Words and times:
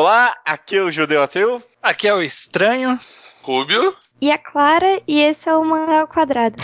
Olá, 0.00 0.32
aqui 0.44 0.76
é 0.76 0.82
o 0.84 0.92
Judeu 0.92 1.20
Ateu. 1.20 1.60
Aqui 1.82 2.06
é 2.06 2.14
o 2.14 2.22
Estranho. 2.22 3.00
Rubio. 3.42 3.96
E 4.20 4.30
a 4.30 4.38
Clara, 4.38 5.02
e 5.08 5.18
esse 5.20 5.48
é 5.48 5.56
o 5.56 5.64
Mangá 5.64 6.02
ao 6.02 6.06
Quadrado. 6.06 6.56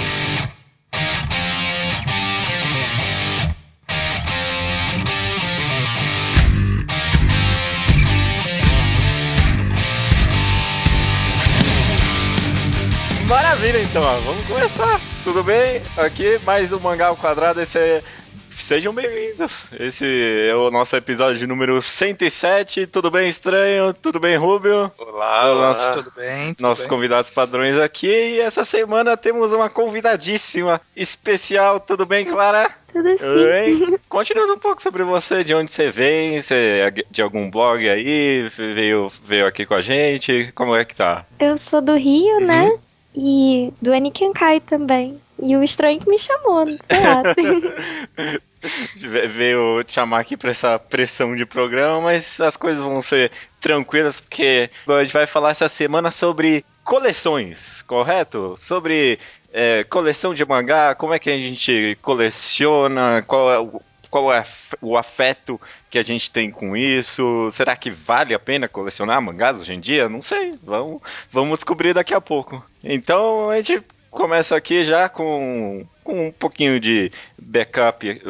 Maravilha, 13.27 13.83
então, 13.83 14.03
ó, 14.05 14.21
vamos 14.21 14.47
começar. 14.47 15.01
Tudo 15.25 15.43
bem? 15.43 15.83
Aqui 15.97 16.39
mais 16.45 16.73
um 16.73 16.79
Mangá 16.79 17.09
ao 17.09 17.17
Quadrado, 17.17 17.61
esse 17.61 17.81
é... 17.81 18.01
Sejam 18.55 18.95
bem-vindos. 18.95 19.65
Esse 19.79 20.07
é 20.49 20.55
o 20.55 20.71
nosso 20.71 20.97
episódio 20.97 21.47
número 21.47 21.83
107. 21.83 22.87
Tudo 22.87 23.11
bem, 23.11 23.29
estranho? 23.29 23.93
Tudo 23.93 24.19
bem, 24.19 24.37
Rubio? 24.37 24.91
Olá, 24.97 25.53
olá. 25.53 25.69
Nossa, 25.69 25.93
Tudo 25.95 26.13
bem? 26.17 26.55
Tudo 26.55 26.67
Nossos 26.69 26.87
bem. 26.87 26.89
convidados 26.97 27.31
padrões 27.31 27.77
aqui. 27.79 28.07
E 28.07 28.41
essa 28.41 28.65
semana 28.65 29.17
temos 29.17 29.53
uma 29.53 29.69
convidadíssima 29.69 30.81
especial. 30.97 31.79
Tudo 31.79 32.07
bem, 32.07 32.25
Clara? 32.25 32.71
Tudo. 32.91 33.09
Oi. 33.09 33.99
Conte-nos 34.09 34.49
um 34.49 34.59
pouco 34.59 34.83
sobre 34.83 35.03
você, 35.03 35.45
de 35.45 35.53
onde 35.55 35.71
você 35.71 35.91
vem, 35.91 36.41
você 36.41 36.55
é 36.55 37.05
de 37.11 37.21
algum 37.21 37.51
blog 37.51 37.87
aí, 37.87 38.49
veio, 38.57 39.11
veio 39.27 39.47
aqui 39.47 39.67
com 39.67 39.75
a 39.75 39.83
gente, 39.83 40.51
como 40.55 40.75
é 40.75 40.85
que 40.85 40.95
tá? 40.95 41.27
Eu 41.39 41.59
sou 41.59 41.83
do 41.83 41.95
Rio, 41.97 42.37
Uhum. 42.39 42.47
né? 42.47 42.73
E 43.15 43.73
do 43.83 43.93
Anikenkai 43.93 44.61
também. 44.61 45.21
E 45.47 45.57
o 45.57 45.63
estranho 45.63 46.01
que 46.01 46.09
me 46.09 46.19
chamou, 46.19 46.65
sei 46.67 47.01
lá. 47.01 47.23
Ve- 48.97 49.29
Veio 49.29 49.85
te 49.85 49.93
chamar 49.93 50.21
aqui 50.21 50.37
pra 50.37 50.51
essa 50.51 50.79
pressão 50.79 51.37
de 51.37 51.45
programa, 51.45 52.01
mas 52.01 52.41
as 52.41 52.57
coisas 52.57 52.83
vão 52.83 53.03
ser 53.03 53.31
tranquilas, 53.61 54.21
porque 54.21 54.71
a 54.89 55.05
gente 55.05 55.13
vai 55.13 55.27
falar 55.27 55.51
essa 55.51 55.69
semana 55.69 56.11
sobre 56.11 56.65
coleções, 56.83 57.83
correto? 57.83 58.55
Sobre 58.57 59.19
é, 59.53 59.85
coleção 59.85 60.33
de 60.33 60.45
mangá, 60.47 60.95
como 60.95 61.13
é 61.13 61.19
que 61.19 61.29
a 61.31 61.37
gente 61.37 61.99
coleciona, 62.01 63.23
qual 63.27 63.53
é 63.53 63.59
o. 63.59 63.81
Qual 64.11 64.33
é 64.33 64.45
o 64.81 64.97
afeto 64.97 65.61
que 65.91 65.99
a 65.99 66.03
gente 66.05 66.31
tem 66.31 66.49
com 66.49 66.77
isso? 66.77 67.49
Será 67.51 67.75
que 67.75 67.91
vale 67.91 68.33
a 68.33 68.39
pena 68.39 68.69
colecionar 68.69 69.21
mangás 69.21 69.59
hoje 69.59 69.75
em 69.75 69.81
dia? 69.81 70.09
Não 70.09 70.23
sei. 70.23 70.53
Vamos, 70.63 71.03
vamos 71.33 71.59
descobrir 71.59 71.93
daqui 71.95 72.15
a 72.15 72.21
pouco. 72.21 72.65
Então 72.85 73.51
a 73.51 73.57
gente 73.61 73.83
começa 74.15 74.57
aqui 74.57 74.85
já 74.85 75.09
com, 75.09 75.87
com 76.03 76.29
um 76.29 76.33
pouquinho 76.33 76.81
de 76.81 77.13
backup. 77.39 78.23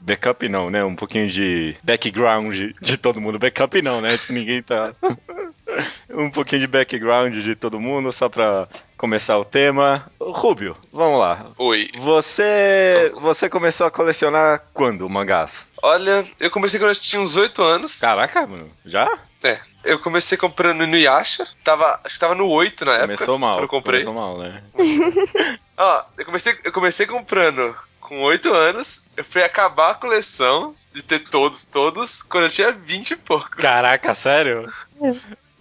Backup 0.00 0.48
não, 0.48 0.70
né? 0.70 0.84
Um 0.84 0.96
pouquinho 0.96 1.28
de 1.28 1.76
background 1.82 2.72
de, 2.80 2.96
todo 2.96 3.20
mundo. 3.20 3.38
Backup 3.38 3.82
não, 3.82 4.00
né? 4.00 4.18
Ninguém 4.30 4.62
tá. 4.62 4.94
um 6.10 6.30
pouquinho 6.30 6.60
de 6.60 6.66
background 6.66 7.34
de 7.34 7.54
todo 7.54 7.80
mundo, 7.80 8.12
só 8.12 8.28
pra 8.28 8.68
começar 8.96 9.38
o 9.38 9.44
tema. 9.44 10.06
Rubio, 10.20 10.76
vamos 10.92 11.20
lá. 11.20 11.46
Oi. 11.58 11.90
Você, 11.98 13.12
você 13.20 13.48
começou 13.48 13.86
a 13.86 13.90
colecionar 13.90 14.64
quando 14.72 15.08
mangás? 15.08 15.70
Olha, 15.82 16.26
eu 16.40 16.50
comecei 16.50 16.80
quando 16.80 16.90
eu 16.90 16.96
tinha 16.96 17.20
uns 17.20 17.36
8 17.36 17.62
anos. 17.62 18.00
Caraca, 18.00 18.46
mano, 18.46 18.70
já? 18.84 19.08
É. 19.44 19.58
Eu 19.84 19.98
comecei 19.98 20.38
comprando 20.38 20.86
no 20.86 20.96
Yasha. 20.96 21.46
Tava, 21.64 22.00
acho 22.04 22.14
que 22.14 22.20
tava 22.20 22.34
no 22.34 22.48
8 22.48 22.84
na 22.84 22.92
época. 22.92 23.16
Começou 23.16 23.38
mal. 23.38 23.60
Eu 23.60 23.68
comprei. 23.68 24.04
Começou 24.04 24.14
mal, 24.14 24.38
né? 24.38 24.62
Ó, 25.76 26.04
eu 26.18 26.24
comecei, 26.24 26.58
eu 26.64 26.72
comecei 26.72 27.06
comprando 27.06 27.74
com 28.00 28.20
8 28.22 28.52
anos. 28.52 29.02
Eu 29.16 29.24
fui 29.24 29.42
acabar 29.42 29.90
a 29.90 29.94
coleção 29.94 30.74
de 30.92 31.02
ter 31.02 31.20
todos, 31.20 31.64
todos, 31.64 32.22
quando 32.22 32.44
eu 32.44 32.50
tinha 32.50 32.72
20 32.72 33.10
e 33.12 33.16
pouco. 33.16 33.50
Caraca, 33.50 34.14
sério? 34.14 34.70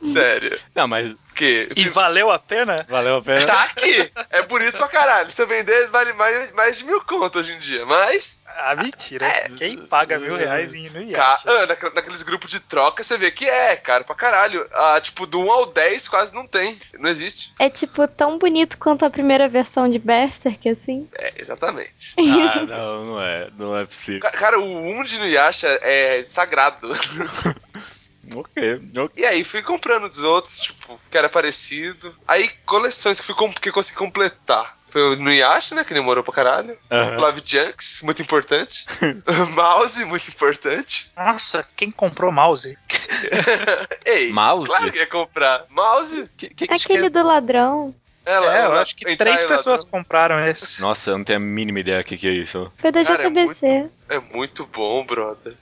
Sério. 0.02 0.58
Não, 0.76 0.88
mas 0.88 1.14
Porque. 1.28 1.70
E 1.76 1.88
valeu 1.90 2.30
a 2.32 2.40
pena? 2.40 2.86
valeu 2.90 3.18
a 3.18 3.22
pena. 3.22 3.46
Tá 3.46 3.64
aqui! 3.64 4.12
É 4.30 4.42
bonito 4.42 4.78
pra 4.78 4.88
caralho. 4.88 5.32
Se 5.32 5.42
eu 5.42 5.48
vender, 5.48 5.90
vale 5.90 6.14
mais, 6.14 6.52
mais 6.52 6.78
de 6.78 6.86
mil 6.86 7.02
contas 7.06 7.46
hoje 7.46 7.54
em 7.54 7.58
dia. 7.58 7.86
Mas. 7.86 8.42
Ah, 8.54 8.76
mentira. 8.76 9.26
Quem 9.58 9.78
paga 9.78 10.20
mil 10.20 10.36
reais 10.36 10.76
em 10.76 10.90
no 10.90 11.10
Ca... 11.14 11.22
Yasha? 11.22 11.44
Ah, 11.50 11.66
naquela- 11.68 11.94
naqueles 11.94 12.22
grupos 12.22 12.52
de 12.52 12.60
troca, 12.60 13.02
você 13.02 13.18
vê 13.18 13.32
que 13.32 13.46
é 13.50 13.78
caro 13.78 14.04
pra 14.04 14.14
caralho. 14.14 14.68
Ah, 14.74 15.00
tipo, 15.02 15.26
do 15.26 15.40
1 15.40 15.52
ao 15.52 15.66
10 15.68 16.10
quase 16.10 16.34
não 16.34 16.46
tem. 16.46 16.78
Não 17.00 17.10
existe. 17.10 17.54
é 17.58 17.70
tipo 17.70 18.06
tão 18.10 18.38
bonito 18.38 18.78
quanto 18.78 19.06
a 19.06 19.10
primeira 19.10 19.48
versão 19.48 19.90
de 19.90 19.98
Berserk, 20.00 20.68
assim. 20.68 21.08
É, 21.16 21.40
exatamente. 21.42 22.14
Ah, 22.52 22.62
não, 22.66 23.06
não 23.06 23.22
é. 23.22 23.50
Não 23.58 23.78
é 23.78 23.86
possível. 23.86 24.20
Ca- 24.22 24.32
Cara, 24.32 24.60
o 24.60 24.64
1 25.00 25.04
de 25.06 25.18
Nuyasha 25.18 25.68
é 25.82 26.24
sagrado. 26.26 26.90
Ok, 28.36 28.82
ok. 28.98 29.12
E 29.24 29.26
aí 29.26 29.44
fui 29.44 29.62
comprando 29.62 30.06
os 30.06 30.20
outros, 30.20 30.60
tipo, 30.60 31.00
que 31.10 31.18
era 31.18 31.30
parecido. 31.30 32.16
Aí 32.28 32.50
coleções 32.66 33.20
que, 33.20 33.26
fui 33.26 33.36
que 33.62 33.70
eu 33.70 33.74
consegui 33.74 33.98
completar. 33.98 34.78
Foi 34.92 35.02
o 35.02 35.16
Nuyasha, 35.16 35.74
né? 35.74 35.86
Que 35.86 35.94
demorou 35.94 36.22
pra 36.22 36.34
caralho. 36.34 36.78
Aham. 36.92 37.18
Love 37.18 37.42
Junks, 37.46 38.02
muito 38.04 38.22
importante. 38.22 38.86
Mouse, 39.56 40.04
muito 40.04 40.30
importante. 40.30 41.10
Nossa, 41.16 41.66
quem 41.78 41.90
comprou 41.90 42.32
mouse? 42.32 42.78
Ei, 44.06 44.32
Mouse? 44.32 44.68
claro 44.68 44.92
que 44.92 45.00
ia 45.00 45.08
comprar. 45.08 45.66
Mouse? 45.70 46.30
Que, 46.36 46.50
que, 46.50 46.68
que- 46.68 46.74
Aquele 46.74 47.10
do 47.10 47.24
ladrão. 47.24 47.96
Ela, 48.24 48.56
é, 48.56 48.66
eu 48.66 48.74
acho 48.74 48.96
que 48.96 49.16
três 49.16 49.44
pessoas 49.44 49.84
ladrão. 49.84 50.00
compraram 50.00 50.46
esse. 50.46 50.80
Nossa, 50.80 51.10
eu 51.10 51.18
não 51.18 51.26
tenho 51.26 51.38
a 51.38 51.42
mínima 51.42 51.80
ideia 51.80 52.00
do 52.00 52.04
que, 52.04 52.18
que 52.18 52.28
é 52.28 52.32
isso. 52.32 52.72
Foi 52.78 52.92
da 52.92 53.04
Cara, 53.04 53.24
é 53.24 53.30
JBC. 53.30 53.90
É 54.10 54.20
muito 54.20 54.66
bom, 54.68 55.04
brother. 55.06 55.56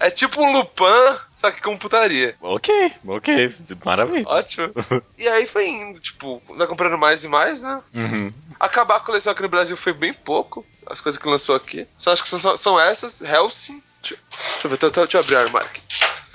É 0.00 0.10
tipo 0.10 0.42
um 0.42 0.52
Lupin, 0.52 1.16
só 1.36 1.50
que 1.50 1.60
com 1.62 1.76
putaria. 1.76 2.34
Ok, 2.40 2.92
ok, 3.06 3.52
maravilha. 3.84 4.28
Ótimo. 4.28 4.72
E 5.18 5.28
aí 5.28 5.46
foi 5.46 5.68
indo, 5.68 5.98
tipo, 6.00 6.42
vai 6.56 6.66
comprando 6.66 6.96
mais 6.98 7.24
e 7.24 7.28
mais, 7.28 7.62
né? 7.62 7.80
Uhum. 7.94 8.32
Acabar 8.58 8.96
a 8.96 9.00
coleção 9.00 9.32
aqui 9.32 9.42
no 9.42 9.48
Brasil 9.48 9.76
foi 9.76 9.92
bem 9.92 10.12
pouco. 10.14 10.64
As 10.86 11.00
coisas 11.00 11.20
que 11.20 11.28
lançou 11.28 11.54
aqui. 11.54 11.86
Só 11.98 12.12
acho 12.12 12.22
que 12.22 12.28
são, 12.28 12.56
são 12.56 12.80
essas, 12.80 13.20
Helsing. 13.20 13.82
Deixa, 14.00 14.16
deixa 14.30 14.66
eu 14.66 14.70
ver, 14.70 14.78
deixa, 14.78 14.90
deixa 15.00 15.16
eu 15.18 15.20
abrir 15.22 15.34
o 15.34 15.38
armário 15.38 15.68
aqui. 15.68 15.82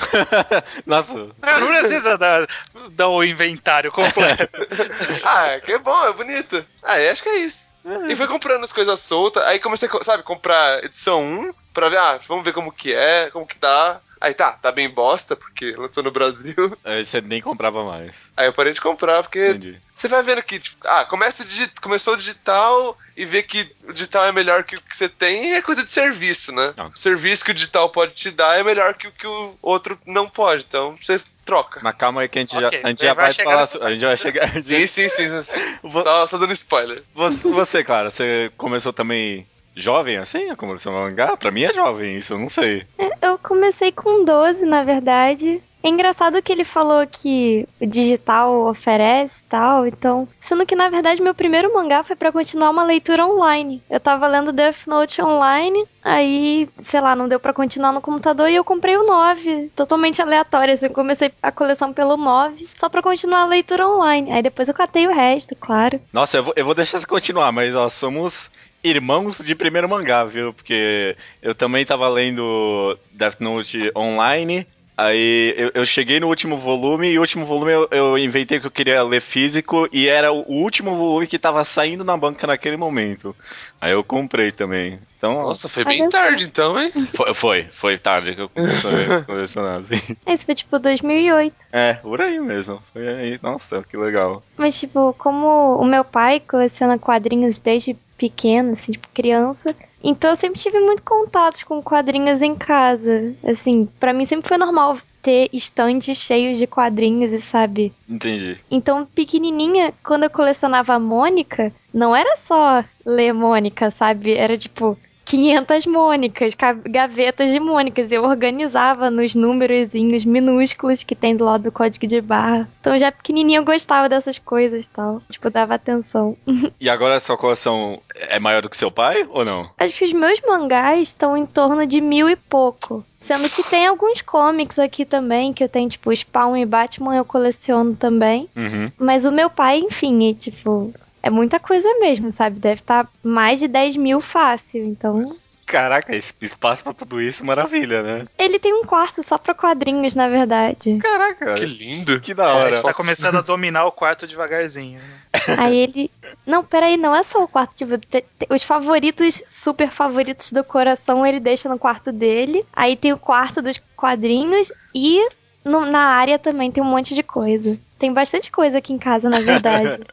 Nossa, 0.85 1.29
Ah, 1.41 1.59
Não 1.59 1.67
precisa 1.67 2.17
dar, 2.17 2.47
dar 2.91 3.09
o 3.09 3.23
inventário 3.23 3.91
completo. 3.91 4.49
Ah, 5.25 5.59
que 5.59 5.71
é 5.71 5.79
bom, 5.79 6.05
é 6.05 6.13
bonito. 6.13 6.65
Ah, 6.81 6.95
acho 7.11 7.23
que 7.23 7.29
é 7.29 7.37
isso. 7.37 7.73
E 8.09 8.15
foi 8.15 8.27
comprando 8.27 8.63
as 8.63 8.73
coisas 8.73 8.99
soltas. 8.99 9.43
Aí 9.45 9.59
comecei, 9.59 9.89
a, 9.89 10.03
sabe, 10.03 10.23
comprar 10.23 10.83
edição 10.83 11.23
1 11.23 11.53
pra 11.73 11.89
ver, 11.89 11.97
ah, 11.97 12.19
vamos 12.27 12.43
ver 12.43 12.53
como 12.53 12.71
que 12.71 12.93
é, 12.93 13.29
como 13.31 13.45
que 13.45 13.57
tá. 13.57 13.99
Aí 14.23 14.33
tá, 14.33 14.53
tá 14.53 14.71
bem 14.71 14.87
bosta, 14.87 15.35
porque 15.35 15.75
lançou 15.75 16.01
no 16.01 16.09
Brasil. 16.09 16.55
aí 16.85 17.03
você 17.03 17.19
nem 17.19 17.41
comprava 17.41 17.83
mais. 17.83 18.15
Aí 18.37 18.45
eu 18.45 18.53
parei 18.53 18.71
de 18.71 18.79
comprar, 18.79 19.21
porque 19.21 19.49
Entendi. 19.49 19.77
você 19.91 20.07
vai 20.07 20.23
vendo 20.23 20.41
que, 20.41 20.59
tipo, 20.59 20.77
ah, 20.87 21.03
começa 21.03 21.43
digi 21.43 21.69
começou 21.81 22.13
o 22.13 22.17
digital 22.17 22.97
e 23.17 23.25
vê 23.25 23.43
que 23.43 23.69
o 23.85 23.91
digital 23.91 24.23
é 24.23 24.31
melhor 24.31 24.63
que 24.63 24.75
o 24.75 24.81
que 24.81 24.95
você 24.95 25.09
tem, 25.09 25.55
é 25.55 25.61
coisa 25.61 25.83
de 25.83 25.91
serviço, 25.91 26.53
né? 26.53 26.73
Ah. 26.77 26.85
O 26.85 26.97
serviço 26.97 27.43
que 27.43 27.51
o 27.51 27.53
digital 27.53 27.89
pode 27.89 28.13
te 28.13 28.31
dar 28.31 28.57
é 28.57 28.63
melhor 28.63 28.93
que 28.93 29.09
o 29.09 29.11
que 29.11 29.27
o 29.27 29.57
outro 29.61 29.99
não 30.05 30.29
pode, 30.29 30.63
então 30.65 30.95
você 31.01 31.19
troca. 31.43 31.81
Mas 31.83 31.95
calma 31.97 32.21
aí 32.21 32.29
que 32.29 32.39
a 32.39 32.41
gente 32.43 32.55
Ok, 32.55 32.61
já, 32.61 32.87
a 32.87 32.89
gente 32.89 32.99
vai 32.99 33.07
já 33.09 33.13
vai, 33.13 33.33
chegar 33.33 33.49
falar. 33.49 33.61
nessa 33.61 33.85
A 33.85 33.91
gente 33.91 34.05
vai 34.05 34.17
chegar. 34.17 34.61
Sim, 34.61 34.87
sim, 34.87 35.09
sim. 35.09 35.43
sim. 35.43 35.91
Só, 36.01 36.27
só 36.27 36.37
dando 36.37 36.53
spoiler. 36.53 37.03
Você, 37.13 37.41
você, 37.41 37.83
cara, 37.83 38.09
você 38.09 38.49
começou 38.55 38.93
também 38.93 39.45
jovem 39.75 40.17
assim? 40.17 40.49
A 40.49 40.55
começou 40.55 40.95
a 40.95 41.01
mangá? 41.03 41.35
Pra 41.37 41.51
mim 41.51 41.63
é 41.63 41.73
jovem, 41.73 42.17
isso 42.17 42.33
eu 42.33 42.39
não 42.39 42.49
sei. 42.49 42.85
É, 42.97 43.11
Eu 43.21 43.37
comecei 43.37 43.91
com 43.91 44.23
12, 44.23 44.65
na 44.65 44.83
verdade. 44.83 45.61
É 45.85 45.89
engraçado 45.89 46.41
que 46.41 46.49
ele 46.49 46.63
falou 46.63 47.05
que 47.05 47.67
o 47.81 47.85
digital 47.85 48.67
oferece 48.67 49.41
e 49.41 49.49
tal, 49.49 49.85
então. 49.85 50.25
Sendo 50.39 50.65
que, 50.65 50.77
na 50.77 50.87
verdade, 50.87 51.21
meu 51.21 51.35
primeiro 51.35 51.73
mangá 51.73 52.05
foi 52.05 52.15
pra 52.15 52.31
continuar 52.31 52.69
uma 52.69 52.85
leitura 52.85 53.25
online. 53.27 53.83
Eu 53.89 53.99
tava 53.99 54.25
lendo 54.27 54.53
Death 54.53 54.87
Note 54.87 55.21
online, 55.21 55.85
aí, 56.01 56.65
sei 56.83 57.01
lá, 57.01 57.17
não 57.17 57.27
deu 57.27 57.37
pra 57.37 57.51
continuar 57.51 57.91
no 57.91 57.99
computador 57.99 58.49
e 58.49 58.55
eu 58.55 58.63
comprei 58.63 58.95
o 58.95 59.05
9. 59.05 59.71
Totalmente 59.75 60.21
aleatório, 60.21 60.73
assim. 60.73 60.85
Eu 60.85 60.91
comecei 60.93 61.33
a 61.41 61.51
coleção 61.51 61.91
pelo 61.91 62.15
9, 62.15 62.65
só 62.73 62.87
pra 62.87 63.01
continuar 63.01 63.41
a 63.41 63.47
leitura 63.47 63.85
online. 63.85 64.31
Aí 64.31 64.41
depois 64.41 64.69
eu 64.69 64.73
catei 64.73 65.05
o 65.05 65.13
resto, 65.13 65.53
claro. 65.53 65.99
Nossa, 66.13 66.37
eu 66.37 66.43
vou, 66.45 66.53
eu 66.55 66.63
vou 66.63 66.75
deixar 66.75 66.97
você 66.97 67.05
continuar, 67.05 67.51
mas 67.51 67.75
ó, 67.75 67.89
somos 67.89 68.49
irmãos 68.83 69.39
de 69.39 69.55
primeiro 69.55 69.87
mangá, 69.87 70.25
viu? 70.25 70.53
Porque 70.53 71.15
eu 71.41 71.55
também 71.55 71.85
tava 71.85 72.07
lendo 72.09 72.97
Death 73.11 73.39
Note 73.39 73.91
online. 73.95 74.67
Aí 74.97 75.53
eu, 75.57 75.71
eu 75.73 75.85
cheguei 75.85 76.19
no 76.19 76.27
último 76.27 76.57
volume 76.57 77.09
e 77.09 77.17
o 77.17 77.21
último 77.21 77.45
volume 77.45 77.71
eu, 77.71 77.87
eu 77.91 78.17
inventei 78.17 78.59
que 78.59 78.67
eu 78.67 78.71
queria 78.71 79.01
ler 79.03 79.21
físico 79.21 79.87
e 79.91 80.07
era 80.07 80.31
o 80.31 80.43
último 80.47 80.95
volume 80.95 81.27
que 81.27 81.39
tava 81.39 81.63
saindo 81.65 82.03
na 82.03 82.15
banca 82.15 82.45
naquele 82.45 82.77
momento. 82.77 83.35
Aí 83.81 83.91
eu 83.91 84.03
comprei 84.03 84.51
também. 84.51 84.99
Então, 85.17 85.41
Nossa, 85.41 85.69
foi 85.69 85.85
bem 85.85 86.09
tarde 86.09 86.45
então, 86.45 86.79
hein? 86.79 86.91
foi, 87.13 87.33
foi, 87.33 87.63
foi 87.71 87.97
tarde 87.97 88.35
que 88.35 88.41
eu 88.41 88.49
comecei 88.49 89.05
a 89.05 89.21
colecionar, 89.25 89.79
assim. 89.79 90.17
Esse 90.27 90.45
foi 90.45 90.53
tipo 90.53 90.77
2008. 90.77 91.55
É, 91.71 91.93
por 91.93 92.21
aí 92.21 92.39
mesmo. 92.39 92.81
Foi 92.91 93.07
aí. 93.07 93.39
Nossa, 93.41 93.81
que 93.83 93.95
legal. 93.95 94.43
Mas, 94.57 94.77
tipo, 94.77 95.13
como 95.17 95.77
o 95.77 95.85
meu 95.85 96.03
pai 96.03 96.41
coleciona 96.41 96.99
quadrinhos 96.99 97.57
desde 97.57 97.95
pequeno, 98.17 98.73
assim, 98.73 98.91
tipo, 98.91 99.07
criança, 99.13 99.75
então 100.03 100.31
eu 100.31 100.35
sempre 100.35 100.59
tive 100.59 100.79
muito 100.79 101.01
contatos 101.03 101.63
com 101.63 101.81
quadrinhos 101.81 102.41
em 102.41 102.55
casa. 102.55 103.33
Assim, 103.43 103.87
pra 103.99 104.13
mim 104.13 104.25
sempre 104.25 104.47
foi 104.47 104.57
normal 104.57 104.97
ter 105.21 105.49
estandes 105.53 106.17
cheios 106.17 106.57
de 106.57 106.67
quadrinhos 106.67 107.31
e 107.31 107.39
sabe? 107.39 107.93
Entendi. 108.07 108.57
Então, 108.69 109.05
pequenininha, 109.05 109.93
quando 110.03 110.23
eu 110.23 110.29
colecionava 110.29 110.93
a 110.93 110.99
Mônica, 110.99 111.71
não 111.93 112.13
era 112.13 112.35
só 112.35 112.83
ler 113.05 113.33
Mônica, 113.33 113.89
sabe? 113.89 114.33
Era 114.33 114.57
tipo 114.57 114.97
500 115.25 115.85
Mônicas, 115.85 116.53
ca- 116.55 116.73
gavetas 116.73 117.49
de 117.51 117.59
Mônicas. 117.59 118.11
Eu 118.11 118.23
organizava 118.23 119.09
nos 119.09 119.33
númerozinhos 119.35 120.25
minúsculos 120.25 121.03
que 121.03 121.15
tem 121.15 121.35
do 121.35 121.45
lado 121.45 121.63
do 121.63 121.71
código 121.71 122.05
de 122.05 122.19
barra. 122.21 122.69
Então, 122.81 122.97
já 122.99 123.11
pequenininha 123.11 123.59
eu 123.59 123.65
gostava 123.65 124.09
dessas 124.09 124.37
coisas 124.37 124.85
e 124.85 124.89
tal. 124.89 125.21
Tipo, 125.29 125.49
dava 125.49 125.75
atenção. 125.75 126.35
E 126.79 126.89
agora 126.89 127.15
a 127.15 127.19
sua 127.19 127.37
coleção 127.37 128.01
é 128.13 128.39
maior 128.39 128.61
do 128.61 128.69
que 128.69 128.75
seu 128.75 128.91
pai 128.91 129.25
ou 129.29 129.45
não? 129.45 129.69
Acho 129.77 129.95
que 129.95 130.03
os 130.03 130.11
meus 130.11 130.41
mangás 130.41 131.01
estão 131.07 131.37
em 131.37 131.45
torno 131.45 131.85
de 131.85 132.01
mil 132.01 132.29
e 132.29 132.35
pouco. 132.35 133.05
Sendo 133.21 133.49
que 133.49 133.63
tem 133.63 133.87
alguns 133.87 134.21
comics 134.21 134.77
aqui 134.77 135.05
também, 135.05 135.53
que 135.53 135.63
eu 135.63 135.69
tenho, 135.69 135.87
tipo, 135.87 136.13
Spawn 136.13 136.57
e 136.57 136.65
Batman 136.65 137.15
eu 137.15 137.23
coleciono 137.23 137.95
também. 137.95 138.49
Uhum. 138.53 138.91
Mas 138.99 139.23
o 139.23 139.31
meu 139.31 139.49
pai, 139.49 139.79
enfim, 139.79 140.29
é, 140.29 140.33
tipo, 140.33 140.93
é 141.23 141.29
muita 141.29 141.59
coisa 141.59 141.87
mesmo, 141.99 142.31
sabe? 142.31 142.59
Deve 142.59 142.81
estar 142.81 143.07
mais 143.23 143.59
de 143.59 143.67
10 143.67 143.95
mil 143.95 144.21
fácil. 144.21 144.83
Então. 144.85 145.23
Caraca, 145.65 146.13
esse 146.13 146.33
espaço 146.41 146.83
pra 146.83 146.93
tudo 146.93 147.21
isso, 147.21 147.43
maravilha, 147.45 148.03
né? 148.03 148.27
Ele 148.37 148.59
tem 148.59 148.73
um 148.73 148.83
quarto 148.83 149.23
só 149.27 149.37
pra 149.37 149.53
quadrinhos, 149.55 150.13
na 150.13 150.27
verdade. 150.27 150.97
Caraca, 150.97 151.53
Que 151.55 151.61
que, 151.61 151.65
lindo. 151.65 152.19
da 152.35 152.43
É, 152.49 152.53
hora. 152.53 152.73
você 152.75 152.83
tá 152.83 152.93
começando 152.93 153.37
a 153.37 153.41
dominar 153.41 153.85
o 153.85 153.91
quarto 153.91 154.27
devagarzinho. 154.27 154.99
né? 154.99 155.19
Aí 155.57 155.75
ele. 155.77 156.11
Não, 156.45 156.63
peraí, 156.65 156.97
não 156.97 157.15
é 157.15 157.23
só 157.23 157.41
o 157.43 157.47
quarto. 157.47 157.73
Tipo, 157.75 157.97
te- 157.97 158.21
te- 158.37 158.47
os 158.49 158.61
favoritos, 158.61 159.41
super 159.47 159.89
favoritos 159.89 160.51
do 160.51 160.63
coração, 160.65 161.25
ele 161.25 161.39
deixa 161.39 161.69
no 161.69 161.79
quarto 161.79 162.11
dele. 162.11 162.65
Aí 162.73 162.97
tem 162.97 163.13
o 163.13 163.17
quarto 163.17 163.61
dos 163.61 163.81
quadrinhos 163.95 164.71
e 164.93 165.25
no- 165.63 165.85
na 165.85 166.01
área 166.07 166.37
também 166.37 166.69
tem 166.71 166.83
um 166.83 166.87
monte 166.87 167.15
de 167.15 167.23
coisa. 167.23 167.79
Tem 167.97 168.11
bastante 168.11 168.51
coisa 168.51 168.79
aqui 168.79 168.91
em 168.91 168.99
casa, 168.99 169.29
na 169.29 169.39
verdade. 169.39 170.03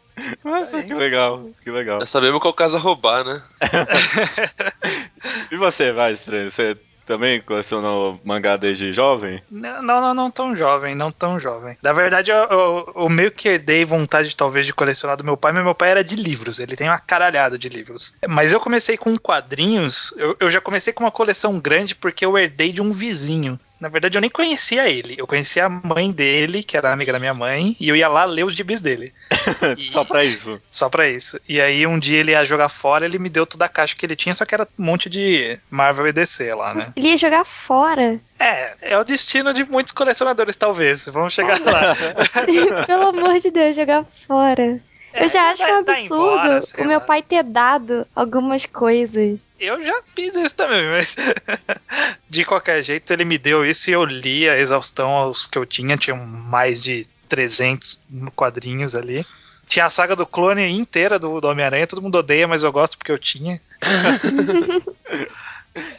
Nossa, 0.44 0.82
que 0.82 0.94
legal, 0.94 1.48
que 1.62 1.70
legal. 1.70 2.00
Já 2.00 2.06
sabemos 2.06 2.40
qual 2.40 2.54
casa 2.54 2.78
roubar, 2.78 3.24
né? 3.24 3.42
E 5.50 5.56
você, 5.56 5.92
vai, 5.92 6.12
estranho? 6.12 6.50
Você 6.50 6.76
também 7.10 7.40
colecionou 7.40 8.20
mangá 8.24 8.56
desde 8.56 8.92
jovem? 8.92 9.42
Não, 9.50 9.82
não, 9.82 10.00
não, 10.00 10.14
não 10.14 10.30
tão 10.30 10.54
jovem, 10.54 10.94
não 10.94 11.10
tão 11.10 11.40
jovem. 11.40 11.76
Na 11.82 11.92
verdade, 11.92 12.30
eu, 12.30 12.36
eu, 12.36 12.92
eu 12.94 13.08
meio 13.08 13.32
que 13.32 13.58
dei 13.58 13.84
vontade, 13.84 14.34
talvez, 14.36 14.64
de 14.64 14.72
colecionar 14.72 15.16
do 15.16 15.24
meu 15.24 15.36
pai, 15.36 15.50
mas 15.50 15.64
meu 15.64 15.74
pai 15.74 15.90
era 15.90 16.04
de 16.04 16.14
livros, 16.14 16.60
ele 16.60 16.76
tem 16.76 16.88
uma 16.88 17.00
caralhada 17.00 17.58
de 17.58 17.68
livros. 17.68 18.14
Mas 18.28 18.52
eu 18.52 18.60
comecei 18.60 18.96
com 18.96 19.16
quadrinhos, 19.16 20.14
eu, 20.16 20.36
eu 20.38 20.50
já 20.50 20.60
comecei 20.60 20.92
com 20.92 21.02
uma 21.02 21.10
coleção 21.10 21.58
grande 21.58 21.96
porque 21.96 22.24
eu 22.24 22.38
herdei 22.38 22.72
de 22.72 22.80
um 22.80 22.92
vizinho. 22.92 23.58
Na 23.80 23.88
verdade, 23.88 24.16
eu 24.18 24.20
nem 24.20 24.28
conhecia 24.30 24.88
ele. 24.88 25.14
Eu 25.18 25.26
conhecia 25.26 25.64
a 25.64 25.68
mãe 25.68 26.10
dele, 26.12 26.62
que 26.62 26.76
era 26.76 26.92
amiga 26.92 27.12
da 27.12 27.18
minha 27.18 27.32
mãe, 27.34 27.74
e 27.80 27.88
eu 27.88 27.96
ia 27.96 28.08
lá 28.08 28.24
ler 28.24 28.44
os 28.44 28.54
gibis 28.54 28.80
dele. 28.80 29.12
E- 29.78 29.90
Só 29.90 30.04
pra 30.04 30.22
isso. 30.24 30.60
Só 30.70 30.88
pra 30.88 31.08
isso. 31.08 31.40
E 31.48 31.60
aí, 31.60 31.86
um 31.86 31.98
dia 31.98 32.18
ele 32.20 32.32
ia 32.32 32.44
jogar 32.44 32.68
fora, 32.68 33.04
ele 33.04 33.18
me 33.18 33.28
deu 33.28 33.46
toda 33.46 33.64
a 33.64 33.68
caixa 33.68 33.94
que 33.96 34.04
ele 34.04 34.14
tinha, 34.16 34.34
só 34.34 34.44
que 34.44 34.54
era 34.54 34.68
um 34.78 34.84
monte 34.84 35.08
de 35.08 35.58
Marvel 35.70 36.06
e 36.06 36.12
DC 36.12 36.52
lá, 36.54 36.74
né? 36.74 36.92
Ele 36.96 37.08
ia 37.08 37.16
jogar 37.16 37.44
fora. 37.44 38.20
É, 38.38 38.74
é 38.92 38.98
o 38.98 39.04
destino 39.04 39.52
de 39.54 39.64
muitos 39.64 39.92
colecionadores, 39.92 40.56
talvez. 40.56 41.06
Vamos 41.06 41.32
chegar 41.32 41.58
lá. 41.60 41.94
Pelo 42.86 43.08
amor 43.08 43.38
de 43.38 43.50
Deus, 43.50 43.76
jogar 43.76 44.04
fora. 44.26 44.80
É, 45.12 45.24
eu 45.24 45.28
já 45.28 45.50
acho 45.50 45.62
vai- 45.62 45.72
um 45.72 45.78
absurdo 45.78 46.14
embora, 46.14 46.60
o 46.78 46.84
meu 46.84 46.98
lá. 46.98 47.04
pai 47.04 47.22
ter 47.22 47.42
dado 47.42 48.06
algumas 48.14 48.64
coisas. 48.66 49.48
Eu 49.58 49.84
já 49.84 50.00
fiz 50.14 50.36
isso 50.36 50.54
também, 50.54 50.88
mas. 50.90 51.16
de 52.28 52.44
qualquer 52.44 52.82
jeito, 52.82 53.12
ele 53.12 53.24
me 53.24 53.36
deu 53.38 53.64
isso 53.66 53.90
e 53.90 53.92
eu 53.92 54.04
li 54.04 54.48
a 54.48 54.56
exaustão 54.58 55.10
aos 55.10 55.46
que 55.46 55.58
eu 55.58 55.66
tinha. 55.66 55.96
Tinha 55.96 56.14
mais 56.16 56.80
de 56.82 57.06
300 57.28 58.00
quadrinhos 58.36 58.94
ali. 58.94 59.26
Tinha 59.66 59.84
a 59.86 59.90
saga 59.90 60.14
do 60.16 60.26
clone 60.26 60.62
inteira 60.68 61.18
do, 61.18 61.40
do 61.40 61.48
Homem-Aranha. 61.48 61.86
Todo 61.86 62.02
mundo 62.02 62.18
odeia, 62.18 62.46
mas 62.48 62.62
eu 62.62 62.72
gosto 62.72 62.96
porque 62.98 63.12
eu 63.12 63.18
tinha. 63.18 63.60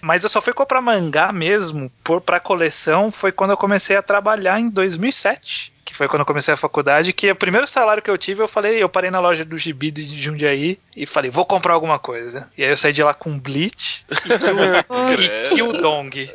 Mas 0.02 0.24
eu 0.24 0.30
só 0.30 0.42
fui 0.42 0.52
comprar 0.54 0.82
mangá 0.82 1.32
mesmo 1.32 1.90
por 2.04 2.20
pra 2.20 2.40
coleção 2.42 3.10
foi 3.10 3.32
quando 3.32 3.52
eu 3.52 3.58
comecei 3.58 3.96
a 3.96 4.02
trabalhar 4.02 4.60
em 4.60 4.70
2007. 4.70 5.71
Que 5.84 5.96
foi 5.96 6.08
quando 6.08 6.22
eu 6.22 6.26
comecei 6.26 6.54
a 6.54 6.58
faculdade, 6.58 7.12
que 7.12 7.32
o 7.32 7.36
primeiro 7.36 7.68
salário 7.68 8.04
que 8.04 8.10
eu 8.10 8.18
tive, 8.18 8.42
eu 8.42 8.48
falei, 8.48 8.82
eu 8.82 8.88
parei 8.88 9.10
na 9.10 9.20
loja 9.20 9.44
do 9.44 9.58
Gibi 9.58 9.92
de 9.92 10.22
Jundiaí 10.22 10.80
e 10.96 11.06
falei, 11.06 11.32
vou 11.32 11.46
comprar 11.46 11.74
alguma 11.74 11.98
coisa. 11.98 12.48
E 12.58 12.64
aí 12.64 12.70
eu 12.70 12.78
saí 12.78 12.94
de 12.94 13.04
lá 13.04 13.14
com 13.14 13.40
Bleach 13.40 14.06
e 14.12 15.50
Kildong. 15.50 16.30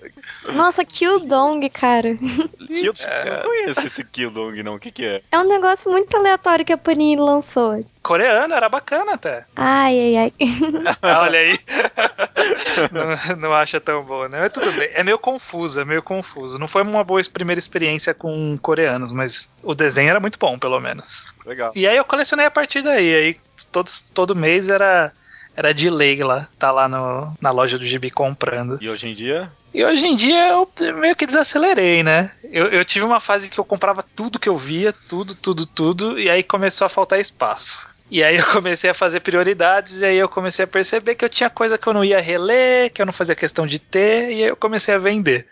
Nossa, 0.52 0.84
Kildong, 0.84 1.68
cara. 1.70 2.16
Kill... 2.16 2.92
Eu 3.24 3.32
não 3.32 3.42
conheço 3.42 3.86
esse 3.86 4.04
Killong, 4.04 4.62
não. 4.62 4.74
O 4.74 4.80
que 4.80 4.90
que 4.90 5.04
é? 5.04 5.22
É 5.30 5.38
um 5.38 5.48
negócio 5.48 5.90
muito 5.90 6.16
aleatório 6.16 6.64
que 6.64 6.72
a 6.72 6.78
Panini 6.78 7.20
lançou. 7.20 7.84
Coreano, 8.06 8.54
era 8.54 8.68
bacana 8.68 9.14
até. 9.14 9.44
Ai, 9.56 9.98
ai, 9.98 10.16
ai. 10.16 10.32
Ah, 11.02 11.22
olha 11.26 11.40
aí. 11.40 11.58
não, 12.92 13.36
não 13.36 13.52
acha 13.52 13.80
tão 13.80 14.04
boa, 14.04 14.28
né? 14.28 14.38
Mas 14.38 14.52
tudo 14.52 14.70
bem. 14.70 14.88
É 14.94 15.02
meio 15.02 15.18
confuso, 15.18 15.80
é 15.80 15.84
meio 15.84 16.00
confuso. 16.00 16.56
Não 16.56 16.68
foi 16.68 16.82
uma 16.82 17.02
boa 17.02 17.20
primeira 17.32 17.58
experiência 17.58 18.14
com 18.14 18.56
coreanos, 18.62 19.10
mas 19.10 19.48
o 19.60 19.74
desenho 19.74 20.10
era 20.10 20.20
muito 20.20 20.38
bom, 20.38 20.56
pelo 20.56 20.78
menos. 20.78 21.34
Legal. 21.44 21.72
E 21.74 21.84
aí 21.84 21.96
eu 21.96 22.04
colecionei 22.04 22.46
a 22.46 22.50
partir 22.50 22.80
daí. 22.80 23.12
Aí 23.12 23.36
todos, 23.72 24.02
todo 24.02 24.36
mês 24.36 24.68
era, 24.68 25.12
era 25.56 25.74
de 25.74 25.90
lei 25.90 26.22
lá. 26.22 26.46
Tá 26.60 26.70
lá 26.70 26.88
no, 26.88 27.34
na 27.40 27.50
loja 27.50 27.76
do 27.76 27.84
Gibi 27.84 28.12
comprando. 28.12 28.78
E 28.80 28.88
hoje 28.88 29.08
em 29.08 29.14
dia? 29.14 29.50
E 29.74 29.84
hoje 29.84 30.06
em 30.06 30.14
dia 30.14 30.50
eu 30.50 30.70
meio 30.94 31.16
que 31.16 31.26
desacelerei, 31.26 32.04
né? 32.04 32.30
Eu, 32.44 32.66
eu 32.66 32.84
tive 32.84 33.04
uma 33.04 33.18
fase 33.18 33.50
que 33.50 33.58
eu 33.58 33.64
comprava 33.64 34.00
tudo 34.00 34.38
que 34.38 34.48
eu 34.48 34.56
via, 34.56 34.94
tudo, 35.08 35.34
tudo, 35.34 35.66
tudo, 35.66 36.20
e 36.20 36.30
aí 36.30 36.44
começou 36.44 36.86
a 36.86 36.88
faltar 36.88 37.18
espaço. 37.18 37.95
E 38.10 38.22
aí 38.22 38.36
eu 38.36 38.46
comecei 38.46 38.90
a 38.90 38.94
fazer 38.94 39.20
prioridades, 39.20 40.00
e 40.00 40.04
aí 40.04 40.16
eu 40.16 40.28
comecei 40.28 40.64
a 40.64 40.68
perceber 40.68 41.14
que 41.14 41.24
eu 41.24 41.28
tinha 41.28 41.50
coisa 41.50 41.76
que 41.76 41.86
eu 41.86 41.92
não 41.92 42.04
ia 42.04 42.20
reler, 42.20 42.92
que 42.92 43.02
eu 43.02 43.06
não 43.06 43.12
fazia 43.12 43.34
questão 43.34 43.66
de 43.66 43.78
ter, 43.78 44.30
e 44.30 44.44
aí 44.44 44.48
eu 44.48 44.56
comecei 44.56 44.94
a 44.94 44.98
vender. 44.98 45.46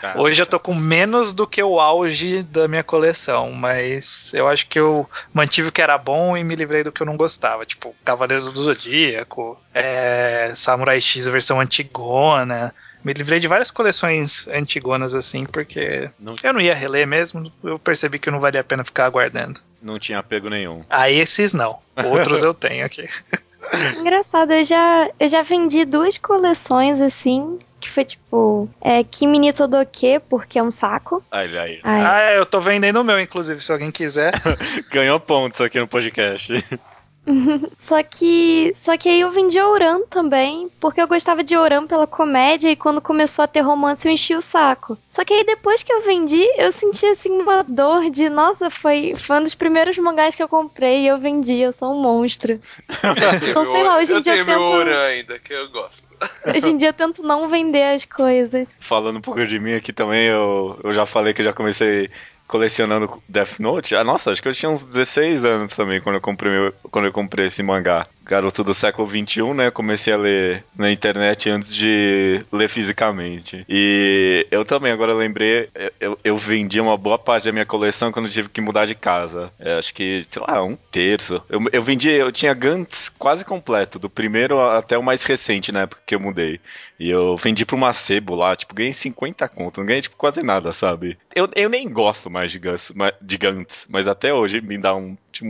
Cara, 0.00 0.20
Hoje 0.20 0.40
eu 0.40 0.46
tô 0.46 0.60
com 0.60 0.74
menos 0.74 1.32
do 1.32 1.46
que 1.46 1.62
o 1.62 1.80
auge 1.80 2.42
da 2.42 2.68
minha 2.68 2.84
coleção, 2.84 3.52
mas 3.52 4.32
eu 4.34 4.46
acho 4.48 4.68
que 4.68 4.78
eu 4.78 5.08
mantive 5.32 5.68
o 5.68 5.72
que 5.72 5.82
era 5.82 5.96
bom 5.98 6.36
e 6.36 6.44
me 6.44 6.54
livrei 6.54 6.84
do 6.84 6.92
que 6.92 7.00
eu 7.00 7.06
não 7.06 7.16
gostava. 7.16 7.64
Tipo, 7.64 7.94
Cavaleiros 8.04 8.50
do 8.52 8.62
Zodíaco, 8.62 9.58
é, 9.74 10.52
Samurai 10.54 11.00
X 11.00 11.26
versão 11.26 11.60
antigona. 11.60 12.74
Me 13.06 13.12
livrei 13.12 13.38
de 13.38 13.46
várias 13.46 13.70
coleções 13.70 14.48
antigonas 14.48 15.14
assim, 15.14 15.46
porque 15.46 16.10
Não, 16.18 16.34
eu 16.42 16.52
não 16.52 16.60
ia 16.60 16.74
reler 16.74 17.06
mesmo, 17.06 17.52
eu 17.62 17.78
percebi 17.78 18.18
que 18.18 18.30
não 18.32 18.40
valia 18.40 18.60
a 18.62 18.64
pena 18.64 18.82
ficar 18.82 19.04
aguardando. 19.04 19.60
não 19.80 19.96
tinha 19.96 20.18
apego 20.18 20.48
nenhum. 20.50 20.82
Ah, 20.90 21.08
esses 21.08 21.52
não. 21.52 21.78
Outros 22.04 22.42
eu 22.42 22.52
tenho 22.52 22.84
aqui. 22.84 23.08
Engraçado, 23.96 24.52
eu 24.52 24.64
já, 24.64 25.08
eu 25.20 25.28
já 25.28 25.42
vendi 25.42 25.84
duas 25.84 26.18
coleções 26.18 27.00
assim, 27.00 27.60
que 27.78 27.88
foi 27.88 28.04
tipo, 28.04 28.68
é, 28.80 29.04
Kimi 29.04 29.38
ni 29.38 29.52
Todoke, 29.52 30.20
porque 30.28 30.58
é 30.58 30.62
um 30.64 30.72
saco. 30.72 31.22
Aí, 31.30 31.56
aí. 31.56 31.80
Ai, 31.84 32.02
Ah, 32.04 32.34
eu 32.34 32.44
tô 32.44 32.60
vendendo 32.60 33.00
o 33.00 33.04
meu, 33.04 33.20
inclusive, 33.20 33.62
se 33.62 33.70
alguém 33.70 33.92
quiser. 33.92 34.32
Ganhou 34.90 35.20
pontos 35.20 35.60
aqui 35.60 35.78
no 35.78 35.86
podcast. 35.86 36.52
Só 37.78 38.02
que. 38.02 38.72
Só 38.76 38.96
que 38.96 39.08
aí 39.08 39.20
eu 39.20 39.30
vendi 39.30 39.60
Ouran 39.60 40.02
também, 40.08 40.70
porque 40.80 41.00
eu 41.00 41.08
gostava 41.08 41.42
de 41.42 41.56
Ouran 41.56 41.86
pela 41.86 42.06
comédia 42.06 42.70
e 42.70 42.76
quando 42.76 43.00
começou 43.00 43.42
a 43.44 43.48
ter 43.48 43.60
romance 43.60 44.06
eu 44.06 44.12
enchi 44.12 44.34
o 44.34 44.40
saco. 44.40 44.96
Só 45.08 45.24
que 45.24 45.34
aí 45.34 45.44
depois 45.44 45.82
que 45.82 45.92
eu 45.92 46.02
vendi, 46.02 46.44
eu 46.56 46.70
senti 46.72 47.04
assim 47.06 47.30
uma 47.30 47.62
dor 47.62 48.10
de, 48.10 48.28
nossa, 48.28 48.70
foi, 48.70 49.14
foi 49.16 49.38
um 49.38 49.42
dos 49.42 49.54
primeiros 49.54 49.98
mangás 49.98 50.34
que 50.34 50.42
eu 50.42 50.48
comprei 50.48 51.02
e 51.02 51.06
eu 51.08 51.18
vendi, 51.18 51.58
eu 51.58 51.72
sou 51.72 51.92
um 51.92 52.00
monstro. 52.00 52.60
Então, 53.48 53.64
sei 53.70 53.82
lá, 53.82 53.98
hoje 53.98 54.12
em 54.12 54.16
eu 54.16 54.20
dia 54.20 54.36
eu 54.36 54.44
meu 54.44 54.58
tento- 54.58 54.70
Oran 54.70 55.02
ainda, 55.06 55.38
que 55.38 55.52
eu 55.52 55.68
gosto. 55.70 56.04
Hoje 56.46 56.70
em 56.70 56.76
dia 56.76 56.88
eu 56.88 56.92
tento 56.92 57.22
não 57.22 57.48
vender 57.48 57.82
as 57.94 58.04
coisas. 58.04 58.74
Falando 58.80 59.18
um 59.18 59.20
pouco 59.20 59.44
de 59.46 59.58
mim 59.58 59.74
aqui 59.74 59.92
também, 59.92 60.26
eu, 60.26 60.78
eu 60.82 60.92
já 60.92 61.04
falei 61.06 61.32
que 61.34 61.40
eu 61.40 61.44
já 61.44 61.52
comecei 61.52 62.10
colecionando 62.46 63.22
Death 63.28 63.58
Note. 63.58 63.94
Ah, 63.94 64.04
nossa, 64.04 64.30
acho 64.30 64.42
que 64.42 64.48
eu 64.48 64.52
tinha 64.52 64.70
uns 64.70 64.82
16 64.84 65.44
anos 65.44 65.74
também 65.74 66.00
quando 66.00 66.16
eu 66.16 66.20
comprei, 66.20 66.52
meu- 66.52 66.72
quando 66.90 67.06
eu 67.06 67.12
comprei 67.12 67.46
esse 67.46 67.62
mangá. 67.62 68.06
Garoto 68.24 68.64
do 68.64 68.74
século 68.74 69.08
XXI, 69.08 69.54
né? 69.54 69.70
Comecei 69.70 70.12
a 70.12 70.16
ler 70.16 70.64
na 70.76 70.90
internet 70.90 71.48
antes 71.48 71.72
de 71.74 72.44
ler 72.50 72.68
fisicamente. 72.68 73.64
E 73.68 74.44
eu 74.50 74.64
também, 74.64 74.90
agora 74.90 75.14
lembrei, 75.14 75.68
eu, 76.00 76.18
eu 76.24 76.36
vendi 76.36 76.80
uma 76.80 76.96
boa 76.96 77.16
parte 77.18 77.44
da 77.44 77.52
minha 77.52 77.64
coleção 77.64 78.10
quando 78.10 78.28
tive 78.28 78.48
que 78.48 78.60
mudar 78.60 78.84
de 78.84 78.96
casa. 78.96 79.52
É, 79.60 79.78
acho 79.78 79.94
que, 79.94 80.24
sei 80.28 80.42
lá, 80.46 80.60
um 80.64 80.76
terço. 80.90 81.40
Eu, 81.48 81.60
eu 81.72 81.82
vendi, 81.82 82.10
eu 82.10 82.32
tinha 82.32 82.52
Gantz 82.52 83.08
quase 83.08 83.44
completo, 83.44 83.96
do 83.96 84.10
primeiro 84.10 84.60
até 84.60 84.98
o 84.98 85.02
mais 85.04 85.22
recente, 85.22 85.70
na 85.70 85.82
época 85.82 86.02
que 86.04 86.14
eu 86.14 86.20
mudei. 86.20 86.58
E 86.98 87.08
eu 87.08 87.36
vendi 87.36 87.64
pra 87.64 87.76
uma 87.76 87.92
sebo 87.92 88.34
lá, 88.34 88.56
tipo, 88.56 88.74
ganhei 88.74 88.92
50 88.92 89.46
conto, 89.48 89.78
não 89.78 89.86
ganhei 89.86 90.02
tipo 90.02 90.16
quase 90.16 90.42
nada, 90.42 90.72
sabe? 90.72 91.16
Eu, 91.34 91.48
eu 91.54 91.68
nem 91.68 91.88
gosto 91.88 92.28
mais 92.36 92.52
gigantes, 92.52 92.92
mais, 92.92 93.14
gigantes, 93.26 93.86
mas 93.88 94.06
até 94.06 94.32
hoje 94.34 94.60
me 94.60 94.76
dá 94.76 94.94
um, 94.94 95.16
tipo, 95.32 95.48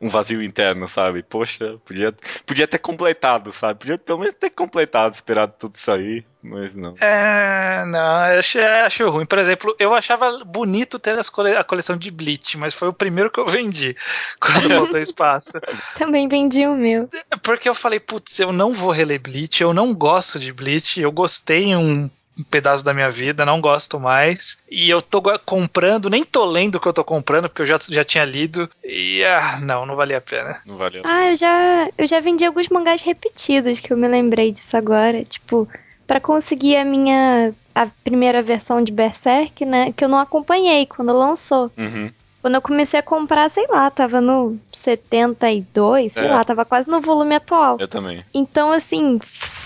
um- 0.00 0.08
vazio 0.08 0.40
interno, 0.40 0.86
sabe? 0.86 1.24
Poxa, 1.24 1.76
podia, 1.84 2.14
podia 2.46 2.68
ter 2.68 2.78
completado, 2.78 3.52
sabe? 3.52 3.80
Podia 3.80 3.98
pelo 3.98 4.20
menos 4.20 4.34
ter 4.34 4.50
completado, 4.50 5.12
esperado 5.12 5.54
tudo 5.58 5.76
sair, 5.76 6.24
mas 6.40 6.72
não. 6.72 6.94
É, 7.00 7.84
não, 7.84 8.26
eu 8.28 8.38
achei, 8.38 8.62
acho 8.62 9.10
ruim. 9.10 9.26
Por 9.26 9.38
exemplo, 9.40 9.74
eu 9.78 9.92
achava 9.92 10.44
bonito 10.44 11.00
ter 11.00 11.18
as 11.18 11.28
cole- 11.28 11.56
a 11.56 11.64
coleção 11.64 11.96
de 11.96 12.12
Bleach, 12.12 12.56
mas 12.56 12.74
foi 12.74 12.86
o 12.86 12.92
primeiro 12.92 13.28
que 13.30 13.40
eu 13.40 13.46
vendi 13.48 13.96
quando 14.40 14.68
faltou 14.70 15.00
espaço. 15.00 15.52
Também 15.98 16.28
vendi 16.28 16.64
o 16.64 16.74
meu. 16.76 17.08
Porque 17.42 17.68
eu 17.68 17.74
falei, 17.74 17.98
putz, 17.98 18.38
eu 18.38 18.52
não 18.52 18.72
vou 18.72 18.92
reler 18.92 19.20
Bleach, 19.20 19.60
eu 19.60 19.74
não 19.74 19.92
gosto 19.92 20.38
de 20.38 20.52
Bleach, 20.52 21.00
eu 21.00 21.10
gostei 21.10 21.64
em 21.64 21.76
um 21.76 22.08
um 22.40 22.44
pedaço 22.44 22.84
da 22.84 22.94
minha 22.94 23.10
vida, 23.10 23.44
não 23.44 23.60
gosto 23.60 24.00
mais. 24.00 24.58
E 24.70 24.88
eu 24.88 25.02
tô 25.02 25.22
comprando, 25.40 26.10
nem 26.10 26.24
tô 26.24 26.44
lendo 26.44 26.76
o 26.76 26.80
que 26.80 26.88
eu 26.88 26.92
tô 26.92 27.04
comprando, 27.04 27.48
porque 27.48 27.62
eu 27.62 27.66
já, 27.66 27.78
já 27.88 28.04
tinha 28.04 28.24
lido. 28.24 28.68
E 28.82 29.22
ah, 29.24 29.58
não, 29.62 29.84
não 29.84 29.94
valia 29.96 30.18
a 30.18 30.20
pena. 30.20 30.60
Não 30.66 30.76
valeu. 30.76 31.02
Ah, 31.04 31.30
eu 31.30 31.36
já, 31.36 31.88
eu 31.96 32.06
já 32.06 32.20
vendi 32.20 32.44
alguns 32.44 32.68
mangás 32.68 33.02
repetidos, 33.02 33.80
que 33.80 33.92
eu 33.92 33.96
me 33.96 34.08
lembrei 34.08 34.52
disso 34.52 34.76
agora. 34.76 35.24
Tipo, 35.24 35.68
pra 36.06 36.20
conseguir 36.20 36.76
a 36.76 36.84
minha. 36.84 37.52
a 37.74 37.86
primeira 38.02 38.42
versão 38.42 38.82
de 38.82 38.92
Berserk, 38.92 39.64
né? 39.64 39.92
Que 39.92 40.04
eu 40.04 40.08
não 40.08 40.18
acompanhei 40.18 40.86
quando 40.86 41.12
lançou. 41.12 41.70
Uhum. 41.76 42.10
Quando 42.40 42.54
eu 42.54 42.62
comecei 42.62 42.98
a 42.98 43.02
comprar, 43.02 43.48
sei 43.50 43.66
lá, 43.68 43.90
tava 43.90 44.20
no 44.20 44.58
72, 44.72 46.12
sei 46.12 46.24
É. 46.24 46.30
lá, 46.30 46.44
tava 46.44 46.64
quase 46.64 46.88
no 46.90 47.00
volume 47.00 47.34
atual. 47.34 47.76
Eu 47.78 47.88
também. 47.88 48.24
Então, 48.32 48.72
assim, 48.72 49.18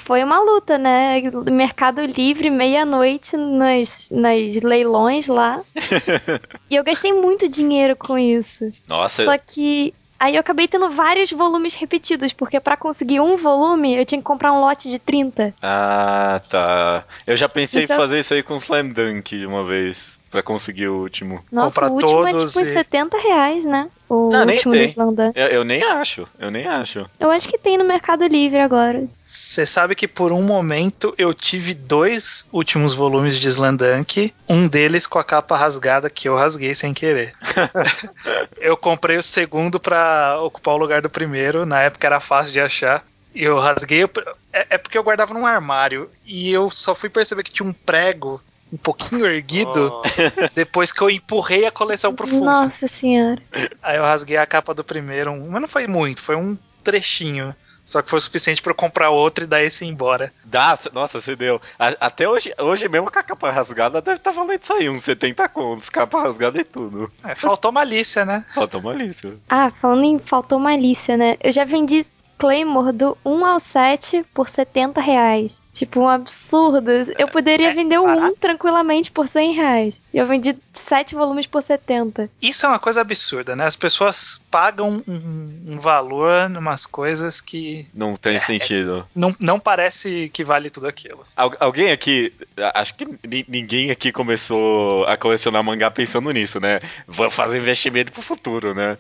foi 0.05 0.23
uma 0.25 0.41
luta, 0.41 0.77
né? 0.77 1.21
Mercado 1.51 2.05
Livre, 2.05 2.51
meia-noite 2.51 3.37
nas, 3.37 4.11
nas 4.11 4.61
leilões 4.63 5.29
lá. 5.29 5.61
e 6.71 6.77
eu 6.77 6.85
gastei 6.85 7.13
muito 7.13 7.49
dinheiro 7.49 7.97
com 7.97 8.19
isso. 8.19 8.71
Nossa, 8.89 9.25
Só 9.25 9.39
que 9.39 9.95
aí 10.19 10.35
eu 10.37 10.41
acabei 10.41 10.67
tendo 10.67 10.91
vários 10.91 11.31
volumes 11.31 11.75
repetidos, 11.75 12.33
porque 12.33 12.59
pra 12.61 12.77
conseguir 12.77 13.21
um 13.21 13.37
volume 13.37 13.95
eu 13.97 14.05
tinha 14.05 14.19
que 14.19 14.25
comprar 14.25 14.53
um 14.53 14.61
lote 14.61 14.89
de 14.89 14.99
30. 14.99 15.55
Ah, 15.63 16.41
tá. 16.49 17.05
Eu 17.27 17.37
já 17.37 17.49
pensei 17.49 17.85
Então- 17.85 17.97
em 17.97 17.99
fazer 17.99 18.21
isso 18.21 18.35
aí 18.35 18.43
com 18.43 18.57
Slam 18.57 18.89
Dunk 18.89 19.39
de 19.39 19.47
uma 19.47 19.65
vez, 19.65 20.19
pra 20.35 20.43
conseguir 20.43 20.89
o 20.89 20.97
último. 21.01 21.45
Nossa, 21.53 21.81
Comprar 21.81 21.91
o 21.93 21.95
último 21.95 22.27
é 22.27 22.31
todos 22.33 22.53
tipo 22.53 22.65
uns 22.65 22.69
e- 22.71 22.73
70 22.73 23.17
reais, 23.19 23.65
né? 23.65 23.89
O 24.09 24.31
Não, 24.31 24.45
último 24.47 24.75
do 24.75 24.83
Slandan. 24.83 25.31
Eu, 25.33 25.47
eu 25.47 25.65
nem 25.65 25.81
acho, 25.85 26.27
eu 26.41 26.51
nem 26.51 26.67
acho. 26.67 27.09
Eu 27.21 27.31
acho 27.31 27.49
que 27.49 27.57
tem 27.57 27.79
no 27.79 27.85
Mercado 27.85 28.27
Livre 28.27 28.59
agora. 28.59 29.05
Você 29.25 29.65
sabe 29.65 29.95
que 29.95 30.09
por 30.09 30.33
um 30.33 30.43
momento 30.43 31.15
eu 31.17 31.33
tive 31.33 31.73
dois 31.73 32.49
últimos 32.53 32.95
volumes 32.95 33.39
de 33.39 33.47
Slandunk, 33.47 34.35
um 34.49 34.67
deles 34.67 35.07
com 35.07 35.21
a 35.21 35.25
capa 35.25 35.57
rasgada 35.57 36.11
que 36.11 36.29
eu 36.29 36.35
rasguei 36.35 36.75
sem 36.75 36.93
querer. 36.93 37.33
eu 38.59 38.77
comprei 38.77 39.17
o 39.17 39.23
segundo 39.23 39.79
pra 39.79 40.37
ocupar 40.43 40.75
o 40.75 40.79
lugar 40.79 41.01
do 41.01 41.09
primeiro, 41.09 41.65
na 41.65 41.81
época 41.83 42.07
era 42.09 42.19
fácil 42.19 42.53
de 42.53 42.61
achar. 42.61 43.05
E 43.33 43.45
eu 43.45 43.57
rasguei, 43.59 44.03
eu- 44.03 44.11
é, 44.53 44.67
é 44.71 44.79
porque 44.79 44.99
eu 44.99 45.03
guardava 45.05 45.33
num 45.33 45.47
armário 45.47 46.11
e 46.27 46.53
eu 46.53 46.71
só 46.71 46.93
fui 46.93 47.09
perceber 47.09 47.45
que 47.45 47.53
tinha 47.53 47.69
um 47.69 47.73
prego 47.73 48.41
um 48.75 48.77
pouquinho 48.77 49.25
erguido 49.27 49.93
Oh, 49.93 50.03
depois 50.55 50.91
que 50.93 51.01
eu 51.01 51.09
empurrei 51.09 51.65
a 51.65 51.71
coleção 51.71 52.15
pro 52.15 52.27
fundo. 52.27 52.45
Nossa 52.45 52.89
senhora. 52.89 53.41
Aí 53.83 53.97
eu 53.97 54.03
rasguei 54.03 54.37
a 54.37 54.45
capa 54.47 54.75
do 54.75 54.83
primeiro, 54.85 55.31
um- 55.31 55.49
mas 55.51 55.61
não 55.63 55.69
foi 55.69 55.87
muito, 55.87 56.21
foi 56.21 56.37
um 56.37 56.59
trechinho. 56.83 57.55
Só 57.85 58.01
que 58.01 58.09
foi 58.09 58.17
o 58.17 58.21
suficiente 58.23 58.63
pra 58.63 58.71
eu 58.71 58.75
comprar 58.75 59.11
outro 59.11 59.45
e 59.45 59.47
dar 59.47 59.63
esse 59.63 59.85
embora. 59.85 60.33
Dá, 60.43 60.79
nossa, 60.95 61.21
você 61.21 61.37
deu. 61.37 61.61
A- 61.79 61.95
até 62.01 62.27
hoje, 62.27 62.51
hoje 62.59 62.89
mesmo 62.89 63.11
com 63.11 63.19
a 63.19 63.23
capa 63.23 63.51
rasgada 63.51 64.01
deve 64.01 64.17
estar 64.17 64.31
valendo 64.33 64.63
isso 64.63 64.73
aí, 64.73 64.89
uns 64.89 65.03
70 65.05 65.47
contos, 65.51 65.91
capa 65.91 66.23
rasgada 66.23 66.59
e 66.59 66.65
tudo. 66.65 67.13
É, 67.23 67.35
faltou 67.35 67.71
malícia, 67.71 68.25
né? 68.25 68.43
Falta 68.55 68.79
uma 68.79 68.95
lista. 68.95 69.35
Ah, 69.51 69.69
falando 69.71 70.03
em 70.05 70.19
faltou 70.19 70.59
malícia, 70.59 71.15
né? 71.17 71.37
Eu 71.43 71.53
já 71.53 71.67
vendi 71.67 72.07
Claymore 72.39 72.91
do 72.93 73.19
1 73.25 73.45
ao 73.45 73.61
7 73.61 74.25
por 74.33 74.49
70 74.49 75.01
reais. 75.03 75.61
Tipo, 75.75 76.01
um 76.01 76.09
absurdo. 76.09 76.91
Eu 77.19 77.29
poderia 77.29 77.71
é 77.71 77.75
vender 77.75 78.01
barato. 78.01 78.27
1 78.33 78.37
tranquilamente 78.37 79.11
por 79.11 79.27
100 79.29 79.53
reais. 79.55 80.03
E 80.13 80.19
eu 80.19 80.27
vendi 80.27 80.57
7 80.73 81.15
volumes 81.15 81.47
por 81.49 81.63
70. 81.63 82.31
Isso 82.41 82.65
é 82.65 82.69
uma 82.69 82.79
coisa 82.79 83.01
absurda, 83.01 83.55
né? 83.57 83.67
As 83.67 83.75
pessoas 83.77 84.41
pagam 84.51 85.03
um, 85.07 85.63
um 85.67 85.79
valor 85.81 86.49
numas 86.49 86.87
coisas 86.87 87.41
que 87.41 87.87
Não 87.93 88.15
tem 88.17 88.39
sentido. 88.39 89.05
não, 89.15 89.35
não 89.41 89.59
parece 89.59 90.31
que 90.33 90.45
vale 90.45 90.71
tudo 90.71 90.87
aquilo. 90.87 91.27
Al- 91.37 91.57
alguém 91.59 91.91
aqui, 91.91 92.33
acho 92.75 92.95
que 92.95 93.05
ni- 93.27 93.45
ninguém 93.49 93.91
aqui 93.91 94.13
começou 94.13 95.05
a 95.07 95.17
colecionar 95.17 95.63
mangá 95.65 95.91
pensando 95.91 96.31
nisso, 96.31 96.61
né? 96.61 96.79
Vou 97.07 97.29
fazer 97.29 97.59
investimento 97.59 98.13
pro 98.13 98.23
futuro, 98.23 98.75
né? 98.75 98.97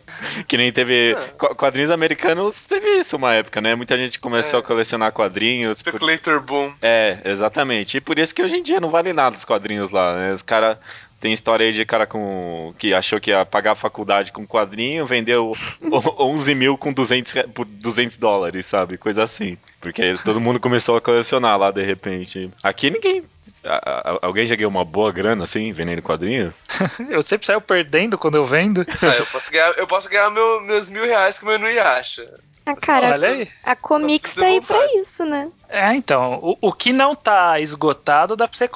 Que 0.48 0.56
nem 0.56 0.72
teve. 0.72 1.12
É. 1.12 1.14
qu- 1.38 1.54
Quadrinhos 1.54 1.90
americanos 1.90 2.62
teve 2.62 2.98
isso 2.98 3.16
uma 3.16 3.32
época, 3.32 3.60
né? 3.60 3.74
Muita 3.76 3.96
gente 3.96 4.18
começou 4.18 4.58
É. 4.58 4.62
a 4.62 4.66
colecionar 4.66 5.12
quadrinhos. 5.12 5.82
por- 5.82 5.90
Speculator 5.94 6.40
Boom. 6.66 6.74
É, 6.82 7.18
exatamente. 7.24 7.96
E 7.96 8.00
por 8.00 8.18
isso 8.18 8.34
que 8.34 8.42
hoje 8.42 8.56
em 8.56 8.62
dia 8.62 8.80
não 8.80 8.90
vale 8.90 9.12
nada 9.12 9.36
os 9.36 9.44
quadrinhos 9.44 9.90
lá, 9.90 10.16
né? 10.16 10.34
Os 10.34 10.42
caras. 10.42 10.76
Tem 11.20 11.32
história 11.32 11.64
aí 11.66 11.72
de 11.72 11.86
cara 11.86 12.06
com 12.06 12.74
que 12.78 12.92
achou 12.92 13.18
que 13.18 13.30
ia 13.30 13.46
pagar 13.46 13.72
a 13.72 13.74
faculdade 13.76 14.30
com 14.30 14.46
quadrinho, 14.46 15.06
vendeu 15.06 15.52
o- 15.80 16.22
11 16.22 16.54
mil 16.54 16.76
com 16.76 16.92
200, 16.92 17.32
re- 17.32 17.44
por 17.44 17.64
200 17.64 18.18
dólares, 18.18 18.66
sabe? 18.66 18.98
Coisa 18.98 19.22
assim. 19.22 19.56
Porque 19.80 20.12
todo 20.22 20.38
mundo 20.38 20.60
começou 20.60 20.96
a 20.98 21.00
colecionar 21.00 21.58
lá 21.58 21.70
de 21.70 21.82
repente. 21.82 22.50
Aqui 22.62 22.90
ninguém. 22.90 23.22
A- 23.66 24.10
a- 24.12 24.18
alguém 24.22 24.46
já 24.46 24.54
ganhou 24.56 24.70
uma 24.70 24.84
boa 24.84 25.10
grana 25.12 25.44
assim, 25.44 25.72
vendendo 25.72 26.02
quadrinhos? 26.02 26.60
Eu 27.10 27.22
sempre 27.22 27.46
saio 27.46 27.60
perdendo 27.60 28.16
quando 28.18 28.36
eu 28.36 28.46
vendo. 28.46 28.84
Ah, 29.02 29.16
eu 29.18 29.26
posso 29.26 29.50
ganhar, 29.50 29.72
eu 29.78 29.86
posso 29.86 30.08
ganhar 30.08 30.30
meu- 30.30 30.60
meus 30.62 30.88
mil 30.88 31.04
reais 31.04 31.38
que 31.38 31.44
meu 31.44 31.54
Inuyasha. 31.56 32.26
Ah, 32.66 32.74
cara, 32.74 33.12
Olha 33.12 33.28
aí. 33.28 33.48
a 33.62 33.76
Comics 33.76 34.32
Só 34.32 34.40
tá 34.40 34.46
aí 34.46 34.58
pra 34.60 34.86
isso, 34.94 35.22
né? 35.24 35.50
É, 35.68 35.94
então, 35.94 36.38
o, 36.42 36.56
o 36.68 36.72
que 36.72 36.94
não 36.94 37.14
tá 37.14 37.60
esgotado 37.60 38.34
dá 38.36 38.48
pra 38.48 38.56
você 38.56 38.68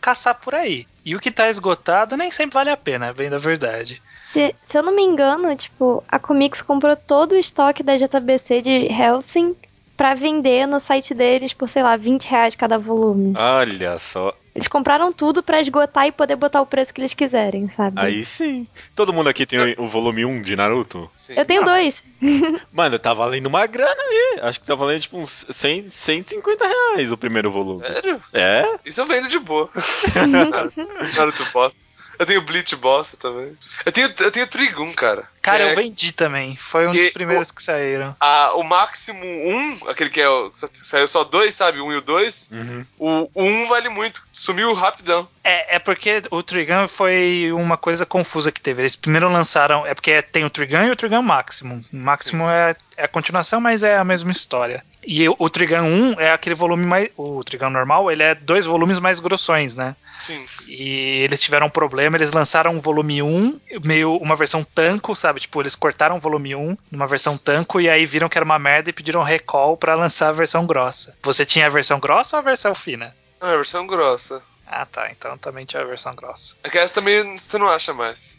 caçar 0.00 0.34
por 0.34 0.54
aí. 0.56 0.86
E 1.04 1.14
o 1.14 1.20
que 1.20 1.30
tá 1.30 1.48
esgotado 1.48 2.16
nem 2.16 2.30
sempre 2.32 2.54
vale 2.54 2.70
a 2.70 2.76
pena, 2.76 3.12
bem 3.12 3.30
da 3.30 3.38
verdade. 3.38 4.02
Se, 4.26 4.54
se 4.62 4.76
eu 4.78 4.82
não 4.82 4.94
me 4.94 5.02
engano, 5.02 5.54
tipo, 5.54 6.02
a 6.08 6.18
Comics 6.18 6.62
comprou 6.62 6.96
todo 6.96 7.32
o 7.32 7.38
estoque 7.38 7.82
da 7.82 7.96
JBC 7.96 8.60
de 8.60 8.86
Helsing 8.92 9.54
pra 9.96 10.14
vender 10.14 10.66
no 10.66 10.80
site 10.80 11.14
deles 11.14 11.52
por, 11.52 11.68
sei 11.68 11.82
lá, 11.82 11.96
20 11.96 12.24
reais 12.24 12.54
cada 12.54 12.78
volume. 12.78 13.34
Olha 13.36 13.98
só. 13.98 14.34
Eles 14.54 14.68
compraram 14.68 15.12
tudo 15.12 15.42
pra 15.42 15.60
esgotar 15.60 16.06
e 16.06 16.12
poder 16.12 16.36
botar 16.36 16.60
o 16.60 16.66
preço 16.66 16.92
que 16.92 17.00
eles 17.00 17.14
quiserem, 17.14 17.70
sabe? 17.70 17.98
Aí 17.98 18.22
sim. 18.22 18.66
Todo 18.94 19.12
mundo 19.12 19.28
aqui 19.28 19.46
tem 19.46 19.58
o, 19.58 19.84
o 19.84 19.88
volume 19.88 20.26
1 20.26 20.42
de 20.42 20.54
Naruto? 20.54 21.10
Sim. 21.16 21.34
Eu 21.36 21.46
tenho 21.46 21.64
dois. 21.64 22.04
Mano, 22.70 22.98
tá 22.98 23.14
valendo 23.14 23.46
uma 23.46 23.66
grana 23.66 23.96
aí. 23.96 24.40
Acho 24.42 24.60
que 24.60 24.66
tá 24.66 24.74
valendo 24.74 25.00
tipo 25.00 25.16
uns 25.16 25.46
100, 25.48 25.88
150 25.88 26.66
reais 26.66 27.10
o 27.10 27.16
primeiro 27.16 27.50
volume. 27.50 27.80
Sério? 27.86 28.22
É? 28.32 28.78
Isso 28.84 29.00
eu 29.00 29.06
vendo 29.06 29.28
de 29.28 29.38
boa. 29.38 29.70
Naruto 31.16 31.46
bosta. 31.50 31.80
Eu 32.18 32.26
tenho 32.26 32.42
Bleach 32.42 32.76
bosta 32.76 33.16
também. 33.16 33.56
Eu 33.84 33.90
tenho, 33.90 34.12
eu 34.20 34.30
tenho 34.30 34.46
Trigun, 34.46 34.92
cara. 34.92 35.24
Cara, 35.42 35.64
É, 35.64 35.72
eu 35.72 35.76
vendi 35.76 36.12
também. 36.12 36.54
Foi 36.56 36.86
um 36.86 36.92
dos 36.92 37.10
primeiros 37.10 37.50
que 37.50 37.60
saíram. 37.62 38.14
a- 38.20 38.52
o 38.54 38.62
máximo 38.62 39.20
1, 39.24 39.88
aquele 39.88 40.08
que 40.08 40.20
é 40.20 40.28
o, 40.28 40.50
que 40.50 40.86
saiu 40.86 41.08
só 41.08 41.24
dois, 41.24 41.54
sabe? 41.54 41.80
O 41.80 41.86
1 41.86 41.92
e 41.92 41.96
o 41.96 42.00
2. 42.00 42.48
Uhum. 42.52 42.86
O 42.98 43.28
1 43.42 43.66
vale 43.68 43.88
muito. 43.88 44.22
Sumiu 44.32 44.72
rapidão. 44.72 45.28
É, 45.42 45.74
é 45.76 45.78
porque 45.80 46.22
o 46.30 46.42
Trigun 46.42 46.86
foi 46.86 47.50
uma 47.52 47.76
coisa 47.76 48.06
confusa 48.06 48.52
que 48.52 48.60
teve. 48.60 48.82
Eles 48.82 48.94
primeiro 48.94 49.28
lançaram. 49.28 49.84
É 49.84 49.94
porque 49.94 50.22
tem 50.22 50.44
o 50.44 50.50
Trigun 50.50 50.84
e 50.84 50.90
o 50.92 50.96
Trigun 50.96 51.22
Maximum. 51.22 51.82
O 51.92 51.96
Maximum 51.96 52.48
é, 52.48 52.76
é 52.96 53.04
a 53.04 53.08
continuação, 53.08 53.60
mas 53.60 53.82
é 53.82 53.96
a 53.96 54.04
mesma 54.04 54.30
história. 54.30 54.84
E 55.04 55.28
o, 55.28 55.34
o 55.36 55.50
Trigun 55.50 56.14
1 56.14 56.20
é 56.20 56.30
aquele 56.30 56.54
volume 56.54 56.86
mais. 56.86 57.08
O 57.16 57.42
Trigun 57.42 57.70
normal, 57.70 58.08
ele 58.12 58.22
é 58.22 58.36
dois 58.36 58.64
volumes 58.64 59.00
mais 59.00 59.18
grossões, 59.18 59.74
né? 59.74 59.96
Sim. 60.20 60.46
E 60.68 61.22
eles 61.24 61.40
tiveram 61.40 61.66
um 61.66 61.70
problema, 61.70 62.16
eles 62.16 62.30
lançaram 62.30 62.76
um 62.76 62.78
volume 62.80 63.20
1, 63.20 63.60
meio 63.82 64.14
uma 64.18 64.36
versão 64.36 64.62
tanco, 64.62 65.16
sabe? 65.16 65.31
Tipo, 65.40 65.60
eles 65.62 65.74
cortaram 65.74 66.16
o 66.16 66.20
volume 66.20 66.54
1 66.54 66.76
numa 66.90 67.06
versão 67.06 67.36
tanco 67.36 67.80
e 67.80 67.88
aí 67.88 68.04
viram 68.06 68.28
que 68.28 68.38
era 68.38 68.44
uma 68.44 68.58
merda 68.58 68.90
e 68.90 68.92
pediram 68.92 69.22
recall 69.22 69.76
pra 69.76 69.94
lançar 69.94 70.28
a 70.28 70.32
versão 70.32 70.66
grossa. 70.66 71.14
Você 71.22 71.44
tinha 71.44 71.66
a 71.66 71.70
versão 71.70 71.98
grossa 72.00 72.36
ou 72.36 72.40
a 72.40 72.44
versão 72.44 72.74
fina? 72.74 73.14
Ah, 73.40 73.52
a 73.52 73.56
versão 73.56 73.86
grossa. 73.86 74.42
Ah, 74.66 74.86
tá. 74.86 75.10
Então 75.10 75.36
também 75.36 75.66
tinha 75.66 75.82
a 75.82 75.86
versão 75.86 76.14
grossa. 76.14 76.54
É 76.62 76.70
que 76.70 76.78
essa 76.78 76.94
também 76.94 77.36
você 77.38 77.58
não 77.58 77.68
acha 77.68 77.92
mais. 77.92 78.32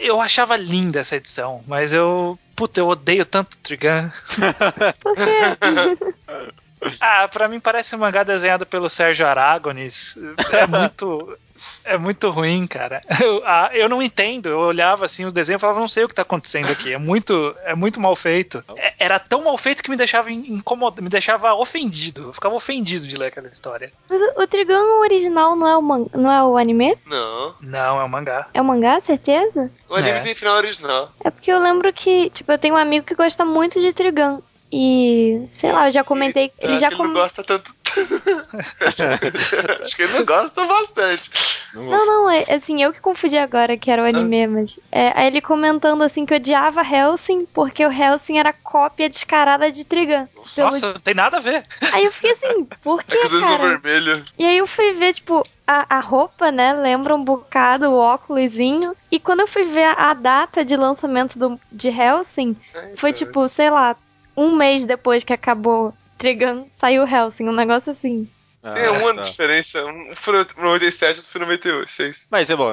Eu 0.00 0.20
achava 0.20 0.56
linda 0.56 1.00
essa 1.00 1.16
edição, 1.16 1.62
mas 1.66 1.92
eu. 1.92 2.38
Puta, 2.54 2.80
eu 2.80 2.88
odeio 2.88 3.26
tanto 3.26 3.58
Trigun. 3.58 4.10
Por 5.00 5.14
quê? 5.16 6.14
Ah, 7.00 7.26
pra 7.26 7.48
mim 7.48 7.58
parece 7.58 7.96
um 7.96 7.98
mangá 7.98 8.22
desenhado 8.22 8.66
pelo 8.66 8.88
Sérgio 8.88 9.26
Aragones. 9.26 10.16
É 10.52 10.66
muito. 10.66 11.36
É 11.84 11.96
muito 11.98 12.28
ruim, 12.30 12.66
cara. 12.66 13.02
Eu, 13.22 13.42
ah, 13.44 13.70
eu 13.72 13.88
não 13.88 14.02
entendo. 14.02 14.48
Eu 14.48 14.58
olhava 14.58 15.04
assim 15.04 15.24
os 15.24 15.32
desenhos 15.32 15.60
e 15.60 15.62
falava, 15.62 15.80
não 15.80 15.88
sei 15.88 16.04
o 16.04 16.08
que 16.08 16.14
tá 16.14 16.22
acontecendo 16.22 16.70
aqui. 16.70 16.92
É 16.92 16.98
muito, 16.98 17.54
é 17.64 17.74
muito 17.74 18.00
mal 18.00 18.14
feito. 18.14 18.62
É- 18.76 18.94
era 18.98 19.18
tão 19.18 19.44
mal 19.44 19.56
feito 19.58 19.82
que 19.82 19.90
me 19.90 19.96
deixava 19.96 20.30
incomodado, 20.30 21.02
me 21.02 21.08
deixava 21.08 21.54
ofendido. 21.54 22.22
Eu 22.24 22.32
ficava 22.32 22.54
ofendido 22.54 23.06
de 23.06 23.16
ler 23.16 23.26
aquela 23.26 23.48
história. 23.48 23.92
Mas 24.08 24.20
o, 24.20 24.42
o 24.42 24.46
Trigun 24.46 25.00
original 25.00 25.54
não 25.56 25.68
é 25.68 25.76
o, 25.76 25.82
man- 25.82 26.06
não 26.14 26.30
é 26.32 26.42
o 26.44 26.56
anime? 26.56 26.96
Não. 27.06 27.54
Não, 27.60 28.00
é 28.00 28.04
um 28.04 28.08
mangá. 28.08 28.48
É 28.54 28.60
o 28.60 28.64
mangá, 28.64 29.00
certeza? 29.00 29.70
O 29.88 29.94
anime 29.94 30.18
É. 30.18 30.22
tem 30.22 30.34
final 30.34 30.56
original. 30.56 31.10
É 31.24 31.30
porque 31.30 31.50
eu 31.52 31.58
lembro 31.58 31.92
que, 31.92 32.30
tipo, 32.30 32.50
eu 32.52 32.58
tenho 32.58 32.74
um 32.74 32.78
amigo 32.78 33.06
que 33.06 33.14
gosta 33.14 33.44
muito 33.44 33.80
de 33.80 33.92
Trigun. 33.92 34.40
E, 34.72 35.48
sei 35.58 35.72
lá, 35.72 35.86
eu 35.88 35.92
já 35.92 36.02
comentei. 36.04 36.52
Eu 36.58 36.64
Ele 36.64 36.72
acho 36.72 36.80
já 36.80 36.88
que 36.88 36.94
ele 36.94 37.02
com... 37.02 37.06
não 37.08 37.14
gosta 37.14 37.44
tanto. 37.44 37.74
acho 39.82 39.96
que 39.96 40.02
ele 40.02 40.12
não 40.12 40.24
gosta 40.24 40.64
bastante. 40.64 41.30
Não, 41.74 42.06
não, 42.06 42.30
é 42.30 42.44
assim, 42.54 42.82
eu 42.82 42.92
que 42.92 43.00
confundi 43.00 43.36
agora 43.36 43.76
que 43.76 43.90
era 43.90 44.02
o 44.02 44.06
anime, 44.06 44.46
mas. 44.46 44.78
É, 44.90 45.12
aí 45.14 45.26
ele 45.28 45.40
comentando 45.40 46.02
assim 46.02 46.24
que 46.24 46.34
odiava 46.34 46.82
Helsing 46.82 47.46
porque 47.46 47.84
o 47.84 47.92
Helsing 47.92 48.38
era 48.38 48.52
cópia 48.52 49.08
descarada 49.08 49.70
de 49.70 49.84
Trigun. 49.84 50.26
Pelo- 50.54 50.70
Nossa, 50.70 50.92
não 50.94 51.00
tem 51.00 51.14
nada 51.14 51.36
a 51.36 51.40
ver. 51.40 51.64
Aí 51.92 52.04
eu 52.04 52.12
fiquei 52.12 52.32
assim, 52.32 52.64
por 52.82 53.00
É 53.00 53.04
que, 53.04 53.10
que 53.12 53.18
olhos 53.18 53.44
são 53.44 53.56
cara? 53.56 53.68
vermelhos. 53.78 54.32
E 54.38 54.44
aí 54.44 54.58
eu 54.58 54.66
fui 54.66 54.92
ver, 54.92 55.12
tipo, 55.14 55.42
a, 55.66 55.96
a 55.96 56.00
roupa, 56.00 56.50
né? 56.50 56.72
Lembra 56.72 57.14
um 57.14 57.22
bocado 57.22 57.90
o 57.90 57.98
óculosinho. 57.98 58.96
E 59.10 59.20
quando 59.20 59.40
eu 59.40 59.48
fui 59.48 59.64
ver 59.64 59.84
a, 59.84 60.10
a 60.10 60.14
data 60.14 60.64
de 60.64 60.76
lançamento 60.76 61.38
do, 61.38 61.60
de 61.70 61.88
Helsing, 61.88 62.56
foi 62.96 63.12
tipo, 63.12 63.46
sei 63.48 63.70
lá, 63.70 63.96
um 64.36 64.54
mês 64.54 64.84
depois 64.84 65.24
que 65.24 65.32
acabou 65.32 65.94
Trigun, 66.18 66.66
saiu 66.72 67.06
Helsing, 67.06 67.48
um 67.48 67.52
negócio 67.52 67.92
assim. 67.92 68.28
Tem 68.74 68.88
um 68.90 69.06
ano 69.06 69.18
tá. 69.18 69.22
de 69.22 69.30
diferença. 69.30 69.84
Um 69.86 70.10
foi 70.14 70.34
no 70.56 70.62
97, 70.64 71.18
outro 71.18 71.30
foi 71.30 71.40
no 71.40 71.46
96. 71.46 72.26
Mas 72.28 72.50
é 72.50 72.56
bom, 72.56 72.68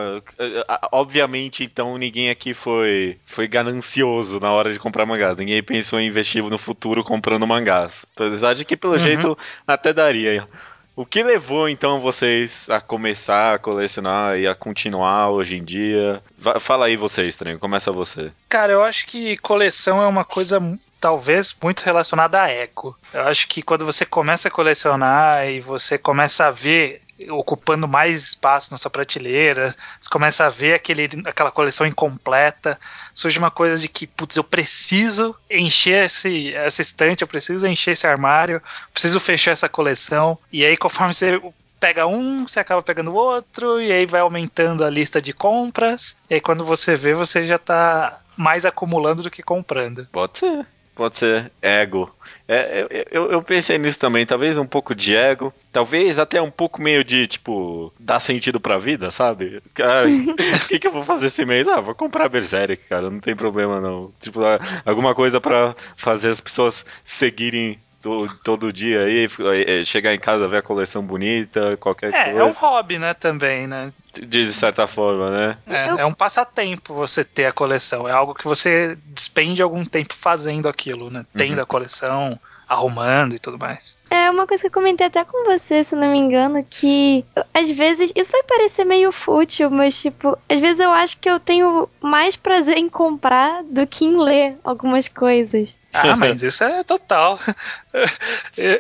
obviamente 0.92 1.64
então 1.64 1.98
ninguém 1.98 2.30
aqui 2.32 2.54
foi 2.54 3.20
foi 3.28 3.48
ganancioso 3.48 4.40
na 4.40 4.52
hora 4.52 4.74
de 4.74 4.80
comprar 4.80 5.06
mangás. 5.06 5.38
Ninguém 5.38 5.62
pensou 5.62 6.00
em 6.00 6.08
investir 6.08 6.44
no 6.44 6.58
futuro 6.58 7.04
comprando 7.04 7.46
mangás. 7.46 8.06
Apesar 8.16 8.56
de 8.56 8.66
que 8.66 8.76
pelo 8.76 8.94
Uhum. 8.94 9.00
jeito 9.00 9.38
até 9.68 9.94
daria. 9.94 10.48
O 10.96 11.08
que 11.08 11.24
levou 11.24 11.68
então 11.68 12.00
vocês 12.00 12.70
a 12.70 12.80
começar 12.80 13.56
a 13.56 13.60
colecionar 13.60 14.38
e 14.38 14.46
a 14.46 14.54
continuar 14.54 15.32
hoje 15.32 15.58
em 15.58 15.64
dia? 15.64 16.22
Fala 16.60 16.86
aí 16.86 16.96
vocês, 16.96 17.30
estranho. 17.30 17.58
Começa 17.58 17.92
você. 17.92 18.32
Cara, 18.48 18.74
eu 18.74 18.84
acho 18.84 19.08
que 19.08 19.36
coleção 19.38 20.02
é 20.02 20.06
uma 20.06 20.24
coisa 20.24 20.62
talvez 21.04 21.54
muito 21.62 21.82
relacionada 21.82 22.42
a 22.42 22.48
ego. 22.48 22.96
Eu 23.14 23.24
acho 23.24 23.48
que 23.48 23.62
quando 23.62 23.86
você 23.86 24.06
começa 24.06 24.48
a 24.48 24.52
colecionar 24.52 25.46
e 25.48 25.60
você 25.60 25.98
começa 25.98 26.46
a 26.46 26.52
ver 26.52 27.02
ocupando 27.30 27.88
mais 27.88 28.24
espaço 28.24 28.72
na 28.72 28.78
sua 28.78 28.92
prateleira, 28.92 29.74
você 30.00 30.10
começa 30.10 30.46
a 30.46 30.50
ver 30.50 30.74
aquele, 30.74 31.10
aquela 31.26 31.52
coleção 31.52 31.86
incompleta, 31.86 32.80
surge 33.14 33.38
uma 33.38 33.52
coisa 33.52 33.80
de 33.80 33.88
que, 33.88 34.08
putz, 34.08 34.36
eu 34.36 34.44
preciso 34.44 35.36
encher 35.50 36.06
esse, 36.06 36.54
essa 36.54 36.82
estante, 36.82 37.22
eu 37.22 37.28
preciso 37.28 37.68
encher 37.68 37.92
esse 37.92 38.08
armário, 38.08 38.62
preciso 38.94 39.20
fechar 39.20 39.52
essa 39.52 39.70
coleção, 39.70 40.38
e 40.52 40.66
aí 40.66 40.76
conforme 40.76 41.14
você 41.14 41.42
pega 41.80 42.08
um, 42.08 42.48
você 42.48 42.60
acaba 42.60 42.82
pegando 42.82 43.12
o 43.12 43.16
outro, 43.16 43.82
e 43.82 43.92
aí 43.92 44.06
vai 44.06 44.22
aumentando 44.22 44.84
a 44.84 44.90
lista 44.90 45.22
de 45.22 45.34
compras, 45.34 46.16
e 46.30 46.36
aí 46.36 46.42
quando 46.42 46.66
você 46.66 46.96
vê, 46.96 47.14
você 47.14 47.46
já 47.46 47.58
tá 47.58 48.22
mais 48.36 48.66
acumulando 48.66 49.24
do 49.24 49.32
que 49.32 49.44
comprando. 49.44 50.08
Pode 50.12 50.40
ser. 50.40 50.66
Pode 50.96 51.18
ser 51.18 51.52
ego. 51.62 52.14
É, 52.48 52.82
eu, 52.82 53.06
eu, 53.10 53.32
eu 53.32 53.42
pensei 53.42 53.78
nisso 53.78 53.98
também, 53.98 54.26
talvez 54.26 54.58
um 54.58 54.66
pouco 54.66 54.94
de 54.94 55.16
ego, 55.16 55.54
talvez 55.72 56.20
até 56.20 56.42
um 56.42 56.52
pouco 56.52 56.82
meio 56.82 57.04
de, 57.04 57.26
tipo, 57.26 57.92
dar 58.00 58.20
sentido 58.20 58.60
pra 58.60 58.78
vida, 58.78 59.10
sabe? 59.12 59.58
O 59.58 59.70
que, 60.68 60.80
que 60.80 60.88
eu 60.88 60.92
vou 60.92 61.04
fazer 61.04 61.28
esse 61.28 61.46
mês? 61.46 61.68
Ah, 61.68 61.80
vou 61.82 61.96
comprar 61.96 62.30
Berserk, 62.30 62.84
cara, 62.88 63.10
não 63.10 63.20
tem 63.20 63.36
problema 63.36 63.80
não. 63.80 64.12
Tipo, 64.20 64.42
alguma 64.86 65.16
coisa 65.16 65.40
pra 65.40 65.76
fazer 65.96 66.30
as 66.30 66.42
pessoas 66.42 66.86
seguirem 67.04 67.80
to- 68.04 68.28
todo 68.44 68.72
dia 68.72 69.06
aí, 69.06 69.28
eh, 69.66 69.84
chegar 69.86 70.14
em 70.14 70.20
casa, 70.20 70.48
ver 70.48 70.58
a 70.58 70.62
coleção 70.62 71.02
bonita, 71.02 71.78
qualquer 71.78 72.14
É, 72.14 72.26
coisa. 72.26 72.40
é 72.40 72.44
um 72.44 72.52
hobby, 72.52 73.00
né, 73.00 73.14
também, 73.14 73.66
né? 73.66 73.92
De 74.22 74.46
certa 74.52 74.86
forma, 74.86 75.32
né? 75.32 75.58
É, 75.66 75.90
Eu- 75.90 76.00
é 76.00 76.06
um 76.06 76.14
passatempo 76.14 76.94
você 76.94 77.24
ter 77.24 77.46
a 77.46 77.52
coleção. 77.52 78.08
É 78.08 78.12
algo 78.12 78.36
que 78.36 78.44
você 78.44 78.96
despende 79.06 79.62
algum 79.62 79.84
tempo 79.86 80.14
fazendo 80.14 80.68
aquilo, 80.70 81.10
né? 81.10 81.26
Tendo 81.36 81.60
a 81.62 81.66
coleção, 81.66 82.40
arrumando 82.74 83.36
e 83.36 83.40
tudo 83.40 83.58
mais. 83.58 83.98
É 84.10 84.30
uma 84.30 84.46
coisa 84.46 84.62
que 84.62 84.68
eu 84.68 84.72
comentei 84.72 85.08
até 85.08 85.24
com 85.24 85.46
você, 85.46 85.84
se 85.84 85.96
não 85.96 86.12
me 86.12 86.18
engano, 86.20 86.66
que 86.70 87.26
às 87.54 87.70
vezes 87.72 88.12
isso 88.16 88.32
vai 88.32 88.44
parecer 88.44 88.86
meio 88.86 89.12
fútil, 89.12 89.72
mas 89.72 90.00
tipo, 90.00 90.38
às 90.48 90.60
vezes 90.60 90.80
eu 90.80 90.92
acho 90.92 91.18
que 91.18 91.30
eu 91.30 91.40
tenho 91.40 91.90
mais 92.00 92.36
prazer 92.36 92.78
em 92.78 92.90
comprar 92.90 93.64
do 93.64 93.88
que 93.88 94.06
em 94.06 94.16
ler 94.18 94.58
algumas 94.64 95.08
coisas. 95.08 95.80
Ah, 95.92 96.16
mas 96.16 96.42
isso 96.44 96.64
é 96.64 96.84
total. 96.84 97.40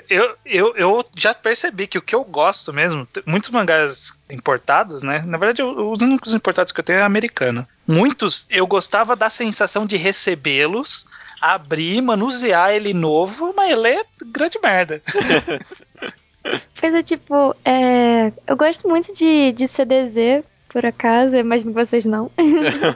eu, 0.09 0.35
eu, 0.45 0.75
eu 0.75 1.05
já 1.15 1.33
percebi 1.33 1.87
que 1.87 1.97
o 1.97 2.01
que 2.01 2.13
eu 2.13 2.23
gosto 2.23 2.71
mesmo, 2.71 3.07
muitos 3.25 3.49
mangás 3.49 4.13
importados, 4.29 5.01
né? 5.01 5.23
Na 5.25 5.37
verdade, 5.37 5.63
os 5.63 6.01
únicos 6.01 6.33
importados 6.33 6.71
que 6.71 6.79
eu 6.79 6.83
tenho 6.83 6.99
é 6.99 7.03
americano. 7.03 7.67
Muitos 7.87 8.45
eu 8.49 8.65
gostava 8.65 9.15
da 9.15 9.29
sensação 9.29 9.85
de 9.85 9.97
recebê-los, 9.97 11.05
abrir, 11.43 12.01
manusear 12.01 12.71
ele 12.71 12.93
novo, 12.93 13.53
mas 13.53 13.69
ele 13.69 13.89
é 13.89 14.05
grande 14.25 14.57
merda. 14.63 15.01
Coisa 16.79 17.03
tipo, 17.03 17.55
é, 17.65 18.31
eu 18.47 18.55
gosto 18.55 18.87
muito 18.87 19.13
de, 19.13 19.51
de 19.51 19.67
CDZ, 19.67 20.45
por 20.69 20.85
acaso, 20.85 21.35
imagino 21.35 21.73
vocês 21.73 22.05
não. 22.05 22.31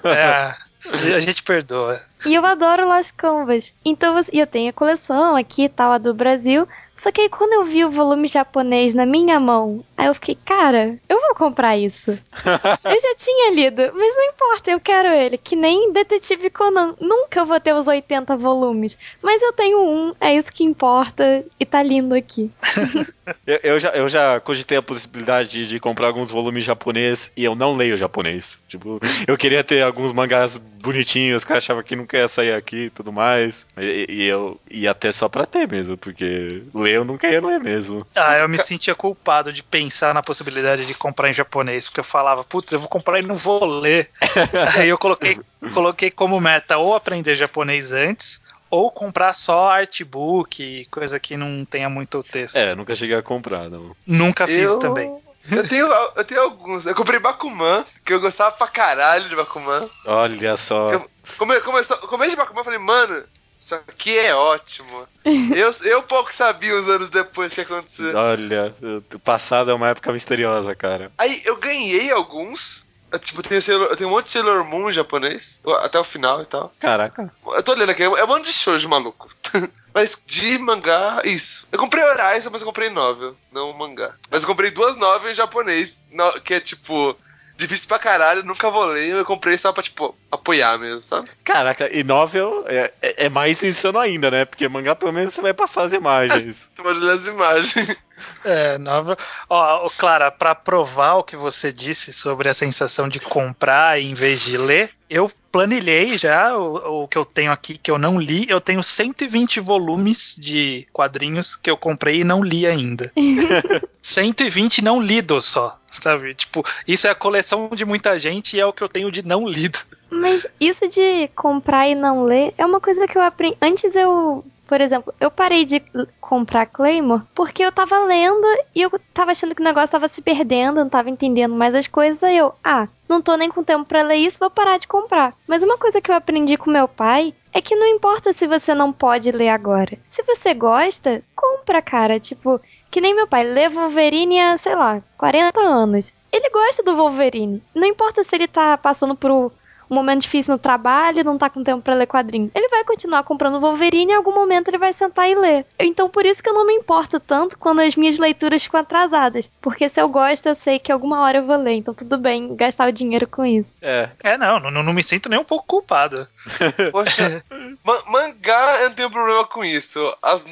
É, 0.05 1.15
a 1.15 1.19
gente 1.19 1.43
perdoa. 1.43 2.01
E 2.25 2.33
eu 2.33 2.45
adoro 2.45 2.87
Lost 2.87 3.13
Canvas. 3.17 3.73
Então, 3.83 4.15
e 4.31 4.39
eu 4.39 4.47
tenho 4.47 4.69
a 4.69 4.73
coleção 4.73 5.35
aqui 5.35 5.63
e 5.63 5.69
tal, 5.69 5.91
a 5.91 5.97
do 5.97 6.13
Brasil. 6.13 6.65
Só 6.97 7.11
que 7.11 7.21
aí 7.21 7.29
quando 7.29 7.53
eu 7.53 7.63
vi 7.63 7.85
o 7.85 7.91
volume 7.91 8.27
japonês 8.27 8.95
na 8.95 9.05
minha 9.05 9.39
mão, 9.39 9.83
aí 9.95 10.07
eu 10.07 10.15
fiquei, 10.15 10.35
cara, 10.43 10.97
eu 11.07 11.21
vou 11.21 11.35
comprar 11.35 11.77
isso. 11.77 12.11
eu 12.11 13.01
já 13.01 13.15
tinha 13.15 13.53
lido, 13.53 13.91
mas 13.93 14.15
não 14.15 14.23
importa, 14.23 14.71
eu 14.71 14.79
quero 14.79 15.09
ele. 15.09 15.37
Que 15.37 15.55
nem 15.55 15.93
Detetive 15.93 16.49
Conan. 16.49 16.95
Nunca 16.99 17.45
vou 17.45 17.59
ter 17.59 17.73
os 17.73 17.85
80 17.85 18.35
volumes. 18.35 18.97
Mas 19.21 19.41
eu 19.41 19.53
tenho 19.53 19.79
um, 19.79 20.13
é 20.19 20.35
isso 20.35 20.51
que 20.51 20.63
importa. 20.63 21.45
E 21.59 21.65
tá 21.65 21.83
lindo 21.83 22.15
aqui. 22.15 22.51
Eu, 23.45 23.59
eu 23.61 23.79
já, 23.79 23.89
eu 23.89 24.07
já 24.07 24.39
cogitei 24.39 24.77
a 24.77 24.81
possibilidade 24.81 25.49
de, 25.49 25.67
de 25.67 25.79
comprar 25.81 26.07
alguns 26.07 26.31
volumes 26.31 26.63
japonês 26.63 27.29
e 27.35 27.43
eu 27.43 27.55
não 27.55 27.75
leio 27.75 27.97
japonês. 27.97 28.57
Tipo, 28.67 28.99
eu 29.25 29.37
queria 29.37 29.63
ter 29.63 29.81
alguns 29.81 30.11
mangás 30.11 30.57
bonitinhos 30.57 31.45
que 31.45 31.53
eu 31.53 31.57
achava 31.57 31.81
que 31.81 31.95
nunca 31.95 32.17
ia 32.17 32.27
sair 32.27 32.53
aqui 32.53 32.85
e 32.85 32.89
tudo 32.89 33.13
mais. 33.13 33.65
E, 33.77 34.05
e 34.09 34.23
eu 34.23 34.59
ia 34.69 34.91
até 34.91 35.11
só 35.11 35.29
pra 35.29 35.45
ter 35.45 35.67
mesmo, 35.67 35.97
porque 35.97 36.47
ler 36.73 36.95
eu 36.95 37.05
nunca 37.05 37.29
ia 37.29 37.41
ler 37.41 37.59
mesmo. 37.59 38.05
Ah, 38.13 38.37
eu 38.37 38.49
me 38.49 38.57
sentia 38.57 38.93
culpado 38.93 39.53
de 39.53 39.63
pensar 39.63 40.13
na 40.13 40.21
possibilidade 40.21 40.85
de 40.85 40.93
comprar 40.93 41.29
em 41.29 41.33
japonês, 41.33 41.87
porque 41.87 42.01
eu 42.01 42.05
falava, 42.05 42.43
putz, 42.43 42.73
eu 42.73 42.79
vou 42.79 42.89
comprar 42.89 43.19
e 43.19 43.25
não 43.25 43.35
vou 43.35 43.63
ler. 43.65 44.09
Aí 44.77 44.89
eu 44.89 44.97
coloquei, 44.97 45.39
coloquei 45.73 46.11
como 46.11 46.39
meta 46.41 46.77
ou 46.77 46.93
aprender 46.93 47.35
japonês 47.35 47.93
antes, 47.93 48.41
ou 48.69 48.91
comprar 48.91 49.33
só 49.33 49.69
artbook, 49.69 50.85
coisa 50.91 51.19
que 51.19 51.37
não 51.37 51.63
tenha 51.63 51.89
muito 51.89 52.21
texto. 52.21 52.57
É, 52.57 52.75
nunca 52.75 52.95
cheguei 52.95 53.15
a 53.15 53.21
comprar, 53.21 53.69
não. 53.69 53.95
Nunca 54.05 54.45
fiz 54.45 54.69
eu... 54.69 54.79
também. 54.79 55.09
Eu 55.51 55.67
tenho, 55.67 55.87
eu 56.15 56.23
tenho 56.25 56.41
alguns. 56.41 56.85
Eu 56.85 56.95
comprei 56.95 57.19
Bakuman, 57.19 57.85
que 58.05 58.13
eu 58.13 58.19
gostava 58.19 58.51
pra 58.55 58.67
caralho 58.67 59.27
de 59.29 59.35
Bakuman. 59.35 59.89
Olha 60.05 60.57
só. 60.57 60.87
Eu- 60.87 61.09
Come, 61.37 61.59
começou, 61.61 61.97
começo 61.99 62.31
de 62.31 62.37
Bakuman, 62.37 62.61
eu 62.61 62.63
falei, 62.65 62.79
mano, 62.79 63.23
isso 63.59 63.75
aqui 63.75 64.17
é 64.17 64.33
ótimo. 64.33 65.07
eu, 65.25 65.71
eu 65.89 66.03
pouco 66.03 66.33
sabia 66.33 66.73
uns 66.75 66.87
anos 66.87 67.09
depois 67.09 67.51
o 67.51 67.55
que 67.55 67.61
ia 67.61 67.65
acontecer. 67.65 68.15
Olha, 68.15 68.73
o 69.13 69.19
passado 69.19 69.69
é 69.69 69.73
uma 69.73 69.89
época 69.89 70.11
misteriosa, 70.13 70.73
cara. 70.73 71.11
Aí 71.17 71.41
eu 71.45 71.57
ganhei 71.57 72.09
alguns. 72.11 72.86
Eu, 73.11 73.19
tipo, 73.19 73.41
tenho, 73.41 73.61
Sailor- 73.61 73.95
tenho 73.95 74.09
um 74.09 74.13
monte 74.13 74.25
de 74.25 74.31
Sailor 74.31 74.65
Moon 74.65 74.89
em 74.89 74.93
japonês, 74.93 75.61
até 75.81 75.97
o 75.99 76.03
final 76.03 76.41
e 76.41 76.45
tal. 76.45 76.73
Caraca. 76.79 77.31
Eu 77.45 77.63
tô 77.63 77.73
lendo 77.73 77.89
aqui, 77.91 78.03
é 78.03 78.09
um 78.23 78.27
monte 78.27 78.45
de 78.45 78.53
shoujo 78.53 78.89
maluco. 78.89 79.29
Mas 79.93 80.21
de 80.25 80.57
mangá, 80.59 81.21
isso. 81.23 81.65
Eu 81.71 81.79
comprei 81.79 82.03
Horizon, 82.03 82.51
mas 82.51 82.61
eu 82.61 82.67
comprei 82.67 82.87
novel, 82.87 83.35
não 83.51 83.73
mangá. 83.73 84.13
Mas 84.29 84.43
eu 84.43 84.47
comprei 84.47 84.69
duas 84.69 84.95
novel 84.95 85.31
em 85.31 85.33
japonês, 85.33 86.05
que 86.45 86.53
é 86.53 86.59
tipo, 86.59 87.17
difícil 87.57 87.87
pra 87.87 87.99
caralho, 87.99 88.43
nunca 88.43 88.69
vou 88.69 88.85
ler, 88.85 89.09
eu 89.09 89.25
comprei 89.25 89.57
só 89.57 89.73
pra, 89.73 89.83
tipo, 89.83 90.15
apoiar 90.31 90.77
mesmo, 90.77 91.03
sabe? 91.03 91.29
Caraca, 91.43 91.89
e 91.91 92.03
novel 92.03 92.63
é, 92.67 92.93
é, 93.01 93.25
é 93.25 93.29
mais 93.29 93.63
insano 93.63 93.99
ainda, 93.99 94.29
né? 94.29 94.45
Porque 94.45 94.67
mangá 94.67 94.95
pelo 94.95 95.11
menos 95.11 95.33
você 95.33 95.41
vai 95.41 95.53
passar 95.53 95.83
as 95.83 95.93
imagens. 95.93 96.69
Tu 96.75 96.83
pode 96.83 96.99
ler 96.99 97.13
as 97.13 97.27
imagens. 97.27 97.97
É, 98.43 98.77
nova. 98.77 99.17
Ó, 99.49 99.85
ó, 99.85 99.89
Clara, 99.89 100.31
pra 100.31 100.55
provar 100.55 101.15
o 101.15 101.23
que 101.23 101.35
você 101.35 101.71
disse 101.71 102.13
sobre 102.13 102.49
a 102.49 102.53
sensação 102.53 103.07
de 103.09 103.19
comprar 103.19 103.99
em 103.99 104.13
vez 104.13 104.41
de 104.41 104.57
ler, 104.57 104.91
Eu 105.09 105.31
planilhei 105.51 106.17
já 106.17 106.55
o, 106.57 107.03
o 107.03 107.07
que 107.07 107.17
eu 107.17 107.25
tenho 107.25 107.51
aqui 107.51 107.77
que 107.77 107.89
eu 107.89 107.97
não 107.97 108.19
li. 108.19 108.45
Eu 108.47 108.61
tenho 108.61 108.83
120 108.83 109.59
volumes 109.59 110.35
de 110.39 110.87
quadrinhos 110.91 111.55
que 111.55 111.69
eu 111.69 111.77
comprei 111.77 112.21
e 112.21 112.23
não 112.23 112.43
li 112.43 112.67
ainda. 112.67 113.11
120 114.01 114.83
não 114.83 115.01
lidos 115.01 115.45
só, 115.45 115.79
sabe? 115.89 116.33
Tipo, 116.35 116.65
isso 116.87 117.07
é 117.07 117.11
a 117.11 117.15
coleção 117.15 117.69
de 117.73 117.85
muita 117.85 118.17
gente 118.19 118.55
e 118.55 118.59
é 118.59 118.65
o 118.65 118.73
que 118.73 118.83
eu 118.83 118.89
tenho 118.89 119.11
de 119.11 119.25
não 119.25 119.47
lido. 119.47 119.79
Mas 120.09 120.47
isso 120.59 120.87
de 120.87 121.27
comprar 121.35 121.87
e 121.87 121.95
não 121.95 122.23
ler 122.23 122.53
é 122.57 122.65
uma 122.65 122.79
coisa 122.79 123.07
que 123.07 123.17
eu 123.17 123.21
aprendi. 123.21 123.57
Antes 123.61 123.95
eu 123.95 124.45
por 124.67 124.81
exemplo, 124.81 125.13
eu 125.19 125.31
parei 125.31 125.65
de 125.65 125.81
comprar 126.19 126.65
Claymore 126.65 127.23
porque 127.33 127.63
eu 127.63 127.71
tava 127.71 127.99
lendo 128.03 128.45
e 128.75 128.81
eu 128.81 128.91
tava 129.13 129.31
achando 129.31 129.55
que 129.55 129.61
o 129.61 129.65
negócio 129.65 129.91
tava 129.91 130.07
se 130.07 130.21
perdendo, 130.21 130.81
não 130.81 130.89
tava 130.89 131.09
entendendo 131.09 131.55
mais 131.55 131.73
as 131.73 131.87
coisas. 131.87 132.21
Aí 132.21 132.37
eu, 132.37 132.53
ah, 132.63 132.87
não 133.07 133.21
tô 133.21 133.35
nem 133.35 133.49
com 133.49 133.63
tempo 133.63 133.85
para 133.85 134.03
ler 134.03 134.15
isso, 134.15 134.39
vou 134.39 134.49
parar 134.49 134.77
de 134.77 134.87
comprar. 134.87 135.33
Mas 135.47 135.63
uma 135.63 135.77
coisa 135.77 136.01
que 136.01 136.11
eu 136.11 136.15
aprendi 136.15 136.57
com 136.57 136.69
meu 136.69 136.87
pai 136.87 137.33
é 137.53 137.61
que 137.61 137.75
não 137.75 137.87
importa 137.87 138.33
se 138.33 138.45
você 138.45 138.75
não 138.75 138.91
pode 138.91 139.31
ler 139.31 139.49
agora. 139.49 139.97
Se 140.07 140.21
você 140.23 140.53
gosta, 140.53 141.23
compra, 141.35 141.81
cara. 141.81 142.19
Tipo, 142.19 142.59
que 142.91 143.01
nem 143.01 143.15
meu 143.15 143.27
pai, 143.27 143.43
lê 143.43 143.69
Wolverine 143.69 144.39
há, 144.39 144.57
sei 144.57 144.75
lá, 144.75 145.01
40 145.17 145.59
anos. 145.59 146.13
Ele 146.31 146.49
gosta 146.49 146.83
do 146.83 146.95
Wolverine. 146.95 147.63
Não 147.73 147.87
importa 147.87 148.23
se 148.23 148.35
ele 148.35 148.47
tá 148.47 148.77
passando 148.77 149.15
por 149.15 149.51
um 149.89 149.95
momento 149.95 150.21
difícil 150.21 150.53
no 150.53 150.59
trabalho, 150.59 151.23
não 151.23 151.37
tá 151.37 151.49
com 151.49 151.63
tempo 151.63 151.81
para 151.81 151.93
ler 151.93 152.07
quadrinho. 152.07 152.51
Ele 152.53 152.69
vai 152.69 152.83
continuar 152.83 153.23
comprando 153.23 153.59
Wolverine 153.59 154.11
e 154.11 154.13
em 154.13 154.17
algum 154.17 154.33
momento 154.33 154.67
ele 154.67 154.77
vai 154.77 154.93
sentar 154.93 155.29
e 155.29 155.35
ler. 155.35 155.65
Então 155.79 156.09
por 156.09 156.25
isso 156.25 156.41
que 156.41 156.49
eu 156.49 156.53
não 156.53 156.65
me 156.65 156.73
importo 156.73 157.19
tanto 157.19 157.57
quando 157.57 157.79
as 157.79 157.95
minhas 157.95 158.17
leituras 158.17 158.63
ficam 158.63 158.79
atrasadas. 158.79 159.49
Porque 159.61 159.89
se 159.89 160.01
eu 160.01 160.09
gosto, 160.09 160.47
eu 160.47 160.55
sei 160.55 160.79
que 160.79 160.91
alguma 160.91 161.21
hora 161.21 161.39
eu 161.39 161.45
vou 161.45 161.57
ler. 161.57 161.73
Então 161.73 161.93
tudo 161.93 162.17
bem 162.17 162.55
gastar 162.55 162.89
o 162.89 162.93
dinheiro 162.93 163.27
com 163.27 163.45
isso. 163.45 163.71
É. 163.81 164.09
É, 164.23 164.37
não, 164.37 164.59
não, 164.59 164.83
não 164.83 164.93
me 164.93 165.03
sinto 165.03 165.29
nem 165.29 165.39
um 165.39 165.45
pouco 165.45 165.67
culpado. 165.67 166.27
Poxa, 166.91 167.43
ma 167.83 167.99
mangá 168.07 168.81
eu 168.81 168.89
não 168.89 168.95
tenho 168.95 169.11
problema 169.11 169.45
com 169.45 169.63
isso. 169.63 169.99
As 170.21 170.45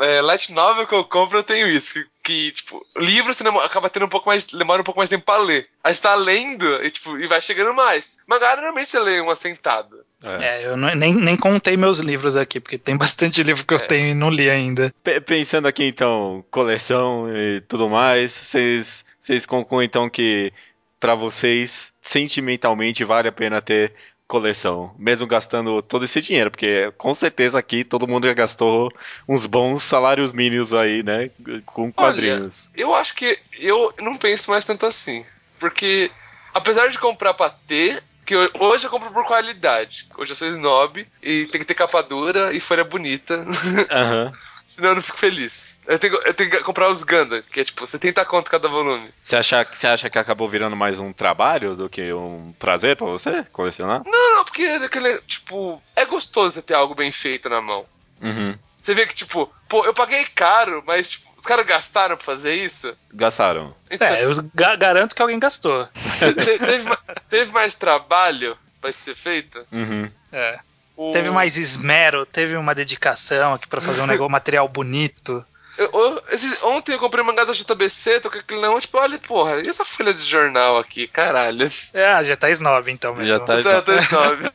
é, 0.00 0.20
light 0.20 0.52
novel 0.52 0.86
que 0.86 0.94
eu 0.94 1.04
compro, 1.04 1.38
eu 1.38 1.44
tenho 1.44 1.68
isso. 1.68 2.04
Que, 2.26 2.50
tipo, 2.50 2.84
livro 2.96 3.32
você 3.32 3.46
acaba 3.46 3.88
tendo 3.88 4.06
um 4.06 4.08
pouco 4.08 4.28
mais. 4.28 4.44
demora 4.44 4.82
um 4.82 4.84
pouco 4.84 4.98
mais 4.98 5.08
tempo 5.08 5.24
pra 5.24 5.36
ler. 5.36 5.68
Aí 5.84 5.94
você 5.94 6.02
tá 6.02 6.16
lendo 6.16 6.66
e, 6.84 6.90
tipo, 6.90 7.16
e 7.16 7.28
vai 7.28 7.40
chegando 7.40 7.72
mais. 7.72 8.18
Mangá 8.26 8.56
normalmente 8.56 8.88
você 8.88 8.98
lê 8.98 9.20
uma 9.20 9.36
sentada. 9.36 10.04
É, 10.24 10.62
é 10.62 10.66
eu 10.66 10.76
não, 10.76 10.92
nem, 10.92 11.14
nem 11.14 11.36
contei 11.36 11.76
meus 11.76 12.00
livros 12.00 12.34
aqui, 12.34 12.58
porque 12.58 12.78
tem 12.78 12.96
bastante 12.98 13.44
livro 13.44 13.64
que 13.64 13.74
eu 13.74 13.78
é. 13.78 13.86
tenho 13.86 14.08
e 14.08 14.14
não 14.14 14.28
li 14.28 14.50
ainda. 14.50 14.92
P 15.04 15.20
pensando 15.20 15.68
aqui 15.68 15.84
então, 15.84 16.44
coleção 16.50 17.28
e 17.32 17.60
tudo 17.60 17.88
mais, 17.88 18.32
vocês, 18.32 19.04
vocês 19.20 19.46
concluem 19.46 19.86
então 19.86 20.10
que 20.10 20.52
para 20.98 21.14
vocês, 21.14 21.92
sentimentalmente, 22.02 23.04
vale 23.04 23.28
a 23.28 23.32
pena 23.32 23.62
ter 23.62 23.94
coleção, 24.26 24.94
mesmo 24.98 25.26
gastando 25.26 25.80
todo 25.82 26.04
esse 26.04 26.20
dinheiro, 26.20 26.50
porque 26.50 26.92
com 26.96 27.14
certeza 27.14 27.58
aqui 27.58 27.84
todo 27.84 28.08
mundo 28.08 28.26
já 28.26 28.34
gastou 28.34 28.90
uns 29.28 29.46
bons 29.46 29.82
salários 29.82 30.32
mínimos 30.32 30.74
aí, 30.74 31.02
né, 31.02 31.30
com 31.64 31.92
quadrinhos. 31.92 32.68
Olha, 32.72 32.82
eu 32.82 32.94
acho 32.94 33.14
que 33.14 33.38
eu 33.58 33.94
não 34.00 34.16
penso 34.16 34.50
mais 34.50 34.64
tanto 34.64 34.84
assim, 34.84 35.24
porque 35.60 36.10
apesar 36.52 36.88
de 36.88 36.98
comprar 36.98 37.34
pra 37.34 37.50
ter, 37.50 38.02
que 38.24 38.34
hoje 38.58 38.86
eu 38.86 38.90
compro 38.90 39.12
por 39.12 39.24
qualidade. 39.24 40.08
Hoje 40.18 40.32
eu 40.32 40.36
sou 40.36 40.48
snob 40.48 41.06
e 41.22 41.46
tem 41.46 41.60
que 41.60 41.64
ter 41.66 41.74
capa 41.74 42.02
dura 42.02 42.52
e 42.52 42.58
folha 42.58 42.84
bonita. 42.84 43.36
Uhum. 43.38 44.32
Senão 44.66 44.90
eu 44.90 44.94
não 44.96 45.02
fico 45.02 45.18
feliz. 45.18 45.72
Eu 45.86 45.98
tenho, 45.98 46.14
eu 46.22 46.34
tenho 46.34 46.50
que 46.50 46.62
comprar 46.62 46.90
os 46.90 47.02
Gundam, 47.02 47.42
que 47.50 47.60
é 47.60 47.64
tipo 47.64 47.86
70 47.86 48.24
conto 48.24 48.50
cada 48.50 48.68
volume. 48.68 49.08
Você 49.22 49.36
acha, 49.36 49.66
você 49.70 49.86
acha 49.86 50.10
que 50.10 50.18
acabou 50.18 50.48
virando 50.48 50.74
mais 50.74 50.98
um 50.98 51.12
trabalho 51.12 51.76
do 51.76 51.88
que 51.88 52.12
um 52.12 52.52
prazer 52.58 52.96
pra 52.96 53.06
você 53.06 53.44
colecionar? 53.52 54.02
Não, 54.04 54.36
não, 54.36 54.44
porque 54.44 54.64
aquele, 54.64 55.18
tipo, 55.22 55.80
é 55.94 56.04
gostoso 56.04 56.60
ter 56.62 56.74
algo 56.74 56.94
bem 56.94 57.12
feito 57.12 57.48
na 57.48 57.60
mão. 57.60 57.86
Uhum. 58.20 58.56
Você 58.82 58.94
vê 58.94 59.06
que, 59.06 59.14
tipo, 59.14 59.52
pô, 59.68 59.84
eu 59.84 59.92
paguei 59.92 60.24
caro, 60.26 60.82
mas 60.86 61.10
tipo, 61.10 61.26
os 61.36 61.44
caras 61.44 61.66
gastaram 61.66 62.16
pra 62.16 62.24
fazer 62.24 62.54
isso? 62.54 62.96
Gastaram. 63.12 63.74
Então, 63.90 64.06
é, 64.06 64.24
eu 64.24 64.30
ga 64.54 64.76
garanto 64.76 65.14
que 65.14 65.22
alguém 65.22 65.38
gastou. 65.38 65.88
teve, 66.18 66.96
teve, 67.28 67.52
mais 67.52 67.74
trabalho 67.74 68.56
pra 68.80 68.92
ser 68.92 69.14
feito? 69.14 69.64
Uhum. 69.70 70.10
É. 70.32 70.58
O... 70.96 71.10
Teve 71.10 71.30
mais 71.30 71.56
esmero, 71.56 72.24
teve 72.24 72.56
uma 72.56 72.74
dedicação 72.74 73.54
aqui 73.54 73.66
para 73.66 73.80
fazer 73.80 74.00
um 74.00 74.06
negócio, 74.08 74.30
material 74.30 74.68
bonito. 74.68 75.44
Eu, 75.76 75.90
eu, 75.92 76.22
esses, 76.30 76.62
ontem 76.62 76.92
eu 76.92 76.98
comprei 76.98 77.22
mangá 77.22 77.44
da 77.44 77.52
JBC, 77.52 78.20
tô 78.20 78.30
com 78.30 78.38
aquele 78.38 78.60
não, 78.60 78.80
tipo, 78.80 78.98
olha, 78.98 79.18
porra, 79.18 79.60
e 79.60 79.68
essa 79.68 79.84
folha 79.84 80.14
de 80.14 80.22
jornal 80.22 80.78
aqui, 80.78 81.06
caralho. 81.06 81.70
É, 81.92 82.24
já 82.24 82.36
tá 82.36 82.50
snob 82.50 82.90
então 82.90 83.14
mesmo. 83.14 83.30
Já 83.30 83.40
tá, 83.40 83.62
tá, 83.62 83.82
tá 83.82 83.96
snob. 83.96 84.50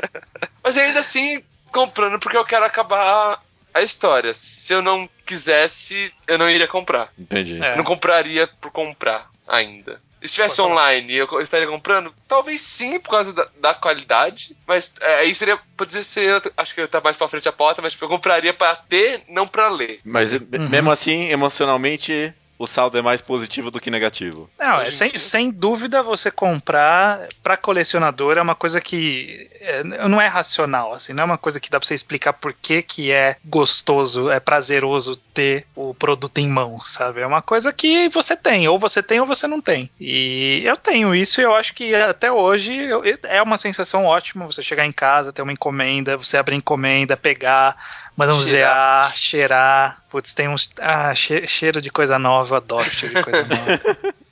Mas 0.64 0.76
ainda 0.76 1.00
assim, 1.00 1.42
comprando 1.70 2.18
porque 2.18 2.36
eu 2.36 2.44
quero 2.44 2.64
acabar 2.64 3.42
a 3.74 3.82
história. 3.82 4.32
Se 4.34 4.72
eu 4.72 4.82
não 4.82 5.08
quisesse, 5.26 6.12
eu 6.26 6.38
não 6.38 6.48
iria 6.48 6.68
comprar. 6.68 7.10
Entendi. 7.18 7.62
É. 7.62 7.76
Não 7.76 7.84
compraria 7.84 8.46
por 8.46 8.70
comprar 8.70 9.30
ainda. 9.46 10.00
Se 10.22 10.26
estivesse 10.26 10.60
online 10.60 11.14
eu 11.14 11.40
estaria 11.40 11.66
comprando? 11.66 12.14
Talvez 12.28 12.60
sim, 12.60 12.98
por 13.00 13.10
causa 13.10 13.32
da, 13.32 13.46
da 13.60 13.74
qualidade. 13.74 14.56
Mas 14.66 14.92
é, 15.00 15.20
aí 15.20 15.34
seria, 15.34 15.58
poderia 15.76 16.02
ser, 16.02 16.40
acho 16.56 16.74
que 16.74 16.86
tá 16.86 17.00
mais 17.02 17.16
pra 17.16 17.28
frente 17.28 17.48
a 17.48 17.52
porta, 17.52 17.82
mas 17.82 17.92
tipo, 17.92 18.04
eu 18.04 18.08
compraria 18.08 18.54
pra 18.54 18.76
ter, 18.76 19.22
não 19.28 19.46
pra 19.46 19.68
ler. 19.68 20.00
Mas 20.04 20.32
uhum. 20.32 20.68
mesmo 20.70 20.90
assim, 20.90 21.28
emocionalmente, 21.30 22.32
o 22.62 22.66
saldo 22.66 22.96
é 22.96 23.02
mais 23.02 23.20
positivo 23.20 23.70
do 23.70 23.80
que 23.80 23.90
negativo. 23.90 24.48
Não, 24.58 24.80
é 24.80 24.90
sem, 24.90 25.18
sem 25.18 25.50
dúvida 25.50 26.02
você 26.02 26.30
comprar 26.30 27.26
para 27.42 27.56
colecionador 27.56 28.38
é 28.38 28.42
uma 28.42 28.54
coisa 28.54 28.80
que 28.80 29.50
é, 29.60 29.82
não 29.82 30.20
é 30.20 30.28
racional, 30.28 30.92
assim, 30.92 31.12
não 31.12 31.22
é 31.22 31.26
uma 31.26 31.38
coisa 31.38 31.58
que 31.58 31.68
dá 31.68 31.80
para 31.80 31.86
você 31.86 31.94
explicar 31.94 32.32
por 32.32 32.52
que, 32.52 32.82
que 32.82 33.10
é 33.10 33.36
gostoso, 33.44 34.30
é 34.30 34.38
prazeroso 34.38 35.16
ter 35.16 35.66
o 35.74 35.92
produto 35.92 36.38
em 36.38 36.48
mãos, 36.48 36.92
sabe? 36.92 37.20
É 37.20 37.26
uma 37.26 37.42
coisa 37.42 37.72
que 37.72 38.08
você 38.10 38.36
tem, 38.36 38.68
ou 38.68 38.78
você 38.78 39.02
tem 39.02 39.20
ou 39.20 39.26
você 39.26 39.46
não 39.48 39.60
tem. 39.60 39.90
E 40.00 40.62
eu 40.64 40.76
tenho 40.76 41.14
isso 41.14 41.40
e 41.40 41.44
eu 41.44 41.54
acho 41.56 41.74
que 41.74 41.94
até 41.94 42.30
hoje 42.30 42.74
eu, 42.74 43.02
é 43.24 43.42
uma 43.42 43.58
sensação 43.58 44.04
ótima 44.04 44.46
você 44.46 44.62
chegar 44.62 44.86
em 44.86 44.92
casa, 44.92 45.32
ter 45.32 45.42
uma 45.42 45.52
encomenda, 45.52 46.16
você 46.16 46.36
abrir 46.36 46.54
encomenda, 46.54 47.16
pegar 47.16 47.76
manusear, 48.16 49.14
cheirar. 49.14 49.16
cheirar. 49.16 50.04
Putz, 50.10 50.32
tem 50.32 50.48
uns. 50.48 50.70
Ah, 50.78 51.14
cheiro 51.14 51.80
de 51.80 51.90
coisa 51.90 52.18
nova, 52.18 52.58
adoro 52.58 52.90
cheiro 52.90 53.14
de 53.14 53.22
coisa 53.22 53.44
nova. 53.44 53.80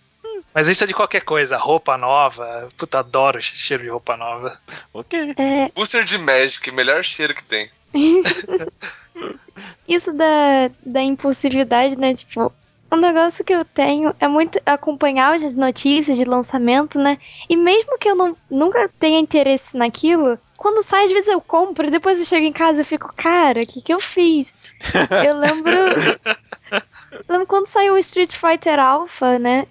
Mas 0.53 0.67
isso 0.67 0.83
é 0.83 0.87
de 0.87 0.95
qualquer 0.95 1.21
coisa, 1.21 1.57
roupa 1.57 1.97
nova. 1.97 2.69
Puta, 2.77 2.99
adoro 2.99 3.41
cheiro 3.41 3.85
de 3.85 3.89
roupa 3.89 4.17
nova. 4.17 4.59
Ok. 4.93 5.35
É... 5.37 5.71
Booster 5.75 6.05
de 6.05 6.19
Magic, 6.19 6.71
melhor 6.73 7.05
cheiro 7.05 7.35
que 7.35 7.45
tem. 7.45 7.71
isso 9.87 10.13
da, 10.13 10.71
da 10.85 11.03
impulsividade, 11.03 11.97
né? 11.97 12.15
Tipo, 12.15 12.53
um 12.93 12.97
negócio 12.97 13.45
que 13.45 13.53
eu 13.53 13.65
tenho 13.65 14.15
é 14.19 14.27
muito 14.27 14.61
acompanhar 14.67 15.35
as 15.35 15.55
notícias 15.55 16.17
de 16.17 16.25
lançamento, 16.25 16.99
né? 16.99 17.19
E 17.49 17.57
mesmo 17.57 17.97
que 17.99 18.09
eu 18.09 18.17
não, 18.17 18.37
nunca 18.51 18.91
tenha 18.99 19.21
interesse 19.21 19.77
naquilo, 19.77 20.37
quando 20.61 20.83
sai, 20.83 21.05
às 21.05 21.11
vezes 21.11 21.29
eu 21.29 21.41
compro 21.41 21.87
e 21.87 21.91
depois 21.91 22.19
eu 22.19 22.25
chego 22.27 22.45
em 22.45 22.53
casa 22.53 22.83
e 22.83 22.85
fico, 22.85 23.11
cara, 23.17 23.63
o 23.63 23.67
que, 23.67 23.81
que 23.81 23.95
eu 23.95 23.99
fiz? 23.99 24.55
eu 25.27 25.39
lembro. 25.39 25.73
lembro 27.27 27.47
quando 27.47 27.67
saiu 27.67 27.95
o 27.95 27.99
Street 27.99 28.37
Fighter 28.37 28.79
Alpha, 28.79 29.39
né? 29.39 29.67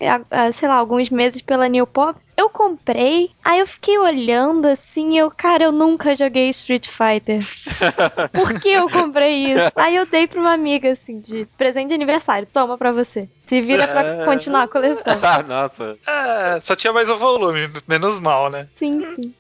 sei 0.52 0.68
lá, 0.68 0.74
alguns 0.74 1.12
meses 1.12 1.42
pela 1.42 1.70
New 1.70 1.86
Pop. 1.86 2.20
Eu 2.36 2.50
comprei, 2.50 3.30
aí 3.46 3.60
eu 3.60 3.68
fiquei 3.68 4.00
olhando 4.00 4.66
assim, 4.66 5.20
eu, 5.20 5.30
cara, 5.30 5.66
eu 5.66 5.72
nunca 5.72 6.16
joguei 6.16 6.50
Street 6.50 6.88
Fighter. 6.88 7.46
Por 8.34 8.60
que 8.60 8.70
eu 8.70 8.90
comprei 8.90 9.44
isso? 9.44 9.72
Aí 9.76 9.96
eu 9.96 10.08
dei 10.08 10.26
pra 10.26 10.42
uma 10.42 10.54
amiga, 10.54 10.94
assim, 10.94 11.20
de 11.20 11.46
presente 11.56 11.90
de 11.90 11.94
aniversário. 11.94 12.48
Toma 12.52 12.80
pra 12.80 12.92
você. 12.92 13.30
Se 13.44 13.62
vira 13.62 13.88
pra 13.88 14.26
continuar 14.26 14.64
a 14.64 14.68
coleção. 14.68 15.20
Ah, 15.22 15.44
nossa. 15.46 15.98
É, 16.08 16.62
só 16.62 16.76
tinha 16.76 16.94
mais 16.94 17.10
um 17.10 17.18
volume, 17.18 17.70
menos 17.88 18.18
mal, 18.18 18.50
né? 18.50 18.68
Sim, 18.76 19.06
sim. 19.16 19.36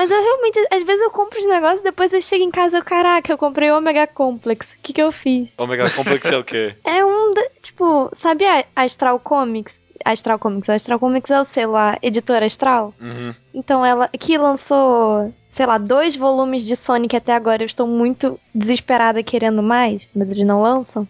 Mas 0.00 0.10
eu 0.10 0.22
realmente, 0.22 0.58
às 0.70 0.82
vezes 0.82 1.02
eu 1.02 1.10
compro 1.10 1.38
os 1.38 1.46
negócios, 1.46 1.82
depois 1.82 2.10
eu 2.10 2.22
chego 2.22 2.42
em 2.42 2.50
casa 2.50 2.78
e 2.78 2.82
caraca, 2.82 3.30
eu 3.30 3.36
comprei 3.36 3.70
o 3.70 3.76
Omega 3.76 4.06
Complex. 4.06 4.72
O 4.72 4.76
que 4.82 4.94
que 4.94 5.02
eu 5.02 5.12
fiz? 5.12 5.54
Omega 5.58 5.90
Complex 5.90 6.32
é 6.32 6.38
o 6.38 6.42
quê? 6.42 6.74
É 6.86 7.04
um, 7.04 7.30
tipo, 7.60 8.10
sabe 8.14 8.46
a 8.46 8.64
Astral 8.74 9.20
Comics? 9.20 9.78
Astral 10.02 10.38
Comics. 10.38 10.70
A 10.70 10.74
Astral 10.74 10.98
Comics 10.98 11.30
é 11.30 11.38
o 11.38 11.44
selo, 11.44 11.76
a 11.76 11.98
editora 12.00 12.46
Astral. 12.46 12.94
Uhum. 12.98 13.34
Então 13.52 13.84
ela 13.84 14.08
que 14.08 14.38
lançou, 14.38 15.34
sei 15.50 15.66
lá, 15.66 15.76
dois 15.76 16.16
volumes 16.16 16.64
de 16.64 16.76
Sonic 16.76 17.14
até 17.14 17.34
agora. 17.34 17.62
Eu 17.62 17.66
estou 17.66 17.86
muito 17.86 18.40
desesperada 18.54 19.22
querendo 19.22 19.62
mais, 19.62 20.10
mas 20.16 20.30
eles 20.30 20.44
não 20.44 20.62
lançam. 20.62 21.06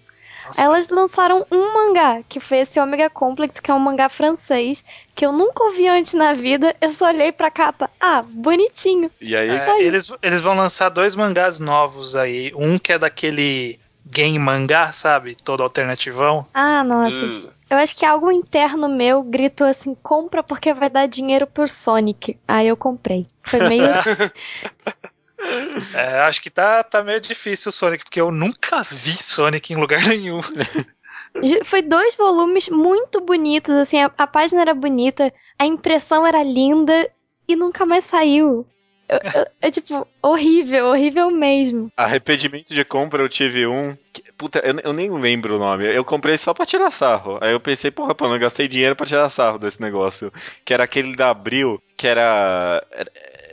Nossa. 0.51 0.63
Elas 0.63 0.89
lançaram 0.89 1.47
um 1.51 1.73
mangá, 1.73 2.23
que 2.29 2.41
foi 2.41 2.59
esse 2.59 2.81
Omega 2.81 3.09
Complex, 3.09 3.61
que 3.61 3.71
é 3.71 3.75
um 3.75 3.79
mangá 3.79 4.09
francês, 4.09 4.85
que 5.15 5.25
eu 5.25 5.33
nunca 5.33 5.63
ouvi 5.63 5.87
antes 5.87 6.15
na 6.15 6.33
vida. 6.33 6.75
Eu 6.81 6.91
só 6.91 7.07
olhei 7.07 7.31
pra 7.31 7.51
capa. 7.51 7.89
Ah, 8.01 8.23
bonitinho. 8.23 9.11
E 9.21 9.37
aí? 9.37 9.49
É, 9.49 9.83
eles, 9.83 10.13
eles 10.23 10.41
vão 10.41 10.57
lançar 10.57 10.89
dois 10.89 11.15
mangás 11.15 11.61
novos 11.61 12.17
aí. 12.17 12.53
Um 12.57 12.79
que 12.79 12.93
é 12.93 12.99
daquele 12.99 13.79
game 14.05 14.39
mangá, 14.39 14.93
sabe? 14.93 15.37
Todo 15.37 15.63
alternativão. 15.63 16.47
Ah, 16.53 16.83
nossa. 16.83 17.25
Uh. 17.25 17.49
Eu 17.71 17.77
acho 17.77 17.95
que 17.95 18.05
algo 18.05 18.33
interno 18.33 18.89
meu 18.89 19.23
gritou 19.23 19.67
assim: 19.67 19.95
compra 20.03 20.43
porque 20.43 20.75
vai 20.75 20.91
dar 20.91 21.07
dinheiro 21.07 21.47
pro 21.47 21.69
Sonic. 21.69 22.37
Aí 22.49 22.67
eu 22.67 22.77
comprei. 22.77 23.27
Foi 23.45 23.69
meio. 23.69 23.85
É, 25.94 26.18
acho 26.20 26.40
que 26.42 26.50
tá, 26.50 26.83
tá 26.83 27.03
meio 27.03 27.20
difícil 27.20 27.70
o 27.70 27.72
Sonic, 27.72 28.05
porque 28.05 28.20
eu 28.20 28.31
nunca 28.31 28.83
vi 28.83 29.12
Sonic 29.12 29.72
em 29.72 29.76
lugar 29.76 30.05
nenhum. 30.07 30.40
Foi 31.64 31.81
dois 31.83 32.14
volumes 32.16 32.68
muito 32.68 33.20
bonitos, 33.20 33.74
assim, 33.74 34.00
a, 34.03 34.11
a 34.18 34.26
página 34.26 34.62
era 34.62 34.74
bonita, 34.74 35.33
a 35.59 35.64
impressão 35.64 36.26
era 36.26 36.42
linda 36.42 37.09
e 37.46 37.55
nunca 37.57 37.87
mais 37.87 38.05
saiu. 38.05 38.66
Eu- 39.09 39.18
eu- 39.35 39.46
É 39.61 39.70
tipo, 39.70 40.07
horrível, 40.22 40.87
horrível 40.87 41.31
mesmo. 41.31 41.90
Arrependimento 41.96 42.72
de 42.72 42.85
compra, 42.85 43.22
eu 43.22 43.29
tive 43.29 43.66
um. 43.66 43.96
que- 44.12 44.22
puta, 44.38 44.61
eu, 44.61 44.79
eu 44.85 44.92
nem 44.92 45.11
lembro 45.11 45.57
o 45.57 45.59
nome. 45.59 45.85
Eu 45.92 46.05
comprei 46.05 46.38
só 46.38 46.55
pra 46.55 46.64
tirar 46.64 46.90
sarro. 46.92 47.38
Aí 47.40 47.53
eu 47.53 47.59
pensei, 47.61 47.90
porra, 47.90 48.14
pô, 48.14 48.26
eu 48.26 48.31
não 48.31 48.38
gastei 48.38 48.68
dinheiro 48.68 48.94
pra 48.94 49.07
tirar 49.07 49.29
sarro 49.29 49.59
desse 49.59 49.81
negócio. 49.81 50.33
Que 50.64 50.72
era 50.72 50.85
aquele 50.85 51.16
da 51.16 51.31
Abril, 51.31 51.83
que 51.96 52.07
era. 52.07 52.85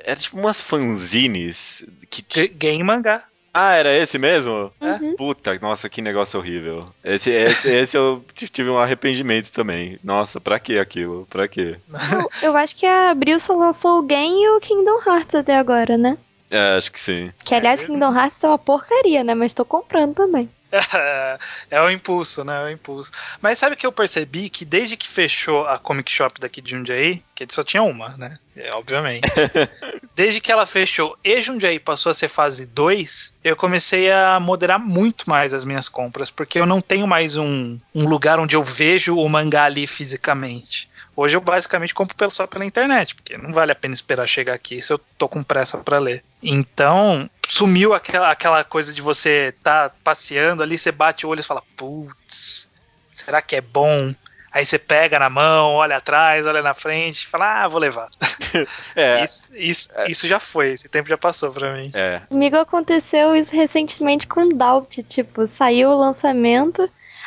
Era, 0.08 0.20
tipo 0.20 0.38
umas 0.40 0.62
fanzines. 0.62 1.84
Que 2.10 2.22
ti- 2.22 2.48
Game 2.48 2.82
mangá. 2.84 3.24
Ah, 3.54 3.74
era 3.74 3.92
esse 3.94 4.18
mesmo? 4.20 4.72
Uhum. 4.80 5.16
Puta, 5.18 5.58
nossa, 5.60 5.90
que 5.90 6.00
negócio 6.02 6.40
horrível. 6.40 6.88
Esse, 7.04 7.32
esse, 7.32 7.70
esse 7.72 7.98
eu 7.98 8.24
t- 8.36 8.48
tive 8.48 8.70
um 8.70 8.78
arrependimento 8.78 9.52
também. 9.52 9.98
Nossa, 10.04 10.40
pra 10.40 10.60
que 10.60 10.78
aquilo? 10.78 11.26
Pra 11.30 11.48
quê? 11.48 11.76
Eu, 12.14 12.50
eu 12.50 12.58
acho 12.58 12.76
que 12.76 12.86
a 12.86 13.10
Abril 13.10 13.40
só 13.40 13.56
lançou 13.56 14.00
o 14.00 14.04
Game 14.04 14.44
e 14.44 14.50
o 14.50 14.60
Kingdom 14.60 15.00
Hearts 15.06 15.34
até 15.36 15.58
agora, 15.58 15.98
né? 15.98 16.18
É, 16.52 16.78
acho 16.78 16.92
que 16.92 17.00
sim. 17.00 17.32
Que 17.44 17.56
aliás, 17.56 17.82
mesmo? 17.82 17.94
Kingdom 17.96 18.16
Hearts 18.16 18.40
tá 18.40 18.48
uma 18.50 18.60
porcaria, 18.60 19.24
né? 19.24 19.34
Mas 19.34 19.54
tô 19.56 19.66
comprando 19.66 20.14
também. 20.14 20.48
é 21.72 21.82
o 21.82 21.90
impulso, 21.90 22.44
né? 22.44 22.62
É 22.62 22.66
o 22.66 22.70
impulso. 22.70 23.12
Mas 23.42 23.58
sabe 23.58 23.76
que 23.76 23.86
eu 23.86 23.92
percebi 23.92 24.50
que 24.50 24.66
desde 24.66 24.98
que 24.98 25.08
fechou 25.08 25.68
a 25.68 25.78
Comic 25.78 26.12
Shop 26.12 26.40
daqui 26.40 26.62
de 26.62 26.72
Jundiaí, 26.72 27.22
que 27.34 27.46
só 27.50 27.64
tinha 27.64 27.84
uma, 27.84 28.10
né? 28.18 28.38
É, 28.56 28.74
obviamente. 28.74 29.28
desde 30.16 30.42
que 30.42 30.52
ela 30.52 30.66
fechou 30.66 31.18
e 31.24 31.40
Jundiaí 31.42 31.80
passou 31.80 32.10
a 32.10 32.14
ser 32.14 32.28
fase 32.28 32.66
2, 32.66 33.34
eu 33.44 33.56
comecei 33.56 34.12
a 34.12 34.40
moderar 34.40 34.80
muito 34.80 35.30
mais 35.30 35.54
as 35.54 35.64
minhas 35.64 35.88
compras, 35.88 36.32
porque 36.32 36.60
eu 36.60 36.66
não 36.66 36.82
tenho 36.82 37.08
mais 37.08 37.38
um, 37.38 37.78
um 37.94 38.08
lugar 38.08 38.40
onde 38.40 38.56
eu 38.56 38.64
vejo 38.64 39.16
o 39.16 39.30
mangá 39.30 39.66
ali 39.66 39.86
fisicamente. 39.86 40.90
Hoje 41.18 41.36
eu 41.36 41.42
basicamente 41.42 41.96
compro 41.96 42.16
pelo- 42.16 42.30
só 42.30 42.46
pela 42.46 42.64
internet, 42.64 43.16
porque 43.16 43.36
não 43.38 43.52
vale 43.52 43.72
a 43.72 43.76
pena 43.76 43.96
esperar 43.96 44.28
chegar 44.28 44.54
aqui 44.54 44.80
se 44.84 44.94
eu 44.94 45.00
tô 45.18 45.28
com 45.28 45.42
pressa 45.44 45.76
pra 45.80 45.98
ler. 45.98 46.24
Então, 46.44 47.28
sumiu 47.48 47.94
aquela, 47.96 48.30
aquela 48.30 48.64
coisa 48.64 48.94
de 48.94 49.02
você 49.02 49.54
tá 49.64 49.92
passeando 50.04 50.62
ali, 50.62 50.78
você 50.78 50.92
bate 50.92 51.26
o 51.26 51.30
olho 51.30 51.40
e 51.40 51.44
fala, 51.44 51.64
putz, 51.76 52.68
será 53.12 53.42
que 53.42 53.56
é 53.56 53.62
bom? 53.62 54.14
Aí 54.52 54.64
você 54.66 54.78
pega 54.78 55.18
na 55.20 55.30
mão, 55.30 55.74
olha 55.74 55.98
atrás, 55.98 56.46
olha 56.46 56.62
na 56.62 56.74
frente, 56.76 57.24
e 57.24 57.28
fala, 57.28 57.64
ah, 57.64 57.68
vou 57.68 57.80
levar. 57.80 58.10
É, 58.96 59.24
Isso, 59.24 59.50
isso, 59.56 59.90
isso 60.08 60.28
já 60.28 60.40
foi, 60.40 60.70
esse 60.70 60.90
tempo 60.90 61.08
já 61.10 61.18
passou 61.18 61.52
pra 61.52 61.74
mim. 61.76 61.92
é. 61.94 62.22
Comigo 62.30 62.58
aconteceu 62.58 63.36
isso 63.36 63.56
recentemente 63.56 64.26
com 64.28 64.50
Doubt, 64.50 65.04
tipo, 65.04 65.46
saiu 65.46 65.90
o 65.90 65.98
lançamento. 66.00 66.82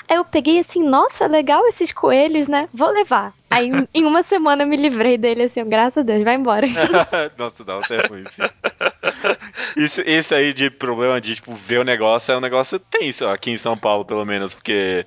Aí 0.08 0.16
eu 0.16 0.24
peguei 0.24 0.58
assim, 0.58 0.82
nossa, 0.82 1.26
legal 1.26 1.66
esses 1.68 1.92
coelhos, 1.92 2.48
né? 2.48 2.68
Vou 2.74 2.90
levar. 2.90 3.32
Aí 3.50 3.70
em- 3.92 4.04
uma 4.04 4.22
semana 4.22 4.62
eu 4.62 4.66
me 4.66 4.76
livrei 4.76 5.18
dele 5.18 5.44
assim, 5.44 5.64
graças 5.68 5.98
a 5.98 6.02
Deus, 6.02 6.22
vai 6.22 6.36
embora. 6.36 6.66
Nossa, 7.36 7.64
dá 7.64 7.78
até 7.78 8.06
ruim, 8.06 8.24
sim. 8.28 8.42
Isso, 9.76 10.00
esse 10.06 10.34
aí 10.34 10.52
de 10.52 10.70
problema 10.70 11.20
de, 11.20 11.34
tipo, 11.34 11.54
ver 11.54 11.80
o 11.80 11.84
negócio 11.84 12.32
é 12.32 12.36
um 12.36 12.40
negócio 12.40 12.78
tenso 12.78 13.26
aqui 13.28 13.50
em 13.50 13.56
São 13.56 13.76
Paulo, 13.76 14.04
pelo 14.04 14.24
menos, 14.24 14.54
porque, 14.54 15.04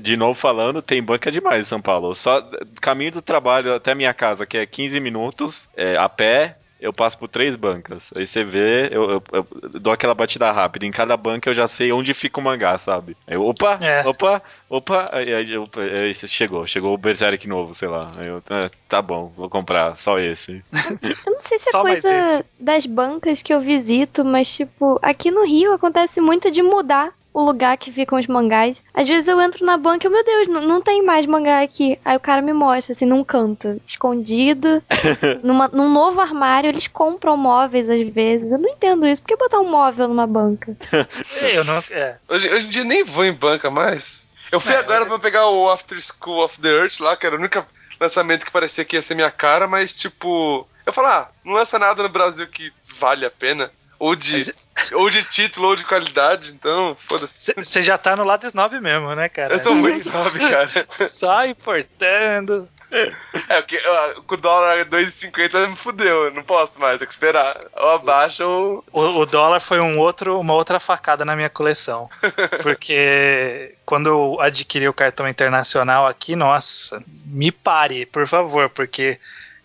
de, 0.00 0.16
novo 0.16 0.38
falando, 0.38 0.80
tem 0.80 1.02
banca 1.02 1.30
demais 1.30 1.66
em 1.66 1.68
São 1.68 1.80
Paulo. 1.80 2.14
Só 2.14 2.48
caminho 2.80 3.12
do 3.12 3.22
trabalho 3.22 3.74
até 3.74 3.94
minha 3.94 4.14
casa, 4.14 4.46
que 4.46 4.58
é 4.58 4.66
15 4.66 5.00
minutos, 5.00 5.68
é, 5.76 5.96
a 5.96 6.08
pé, 6.08 6.56
eu 6.80 6.92
passo 6.92 7.18
por 7.18 7.28
três 7.28 7.56
bancas. 7.56 8.10
Aí 8.16 8.26
você 8.26 8.44
vê, 8.44 8.88
eu, 8.92 9.10
eu- 9.10 9.22
eu 9.32 9.46
dou 9.80 9.92
aquela 9.92 10.14
batida 10.14 10.50
rápida. 10.52 10.86
Em 10.86 10.90
cada 10.90 11.16
banca 11.16 11.48
eu 11.50 11.54
já 11.54 11.66
sei 11.68 11.92
onde 11.92 12.14
fica 12.14 12.40
o 12.40 12.42
mangá, 12.42 12.78
sabe? 12.78 13.16
Aí 13.26 13.34
eu, 13.34 13.44
opa, 13.44 13.78
É. 13.82 14.06
opa, 14.06 14.42
opa, 14.68 15.08
aí, 15.12 15.32
aí, 15.34 15.46
aí 15.54 16.14
chegou, 16.14 16.66
chegou 16.66 16.94
o 16.94 16.98
Berserk 16.98 17.46
novo, 17.48 17.74
sei 17.74 17.88
lá. 17.88 18.10
Aí 18.18 18.28
eu, 18.28 18.42
"Ah, 18.50 18.70
tá 18.88 19.02
bom, 19.02 19.32
vou 19.36 19.48
comprar 19.50 19.96
só 19.96 20.18
esse. 20.18 20.62
Eu 21.26 21.32
não 21.32 21.40
sei 21.40 21.58
se 21.58 21.68
é 21.76 21.80
coisa 21.80 22.44
das 22.58 22.86
bancas 22.86 23.42
que 23.42 23.52
eu 23.52 23.60
visito, 23.60 24.24
mas 24.24 24.54
tipo, 24.54 24.98
aqui 25.02 25.30
no 25.30 25.44
Rio 25.44 25.72
acontece 25.72 26.20
muito 26.20 26.50
de 26.50 26.62
mudar 26.62 27.12
o 27.32 27.42
lugar 27.42 27.76
que 27.76 27.92
ficam 27.92 28.18
os 28.18 28.26
mangás. 28.26 28.82
Às 28.92 29.06
vezes 29.06 29.28
eu 29.28 29.40
entro 29.40 29.64
na 29.64 29.76
banca 29.76 30.06
e, 30.06 30.10
meu 30.10 30.24
Deus, 30.24 30.48
não, 30.48 30.60
não 30.62 30.80
tem 30.80 31.02
mais 31.04 31.24
mangá 31.26 31.62
aqui. 31.62 31.98
Aí 32.04 32.16
o 32.16 32.20
cara 32.20 32.42
me 32.42 32.52
mostra, 32.52 32.92
assim, 32.92 33.04
num 33.06 33.22
canto, 33.22 33.80
escondido, 33.86 34.82
numa- 35.42 35.68
num 35.68 35.88
novo 35.92 36.20
armário. 36.20 36.68
Eles 36.68 36.86
compram 36.88 37.36
móveis 37.36 37.88
às 37.88 38.06
vezes. 38.08 38.50
Eu 38.52 38.58
não 38.58 38.68
entendo 38.68 39.06
isso. 39.06 39.22
Por 39.22 39.28
que 39.28 39.36
botar 39.36 39.60
um 39.60 39.70
móvel 39.70 40.08
numa 40.08 40.26
banca? 40.26 40.76
Eu 41.52 41.64
não. 41.64 41.78
É. 41.90 42.16
Hoje, 42.28 42.48
hoje 42.52 42.66
em 42.66 42.70
dia 42.70 42.84
nem 42.84 43.04
vou 43.04 43.24
em 43.24 43.32
banca 43.32 43.70
mais. 43.70 44.32
Eu 44.50 44.60
fui 44.60 44.72
É, 44.72 44.78
agora 44.78 45.02
eu- 45.04 45.06
pra 45.06 45.18
pegar 45.18 45.48
o 45.48 45.70
After 45.70 45.98
School 46.00 46.42
of 46.44 46.60
the 46.60 46.68
Earth 46.68 47.00
lá, 47.00 47.16
que 47.16 47.26
era 47.26 47.36
o 47.36 47.38
único 47.38 47.64
lançamento 48.00 48.44
que 48.46 48.50
parecia 48.50 48.84
que 48.84 48.96
ia 48.96 49.02
ser 49.02 49.14
minha 49.14 49.30
cara, 49.30 49.66
mas 49.68 49.92
tipo. 49.94 50.66
Eu 50.86 50.92
falo, 50.92 51.08
ah, 51.08 51.28
não 51.44 51.52
lança 51.52 51.78
nada 51.78 52.02
no 52.02 52.08
Brasil 52.08 52.46
que 52.48 52.72
vale 52.98 53.26
a 53.26 53.30
pena. 53.30 53.70
Ou 53.98 54.14
de, 54.14 54.52
ou 54.94 55.10
de 55.10 55.24
título, 55.24 55.68
ou 55.68 55.76
de 55.76 55.84
qualidade, 55.84 56.52
então, 56.52 56.96
foda-se. 56.98 57.52
Você 57.56 57.82
já 57.82 57.98
tá 57.98 58.14
no 58.14 58.24
lado 58.24 58.46
snob 58.46 58.80
mesmo, 58.80 59.14
né, 59.14 59.28
cara? 59.28 59.54
Eu 59.54 59.62
tô 59.62 59.74
muito 59.74 60.06
snob, 60.08 60.38
cara. 60.38 60.70
Só 61.08 61.44
importando. 61.44 62.68
É, 62.90 63.60
porque 63.60 63.78
ó, 63.86 64.22
com 64.22 64.34
o 64.34 64.38
dólar 64.38 64.86
2,50 64.86 65.68
me 65.68 65.76
fudeu, 65.76 66.24
eu 66.24 66.30
não 66.30 66.42
posso 66.42 66.80
mais, 66.80 66.98
tem 66.98 67.06
que 67.06 67.12
esperar. 67.12 67.60
Ou 67.76 67.90
abaixa 67.90 68.46
ou. 68.46 68.82
O, 68.90 69.00
o 69.00 69.26
dólar 69.26 69.60
foi 69.60 69.78
um 69.78 69.98
outro, 69.98 70.40
uma 70.40 70.54
outra 70.54 70.80
facada 70.80 71.24
na 71.24 71.36
minha 71.36 71.50
coleção. 71.50 72.08
Porque 72.62 73.74
quando 73.84 74.08
eu 74.08 74.40
adquiri 74.40 74.88
o 74.88 74.94
cartão 74.94 75.28
internacional 75.28 76.06
aqui, 76.06 76.34
nossa, 76.34 77.02
me 77.26 77.52
pare, 77.52 78.06
por 78.06 78.26
favor, 78.26 78.70
porque 78.70 79.18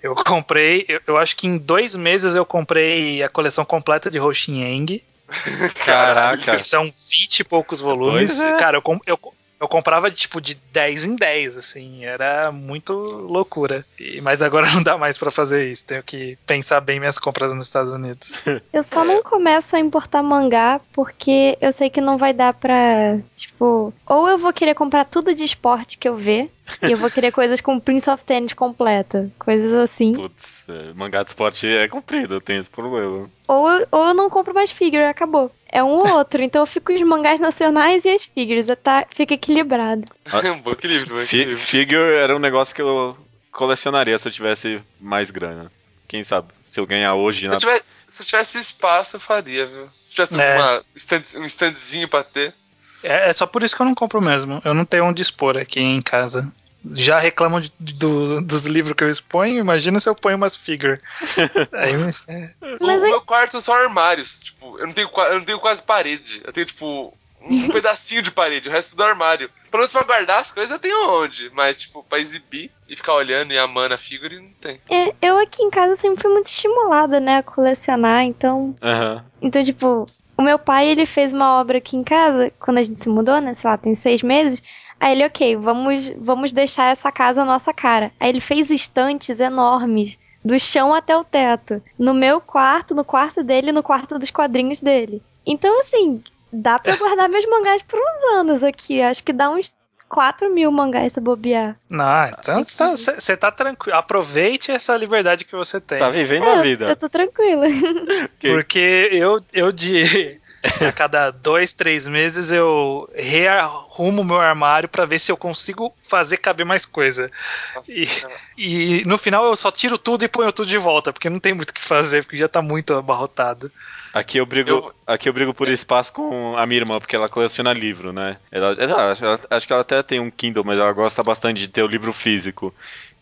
eu 0.04 0.14
comprei, 0.16 0.86
eu, 0.90 1.00
eu 1.08 1.18
acho 1.18 1.36
que 1.38 1.48
em 1.48 1.58
dois 1.58 1.96
meses 1.96 2.36
eu 2.36 2.46
comprei 2.46 3.24
a 3.24 3.30
coleção 3.30 3.64
completa 3.64 4.12
de 4.12 4.20
Hoshin 4.20 5.02
Caraca. 5.86 6.58
que 6.58 6.64
são 6.64 6.84
20 6.84 7.40
e 7.40 7.44
poucos 7.46 7.80
volumes. 7.80 8.40
É. 8.42 8.58
Cara, 8.58 8.78
eu, 8.78 9.02
eu, 9.08 9.20
eu 9.60 9.68
comprava 9.68 10.12
tipo 10.12 10.42
de 10.42 10.56
10 10.74 11.06
em 11.06 11.16
10, 11.16 11.58
assim, 11.58 12.04
era 12.04 12.52
muito 12.52 12.94
loucura. 12.94 13.86
E- 13.98 14.20
mas 14.20 14.42
agora 14.42 14.68
não 14.76 14.84
dá 14.84 14.98
mais 14.98 15.18
pra 15.18 15.32
fazer 15.32 15.72
isso, 15.72 15.86
tenho 15.86 16.04
que 16.04 16.38
pensar 16.46 16.82
bem 16.82 17.00
minhas 17.00 17.18
compras 17.18 17.54
nos 17.54 17.66
Estados 17.66 17.92
Unidos. 17.94 18.34
Eu 18.74 18.84
só 18.84 19.06
não 19.06 19.24
começo 19.24 19.74
a 19.76 19.80
importar 19.80 20.22
mangá 20.22 20.82
porque 20.92 21.58
eu 21.62 21.72
sei 21.72 21.90
que 21.90 22.02
não 22.02 22.18
vai 22.18 22.34
dar 22.34 22.54
pra. 22.54 23.18
Tipo, 23.38 23.94
ou 24.06 24.28
eu 24.28 24.38
vou 24.38 24.52
querer 24.52 24.76
comprar 24.76 25.06
tudo 25.06 25.34
de 25.34 25.46
esporte 25.46 25.98
que 25.98 26.10
eu 26.10 26.18
ver, 26.18 26.52
e 26.82 26.92
eu 26.92 26.98
vou 26.98 27.12
querer 27.12 27.32
coisas 27.32 27.60
com 27.62 27.80
Prince 27.80 28.10
of 28.10 28.24
Tennis 28.24 28.54
completa, 28.54 29.32
coisas 29.38 29.74
assim. 29.74 30.14
Putz, 30.14 30.66
é, 30.70 30.94
mangá 30.94 31.24
de 31.24 31.30
esporte 31.30 31.68
é 31.68 31.88
comprido, 31.88 32.40
tem 32.42 32.58
esse 32.58 32.70
problema. 32.70 33.30
Ou 33.48 33.70
eu, 33.70 33.88
ou 33.92 34.08
eu 34.08 34.14
não 34.14 34.30
compro 34.30 34.54
mais 34.54 34.72
figure, 34.72 35.04
acabou. 35.04 35.52
É 35.70 35.84
um 35.84 35.90
ou 35.90 36.14
outro, 36.18 36.42
então 36.42 36.62
eu 36.62 36.66
fico 36.66 36.88
com 36.88 36.94
os 36.94 37.02
mangás 37.02 37.40
nacionais 37.40 38.06
e 38.06 38.10
as 38.10 38.26
figures, 38.26 38.68
tá, 38.82 39.06
fica 39.14 39.34
equilibrado. 39.34 40.04
um 40.56 40.60
bom 40.60 40.72
equilíbrio, 40.72 41.14
um 41.14 41.18
bom 41.18 41.24
equilíbrio. 41.24 41.58
figure 41.58 42.16
era 42.16 42.36
um 42.36 42.40
negócio 42.40 42.74
que 42.76 42.82
eu 42.82 43.18
colecionaria 43.52 44.18
se 44.18 44.28
eu 44.28 44.32
tivesse 44.32 44.82
mais 45.00 45.32
grana. 45.32 45.72
Quem 46.08 46.24
sabe? 46.24 46.50
Se 46.66 46.80
eu 46.80 46.86
ganhar 46.86 47.16
hoje 47.16 47.42
Se 47.42 47.48
na 47.48 47.54
eu, 47.56 47.60
tivesse, 47.60 47.84
se 48.08 48.22
eu 48.22 48.26
tivesse 48.26 48.60
espaço, 48.60 49.16
eu 49.16 49.20
faria, 49.20 49.66
viu? 49.66 49.88
Se 50.10 50.16
tivesse 50.16 50.40
É. 50.40 50.56
uma 50.56 50.84
stand, 50.96 51.22
um 51.38 51.46
standzinho 51.46 52.08
pra 52.08 52.24
ter. 52.24 52.54
É, 53.04 53.30
é 53.30 53.34
só 53.34 53.46
por 53.46 53.62
isso 53.64 53.76
que 53.76 53.82
eu 53.82 53.86
não 53.86 53.96
compro 53.96 54.22
mesmo. 54.22 54.62
Eu 54.66 54.74
não 54.74 54.86
tenho 54.86 55.06
onde 55.06 55.22
expor 55.22 55.58
aqui 55.58 55.80
em 55.80 56.02
casa. 56.02 56.52
Já 56.94 57.18
reclamam 57.18 57.62
de- 57.62 57.72
do- 57.80 58.42
dos 58.42 58.66
livros 58.66 58.94
que 58.96 59.04
eu 59.04 59.10
exponho, 59.10 59.58
imagina 59.60 60.00
se 60.02 60.10
eu 60.10 60.16
ponho 60.16 60.36
umas 60.36 60.56
figure. 60.56 61.00
Aí, 61.72 61.94
é, 62.28 62.50
O 62.82 62.86
Mas 62.86 63.04
aí- 63.04 63.10
meu 63.10 63.22
quarto 63.22 63.52
são 63.52 63.62
só 63.62 63.74
armários. 63.82 64.42
Tipo, 64.42 64.78
eu 64.80 64.86
não 64.88 64.94
tenho, 64.94 65.10
eu 65.30 65.38
não 65.40 65.46
tenho 65.46 65.60
quase 65.60 65.82
parede. 65.82 66.42
Eu 66.44 66.52
tenho, 66.52 66.66
tipo, 66.66 67.14
um 67.42 67.68
pedacinho 67.72 68.22
de 68.22 68.32
parede, 68.32 68.68
o 68.68 68.72
resto 68.72 68.96
do 68.98 69.04
armário. 69.04 69.50
Pelo 69.72 69.80
menos 69.82 69.94
pra 69.94 70.04
guardar 70.04 70.42
as 70.42 70.52
coisas 70.52 70.72
eu 70.72 70.80
tenho 70.80 71.10
onde. 71.10 71.50
Mas, 71.54 71.78
tipo, 71.78 72.04
pra 72.04 72.20
exibir 72.20 72.70
e 72.90 72.96
ficar 72.98 73.14
olhando 73.14 73.54
e 73.54 73.58
amando 73.58 73.94
a 73.94 73.98
figure, 73.98 74.38
não 74.40 74.50
tem. 74.62 74.80
É, 74.90 75.14
eu 75.22 75.38
aqui 75.40 75.64
em 75.64 75.70
casa 75.70 75.96
sempre 75.96 76.22
fui 76.22 76.32
muito 76.34 76.48
estimulada, 76.48 77.20
né, 77.22 77.38
a 77.38 77.44
colecionar, 77.44 78.24
então. 78.24 78.76
Aham. 78.82 79.24
Então, 79.42 79.64
tipo, 79.64 80.06
o 80.38 80.42
meu 80.42 80.58
pai, 80.58 80.88
ele 80.88 81.06
fez 81.06 81.34
uma 81.34 81.60
obra 81.60 81.78
aqui 81.78 81.96
em 81.96 82.04
casa, 82.04 82.52
quando 82.60 82.78
a 82.78 82.84
gente 82.84 83.00
se 83.00 83.10
mudou, 83.10 83.40
né, 83.40 83.54
sei 83.54 83.70
lá, 83.70 83.78
tem 83.78 83.96
seis 83.96 84.22
meses. 84.24 84.62
Aí 85.00 85.14
ele, 85.14 85.26
ok, 85.26 85.56
vamos, 85.56 86.10
vamos 86.18 86.54
deixar 86.54 86.92
essa 86.92 87.12
casa 87.12 87.42
a 87.42 87.46
nossa 87.46 87.74
cara. 87.74 88.12
Aí 88.20 88.30
ele 88.30 88.40
fez 88.40 88.70
estantes 88.70 89.40
enormes, 89.40 90.18
do 90.44 90.58
chão 90.60 90.94
até 90.94 91.16
o 91.16 91.24
teto. 91.24 91.82
No 91.98 92.14
meu 92.14 92.42
quarto, 92.42 92.96
no 92.96 93.06
quarto 93.06 93.44
dele 93.44 93.72
no 93.72 93.84
quarto 93.84 94.18
dos 94.18 94.32
quadrinhos 94.32 94.82
dele. 94.82 95.22
Então, 95.46 95.80
assim, 95.80 96.24
dá 96.52 96.80
pra 96.80 96.96
guardar 96.96 97.30
meus 97.30 97.46
mangás 97.46 97.82
por 97.82 98.00
uns 98.00 98.24
anos 98.36 98.64
aqui. 98.64 99.02
Acho 99.02 99.24
que 99.24 99.34
dá 99.34 99.50
uns 99.50 99.74
4 100.14 100.54
mil 100.54 100.72
mangás 100.72 101.14
se 101.14 101.20
bobear. 101.20 101.76
Não, 101.90 102.28
então 102.60 102.96
você 102.96 103.38
tá, 103.38 103.50
tá 103.50 103.52
tranquilo. 103.52 103.98
Aproveite 103.98 104.72
essa 104.72 104.96
liberdade 104.96 105.44
que 105.44 105.56
você 105.56 105.82
tem. 105.82 105.98
Tá 105.98 106.10
vivendo 106.12 106.46
É, 106.46 106.54
a 106.58 106.62
vida. 106.62 106.86
Eu 106.90 106.96
tô 106.96 107.10
tranquila. 107.10 107.66
Que- 108.40 108.52
Porque 108.54 109.10
eu, 109.12 109.42
eu 109.52 109.72
de. 109.72 110.40
A 110.88 110.92
cada 110.94 111.30
dois, 111.30 111.74
três 111.74 112.08
meses 112.08 112.50
eu 112.50 113.10
rearrumo 113.14 114.24
meu 114.24 114.40
armário 114.40 114.88
pra 114.88 115.04
ver 115.06 115.20
se 115.20 115.30
eu 115.30 115.36
consigo 115.36 115.94
fazer 116.08 116.38
caber 116.38 116.66
mais 116.66 116.86
coisa. 116.86 117.30
Nossa, 117.76 117.92
E- 117.92 118.06
cara. 118.06 118.34
E 118.58 119.04
no 119.06 119.18
final 119.18 119.46
eu 119.46 119.56
só 119.58 119.70
tiro 119.72 119.98
tudo 119.98 120.24
e 120.24 120.28
ponho 120.30 120.54
tudo 120.54 120.68
de 120.70 120.78
volta, 120.78 121.12
porque 121.12 121.30
não 121.30 121.40
tem 121.40 121.54
muito 121.54 121.72
o 121.72 121.74
que 121.74 121.84
fazer, 121.84 122.24
porque 122.24 122.38
já 122.38 122.48
tá 122.48 122.62
muito 122.62 122.94
abarrotado. 122.94 123.70
Aqui 124.14 124.38
eu 124.38 124.46
brigo, 124.46 124.70
Eu- 124.70 124.94
aqui 125.08 125.28
eu 125.28 125.34
brigo 125.34 125.54
por 125.56 125.68
espaço 125.68 126.14
com 126.14 126.56
a 126.56 126.66
minha 126.68 126.82
irmã, 126.82 127.00
porque 127.00 127.16
ela 127.16 127.28
coleciona 127.28 127.74
livro, 127.74 128.14
né? 128.14 128.38
Ela, 128.52 128.74
ela- 128.78 129.14
ela- 129.20 129.40
acho 129.50 129.66
que 129.68 129.74
ela 129.74 129.82
até 129.82 130.04
tem 130.04 130.20
um 130.20 130.30
Kindle, 130.30 130.64
mas 130.64 130.78
ela 130.78 130.94
gosta 130.94 131.24
bastante 131.24 131.60
de 131.62 131.68
ter 131.68 131.82
o 131.84 131.88
livro 131.88 132.14
físico. 132.14 132.74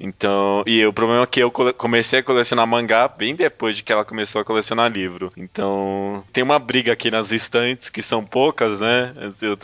Então, 0.03 0.63
e 0.65 0.83
o 0.83 0.91
problema 0.91 1.21
é 1.21 1.27
que 1.27 1.39
eu 1.39 1.51
comecei 1.51 2.19
a 2.19 2.23
colecionar 2.23 2.65
mangá 2.65 3.07
bem 3.07 3.35
depois 3.35 3.77
de 3.77 3.83
que 3.83 3.93
ela 3.93 4.03
começou 4.03 4.41
a 4.41 4.45
colecionar 4.45 4.91
livro. 4.91 5.31
Então, 5.37 6.23
tem 6.33 6.43
uma 6.43 6.57
briga 6.57 6.91
aqui 6.91 7.11
nas 7.11 7.31
estantes, 7.31 7.87
que 7.87 8.01
são 8.01 8.25
poucas, 8.25 8.79
né? 8.79 9.13
Eu- 9.39 9.55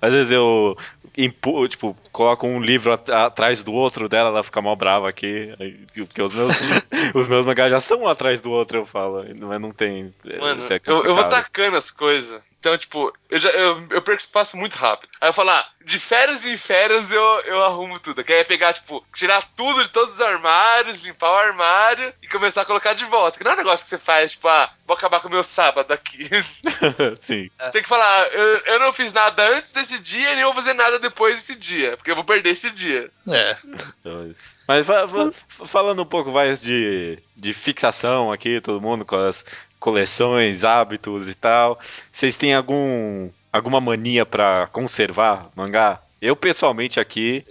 às 0.00 0.12
vezes 0.12 0.30
eu 0.30 0.76
impu, 1.18 1.66
tipo, 1.66 1.96
coloco 2.12 2.46
um 2.46 2.60
livro 2.60 2.92
at- 2.92 3.10
atrás 3.10 3.62
do 3.64 3.72
outro 3.72 4.08
dela, 4.08 4.28
ela 4.28 4.44
fica 4.44 4.62
mal 4.62 4.76
brava 4.76 5.08
aqui. 5.08 5.52
Porque 5.96 6.22
os 6.22 6.32
meus, 6.32 6.54
os 7.14 7.26
meus 7.26 7.44
mangás 7.44 7.70
já 7.72 7.80
são 7.80 8.02
um 8.02 8.08
atrás 8.08 8.40
do 8.40 8.50
outro, 8.52 8.78
eu 8.78 8.86
falo. 8.86 9.24
Mas 9.40 9.60
não 9.60 9.72
tem. 9.72 10.12
é, 10.24 10.38
Mano, 10.38 10.66
é 10.70 10.80
eu, 10.86 11.02
eu 11.02 11.14
vou 11.16 11.24
tacando 11.24 11.76
as 11.76 11.90
coisas. 11.90 12.40
Então, 12.60 12.76
tipo, 12.76 13.10
eu, 13.30 13.38
já, 13.38 13.48
eu, 13.50 13.86
eu 13.90 14.02
perco 14.02 14.20
espaço 14.20 14.54
muito 14.54 14.74
rápido. 14.76 15.08
Aí 15.18 15.30
eu 15.30 15.32
falo, 15.32 15.48
ah, 15.48 15.66
de 15.82 15.98
férias 15.98 16.44
em 16.44 16.58
férias 16.58 17.10
eu, 17.10 17.22
eu 17.46 17.64
arrumo 17.64 17.98
tudo. 17.98 18.22
Que 18.22 18.34
aí 18.34 18.40
é 18.40 18.44
pegar, 18.44 18.74
tipo, 18.74 19.02
tirar 19.14 19.42
tudo 19.56 19.82
de 19.82 19.88
todos 19.88 20.16
os 20.16 20.20
armários, 20.20 21.00
limpar 21.02 21.30
o 21.32 21.38
armário 21.38 22.12
e 22.22 22.28
começar 22.28 22.60
a 22.60 22.64
colocar 22.66 22.92
de 22.92 23.06
volta. 23.06 23.38
Que 23.38 23.44
não 23.44 23.52
é 23.52 23.54
um 23.54 23.56
negócio 23.56 23.84
que 23.84 23.88
você 23.88 23.96
faz, 23.98 24.32
tipo, 24.32 24.46
ah, 24.46 24.70
vou 24.86 24.94
acabar 24.94 25.20
com 25.20 25.28
o 25.28 25.30
meu 25.30 25.42
sábado 25.42 25.90
aqui. 25.90 26.28
Sim. 27.20 27.50
Tem 27.72 27.82
que 27.82 27.88
falar, 27.88 28.26
eu, 28.28 28.58
eu 28.58 28.78
não 28.78 28.92
fiz 28.92 29.10
nada 29.10 29.42
antes 29.56 29.72
desse 29.72 29.98
dia 29.98 30.32
e 30.32 30.36
nem 30.36 30.44
vou 30.44 30.54
fazer 30.54 30.74
nada 30.74 30.98
depois 30.98 31.36
desse 31.36 31.54
dia. 31.54 31.96
Porque 31.96 32.10
eu 32.10 32.14
vou 32.14 32.24
perder 32.24 32.50
esse 32.50 32.70
dia. 32.70 33.10
É. 33.26 33.56
Mas, 34.04 34.56
mas 34.68 34.86
va- 34.86 35.06
va- 35.06 35.32
falando 35.64 36.02
um 36.02 36.06
pouco 36.06 36.30
mais 36.30 36.60
de, 36.60 37.18
de 37.34 37.54
fixação 37.54 38.30
aqui, 38.30 38.60
todo 38.60 38.82
mundo 38.82 39.04
com 39.06 39.16
as 39.16 39.44
coleções, 39.80 40.64
hábitos 40.64 41.28
e 41.28 41.34
tal. 41.34 41.80
Vocês 42.12 42.36
têm 42.36 42.54
algum 42.54 43.28
alguma 43.52 43.80
mania 43.80 44.24
pra 44.24 44.68
conservar 44.70 45.48
mangá? 45.56 46.00
Eu 46.22 46.36
pessoalmente 46.36 47.00
aqui 47.00 47.44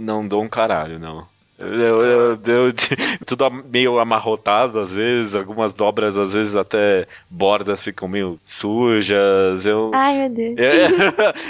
não 0.00 0.26
dou 0.26 0.42
um 0.42 0.48
caralho, 0.48 0.98
não. 0.98 1.26
Eu, 1.58 2.02
eu- 2.04 2.38
eu- 2.44 2.72
tudo 3.24 3.50
meio 3.50 3.98
amarrotado 3.98 4.78
às 4.78 4.92
vezes, 4.92 5.34
algumas 5.34 5.72
dobras 5.72 6.14
às 6.18 6.32
vezes 6.34 6.54
até 6.54 7.06
bordas 7.30 7.82
ficam 7.82 8.06
meio 8.08 8.38
sujas. 8.44 9.64
Eu, 9.64 9.90
Ai, 9.94 10.18
meu 10.18 10.28
Deus. 10.28 10.58
é, 10.58 10.86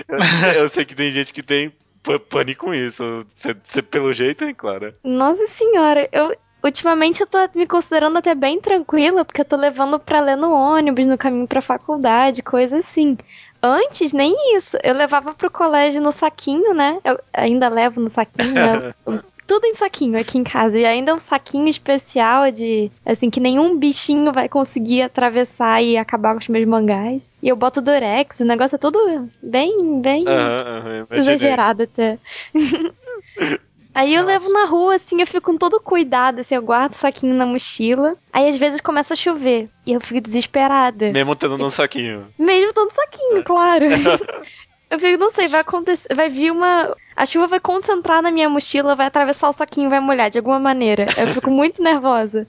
eu, 0.54 0.62
eu 0.62 0.68
sei 0.68 0.84
que 0.84 0.94
tem 0.94 1.10
gente 1.10 1.32
que 1.32 1.42
tem 1.42 1.72
p- 2.04 2.18
pane 2.20 2.54
com 2.54 2.72
isso. 2.72 3.26
Você, 3.34 3.56
você, 3.66 3.82
pelo 3.82 4.12
jeito, 4.12 4.44
hein, 4.44 4.54
Clara? 4.54 4.94
Nossa 5.02 5.44
senhora, 5.48 6.08
eu. 6.12 6.36
Ultimamente 6.66 7.20
eu 7.20 7.28
tô 7.28 7.38
me 7.54 7.64
considerando 7.64 8.18
até 8.18 8.34
bem 8.34 8.60
tranquila, 8.60 9.24
porque 9.24 9.40
eu 9.40 9.44
tô 9.44 9.54
levando 9.54 10.00
pra 10.00 10.20
ler 10.20 10.36
no 10.36 10.50
ônibus, 10.50 11.06
no 11.06 11.16
caminho 11.16 11.46
pra 11.46 11.60
faculdade, 11.60 12.42
coisa 12.42 12.78
assim. 12.78 13.16
Antes, 13.62 14.12
nem 14.12 14.34
isso. 14.56 14.76
Eu 14.82 14.92
levava 14.94 15.32
pro 15.32 15.48
colégio 15.48 16.02
no 16.02 16.10
saquinho, 16.10 16.74
né? 16.74 16.98
Eu 17.04 17.20
ainda 17.32 17.68
levo 17.68 18.00
no 18.00 18.10
saquinho, 18.10 18.52
né? 18.52 18.92
Tudo 19.46 19.64
em 19.64 19.76
saquinho 19.76 20.18
aqui 20.18 20.38
em 20.38 20.42
casa. 20.42 20.76
E 20.76 20.84
ainda 20.84 21.14
um 21.14 21.18
saquinho 21.18 21.68
especial 21.68 22.50
de. 22.50 22.90
Assim, 23.04 23.30
que 23.30 23.38
nenhum 23.38 23.78
bichinho 23.78 24.32
vai 24.32 24.48
conseguir 24.48 25.02
atravessar 25.02 25.80
e 25.80 25.96
acabar 25.96 26.34
com 26.34 26.40
os 26.40 26.48
meus 26.48 26.66
mangás. 26.66 27.30
E 27.40 27.48
eu 27.48 27.54
boto 27.54 27.80
durex, 27.80 28.40
o 28.40 28.44
negócio 28.44 28.74
é 28.74 28.78
tudo 28.78 28.98
bem, 29.40 30.00
bem 30.00 30.24
imaginei. 30.24 31.16
exagerado 31.16 31.84
até. 31.84 32.18
Aí 33.96 34.14
eu 34.14 34.26
levo 34.26 34.52
na 34.52 34.66
rua, 34.66 34.96
assim, 34.96 35.18
eu 35.22 35.26
fico 35.26 35.50
com 35.50 35.56
todo 35.56 35.80
cuidado, 35.80 36.40
assim, 36.40 36.54
eu 36.54 36.60
guardo 36.60 36.92
o 36.92 36.96
saquinho 36.96 37.34
na 37.34 37.46
mochila. 37.46 38.14
Aí 38.30 38.46
às 38.46 38.58
vezes 38.58 38.78
começa 38.78 39.14
a 39.14 39.16
chover. 39.16 39.70
E 39.86 39.94
eu 39.94 40.00
fico 40.02 40.20
desesperada. 40.20 41.08
Mesmo 41.10 41.34
tendo 41.34 41.56
num 41.56 41.70
saquinho. 41.70 42.28
Mesmo 42.38 42.74
todo 42.74 42.92
saquinho, 42.92 43.42
claro. 43.42 43.86
eu 44.90 44.98
fico, 45.00 45.18
não 45.18 45.30
sei, 45.30 45.48
vai 45.48 45.60
acontecer. 45.60 46.14
Vai 46.14 46.28
vir 46.28 46.50
uma. 46.50 46.94
A 47.16 47.24
chuva 47.24 47.46
vai 47.46 47.58
concentrar 47.58 48.20
na 48.20 48.30
minha 48.30 48.50
mochila, 48.50 48.94
vai 48.94 49.06
atravessar 49.06 49.48
o 49.48 49.52
saquinho, 49.54 49.88
vai 49.88 49.98
molhar 49.98 50.28
de 50.28 50.36
alguma 50.36 50.60
maneira. 50.60 51.06
Eu 51.16 51.28
fico 51.28 51.50
muito 51.50 51.82
nervosa. 51.82 52.46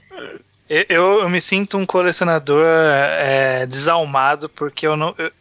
Eu, 0.68 0.84
eu, 0.90 1.20
eu 1.20 1.30
me 1.30 1.40
sinto 1.40 1.78
um 1.78 1.86
colecionador 1.86 2.62
é, 2.66 3.64
desalmado, 3.64 4.50
porque 4.50 4.86
eu 4.86 4.98
não. 4.98 5.14
eu- 5.16 5.32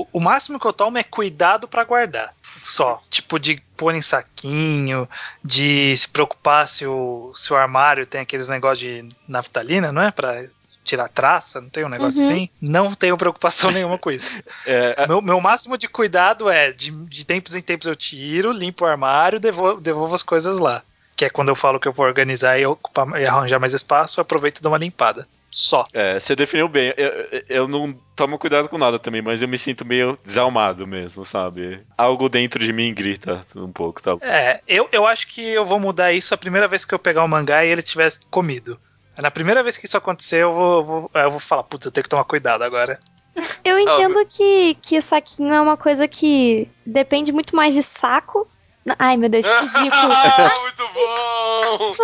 o, 0.00 0.06
o 0.12 0.20
máximo 0.20 0.58
que 0.60 0.66
eu 0.66 0.72
tomo 0.72 0.98
é 0.98 1.02
cuidado 1.02 1.66
pra 1.66 1.84
guardar. 1.84 2.34
Só. 2.62 3.00
Tipo, 3.10 3.38
de 3.38 3.62
pôr 3.76 3.94
em 3.94 4.02
saquinho, 4.02 5.08
de 5.42 5.96
se 5.96 6.08
preocupar 6.08 6.66
se 6.68 6.86
o, 6.86 7.32
se 7.34 7.52
o 7.52 7.56
armário 7.56 8.06
tem 8.06 8.20
aqueles 8.20 8.48
negócios 8.48 8.78
de 8.80 9.08
naftalina, 9.28 9.92
não 9.92 10.02
é? 10.02 10.10
Pra 10.10 10.44
tirar 10.84 11.08
traça, 11.08 11.60
não 11.60 11.68
tem 11.68 11.84
um 11.84 11.88
negócio 11.88 12.20
Uhum. 12.22 12.28
assim? 12.28 12.48
Não 12.60 12.94
tenho 12.94 13.16
preocupação 13.16 13.70
nenhuma 13.72 13.98
com 13.98 14.10
isso. 14.10 14.40
É, 14.66 15.06
Meu, 15.06 15.20
meu 15.20 15.40
máximo 15.40 15.76
de 15.76 15.88
cuidado 15.88 16.48
é 16.48 16.70
de, 16.72 16.90
de 16.92 17.24
tempos 17.24 17.54
em 17.54 17.60
tempos 17.60 17.86
eu 17.88 17.96
tiro, 17.96 18.52
limpo 18.52 18.84
o 18.84 18.88
armário, 18.88 19.40
devolvo, 19.40 19.80
devolvo 19.80 20.14
as 20.14 20.22
coisas 20.22 20.58
lá. 20.58 20.82
Que 21.16 21.24
é 21.24 21.30
quando 21.30 21.48
eu 21.48 21.56
falo 21.56 21.80
que 21.80 21.88
eu 21.88 21.92
vou 21.92 22.04
organizar 22.06 22.58
e, 22.58 22.66
ocupar, 22.66 23.20
e 23.20 23.26
arranjar 23.26 23.58
mais 23.58 23.72
espaço, 23.74 24.20
eu 24.20 24.22
aproveito 24.22 24.58
e 24.58 24.62
dou 24.62 24.70
uma 24.72 24.78
limpada. 24.78 25.26
Só. 25.50 25.86
é, 25.92 26.18
você 26.20 26.36
definiu 26.36 26.68
bem. 26.68 26.92
Eu, 26.96 27.08
eu- 27.08 27.42
eu 27.48 27.68
não 27.68 27.92
tomo 28.14 28.38
cuidado 28.38 28.68
com 28.68 28.76
nada 28.76 28.98
também, 28.98 29.22
mas 29.22 29.40
eu 29.40 29.48
me 29.48 29.56
sinto 29.56 29.84
meio 29.84 30.18
desalmado 30.24 30.86
mesmo, 30.86 31.24
sabe? 31.24 31.80
Algo 31.96 32.28
dentro 32.28 32.62
de 32.62 32.72
mim 32.72 32.92
grita 32.92 33.46
um 33.56 33.72
pouco, 33.72 34.02
tá? 34.02 34.16
É, 34.22 34.60
eu, 34.66 34.88
eu 34.92 35.06
acho 35.06 35.26
que 35.28 35.40
eu 35.40 35.64
vou 35.64 35.80
mudar 35.80 36.12
isso 36.12 36.34
a 36.34 36.38
primeira 36.38 36.68
vez 36.68 36.84
que 36.84 36.94
eu 36.94 36.98
pegar 36.98 37.24
o 37.24 37.28
mangá 37.28 37.64
e 37.64 37.68
ele 37.70 37.82
tiver 37.82 38.12
comido. 38.30 38.78
Na 39.16 39.30
primeira 39.30 39.62
vez 39.62 39.78
que 39.78 39.86
isso 39.86 39.96
acontecer, 39.96 40.42
eu 40.42 40.52
vou, 40.52 40.84
vou- 40.84 41.10
eu 41.14 41.30
vou 41.30 41.40
falar, 41.40 41.62
putz, 41.62 41.86
eu 41.86 41.92
tenho 41.92 42.02
que 42.02 42.10
tomar 42.10 42.24
cuidado 42.24 42.62
agora. 42.62 42.98
Eu 43.64 43.78
entendo 43.78 44.26
que, 44.26 44.74
que 44.82 45.00
saquinho 45.00 45.52
é 45.52 45.60
uma 45.60 45.76
coisa 45.76 46.06
que 46.08 46.68
depende 46.84 47.32
muito 47.32 47.54
mais 47.56 47.74
de 47.74 47.82
saco. 47.82 48.46
Ai, 48.98 49.16
meu 49.16 49.28
Deus, 49.28 49.46
que 49.46 49.52
ridículo. 49.66 50.12
Ah, 50.12 50.54
muito 50.62 50.94
bom! 50.94 51.94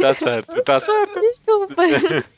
Tá 0.00 0.14
certo, 0.14 0.62
tá 0.62 0.80
certo. 0.80 1.20
Desculpa. 1.20 1.82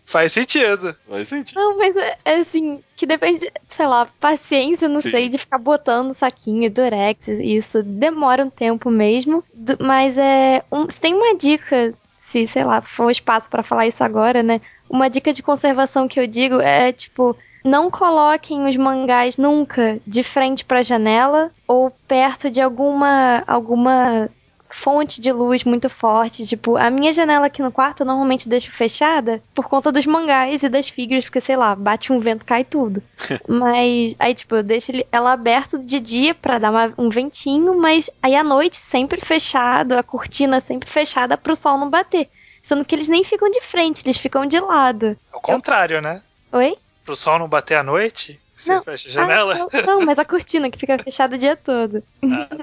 Faz 0.07 0.33
sentido. 0.33 0.97
Faz 1.09 1.29
sentido. 1.29 1.57
Não, 1.57 1.77
mas 1.77 1.97
é, 1.97 2.17
é 2.25 2.37
assim, 2.41 2.83
que 2.97 3.07
depende, 3.07 3.51
sei 3.67 3.87
lá, 3.87 4.07
paciência, 4.21 4.89
não 4.89 5.01
Sim. 5.01 5.11
sei, 5.11 5.29
de 5.29 5.39
ficar 5.39 5.59
botando 5.59 6.15
saquinho, 6.15 6.71
durex, 6.71 7.29
isso 7.29 7.83
demora 7.83 8.45
um 8.45 8.51
tempo 8.51 8.91
mesmo. 8.91 9.43
Mas 9.81 10.17
é. 10.17 10.65
Um, 10.71 10.89
se 10.89 11.01
tem 11.01 11.15
uma 11.15 11.35
dica, 11.37 11.93
se, 12.17 12.47
sei 12.47 12.65
lá, 12.65 12.81
for 12.81 13.11
espaço 13.11 13.51
pra 13.51 13.63
falar 13.63 13.87
isso 13.87 14.03
agora, 14.05 14.43
né? 14.43 14.61
Uma 14.89 15.11
dica 15.11 15.33
de 15.33 15.43
conservação 15.43 16.07
que 16.07 16.21
eu 16.21 16.27
digo 16.27 16.61
é, 16.61 16.93
tipo, 16.93 17.37
não 17.67 17.91
coloquem 17.91 18.67
os 18.69 18.77
mangás 18.77 19.37
nunca 19.37 19.99
de 20.07 20.23
frente 20.23 20.65
pra 20.65 20.83
janela 20.83 21.51
ou 21.67 21.91
perto 22.09 22.51
de 22.51 22.61
alguma 22.61 23.43
alguma 23.47 24.29
fonte 24.69 25.21
de 25.21 25.31
luz 25.33 25.63
muito 25.65 25.89
forte. 25.89 26.45
Tipo, 26.47 26.77
a 26.77 26.91
minha 26.91 27.13
janela 27.13 27.47
aqui 27.47 27.63
no 27.63 27.71
quarto 27.73 28.01
eu 28.01 28.07
normalmente 28.07 28.49
deixo 28.49 28.71
fechada 28.71 29.41
por 29.55 29.69
conta 29.69 29.93
dos 29.93 30.05
mangás 30.05 30.63
e 30.63 30.69
das 30.69 30.89
figuras, 30.89 31.25
porque 31.25 31.41
sei 31.41 31.57
lá, 31.57 31.75
bate 31.75 32.13
um 32.13 32.19
vento, 32.21 32.45
cai 32.45 32.65
tudo. 32.65 33.03
mas 33.49 34.17
aí, 34.19 34.35
tipo, 34.35 34.57
eu 34.57 34.63
deixo 34.63 34.93
ela 35.11 35.33
aberta 35.33 35.79
de 35.79 36.01
dia 36.01 36.35
pra 36.35 36.59
dar 36.59 36.71
uma- 36.71 36.93
um 36.99 37.09
ventinho, 37.09 37.79
mas 37.81 38.11
aí 38.23 38.35
à 38.35 38.43
noite 38.45 38.77
sempre 38.77 39.21
fechado, 39.21 39.93
a 39.97 40.03
cortina 40.03 40.61
sempre 40.61 40.91
fechada 40.91 41.39
pro 41.39 41.57
sol 41.57 41.79
não 41.79 41.89
bater. 41.89 42.29
Sendo 42.63 42.85
que 42.85 42.95
eles 42.95 43.09
nem 43.09 43.23
ficam 43.23 43.49
de 43.49 43.61
frente, 43.61 44.03
eles 44.05 44.17
ficam 44.19 44.45
de 44.45 44.59
lado. 44.59 45.17
Ao 45.33 45.41
contrário, 45.41 46.03
né? 46.03 46.21
Oi? 46.53 46.77
Pro 47.07 47.17
sol 47.17 47.39
não 47.39 47.49
bater 47.49 47.77
à 47.77 47.83
noite, 47.83 48.39
você 48.55 48.75
Não. 48.75 48.83
fecha 48.83 49.09
a 49.09 49.13
janela. 49.13 49.55
Ah, 49.55 49.59
não, 49.87 49.99
não, 50.01 50.07
mas 50.07 50.19
a 50.19 50.25
cortina 50.25 50.69
que 50.71 50.79
fica 50.79 50.99
fechada 51.03 51.37
o 51.37 51.39
dia 51.39 51.57
todo. 51.57 52.03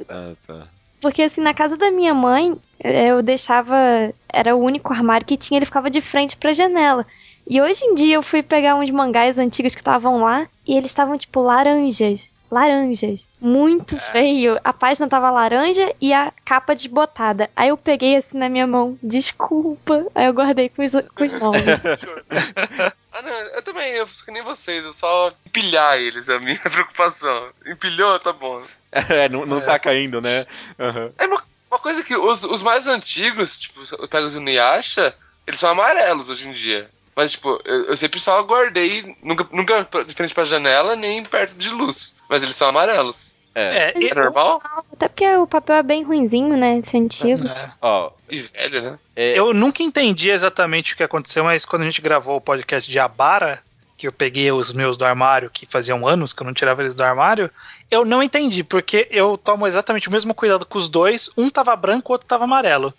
Tá, 0.06 0.32
tá. 0.46 0.68
Porque 1.02 1.24
assim, 1.24 1.42
na 1.42 1.54
casa 1.54 1.76
da 1.78 1.90
minha 1.90 2.14
mãe, 2.14 2.56
eu 2.84 3.24
deixava. 3.24 3.76
Era 4.30 4.56
o 4.56 4.62
único 4.64 4.94
armário 4.94 5.26
que 5.26 5.36
tinha, 5.38 5.58
ele 5.58 5.66
ficava 5.66 5.90
de 5.90 6.02
frente 6.02 6.36
pra 6.38 6.54
janela. 6.54 7.06
E 7.48 7.62
hoje 7.62 7.84
em 7.86 7.96
dia 7.96 8.16
eu 8.16 8.24
fui 8.24 8.42
pegar 8.44 8.76
uns 8.76 8.90
mangás 8.90 9.38
antigos 9.38 9.74
que 9.76 9.82
estavam 9.82 10.22
lá 10.22 10.48
e 10.66 10.78
eles 10.78 10.92
estavam 10.92 11.18
tipo 11.18 11.42
laranjas. 11.42 12.32
Laranjas. 12.54 13.28
Muito 13.42 13.98
feio. 13.98 14.60
A 14.64 14.72
página 14.72 15.08
tava 15.08 15.32
laranja 15.32 15.92
e 16.00 16.14
a 16.14 16.32
capa 16.46 16.76
desbotada. 16.76 17.50
Aí 17.56 17.70
eu 17.70 17.78
peguei 17.78 18.16
assim 18.16 18.38
na 18.38 18.48
minha 18.48 18.68
mão, 18.68 18.98
desculpa. 19.02 20.06
Aí 20.14 20.28
eu 20.28 20.34
guardei 20.34 20.70
com 20.70 20.84
os, 20.84 20.92
com 20.92 21.24
os 21.24 21.34
nomes. 21.36 21.82
ah, 23.12 23.22
não, 23.24 23.32
eu 23.32 23.62
também, 23.64 23.94
eu 23.94 24.06
fico 24.06 24.26
que 24.26 24.32
nem 24.32 24.44
vocês, 24.44 24.86
eu 24.86 24.94
só 24.94 25.34
empilhar 25.46 25.98
eles, 25.98 26.30
é 26.30 26.36
a 26.36 26.40
minha 26.40 26.60
preocupação. 26.62 27.50
Empilhou, 27.66 28.20
tá 28.20 28.32
bom. 28.32 28.62
É, 29.10 29.28
não, 29.28 29.44
não 29.44 29.58
É. 29.58 29.62
tá 29.62 29.80
caindo, 29.80 30.22
né? 30.22 30.46
Aham. 30.80 31.12
É 31.18 31.26
uma, 31.26 31.44
uma 31.72 31.80
coisa 31.80 32.04
que 32.04 32.16
os, 32.16 32.44
os 32.44 32.62
mais 32.62 32.86
antigos, 32.86 33.58
tipo, 33.58 33.82
eu 34.00 34.08
pego 34.08 34.28
os 34.28 34.36
Inuyasha, 34.36 35.16
eles 35.48 35.60
são 35.60 35.72
amarelos 35.72 36.30
hoje 36.30 36.48
em 36.48 36.52
dia. 36.52 36.88
Mas, 37.16 37.32
tipo, 37.34 37.60
eu, 37.66 37.86
eu 37.86 37.98
sempre 37.98 38.20
só 38.20 38.42
guardei, 38.44 39.16
nunca, 39.22 39.48
nunca 39.52 39.88
de 40.06 40.14
frente 40.16 40.34
pra 40.34 40.46
janela, 40.46 40.96
nem 40.96 41.24
perto 41.24 41.54
de 41.56 41.70
luz. 41.70 42.16
Mas 42.30 42.42
eles 42.44 42.56
são 42.56 42.68
amarelos. 42.70 43.36
É. 43.56 43.94
É, 43.96 44.08
É 44.10 44.16
normal? 44.16 44.62
Até 44.92 45.08
porque 45.08 45.36
o 45.36 45.46
papel 45.46 45.76
é 45.76 45.84
bem 45.84 46.02
ruinzinho, 46.04 46.58
né? 46.58 46.80
Esse 46.80 46.98
antigo. 46.98 47.48
é. 47.48 47.72
Ó, 47.82 48.10
E 48.30 48.40
velho, 48.42 48.82
né? 48.82 49.00
é, 49.16 49.38
Eu 49.38 49.54
nunca 49.54 49.84
entendi 49.84 50.30
exatamente 50.32 50.94
o 50.94 50.98
que 50.98 51.04
aconteceu, 51.04 51.44
mas 51.44 51.66
quando 51.66 51.84
a 51.84 51.86
gente 51.86 52.02
gravou 52.02 52.38
o 52.38 52.42
podcast 52.42 52.90
de 52.90 52.98
Abara, 52.98 53.62
que 53.96 54.08
eu 54.08 54.12
peguei 54.12 54.52
os 54.52 54.74
meus 54.74 54.98
do 54.98 55.06
armário, 55.06 55.52
que 55.52 55.68
faziam 55.68 56.08
anos 56.08 56.34
que 56.34 56.42
eu 56.42 56.48
não 56.48 56.54
tirava 56.54 56.82
eles 56.82 56.96
do 56.96 57.04
armário, 57.04 57.48
eu 57.92 58.04
não 58.04 58.24
entendi, 58.24 58.64
porque 58.64 59.08
eu 59.12 59.38
tomo 59.38 59.68
exatamente 59.68 60.10
o 60.10 60.12
mesmo 60.12 60.34
cuidado 60.34 60.66
com 60.66 60.80
os 60.80 60.90
dois, 60.90 61.30
um 61.38 61.48
tava 61.52 61.76
branco, 61.76 62.12
o 62.12 62.14
outro 62.14 62.28
tava 62.28 62.46
amarelo. 62.46 62.92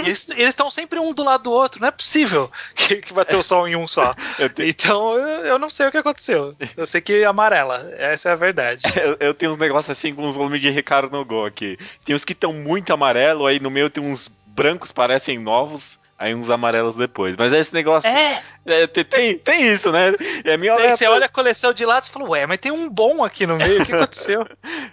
Eles 0.00 0.28
estão 0.30 0.70
sempre 0.70 0.98
um 0.98 1.12
do 1.12 1.22
lado 1.24 1.44
do 1.44 1.52
outro, 1.52 1.80
não 1.80 1.88
é 1.88 1.90
possível 1.90 2.50
que, 2.74 2.96
que 2.96 3.12
vai 3.12 3.24
ter 3.24 3.36
o 3.36 3.42
sol 3.42 3.66
em 3.68 3.76
um 3.76 3.86
só. 3.86 4.12
eu, 4.38 4.50
Então 4.66 5.18
eu, 5.18 5.44
eu 5.46 5.58
não 5.58 5.68
sei 5.70 5.86
o 5.86 5.90
que 5.90 5.98
aconteceu. 5.98 6.54
Eu 6.76 6.86
sei 6.86 7.00
que 7.00 7.12
é 7.22 7.24
amarela, 7.24 7.92
essa 7.96 8.28
é 8.30 8.32
a 8.32 8.36
verdade. 8.36 8.82
eu- 9.02 9.16
eu 9.20 9.34
tenho 9.34 9.52
uns 9.52 9.58
negócios 9.58 9.90
assim 9.96 10.14
com 10.14 10.28
os 10.28 10.34
volumes 10.34 10.60
de 10.60 10.70
Ricardo 10.70 11.10
no 11.16 11.24
Go 11.24 11.44
aqui. 11.44 11.78
Tem 12.04 12.14
uns 12.14 12.24
que 12.24 12.32
estão 12.32 12.52
muito 12.52 12.92
amarelo, 12.92 13.46
aí 13.46 13.58
no 13.60 13.70
meio 13.70 13.90
tem 13.90 14.02
uns 14.02 14.30
brancos 14.46 14.92
parecem 14.92 15.38
novos, 15.38 15.98
aí 16.18 16.34
uns 16.34 16.50
amarelos 16.50 16.96
depois. 16.96 17.36
Mas 17.36 17.52
é 17.52 17.58
esse 17.58 17.74
negócio. 17.74 18.08
É, 18.08 18.42
é, 18.66 18.86
tem, 18.86 19.04
tem, 19.04 19.38
tem 19.38 19.72
isso, 19.72 19.90
né? 19.90 20.14
É 20.44 20.56
minha 20.56 20.74
Daí 20.74 20.96
você 20.96 21.06
olha 21.06 21.26
a 21.26 21.28
coleção 21.28 21.72
de 21.72 21.84
lados 21.84 22.08
e 22.08 22.12
fala, 22.12 22.28
ué, 22.28 22.46
mas 22.46 22.58
tem 22.58 22.72
um 22.72 22.88
bom 22.88 23.24
aqui 23.24 23.46
no 23.46 23.56
meio, 23.56 23.82
o 23.82 23.86
que 23.86 23.92
aconteceu? 23.94 24.46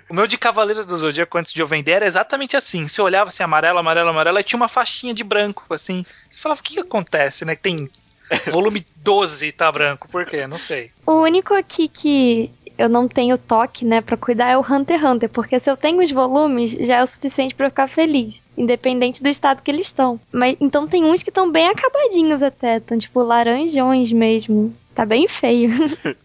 o 0.10 0.14
meu 0.14 0.28
de 0.28 0.38
Cavaleiros 0.38 0.86
do 0.86 0.98
Zodíaco 0.98 1.38
antes 1.38 1.54
de 1.54 1.62
eu 1.62 1.68
vender 1.68 1.92
era 1.92 2.06
exatamente 2.06 2.58
assim. 2.58 2.88
Você 2.88 3.02
olhava 3.02 3.30
assim, 3.30 3.44
amarelo, 3.44 3.80
amarelo, 3.80 4.10
amarelo, 4.10 4.40
e 4.40 4.44
tinha 4.44 4.58
uma 4.58 4.68
faixinha 4.68 5.14
de 5.14 5.24
branco, 5.24 5.66
assim. 5.70 6.06
Você 6.30 6.40
falava, 6.40 6.60
o 6.60 6.64
que, 6.64 6.76
que 6.76 6.80
acontece, 6.80 7.46
né? 7.46 7.56
Tem 7.56 7.90
volume 8.52 8.86
12 8.98 9.48
e 9.48 9.52
tá 9.52 9.72
branco, 9.72 10.08
por 10.08 10.26
quê? 10.26 10.48
Não 10.48 10.58
sei. 10.58 10.92
O 11.06 11.22
único 11.22 11.54
aqui 11.54 11.88
que 11.88 12.52
eu 12.82 12.90
não 12.90 13.08
tenho 13.08 13.38
toque, 13.38 13.86
né, 13.86 14.02
pra 14.02 14.18
cuidar 14.18 14.50
é 14.50 14.58
o 14.58 14.62
Hunter 14.62 15.00
x 15.00 15.10
Hunter, 15.10 15.30
porque 15.30 15.60
se 15.60 15.70
eu 15.70 15.78
tenho 15.78 16.02
os 16.02 16.12
volumes, 16.12 16.72
já 16.72 16.98
é 16.98 17.04
o 17.04 17.08
suficiente 17.08 17.54
pra 17.54 17.68
eu 17.68 17.70
ficar 17.70 17.88
feliz, 17.88 18.42
independente 18.58 19.22
do 19.22 19.30
estado 19.30 19.62
que 19.62 19.70
eles 19.70 19.88
estão. 19.88 20.20
Mas 20.32 20.58
então 20.60 20.88
tem 20.88 21.04
uns 21.04 21.24
que 21.24 21.30
estão 21.30 21.52
bem 21.52 21.68
acabadinhos 21.68 22.42
até, 22.42 22.78
estão 22.78 22.98
tipo 22.98 23.22
laranjões 23.22 24.12
mesmo. 24.12 24.74
Tá 24.94 25.06
bem 25.06 25.26
feio. 25.28 25.70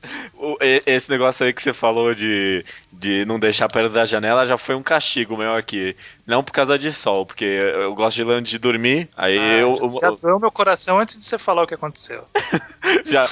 Esse 0.85 1.09
negócio 1.09 1.47
aí 1.47 1.53
que 1.53 1.63
você 1.63 1.73
falou 1.73 2.15
de, 2.15 2.65
de 2.93 3.25
não 3.25 3.39
deixar 3.39 3.69
perto 3.69 3.93
da 3.93 4.05
janela 4.05 4.45
já 4.45 4.59
foi 4.59 4.75
um 4.75 4.83
castigo 4.83 5.37
meu 5.37 5.55
aqui. 5.55 5.97
Não 6.27 6.43
por 6.43 6.53
causa 6.53 6.77
de 6.79 6.93
sol, 6.93 7.25
porque 7.25 7.45
eu 7.45 7.95
gosto 7.95 8.17
de 8.17 8.31
antes 8.33 8.51
de 8.51 8.59
dormir, 8.59 9.09
aí 9.17 9.39
Ah, 9.39 9.59
eu, 9.59 9.99
já 10.01 10.09
eu- 10.09 10.17
doeu 10.17 10.41
meu 10.41 10.51
coração 10.51 10.99
antes 10.99 11.17
de 11.17 11.25
você 11.25 11.39
falar 11.39 11.63
o 11.63 11.67
que 11.67 11.75
aconteceu. 11.75 12.25
já 13.07 13.29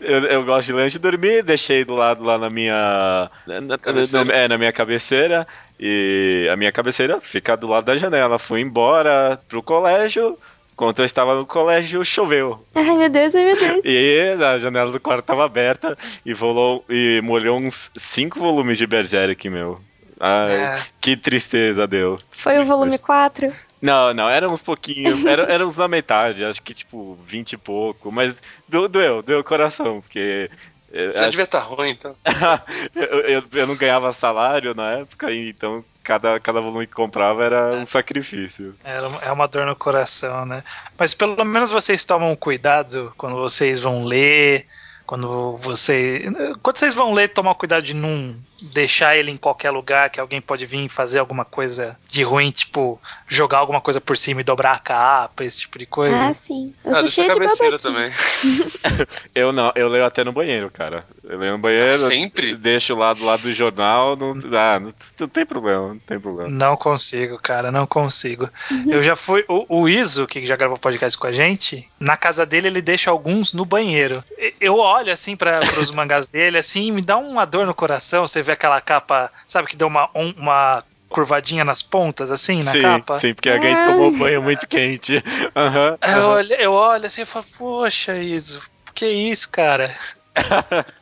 eu, 0.00 0.20
eu 0.26 0.44
gosto 0.44 0.68
de 0.72 0.78
antes 0.78 0.92
de 0.92 0.98
dormir, 1.00 1.42
deixei 1.42 1.84
do 1.84 1.94
lado 1.94 2.22
lá 2.22 2.38
na 2.38 2.48
minha 2.48 3.28
na, 3.46 3.76
Cabeceira. 3.76 4.24
na- 4.24 4.34
é, 4.34 4.48
na 4.48 4.56
minha 4.56 4.72
cabeceira 4.72 5.46
e 5.78 6.48
a 6.52 6.56
minha 6.56 6.70
cabeceira 6.70 7.20
fica 7.20 7.56
do 7.56 7.66
lado 7.66 7.86
da 7.86 7.96
janela. 7.96 8.38
Fui 8.38 8.60
embora 8.60 9.40
pro 9.48 9.62
colégio. 9.62 10.38
Enquanto 10.80 11.00
eu 11.00 11.04
estava 11.04 11.34
no 11.34 11.44
colégio, 11.44 12.02
choveu. 12.06 12.64
ai 12.74 12.96
meu 12.96 13.10
Deus, 13.10 13.34
ai 13.34 13.44
meu 13.44 13.54
Deus. 13.54 13.80
E 13.84 14.34
a 14.42 14.56
janela 14.56 14.90
do 14.90 14.98
quarto 14.98 15.20
estava 15.20 15.44
aberta 15.44 15.94
e, 16.24 16.32
volou, 16.32 16.82
e 16.88 17.20
molhou 17.22 17.58
uns 17.58 17.90
cinco 17.94 18.40
volumes 18.40 18.78
de 18.78 18.86
Berserk, 18.86 19.50
meu. 19.50 19.78
Ai, 20.18 20.54
É. 20.56 20.82
que 20.98 21.18
tristeza 21.18 21.86
deu. 21.86 22.18
Foi 22.30 22.58
o 22.58 22.64
volume 22.64 22.98
4. 22.98 23.52
Não, 23.82 24.14
não, 24.14 24.26
eram 24.26 24.54
uns 24.54 24.62
pouquinhos, 24.62 25.22
era, 25.26 25.42
eram 25.52 25.66
uns 25.66 25.76
na 25.76 25.86
metade, 25.86 26.42
acho 26.46 26.62
que 26.62 26.72
tipo 26.72 27.14
20 27.26 27.52
e 27.52 27.56
pouco, 27.58 28.10
mas 28.10 28.40
do- 28.66 28.88
doeu, 28.88 29.20
doeu 29.22 29.40
o 29.40 29.44
coração, 29.44 30.00
porque 30.00 30.48
eu, 30.90 31.12
Já 31.12 31.20
acho- 31.20 31.30
devia 31.32 31.44
estar 31.44 31.60
ruim, 31.60 31.90
então. 31.90 32.16
eu, 32.96 33.20
eu- 33.20 33.44
eu 33.52 33.66
não 33.66 33.76
ganhava 33.76 34.10
salário 34.14 34.74
na 34.74 34.92
época, 34.92 35.30
então 35.30 35.84
cada, 36.10 36.40
cada 36.40 36.60
volume 36.60 36.88
que 36.88 36.92
comprava 36.92 37.44
era 37.44 37.72
um 37.74 37.86
sacrifício. 37.86 38.74
É 38.82 39.00
uma- 39.00 39.18
é 39.20 39.30
uma 39.30 39.46
dor 39.46 39.64
no 39.64 39.76
coração, 39.76 40.44
né? 40.44 40.64
Mas 40.98 41.14
pelo 41.14 41.44
menos 41.44 41.70
vocês 41.70 42.04
tomam 42.04 42.34
cuidado 42.34 43.12
quando 43.16 43.36
vocês 43.36 43.78
vão 43.78 44.02
ler, 44.02 44.66
quando 45.06 45.56
você, 45.58 46.24
quando 46.62 46.78
vocês 46.78 46.94
vão 46.94 47.12
ler, 47.14 47.28
tomar 47.28 47.54
cuidado 47.54 47.84
de 47.84 47.94
não 47.94 48.34
deixar 48.60 49.16
ele 49.16 49.30
em 49.30 49.36
qualquer 49.36 49.70
lugar 49.70 50.10
que 50.10 50.20
alguém 50.20 50.40
pode 50.40 50.66
vir 50.66 50.88
fazer 50.88 51.18
alguma 51.18 51.44
coisa 51.44 51.96
de 52.08 52.22
ruim, 52.22 52.50
tipo 52.50 53.00
jogar 53.26 53.58
alguma 53.58 53.80
coisa 53.80 54.00
por 54.00 54.16
cima 54.16 54.40
e 54.40 54.44
dobrar 54.44 54.72
a 54.72 54.78
capa, 54.78 55.44
esse 55.44 55.60
tipo 55.60 55.78
de 55.78 55.86
coisa. 55.86 56.30
Ah, 56.30 56.34
sim. 56.34 56.74
Eu 56.84 56.90
Ah, 56.90 56.94
sou 56.94 57.02
deixa 57.02 57.14
cheia 57.14 57.30
a 57.30 57.32
de 57.34 57.38
cabeceira 57.40 57.78
também. 57.78 58.10
Eu 59.34 59.52
não, 59.52 59.72
eu 59.74 59.88
leio 59.88 60.04
até 60.04 60.24
no 60.24 60.32
banheiro, 60.32 60.70
cara. 60.70 61.04
Eu 61.24 61.38
leio 61.38 61.52
no 61.52 61.58
banheiro, 61.58 61.98
Sempre? 62.08 62.56
deixo 62.56 62.94
lá 62.94 63.12
do 63.14 63.24
lado 63.24 63.42
do 63.42 63.52
jornal, 63.52 64.16
não, 64.16 64.32
ah, 64.56 64.80
não, 64.80 64.92
não 65.18 65.28
tem 65.28 65.46
problema, 65.46 65.88
não 65.88 65.98
tem 65.98 66.18
problema. 66.18 66.50
Não 66.50 66.76
consigo, 66.76 67.38
cara, 67.38 67.70
não 67.70 67.86
consigo. 67.86 68.48
Eu 68.88 69.02
já 69.02 69.14
fui. 69.16 69.44
O, 69.48 69.80
o 69.82 69.88
Iso, 69.88 70.26
que 70.26 70.44
já 70.44 70.56
gravou 70.56 70.78
podcast 70.78 71.18
com 71.18 71.26
a 71.26 71.32
gente, 71.32 71.88
na 71.98 72.16
casa 72.16 72.44
dele 72.44 72.68
ele 72.68 72.82
deixa 72.82 73.10
alguns 73.10 73.52
no 73.52 73.64
banheiro. 73.64 74.22
Eu 74.60 74.76
olho 74.78 75.12
assim 75.12 75.36
para 75.36 75.60
os 75.78 75.90
mangás 75.92 76.28
dele, 76.28 76.58
assim, 76.58 76.90
me 76.90 77.02
dá 77.02 77.16
uma 77.16 77.44
dor 77.44 77.66
no 77.66 77.74
coração. 77.74 78.26
Você 78.26 78.42
vê 78.42 78.49
aquela 78.52 78.80
capa, 78.80 79.30
sabe, 79.48 79.68
que 79.68 79.76
deu 79.76 79.86
uma, 79.88 80.08
um- 80.14 80.34
uma 80.36 80.84
curvadinha 81.08 81.64
nas 81.64 81.82
pontas, 81.82 82.30
assim, 82.30 82.62
na 82.62 82.72
sim, 82.72 82.82
capa. 82.82 83.18
sim, 83.18 83.34
porque 83.34 83.50
alguém 83.50 83.74
Ah. 83.74 83.84
tomou 83.84 84.10
banho 84.16 84.42
muito 84.42 84.66
quente. 84.68 85.22
Aham. 85.56 85.98
Eu 86.02 86.08
aham. 86.08 86.28
olho, 86.28 86.52
eu 86.54 86.72
olho 86.72 87.06
assim 87.06 87.22
e 87.22 87.26
falo, 87.26 87.44
poxa, 87.58 88.16
Iso, 88.16 88.62
que 88.94 89.06
isso, 89.06 89.48
cara? 89.50 89.94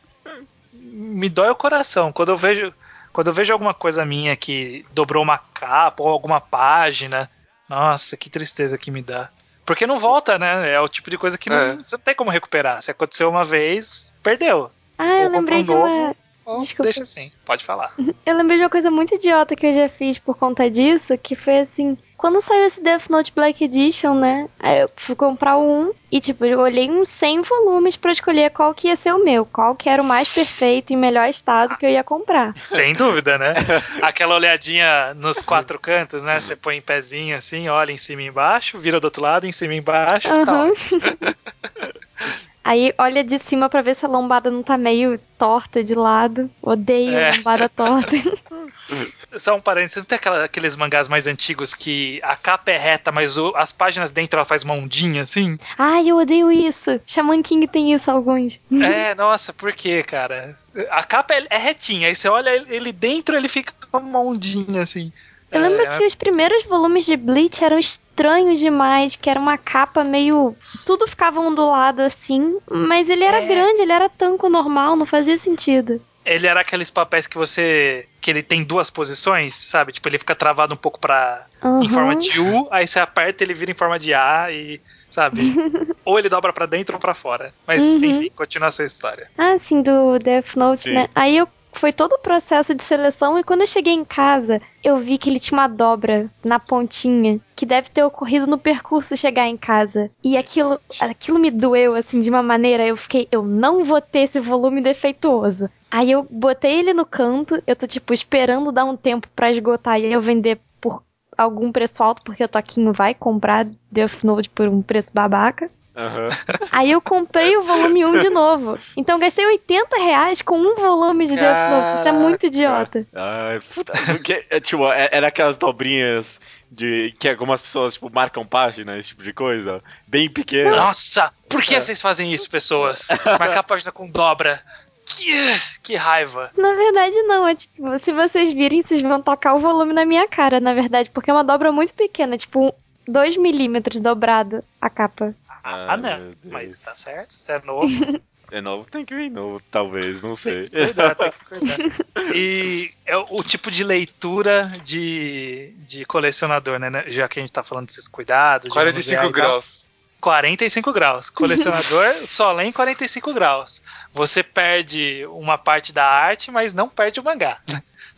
Me 0.73 1.29
dói 1.29 1.49
o 1.49 1.55
coração. 1.55 2.11
Quando 2.11 2.29
eu 2.29 2.37
vejo. 2.37 2.73
Quando 3.11 3.27
eu 3.27 3.33
vejo 3.33 3.51
alguma 3.51 3.73
coisa 3.73 4.05
minha 4.05 4.35
que 4.35 4.85
dobrou 4.91 5.23
uma 5.23 5.37
capa 5.37 6.03
ou 6.03 6.09
alguma 6.09 6.39
página, 6.39 7.29
nossa, 7.67 8.15
que 8.15 8.29
tristeza 8.29 8.77
que 8.77 8.91
me 8.91 9.01
dá. 9.01 9.29
Porque 9.65 9.87
não 9.87 9.97
volta, 9.97 10.37
né? 10.37 10.71
É 10.71 10.79
o 10.79 10.87
tipo 10.87 11.09
de 11.09 11.17
coisa 11.17 11.35
que 11.37 11.49
não- 11.49 11.57
É. 11.57 11.75
você 11.75 11.95
não 11.95 12.03
tem 12.03 12.13
como 12.15 12.29
recuperar. 12.29 12.81
Se 12.83 12.91
aconteceu 12.91 13.27
uma 13.29 13.43
vez, 13.43 14.13
perdeu. 14.21 14.71
Ah, 14.97 15.05
eu 15.21 15.25
Ou 15.25 15.31
lembrei 15.31 15.63
de 15.63 15.69
compra 15.69 15.87
um 15.89 15.91
uma. 15.95 16.01
novo, 16.07 16.15
Desculpa. 16.57 16.83
deixa 16.83 17.03
assim, 17.03 17.31
pode 17.45 17.63
falar. 17.63 17.93
Eu 18.25 18.35
lembrei 18.35 18.57
de 18.57 18.63
uma 18.63 18.69
coisa 18.69 18.91
muito 18.91 19.15
idiota 19.15 19.55
que 19.55 19.65
eu 19.65 19.73
já 19.73 19.89
fiz 19.89 20.19
por 20.19 20.37
conta 20.37 20.69
disso, 20.69 21.17
que 21.17 21.35
foi 21.35 21.59
assim, 21.59 21.97
quando 22.15 22.41
saiu 22.41 22.65
esse 22.65 22.81
Death 22.81 23.09
Note 23.09 23.31
Black 23.33 23.63
Edition, 23.63 24.13
né? 24.13 24.47
Aí 24.59 24.81
eu 24.81 24.91
fui 24.95 25.15
comprar 25.15 25.57
um 25.57 25.91
e 26.11 26.19
tipo, 26.19 26.45
eu 26.45 26.59
olhei 26.59 26.89
uns 26.89 27.09
100 27.09 27.41
volumes 27.41 27.95
pra 27.95 28.11
escolher 28.11 28.51
qual 28.51 28.73
que 28.73 28.87
ia 28.87 28.95
ser 28.95 29.13
o 29.13 29.23
meu, 29.23 29.45
qual 29.45 29.75
que 29.75 29.89
era 29.89 30.01
o 30.01 30.05
mais 30.05 30.27
perfeito 30.27 30.91
e 30.91 30.95
melhor 30.95 31.27
estado 31.29 31.77
que 31.77 31.85
eu 31.85 31.89
ia 31.89 32.03
comprar. 32.03 32.53
Sem 32.61 32.93
dúvida, 32.93 33.37
né? 33.37 33.53
Aquela 34.01 34.35
olhadinha 34.35 35.13
nos 35.13 35.41
quatro 35.41 35.79
cantos, 35.79 36.21
né? 36.21 36.39
Você 36.39 36.55
põe 36.55 36.77
em 36.77 36.81
pezinho 36.81 37.35
assim, 37.35 37.69
olha 37.69 37.91
em 37.91 37.97
cima 37.97 38.21
e 38.21 38.27
embaixo, 38.27 38.77
vira 38.77 38.99
do 38.99 39.05
outro 39.05 39.21
lado, 39.21 39.47
em 39.47 39.51
cima 39.51 39.73
e 39.73 39.77
embaixo. 39.77 40.27
tá 40.27 40.35
Aham. 40.35 40.73
Aí 42.69 42.93
olha 42.99 43.23
de 43.23 43.39
cima 43.39 43.67
pra 43.67 43.81
ver 43.81 43.95
se 43.95 44.05
a 44.05 44.07
lombada 44.07 44.51
não 44.51 44.61
tá 44.61 44.77
meio 44.77 45.19
torta 45.39 45.83
de 45.83 45.95
lado. 45.95 46.47
Odeio 46.61 47.17
É. 47.17 47.31
lombada 47.37 47.67
torta. 47.67 48.15
Só 49.37 49.55
um 49.55 49.59
parênteses, 49.61 49.97
não 49.97 50.03
tem 50.05 50.15
aquela- 50.17 50.43
aqueles 50.43 50.75
mangás 50.75 51.07
mais 51.07 51.25
antigos 51.25 51.73
que 51.73 52.19
a 52.23 52.35
capa 52.35 52.69
é 52.71 52.77
reta, 52.77 53.11
mas 53.11 53.37
o- 53.39 53.53
as 53.55 53.71
páginas 53.71 54.11
dentro 54.11 54.37
ela 54.37 54.45
faz 54.45 54.61
uma 54.63 54.73
ondinha 54.75 55.23
assim? 55.23 55.57
Ai, 55.79 56.09
eu 56.09 56.17
odeio 56.17 56.51
isso. 56.51 56.99
Shaman 57.07 57.41
King 57.41 57.67
tem 57.67 57.91
isso, 57.93 58.09
alguns. 58.11 58.59
é, 58.71 59.15
nossa, 59.15 59.51
por 59.51 59.73
quê, 59.73 60.03
cara? 60.03 60.55
A 60.91 61.03
capa 61.03 61.33
é, 61.33 61.47
é 61.49 61.57
retinha, 61.57 62.07
aí 62.07 62.15
você 62.15 62.27
olha 62.29 62.49
ele- 62.51 62.75
ele 62.75 62.91
dentro, 62.91 63.35
ele 63.35 63.47
fica 63.47 63.73
com 63.91 63.97
uma 63.97 64.19
ondinha 64.21 64.83
assim. 64.83 65.11
Eu 65.51 65.61
lembro 65.61 65.83
É, 65.85 65.97
que 65.97 66.05
os 66.05 66.15
primeiros 66.15 66.63
volumes 66.65 67.05
de 67.05 67.17
Bleach 67.17 67.63
eram 67.63 67.79
estranhos 67.79 68.59
demais, 68.59 69.15
que 69.15 69.29
era 69.29 69.39
uma 69.39 69.57
capa 69.57 70.03
meio. 70.03 70.55
Tudo 70.85 71.07
ficava 71.07 71.39
ondulado 71.39 72.01
assim, 72.01 72.57
mas 72.69 73.09
ele 73.09 73.23
era 73.23 73.41
É. 73.41 73.45
grande, 73.47 73.81
ele 73.81 73.91
era 73.91 74.09
tanco 74.09 74.49
normal, 74.49 74.95
não 74.95 75.05
fazia 75.05 75.37
sentido. 75.37 76.01
Ele 76.25 76.47
era 76.47 76.61
aqueles 76.61 76.89
papéis 76.91 77.25
que 77.27 77.37
você. 77.37 78.09
que 78.21 78.29
ele 78.29 78.43
tem 78.43 78.63
duas 78.63 78.89
posições, 78.89 79.55
sabe? 79.55 79.91
Tipo, 79.93 80.07
ele 80.09 80.19
fica 80.19 80.35
travado 80.35 80.73
um 80.73 80.77
pouco 80.77 80.99
pra. 80.99 81.47
em 81.79 81.87
Aham. 81.87 81.89
forma 81.89 82.15
de 82.15 82.39
U, 82.39 82.67
aí 82.71 82.85
você 82.87 82.99
aperta 82.99 83.43
ele 83.43 83.53
vira 83.53 83.71
em 83.71 83.75
forma 83.75 83.97
de 83.99 84.13
A 84.13 84.51
e. 84.51 84.81
sabe? 85.09 85.57
ou 86.05 86.19
ele 86.19 86.29
dobra 86.29 86.53
pra 86.53 86.65
dentro 86.65 86.95
ou 86.95 86.99
pra 86.99 87.15
fora. 87.15 87.55
Mas, 87.65 87.95
Uhum. 87.95 88.03
enfim, 88.03 88.29
continua 88.35 88.67
a 88.69 88.71
sua 88.71 88.85
história. 88.85 89.31
Ah, 89.37 89.57
sim, 89.57 89.81
do 89.81 90.19
Death 90.19 90.55
Note, 90.55 90.81
Sim. 90.83 90.93
né? 90.93 91.07
Aí 91.15 91.37
eu 91.37 91.47
foi 91.71 91.93
todo 91.93 92.13
o 92.13 92.19
processo 92.19 92.73
de 92.73 92.83
seleção 92.83 93.37
e 93.37 93.43
quando 93.43 93.61
eu 93.61 93.67
cheguei 93.67 93.93
em 93.93 94.03
casa, 94.03 94.61
eu 94.83 94.97
vi 94.97 95.17
que 95.17 95.29
ele 95.29 95.39
tinha 95.39 95.57
uma 95.57 95.67
dobra 95.67 96.29
na 96.43 96.59
pontinha, 96.59 97.39
que 97.55 97.65
deve 97.65 97.89
ter 97.89 98.03
ocorrido 98.03 98.47
no 98.47 98.57
percurso 98.57 99.15
chegar 99.15 99.47
em 99.47 99.57
casa. 99.57 100.09
E 100.23 100.37
aquilo, 100.37 100.79
aquilo 100.99 101.39
me 101.39 101.51
doeu 101.51 101.95
assim 101.95 102.19
de 102.19 102.29
uma 102.29 102.43
maneira, 102.43 102.85
eu 102.85 102.97
fiquei, 102.97 103.27
eu 103.31 103.43
não 103.43 103.83
vou 103.83 104.01
ter 104.01 104.19
esse 104.19 104.39
volume 104.39 104.81
defeituoso. 104.81 105.69
Aí 105.91 106.11
eu 106.11 106.25
botei 106.29 106.79
ele 106.79 106.93
no 106.93 107.05
canto, 107.05 107.61
eu 107.65 107.75
tô 107.75 107.87
tipo 107.87 108.13
esperando 108.13 108.71
dar 108.71 108.85
um 108.85 108.95
tempo 108.97 109.27
pra 109.35 109.51
esgotar 109.51 109.99
e 109.99 110.11
eu 110.11 110.21
vender 110.21 110.59
por 110.79 111.03
algum 111.37 111.71
preço 111.71 112.03
alto, 112.03 112.21
porque 112.23 112.43
o 112.43 112.49
Toquinho 112.49 112.91
vai 112.91 113.13
comprar 113.13 113.65
Death 113.91 114.23
Note 114.23 114.49
por 114.49 114.67
um 114.67 114.81
preço 114.81 115.13
babaca. 115.13 115.71
Aham. 115.99 116.29
Aí 116.71 116.91
eu 116.91 117.01
comprei 117.01 117.57
o 117.57 117.63
volume 117.63 118.05
1 118.05 118.19
de 118.21 118.29
novo. 118.29 118.79
Então 118.95 119.15
eu 119.15 119.19
gastei 119.19 119.45
80 119.45 119.97
reais 119.97 120.41
com 120.41 120.57
um 120.57 120.75
volume 120.75 121.25
de 121.27 121.35
Death 121.35 121.69
Note. 121.69 121.93
Isso 121.95 122.07
é 122.07 122.11
muito 122.13 122.45
idiota. 122.45 123.05
Ai, 123.13 123.59
puta, 123.73 123.91
porque, 124.05 124.45
é, 124.49 124.59
tipo, 124.61 124.89
é- 124.91 125.09
era 125.11 125.27
aquelas 125.27 125.57
dobrinhas 125.57 126.39
de 126.71 127.13
que 127.19 127.27
algumas 127.27 127.61
pessoas, 127.61 127.95
tipo, 127.95 128.09
marcam 128.13 128.45
página, 128.45 128.97
esse 128.97 129.09
tipo 129.09 129.23
de 129.23 129.33
coisa. 129.33 129.83
Bem 130.07 130.29
pequena. 130.29 130.71
Nossa, 130.75 131.33
por 131.49 131.61
É. 131.61 131.65
que 131.65 131.81
vocês 131.81 131.99
fazem 132.01 132.31
isso, 132.33 132.49
pessoas? 132.49 133.05
Marcar 133.25 133.59
a 133.59 133.63
página 133.63 133.91
com 133.91 134.07
dobra. 134.09 134.61
Que, 135.05 135.33
que 135.81 135.95
raiva. 135.95 136.51
Na 136.55 136.73
verdade, 136.75 137.15
não. 137.23 137.47
É 137.47 137.55
tipo, 137.55 137.99
se 137.99 138.13
vocês 138.13 138.53
virem, 138.53 138.83
vocês 138.83 139.01
vão 139.01 139.19
tacar 139.19 139.55
o 139.55 139.59
volume 139.59 139.91
na 139.91 140.05
minha 140.05 140.27
cara, 140.27 140.59
na 140.59 140.73
verdade. 140.73 141.09
Porque 141.09 141.31
é 141.31 141.33
uma 141.33 141.43
dobra 141.43 141.71
muito 141.71 141.93
pequena, 141.95 142.37
tipo 142.37 142.71
2 143.07 143.35
milímetros 143.35 143.99
dobrado 143.99 144.63
a 144.79 144.87
capa. 144.87 145.33
Ah, 145.63 145.93
Ai, 145.93 145.97
não. 145.97 146.33
Mas 146.45 146.79
tá 146.79 146.95
certo, 146.95 147.33
você 147.33 147.53
é 147.53 147.61
novo. 147.63 147.87
É 148.51 148.61
novo, 148.61 148.89
tem 148.89 149.05
que 149.05 149.13
vir 149.13 149.29
novo, 149.29 149.61
talvez, 149.69 150.21
não 150.23 150.35
sei. 150.35 150.69
Cuidado, 150.69 151.17
tem 151.17 151.31
que 151.31 151.45
cuidar. 151.45 151.77
E 152.35 152.91
é 153.05 153.15
o, 153.15 153.43
tipo 153.43 153.69
de 153.69 153.83
leitura 153.83 154.71
de, 154.83 155.73
de 155.77 156.03
colecionador, 156.05 156.79
né? 156.79 157.05
Já 157.07 157.27
que 157.27 157.39
a 157.39 157.43
gente 157.43 157.51
tá 157.51 157.63
falando 157.63 157.87
desses 157.87 158.07
cuidados. 158.07 158.69
de 158.69 158.73
45 158.73 159.15
manusear 159.15 159.23
e 159.23 159.23
tal. 159.23 159.31
graus. 159.31 159.89
45 160.19 160.93
graus. 160.93 161.29
Colecionador 161.29 162.15
só 162.27 162.51
lê 162.51 162.65
em 162.65 162.71
45 162.71 163.33
graus. 163.33 163.81
Você 164.13 164.43
perde 164.43 165.25
uma 165.27 165.57
parte 165.57 165.93
da 165.93 166.05
arte, 166.05 166.51
mas 166.51 166.73
não 166.73 166.89
perde 166.89 167.19
o 167.19 167.23
mangá. 167.23 167.59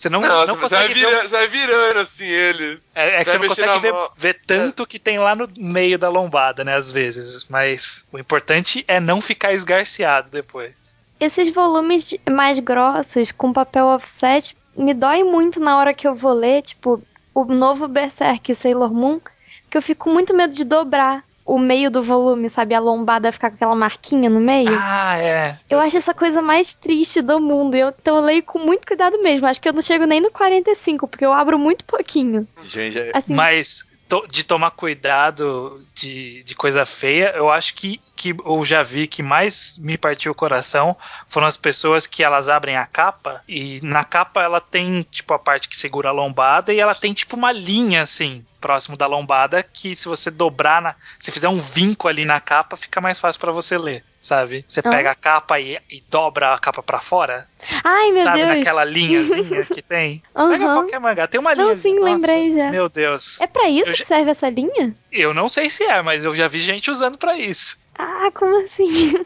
Você 0.02 0.10
não, 0.10 0.22
Nossa, 0.22 0.48
não 0.48 0.56
você, 0.56 0.76
vai 0.76 0.88
consegue 0.88 1.00
ver. 1.00 1.22
você 1.22 1.28
vai 1.28 1.48
virando 1.48 2.00
assim 2.00 2.26
ele. 2.26 2.80
É, 2.96 3.22
é 3.22 3.24
que 3.24 3.30
você 3.30 3.38
não 3.38 3.48
consegue 3.48 3.80
ver, 3.82 3.94
ver 4.18 4.42
tanto 4.48 4.88
que 4.88 4.98
tem 4.98 5.20
lá 5.20 5.36
no 5.36 5.48
meio 5.56 6.00
da 6.00 6.10
lombada, 6.10 6.64
né? 6.64 6.76
Às 6.76 6.90
vezes. 6.90 7.46
Mas 7.48 8.04
o 8.12 8.18
importante 8.18 8.84
é 8.88 9.00
não 9.00 9.22
ficar 9.22 9.54
esgarceado 9.54 10.32
depois. 10.32 10.96
Esses 11.20 11.54
volumes 11.54 12.18
mais 12.28 12.58
grossos, 12.58 13.32
com 13.32 13.54
papel 13.54 13.86
offset, 13.86 14.58
me 14.76 14.92
dói 14.92 15.24
muito 15.24 15.60
na 15.60 15.78
hora 15.78 15.94
que 15.94 16.08
eu 16.08 16.16
vou 16.16 16.34
ler, 16.34 16.64
tipo, 16.64 17.00
o 17.32 17.46
novo 17.46 17.88
Berserk 17.88 18.56
Sailor 18.56 18.92
Moon, 18.92 19.20
que 19.70 19.78
eu 19.78 19.84
fico 19.84 20.06
com 20.06 20.10
muito 20.12 20.34
medo 20.34 20.52
de 20.52 20.64
dobrar 20.64 21.24
o 21.54 21.60
meio 21.60 21.92
do 21.92 22.02
volume, 22.02 22.50
sabe? 22.50 22.74
A 22.74 22.80
lombada 22.80 23.32
ficar 23.32 23.50
com 23.50 23.56
aquela 23.56 23.76
marquinha 23.76 24.30
no 24.30 24.40
meio. 24.40 24.78
Ah, 24.80 25.18
é. 25.18 25.58
Eu 25.70 25.80
acho 25.80 25.98
essa 25.98 26.14
coisa 26.14 26.42
mais 26.42 26.74
triste 26.74 27.22
do 27.22 27.40
mundo. 27.42 27.76
Eu, 27.76 27.90
então 27.90 28.16
eu 28.16 28.24
leio 28.24 28.42
com 28.44 28.60
muito 28.60 28.88
cuidado 28.88 29.22
mesmo. 29.22 29.46
Acho 29.48 29.60
que 29.62 29.68
eu 29.68 29.74
não 29.74 29.82
chego 29.82 30.06
nem 30.06 30.22
no 30.22 30.32
45, 30.32 31.08
porque 31.08 31.26
eu 31.26 31.34
abro 31.34 31.60
muito 31.60 31.84
pouquinho. 31.84 32.48
Gente, 32.64 32.98
é- 32.98 33.12
Assim, 33.14 33.34
Mas 33.34 33.84
to- 34.08 34.26
de 34.30 34.44
tomar 34.46 34.72
cuidado 34.72 35.86
de, 35.94 36.44
de 36.44 36.56
coisa 36.56 36.86
feia, 36.86 37.34
eu 37.36 37.50
acho 37.50 37.74
que, 37.76 38.00
que 38.22 38.36
eu 38.46 38.64
já 38.64 38.84
vi 38.84 39.08
que 39.08 39.24
mais 39.24 39.76
me 39.80 39.98
partiu 39.98 40.32
o 40.32 40.36
coração 40.36 40.96
foram 41.28 41.48
as 41.48 41.58
pessoas 41.58 42.06
que 42.06 42.24
elas 42.24 42.48
abrem 42.48 42.78
a 42.78 42.86
capa 42.86 43.42
e 43.48 43.80
na 43.82 44.04
capa 44.04 44.44
ela 44.44 44.62
tem 44.62 45.02
tipo 45.10 45.34
a 45.34 45.40
parte 45.40 45.68
que 45.68 45.76
segura 45.76 46.10
a 46.10 46.12
lombada 46.12 46.72
e 46.72 46.80
ela 46.80 46.94
tem 46.94 47.14
tipo 47.14 47.36
uma 47.36 47.52
linha 47.52 48.04
assim 48.04 48.46
próximo 48.60 48.96
da 48.96 49.08
lombada 49.08 49.64
que 49.64 49.96
se 49.96 50.08
você 50.08 50.30
dobrar 50.30 50.84
na, 50.84 50.94
se 51.20 51.32
fizer 51.32 51.50
um 51.50 51.60
vinco 51.60 52.08
ali 52.08 52.24
na 52.26 52.40
capa 52.40 52.78
fica 52.78 53.02
mais 53.02 53.20
fácil 53.20 53.42
pra 53.42 53.52
você 53.52 53.76
ler, 53.76 54.04
sabe? 54.22 54.64
Você 54.68 54.82
Ah. 54.82 54.90
pega 54.92 55.10
a 55.10 55.16
capa 55.16 55.60
e, 55.60 55.80
e 55.90 56.04
dobra 56.12 56.54
a 56.54 56.60
capa 56.60 56.84
pra 56.84 57.02
fora, 57.02 57.48
Ai, 57.84 58.12
meu 58.12 58.24
sabe 58.24 58.44
Deus. 58.46 58.58
naquela 58.58 58.84
linhazinha 58.86 59.64
que 59.66 59.82
tem. 59.82 60.22
Pega 60.32 60.64
Aham. 60.66 60.76
qualquer 60.76 61.00
mangá, 61.00 61.28
tem 61.28 61.40
uma 61.40 61.56
linha. 61.56 61.66
Não, 61.70 61.76
sim, 61.76 61.96
Nossa, 61.96 62.06
lembrei 62.06 62.52
já. 62.52 62.70
Meu 62.70 62.88
Deus. 62.88 63.42
É 63.42 63.48
pra 63.48 63.68
isso 63.68 63.90
Eu 63.90 63.94
que 63.94 64.00
já- 64.00 64.06
serve 64.06 64.30
essa 64.30 64.48
linha? 64.48 64.96
Eu 65.12 65.34
não 65.34 65.50
sei 65.50 65.68
se 65.68 65.84
é, 65.84 66.00
mas 66.04 66.24
eu 66.24 66.36
já 66.36 66.48
vi 66.48 66.60
gente 66.60 66.92
usando 66.92 67.18
pra 67.18 67.36
isso. 67.40 67.81
Ah, 67.98 68.32
como 68.34 68.64
assim? 68.64 68.86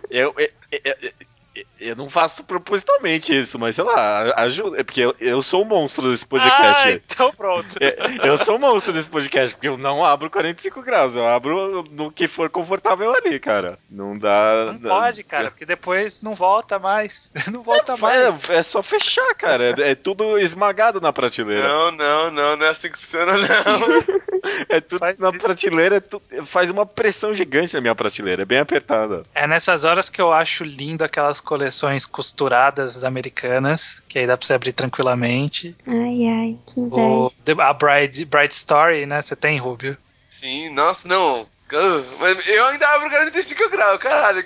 eu, 0.09 0.33
eu, 0.37 0.49
eu, 0.71 1.11
eu- 1.55 1.65
eu 1.79 1.95
não 1.95 2.09
faço 2.09 2.43
propositalmente 2.43 3.35
isso, 3.37 3.57
mas 3.59 3.75
sei 3.75 3.83
lá, 3.83 4.33
ajuda. 4.37 4.79
É 4.79 4.83
porque 4.83 5.01
eu, 5.01 5.15
eu 5.19 5.41
sou 5.41 5.61
o 5.61 5.65
monstro 5.65 6.09
desse 6.11 6.25
podcast. 6.25 6.87
Ah, 6.87 6.91
então 6.91 7.31
pronto. 7.33 7.75
É, 7.81 7.95
Eu 8.27 8.37
sou 8.37 8.55
o 8.55 8.59
monstro 8.59 8.91
desse 8.93 9.09
podcast, 9.09 9.55
porque 9.55 9.67
eu 9.67 9.77
não 9.77 10.03
abro 10.03 10.29
45 10.29 10.81
graus, 10.81 11.15
eu 11.15 11.27
abro 11.27 11.83
no 11.91 12.11
que 12.11 12.27
for 12.27 12.49
confortável 12.49 13.13
ali, 13.13 13.39
cara. 13.39 13.77
Não 13.89 14.17
dá. 14.17 14.71
Não 14.73 14.89
pode, 14.89 15.23
cara, 15.23 15.51
porque 15.51 15.65
depois 15.65 16.21
não 16.21 16.35
volta 16.35 16.77
mais. 16.79 17.31
Não 17.51 17.61
volta 17.63 17.95
mais. 17.97 18.49
É, 18.49 18.55
é 18.57 18.63
só 18.63 18.81
fechar, 18.81 19.33
cara. 19.35 19.75
É, 19.81 19.91
é 19.91 19.95
tudo 19.95 20.37
esmagado 20.39 20.99
na 20.99 21.13
prateleira. 21.13 21.67
Não, 21.67 21.91
não, 21.91 22.31
não, 22.31 22.55
não 22.57 22.65
é 22.65 22.69
assim 22.69 22.89
que 22.91 22.97
funciona, 22.99 23.33
não. 23.37 23.45
É 24.69 24.79
tudo 24.79 24.99
Faz 24.99 25.17
na 25.17 25.31
prateleira, 25.33 25.95
é 25.95 25.99
tu- 25.99 26.21
faz 26.45 26.69
uma 26.69 26.85
pressão 26.85 27.33
gigante 27.33 27.73
na 27.73 27.81
minha 27.81 27.95
prateleira, 27.95 28.43
é 28.43 28.45
bem 28.45 28.59
apertada. 28.59 29.23
É 29.33 29.47
nessas 29.47 29.83
horas 29.83 30.07
que 30.09 30.21
eu 30.21 30.31
acho 30.31 30.63
lindo 30.63 31.03
aquelas 31.03 31.41
coleções 31.45 32.05
costuradas 32.05 33.03
americanas, 33.03 34.01
que 34.09 34.19
aí 34.19 34.27
dá 34.27 34.35
pra 34.35 34.45
você 34.45 34.53
abrir 34.53 34.73
tranquilamente. 34.73 35.75
Ai, 35.87 36.27
ai, 36.27 36.57
que 36.65 36.79
O, 36.79 36.85
inveja. 37.29 37.35
The- 37.45 37.61
a 37.61 37.73
Bride, 37.73 38.25
Bride 38.25 38.53
Story, 38.53 39.05
né? 39.05 39.21
Você 39.21 39.35
tem, 39.35 39.57
Rubio? 39.57 39.97
Sim, 40.29 40.69
nossa, 40.71 41.07
não. 41.07 41.47
Ah, 41.71 42.17
Mas 42.19 42.47
eu 42.47 42.65
ainda 42.67 42.87
abro 42.89 43.09
45 43.09 43.69
graus, 43.69 43.97
caralho. 43.99 44.45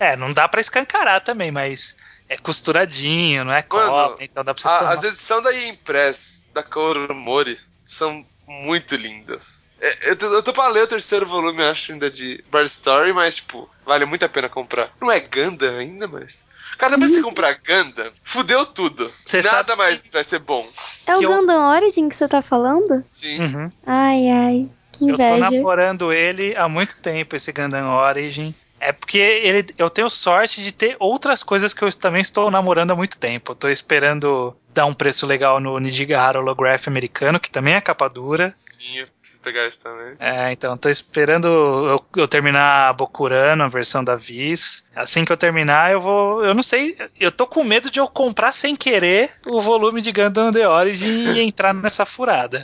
É, 0.00 0.16
não 0.16 0.32
dá 0.32 0.48
pra 0.48 0.60
escancarar 0.60 1.20
também, 1.22 1.50
mas 1.50 1.96
é 2.28 2.36
costuradinho, 2.36 3.44
não 3.44 3.52
é 3.52 3.64
Mano, 3.70 3.88
cola, 3.90 4.16
então 4.20 4.44
dá 4.44 4.52
pra 4.52 4.62
você 4.62 4.68
A- 4.68 4.78
tomar. 4.78 4.92
as 4.94 5.04
edições 5.04 5.42
da 5.44 5.54
Impress, 5.66 6.46
da 6.52 6.62
Koromori, 6.62 7.58
são 7.86 8.24
muito 8.46 8.96
lindas. 8.96 9.66
É, 9.80 10.10
Eu 10.10 10.16
tô, 10.16 10.26
eu 10.26 10.42
tô 10.42 10.52
pra 10.52 10.68
ler 10.68 10.84
o 10.84 10.88
terceiro 10.88 11.26
volume, 11.26 11.62
acho, 11.62 11.92
ainda 11.92 12.10
de 12.10 12.42
Bird 12.50 12.66
Story, 12.66 13.12
mas, 13.12 13.36
tipo, 13.36 13.68
vale 13.86 14.04
muito 14.04 14.24
a 14.24 14.28
pena 14.28 14.48
comprar. 14.48 14.90
Não 15.00 15.10
é 15.10 15.20
Gundam 15.20 15.78
ainda, 15.78 16.06
mas... 16.08 16.44
Cara, 16.76 16.92
depois 16.92 17.10
que 17.10 17.16
você 17.16 17.22
comprar 17.22 17.58
Gundam, 17.66 18.12
fudeu 18.22 18.66
tudo. 18.66 19.10
Você 19.24 19.38
Nada 19.38 19.48
sabe 19.48 19.76
mais 19.76 20.10
vai 20.12 20.22
ser 20.22 20.38
bom. 20.38 20.68
É 21.06 21.16
o 21.16 21.22
eu- 21.22 21.30
Gundam 21.30 21.70
Origin 21.70 22.08
que 22.08 22.14
você 22.16 22.28
tá 22.28 22.42
falando? 22.42 23.04
Sim. 23.10 23.40
Uhum. 23.40 23.70
Ai, 23.86 24.28
ai, 24.30 24.68
que 24.92 25.08
Eu 25.08 25.16
tô 25.16 25.22
inveja. 25.22 25.50
namorando 25.50 26.12
ele 26.12 26.54
há 26.56 26.68
muito 26.68 26.96
tempo, 26.98 27.34
esse 27.34 27.52
Gundam 27.52 27.88
Origin. 27.90 28.54
É 28.80 28.92
porque 28.92 29.18
ele, 29.18 29.74
eu 29.76 29.90
tenho 29.90 30.08
sorte 30.08 30.62
de 30.62 30.70
ter 30.70 30.94
outras 31.00 31.42
coisas 31.42 31.74
que 31.74 31.82
eu 31.82 31.92
também 31.92 32.20
estou 32.20 32.48
namorando 32.48 32.92
há 32.92 32.94
muito 32.94 33.18
tempo. 33.18 33.50
Eu 33.52 33.56
tô 33.56 33.68
esperando 33.68 34.54
dar 34.72 34.86
um 34.86 34.94
preço 34.94 35.26
legal 35.26 35.58
no 35.58 35.76
Nijigahara 35.80 36.38
Holograph 36.38 36.86
americano, 36.86 37.40
que 37.40 37.50
também 37.50 37.74
é 37.74 37.80
capa 37.80 38.06
dura. 38.08 38.54
Sim, 38.62 39.04
pegar 39.48 39.66
isso 39.66 39.80
também. 39.80 40.14
É, 40.18 40.52
então 40.52 40.76
tô 40.76 40.90
esperando 40.90 41.48
eu, 41.48 42.04
eu 42.16 42.28
terminar 42.28 42.88
a 42.88 42.92
Bokurano, 42.92 43.64
a 43.64 43.68
versão 43.68 44.04
da 44.04 44.14
Viz. 44.14 44.84
Assim 44.94 45.24
que 45.24 45.32
eu 45.32 45.36
terminar, 45.36 45.92
eu 45.92 46.00
vou. 46.00 46.44
Eu 46.44 46.54
não 46.54 46.62
sei. 46.62 46.96
Eu 47.18 47.32
tô 47.32 47.46
com 47.46 47.64
medo 47.64 47.90
de 47.90 47.98
eu 47.98 48.06
comprar 48.06 48.52
sem 48.52 48.76
querer 48.76 49.30
o 49.46 49.60
volume 49.60 50.02
de 50.02 50.12
Gundam 50.12 50.50
The 50.50 50.68
Origin 50.68 51.34
e 51.34 51.40
entrar 51.48 51.72
nessa 51.72 52.04
furada. 52.04 52.62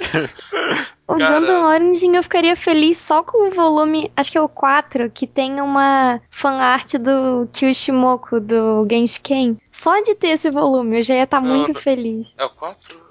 O 1.07 1.17
Cara. 1.17 1.41
Gundam 1.41 1.65
Origin 1.65 2.17
eu 2.17 2.23
ficaria 2.23 2.57
feliz 2.57 2.99
só 2.99 3.23
com 3.23 3.49
o 3.49 3.51
volume, 3.51 4.11
acho 4.17 4.33
que 4.33 4.39
é 4.39 4.43
o 4.43 4.49
4, 4.49 5.11
que 5.11 5.27
tem 5.27 5.61
uma 5.61 6.21
fanart 6.31 6.95
do 6.95 7.49
Kyushimoku, 7.53 8.41
do 8.41 8.87
Genshin. 8.91 9.59
Só 9.71 10.01
de 10.01 10.15
ter 10.15 10.29
esse 10.29 10.51
volume 10.51 10.99
eu 10.99 11.03
já 11.03 11.15
ia 11.15 11.25
estar 11.25 11.41
Não, 11.41 11.57
muito 11.57 11.75
feliz. 11.75 12.35
É 12.39 12.45
o 12.45 12.51
4? 12.51 13.05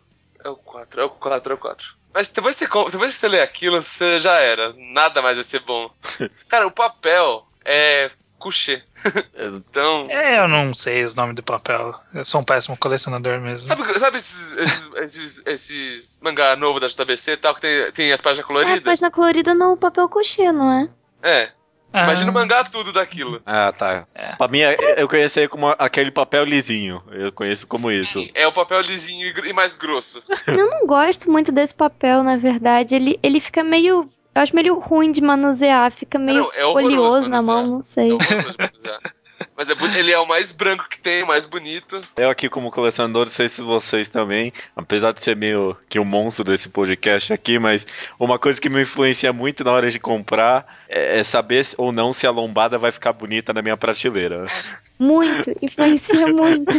É 0.43 0.49
o 0.49 0.55
4, 0.57 1.01
é 1.01 1.05
o 1.05 1.09
4, 1.09 1.53
é 1.53 1.55
o 1.55 1.57
4. 1.57 2.02
Mas 2.13 2.29
depois 2.29 2.57
que 2.57 2.67
você, 2.67 2.91
depois 2.91 3.13
que 3.13 3.19
você 3.19 3.27
lê 3.27 3.41
aquilo, 3.41 3.81
você 3.81 4.19
já 4.19 4.33
era. 4.39 4.73
Nada 4.77 5.21
mais 5.21 5.37
vai 5.37 5.43
ser 5.43 5.59
bom. 5.61 5.89
Cara, 6.47 6.67
o 6.67 6.71
papel 6.71 7.45
é 7.65 8.11
couché. 8.37 8.83
então. 9.35 10.07
É, 10.09 10.39
eu 10.39 10.47
não 10.47 10.73
sei 10.73 11.03
os 11.03 11.15
nomes 11.15 11.35
do 11.35 11.41
papel. 11.43 11.93
Eu 12.13 12.23
sou 12.25 12.41
um 12.41 12.43
péssimo 12.43 12.77
colecionador 12.77 13.39
mesmo. 13.39 13.67
Sabe, 13.67 13.99
sabe 13.99 14.17
esses, 14.17 14.53
esses, 14.53 14.89
esses, 14.95 15.43
esses 15.45 16.19
mangá 16.21 16.55
novo 16.55 16.79
da 16.79 16.87
JBC 16.87 17.31
e 17.31 17.37
tal, 17.37 17.55
que 17.55 17.61
tem, 17.61 17.91
tem 17.93 18.11
as 18.11 18.21
páginas 18.21 18.39
É, 18.39 18.43
a 18.43 18.47
coloridas? 18.47 18.83
página 18.83 19.11
colorida 19.11 19.53
no 19.53 19.75
papel 19.77 20.07
couché, 20.09 20.51
não 20.51 20.71
é? 20.71 20.89
É. 21.21 21.51
Ah, 21.93 22.03
Imagina 22.05 22.31
o 22.31 22.33
mangá 22.33 22.63
tudo 22.63 22.91
daquilo. 22.91 23.39
Ah, 23.45 23.71
tá. 23.71 24.07
É. 24.15 24.35
Pra 24.35 24.47
mim, 24.47 24.61
é- 24.61 24.75
eu 24.97 25.07
conheci 25.07 25.47
como 25.47 25.67
aquele 25.77 26.09
papel 26.09 26.43
lisinho. 26.43 27.03
Eu 27.11 27.31
conheço 27.31 27.67
como 27.67 27.91
isso. 27.91 28.27
É 28.33 28.47
o 28.47 28.51
papel 28.51 28.81
lisinho 28.81 29.27
e 29.45 29.53
mais 29.53 29.75
grosso. 29.75 30.21
Eu 30.47 30.69
não 30.69 30.87
gosto 30.87 31.29
muito 31.31 31.51
desse 31.51 31.75
papel, 31.75 32.23
na 32.23 32.35
verdade. 32.35 32.95
Ele, 32.95 33.19
ele 33.21 33.39
fica 33.39 33.63
meio. 33.63 34.09
Eu 34.35 34.41
acho 34.41 34.55
meio 34.55 34.79
ruim 34.79 35.11
de 35.11 35.21
manusear, 35.21 35.91
fica 35.91 36.17
meio 36.17 36.39
não, 36.45 36.51
é 36.53 36.65
oleoso 36.65 37.29
na 37.29 37.41
manusear. 37.43 37.55
mão, 37.63 37.67
não 37.73 37.79
É 37.79 37.83
sei. 37.83 38.09
manusear. 38.09 38.99
Mas 39.55 39.69
é 39.69 39.73
ele 39.97 40.11
é 40.11 40.19
o 40.19 40.27
mais 40.27 40.51
branco 40.51 40.87
que 40.89 40.99
tem, 40.99 41.23
o 41.23 41.27
mais 41.27 41.45
bonito. 41.45 42.01
Eu 42.15 42.29
aqui 42.29 42.49
como 42.49 42.71
colecionador, 42.71 43.25
não 43.25 43.31
sei 43.31 43.49
se 43.49 43.61
vocês 43.61 44.09
também, 44.09 44.51
apesar 44.75 45.13
de 45.13 45.23
ser 45.23 45.35
meio 45.35 45.75
que 45.89 45.99
um 45.99 46.05
monstro 46.05 46.43
desse 46.43 46.69
podcast 46.69 47.33
aqui, 47.33 47.59
mas 47.59 47.85
uma 48.19 48.39
coisa 48.39 48.59
que 48.59 48.69
me 48.69 48.81
influencia 48.81 49.31
muito 49.31 49.63
na 49.63 49.71
hora 49.71 49.89
de 49.89 49.99
comprar 49.99 50.65
é 50.89 51.19
é 51.19 51.23
saber 51.23 51.63
ou 51.77 51.91
não 51.91 52.13
se 52.13 52.25
a 52.27 52.31
lombada 52.31 52.77
vai 52.77 52.91
ficar 52.91 53.13
bonita 53.13 53.53
na 53.53 53.61
minha 53.61 53.77
prateleira. 53.77 54.45
Muito, 54.99 55.51
influencia 55.61 56.27
muito. 56.31 56.71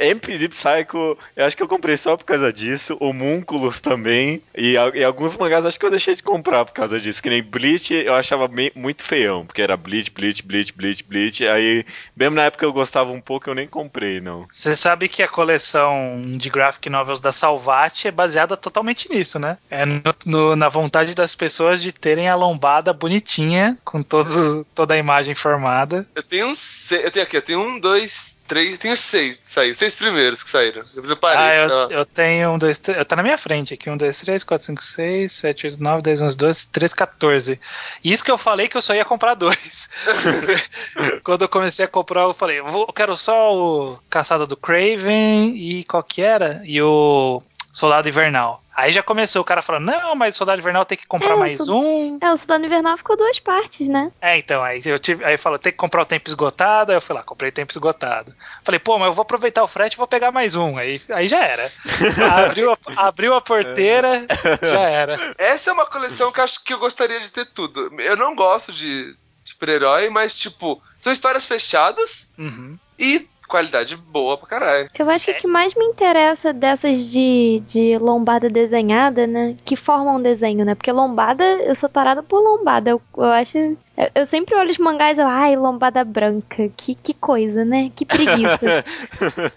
MP 0.00 0.48
Psycho, 0.48 1.16
eu 1.36 1.44
acho 1.46 1.56
que 1.56 1.62
eu 1.62 1.68
comprei 1.68 1.96
só 1.96 2.16
por 2.16 2.24
causa 2.24 2.52
disso. 2.52 2.96
Homúnculos 3.00 3.80
também. 3.80 4.42
E, 4.56 4.72
e 4.94 5.04
alguns 5.04 5.36
mangás 5.36 5.64
acho 5.64 5.78
que 5.78 5.86
eu 5.86 5.90
deixei 5.90 6.14
de 6.14 6.22
comprar 6.22 6.64
por 6.64 6.72
causa 6.72 7.00
disso. 7.00 7.22
Que 7.22 7.30
nem 7.30 7.42
Bleach, 7.42 7.92
eu 7.94 8.14
achava 8.14 8.48
me- 8.48 8.72
muito 8.74 9.02
feião. 9.02 9.46
Porque 9.46 9.62
era 9.62 9.76
Bleach, 9.76 10.10
Bleach, 10.10 10.42
Bleach, 10.42 10.72
Bleach, 10.72 11.04
Bleach. 11.04 11.46
Aí, 11.46 11.84
mesmo 12.16 12.36
na 12.36 12.44
época 12.44 12.64
eu 12.64 12.72
gostava 12.72 13.10
um 13.12 13.20
pouco, 13.20 13.48
eu 13.48 13.54
nem 13.54 13.66
comprei, 13.68 14.20
não. 14.20 14.46
Você 14.52 14.74
sabe 14.76 15.08
que 15.08 15.22
a 15.22 15.28
coleção 15.28 16.22
de 16.36 16.50
graphic 16.50 16.88
novels 16.90 17.20
da 17.20 17.32
Salvat 17.32 18.06
é 18.06 18.10
baseada 18.10 18.56
totalmente 18.56 19.08
nisso, 19.10 19.38
né? 19.38 19.56
É 19.70 19.86
no- 19.86 20.02
no- 20.26 20.56
na 20.56 20.68
vontade 20.68 21.14
das 21.14 21.34
pessoas 21.34 21.80
de 21.82 21.92
terem 21.92 22.28
a 22.28 22.34
lombada 22.34 22.92
bonitinha, 22.92 23.78
com 23.84 24.02
todos, 24.02 24.34
toda 24.74 24.94
a 24.94 24.98
imagem 24.98 25.34
formada. 25.34 26.06
Eu 26.14 26.22
tenho 26.22 26.48
uns. 26.48 26.63
Se- 26.64 27.02
Eu 27.02 27.10
tenho 27.10 27.24
aqui, 27.24 27.36
eu 27.36 27.42
tenho 27.42 27.60
um, 27.60 27.78
dois, 27.78 28.36
três. 28.48 28.78
Tenho 28.78 28.96
seis 28.96 29.36
que 29.38 29.46
saíram. 29.48 29.74
Seis 29.74 29.96
primeiros 29.96 30.42
que 30.42 30.50
saíram. 30.50 30.82
Depois 30.94 31.10
eu 31.10 31.16
parei. 31.16 31.38
ah, 31.38 31.54
eu, 31.56 31.90
eu 31.90 32.06
tenho 32.06 32.50
um, 32.50 32.58
dois, 32.58 32.78
três. 32.78 33.04
Tá 33.06 33.16
na 33.16 33.22
minha 33.22 33.38
frente 33.38 33.74
aqui. 33.74 33.88
Um, 33.90 33.96
dois, 33.96 34.20
três, 34.20 34.42
quatro, 34.44 34.66
cinco, 34.66 34.82
seis, 34.82 35.32
sete, 35.32 35.66
oito, 35.66 35.82
nove, 35.82 36.02
dez, 36.02 36.20
onze, 36.22 36.36
doze, 36.36 36.66
treze, 36.68 36.94
14. 36.94 37.60
E 38.02 38.12
isso 38.12 38.24
que 38.24 38.30
eu 38.30 38.38
falei 38.38 38.68
que 38.68 38.76
eu 38.76 38.82
só 38.82 38.94
ia 38.94 39.04
comprar 39.04 39.34
dois. 39.34 39.88
Quando 41.22 41.42
eu 41.42 41.48
comecei 41.48 41.84
a 41.84 41.88
comprar, 41.88 42.22
eu 42.22 42.34
falei, 42.34 42.58
eu 42.60 42.86
quero 42.94 43.16
só 43.16 43.54
o 43.54 43.98
Caçada 44.10 44.46
do 44.46 44.56
Craven 44.56 45.56
e 45.56 45.84
qual 45.84 46.02
que 46.02 46.22
era? 46.22 46.60
E 46.64 46.80
o 46.80 47.42
Soldado 47.74 48.08
Invernal. 48.08 48.62
Aí 48.76 48.90
já 48.92 49.02
começou 49.02 49.42
o 49.42 49.44
cara 49.44 49.62
falando, 49.62 49.86
não, 49.86 50.14
mas 50.16 50.34
Soldado 50.36 50.60
Invernal 50.60 50.84
tem 50.84 50.96
que 50.98 51.06
comprar 51.06 51.34
É, 51.34 51.36
mais 51.36 51.56
so- 51.56 51.72
um. 51.76 52.18
É, 52.20 52.32
o 52.32 52.36
Soldado 52.36 52.64
Invernal 52.64 52.96
ficou 52.96 53.16
duas 53.16 53.38
partes, 53.40 53.88
né? 53.88 54.10
É, 54.20 54.38
então, 54.38 54.62
aí 54.64 54.80
eu 54.84 54.98
tive, 54.98 55.24
aí 55.24 55.36
falou, 55.36 55.58
tem 55.58 55.70
que 55.72 55.78
comprar 55.78 56.02
o 56.02 56.06
tempo 56.06 56.28
esgotado, 56.28 56.90
aí 56.92 56.96
eu 56.96 57.00
fui 57.02 57.14
lá, 57.14 57.22
comprei 57.22 57.50
o 57.50 57.52
tempo 57.52 57.72
esgotado. 57.72 58.34
Falei, 58.64 58.78
pô, 58.78 58.96
mas 58.98 59.08
eu 59.08 59.14
vou 59.14 59.22
aproveitar 59.22 59.62
o 59.62 59.68
frete 59.68 59.94
e 59.94 59.96
vou 59.96 60.06
pegar 60.06 60.30
mais 60.32 60.54
um. 60.54 60.76
Aí, 60.78 61.00
aí 61.10 61.26
já 61.28 61.44
era. 61.44 61.70
abriu, 62.46 62.72
a, 62.72 62.78
abriu 63.08 63.34
a 63.34 63.40
porteira, 63.40 64.24
já 64.62 64.80
era. 64.82 65.34
Essa 65.38 65.70
é 65.70 65.72
uma 65.72 65.86
coleção 65.86 66.30
que 66.32 66.40
eu 66.40 66.44
acho 66.44 66.62
que 66.64 66.72
eu 66.74 66.78
gostaria 66.78 67.18
de 67.20 67.30
ter 67.30 67.46
tudo. 67.46 67.92
Eu 68.00 68.16
não 68.16 68.34
gosto 68.34 68.72
de 68.72 69.14
super-herói, 69.44 70.08
mas, 70.08 70.34
tipo, 70.34 70.80
são 70.98 71.12
histórias 71.12 71.44
fechadas 71.46 72.32
Uhum. 72.38 72.78
e 72.98 73.28
qualidade 73.46 73.96
boa 73.96 74.36
pra 74.36 74.46
caralho. 74.48 74.90
Eu 74.98 75.08
acho 75.10 75.26
que 75.26 75.32
o 75.32 75.36
que 75.36 75.46
mais 75.46 75.74
me 75.74 75.84
interessa 75.84 76.52
dessas 76.52 77.10
de, 77.12 77.62
de 77.66 77.98
lombada 77.98 78.48
desenhada, 78.50 79.26
né? 79.26 79.56
Que 79.64 79.76
formam 79.76 80.16
um 80.16 80.22
desenho, 80.22 80.64
né? 80.64 80.74
Porque 80.74 80.90
lombada, 80.92 81.44
eu 81.44 81.74
sou 81.74 81.88
tarada 81.88 82.22
por 82.22 82.40
lombada. 82.40 82.90
Eu, 82.90 83.02
eu 83.16 83.24
acho. 83.24 83.56
Eu, 83.58 83.76
eu 84.14 84.26
sempre 84.26 84.54
olho 84.56 84.70
os 84.70 84.78
mangás 84.78 85.18
e 85.18 85.20
eu, 85.20 85.26
ai, 85.26 85.56
lombada 85.56 86.04
branca. 86.04 86.68
Que, 86.76 86.94
que 86.94 87.14
coisa, 87.14 87.64
né? 87.64 87.90
Que 87.94 88.04
preguiça. 88.04 88.84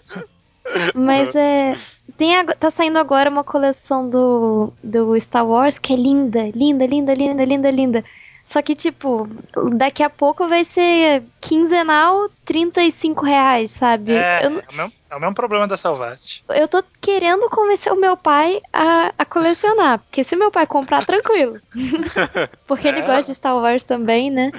Mas 0.94 1.34
é. 1.34 1.74
Tem, 2.16 2.36
ag- 2.36 2.56
tá 2.58 2.70
saindo 2.70 2.98
agora 2.98 3.30
uma 3.30 3.44
coleção 3.44 4.08
do, 4.08 4.72
do 4.82 5.18
Star 5.20 5.46
Wars 5.46 5.78
que 5.78 5.92
é 5.92 5.96
linda, 5.96 6.50
linda, 6.54 6.84
linda, 6.84 7.14
linda, 7.14 7.44
linda, 7.44 7.70
linda. 7.70 8.04
Só 8.48 8.62
que, 8.62 8.74
tipo, 8.74 9.28
daqui 9.76 10.02
a 10.02 10.08
pouco 10.08 10.48
vai 10.48 10.64
ser 10.64 11.22
quinzenal, 11.38 12.30
35 12.46 13.22
reais, 13.22 13.70
sabe? 13.72 14.12
É, 14.12 14.46
Eu 14.46 14.46
é, 14.46 14.48
o 14.48 14.74
mesmo, 14.74 14.92
é 15.10 15.16
o 15.16 15.20
mesmo 15.20 15.34
problema 15.34 15.68
da 15.68 15.76
Salvat. 15.76 16.42
eu 16.48 16.66
tô 16.66 16.82
querendo 16.98 17.50
convencer 17.50 17.92
o 17.92 18.00
meu 18.00 18.16
pai 18.16 18.58
a, 18.72 19.12
a 19.18 19.24
colecionar. 19.26 19.98
Porque 19.98 20.24
se 20.24 20.34
meu 20.34 20.50
pai 20.50 20.66
comprar, 20.66 21.04
tranquilo. 21.04 21.60
porque 22.66 22.88
ele 22.88 23.00
É. 23.00 23.02
gosta 23.06 23.30
de 23.30 23.34
Star 23.36 23.54
Wars 23.56 23.84
também, 23.84 24.30
né? 24.30 24.50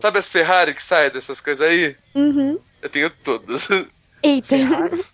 Sabe 0.00 0.18
as 0.20 0.30
Ferrari 0.30 0.72
que 0.72 0.82
saem 0.82 1.10
dessas 1.10 1.38
coisas 1.38 1.66
aí? 1.68 1.94
Uhum. 2.14 2.58
Eu 2.80 2.88
tenho 2.88 3.10
todas. 3.10 3.68
Eita. 4.24 4.56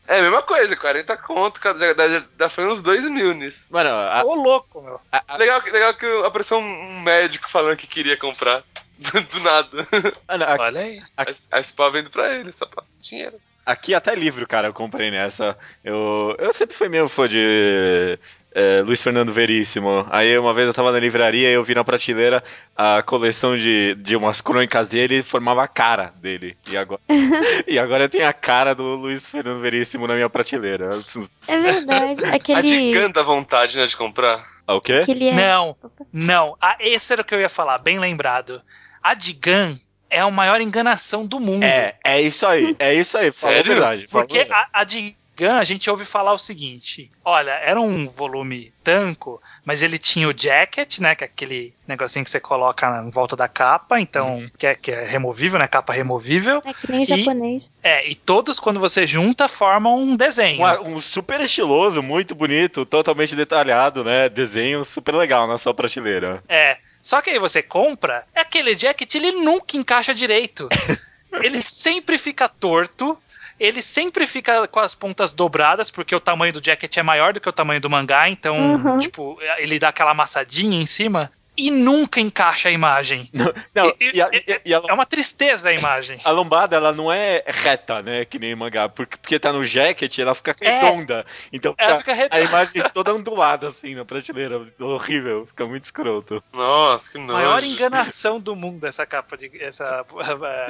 É 0.06 0.18
a 0.18 0.22
mesma 0.22 0.42
coisa, 0.42 0.76
40 0.76 1.16
conto, 1.16 1.60
já, 1.62 1.72
já, 2.08 2.24
já 2.38 2.48
foi 2.48 2.66
uns 2.66 2.80
2 2.80 3.08
mil 3.10 3.34
nisso. 3.34 3.66
Mano, 3.70 3.90
a- 3.90 4.22
Ô, 4.24 4.34
louco, 4.34 4.80
meu. 4.80 5.00
a- 5.10 5.22
a- 5.26 5.36
Legal, 5.36 5.60
que- 5.62 5.70
legal 5.70 5.94
que 5.94 6.06
apareceu 6.24 6.58
um 6.58 7.00
médico 7.00 7.50
falando 7.50 7.76
que 7.76 7.86
queria 7.86 8.16
comprar. 8.16 8.62
Do, 9.00 9.18
do 9.22 9.40
nada. 9.40 9.88
a- 10.28 10.56
Olha 10.60 10.80
aí. 10.82 11.02
A, 11.16 11.24
a 11.56 11.62
SPA 11.62 11.90
vendo 11.90 12.10
pra 12.10 12.34
ele, 12.34 12.52
só 12.52 12.66
pra 12.66 12.84
dinheiro. 13.00 13.40
Aqui 13.64 13.94
até 13.94 14.14
livro, 14.14 14.46
cara, 14.46 14.68
eu 14.68 14.72
comprei 14.72 15.10
nessa. 15.10 15.56
Eu, 15.84 16.36
eu 16.38 16.52
sempre 16.52 16.76
fui 16.76 16.88
meio 16.88 17.08
fã 17.08 17.28
de 17.28 18.18
é, 18.52 18.82
Luiz 18.82 19.02
Fernando 19.02 19.32
Veríssimo. 19.32 20.06
Aí 20.10 20.36
uma 20.38 20.52
vez 20.52 20.66
eu 20.66 20.74
tava 20.74 20.92
na 20.92 20.98
livraria 20.98 21.48
e 21.48 21.52
eu 21.52 21.62
vi 21.64 21.74
na 21.74 21.84
prateleira 21.84 22.42
a 22.76 23.02
coleção 23.02 23.56
de, 23.56 23.94
de 23.94 24.16
umas 24.16 24.40
crônicas 24.40 24.88
dele 24.88 25.18
e 25.18 25.22
formava 25.22 25.62
a 25.62 25.68
cara 25.68 26.12
dele. 26.20 26.56
E 26.70 26.76
agora, 26.76 27.00
e 27.66 27.78
agora 27.78 28.08
tem 28.08 28.24
a 28.24 28.32
cara 28.32 28.74
do 28.74 28.96
Luiz 28.96 29.28
Fernando 29.28 29.60
Veríssimo 29.60 30.06
na 30.06 30.14
minha 30.14 30.28
prateleira. 30.28 31.00
É 31.46 31.58
verdade. 31.58 32.24
A 32.30 32.34
Aquele. 32.36 32.62
Digan 32.62 33.10
dá 33.10 33.22
vontade, 33.22 33.76
né, 33.78 33.86
de 33.86 33.96
comprar. 33.96 34.44
Ah, 34.66 34.74
O 34.74 34.80
quê? 34.80 34.94
Aquele 34.94 35.28
é. 35.28 35.34
Não, 35.34 35.76
não. 36.12 36.56
Ah, 36.60 36.76
esse 36.80 37.12
era 37.12 37.22
o 37.22 37.24
que 37.24 37.34
eu 37.34 37.40
ia 37.40 37.48
falar, 37.48 37.78
bem 37.78 37.98
lembrado. 37.98 38.60
A 39.02 39.14
Digan 39.14 39.78
é 40.10 40.20
a 40.20 40.30
maior 40.30 40.60
enganação 40.60 41.24
do 41.26 41.38
mundo. 41.40 41.64
É, 41.64 41.94
é 42.04 42.20
isso 42.20 42.46
aí, 42.46 42.74
é 42.78 42.92
isso 42.94 43.16
aí. 43.16 43.30
Falou 43.30 43.54
a 43.54 43.56
Sério? 43.58 43.72
verdade. 43.72 44.04
a 44.04 44.08
Porque 44.10 44.46
a, 44.50 44.66
a 44.72 44.84
Digan, 44.84 45.56
a 45.58 45.64
gente 45.64 45.88
ouve 45.88 46.04
falar 46.04 46.32
o 46.32 46.38
seguinte: 46.38 47.10
olha, 47.24 47.52
era 47.52 47.80
um 47.80 48.06
volume 48.08 48.72
tanco, 48.84 49.40
mas 49.64 49.82
ele 49.82 49.98
tinha 49.98 50.28
o 50.28 50.34
jacket, 50.36 50.98
né? 50.98 51.14
Que 51.14 51.24
é 51.24 51.26
aquele 51.26 51.72
negocinho 51.86 52.24
que 52.24 52.30
você 52.30 52.40
coloca 52.40 53.02
em 53.06 53.10
volta 53.10 53.36
da 53.36 53.46
capa, 53.48 54.00
então, 54.00 54.38
Uhum. 54.38 54.50
que, 54.58 54.66
é, 54.66 54.74
que 54.74 54.90
é 54.90 55.04
removível, 55.04 55.58
né? 55.58 55.66
Capa 55.68 55.92
removível. 55.92 56.60
É 56.64 56.72
que 56.74 56.90
nem 56.90 57.02
E- 57.02 57.04
japonês. 57.04 57.70
É, 57.82 58.08
e 58.08 58.14
todos, 58.14 58.58
quando 58.60 58.78
você 58.80 59.06
junta, 59.06 59.48
formam 59.48 59.98
um 59.98 60.16
desenho. 60.16 60.62
Um, 60.82 60.96
um 60.96 61.00
super 61.00 61.40
estiloso, 61.40 62.02
muito 62.02 62.34
bonito, 62.34 62.84
totalmente 62.84 63.34
detalhado, 63.36 64.02
né? 64.04 64.28
Desenho 64.28 64.84
super 64.84 65.14
legal 65.14 65.46
na 65.46 65.56
sua 65.58 65.72
prateleira. 65.74 66.42
É. 66.48 66.78
Só 67.02 67.20
que 67.20 67.30
aí 67.30 67.38
você 67.38 67.62
compra, 67.62 68.24
é 68.34 68.40
aquele 68.40 68.76
jacket, 68.76 69.14
ele 69.14 69.32
nunca 69.32 69.76
encaixa 69.76 70.14
direito. 70.14 70.68
ele 71.42 71.62
sempre 71.62 72.18
fica 72.18 72.48
torto. 72.48 73.18
Ele 73.58 73.82
sempre 73.82 74.26
fica 74.26 74.66
com 74.68 74.80
as 74.80 74.94
pontas 74.94 75.34
dobradas, 75.34 75.90
porque 75.90 76.14
o 76.14 76.20
tamanho 76.20 76.50
do 76.54 76.64
jacket 76.64 76.96
é 76.96 77.02
maior 77.02 77.34
do 77.34 77.40
que 77.40 77.48
o 77.48 77.52
tamanho 77.52 77.78
do 77.78 77.90
mangá, 77.90 78.26
então, 78.26 78.56
Uhum. 78.58 78.98
tipo, 78.98 79.38
ele 79.58 79.78
dá 79.78 79.90
aquela 79.90 80.12
amassadinha 80.12 80.80
em 80.80 80.86
cima 80.86 81.30
e 81.66 81.70
nunca 81.70 82.20
encaixa 82.20 82.68
a 82.68 82.72
imagem. 82.72 83.28
Não, 83.74 83.88
E- 84.00 84.12
e, 84.14 84.22
a, 84.22 84.28
e- 84.32 84.60
e 84.66 84.74
a- 84.74 84.82
É 84.88 84.92
uma 84.92 85.06
tristeza 85.06 85.68
a 85.68 85.72
imagem. 85.72 86.18
a 86.24 86.30
lombada, 86.30 86.76
ela 86.76 86.92
não 86.92 87.12
é 87.12 87.42
reta, 87.46 88.02
né? 88.02 88.24
Que 88.24 88.38
nem 88.38 88.54
mangá. 88.54 88.88
Porque, 88.88 89.16
porque 89.16 89.38
tá 89.38 89.52
no 89.52 89.64
jacket, 89.64 90.18
ela 90.18 90.34
fica 90.34 90.54
É. 90.60 90.80
redonda. 90.80 91.24
Então 91.52 91.74
Ela 91.78 91.98
fica 91.98 92.12
fica 92.12 92.12
a 92.12 92.14
redonda. 92.38 92.40
imagem 92.42 92.82
toda 92.92 93.14
ondulada, 93.14 93.68
assim, 93.68 93.94
na 93.94 94.04
prateleira. 94.04 94.60
Horrível, 94.80 95.46
fica 95.46 95.66
muito 95.66 95.84
escroto. 95.84 96.42
Nossa, 96.52 97.10
que 97.10 97.18
nojo. 97.18 97.32
Maior 97.32 97.62
enganação 97.62 98.38
do 98.40 98.54
mundo 98.56 98.84
essa 98.86 99.04
capa 99.06 99.36
de. 99.36 99.50
essa 99.62 100.04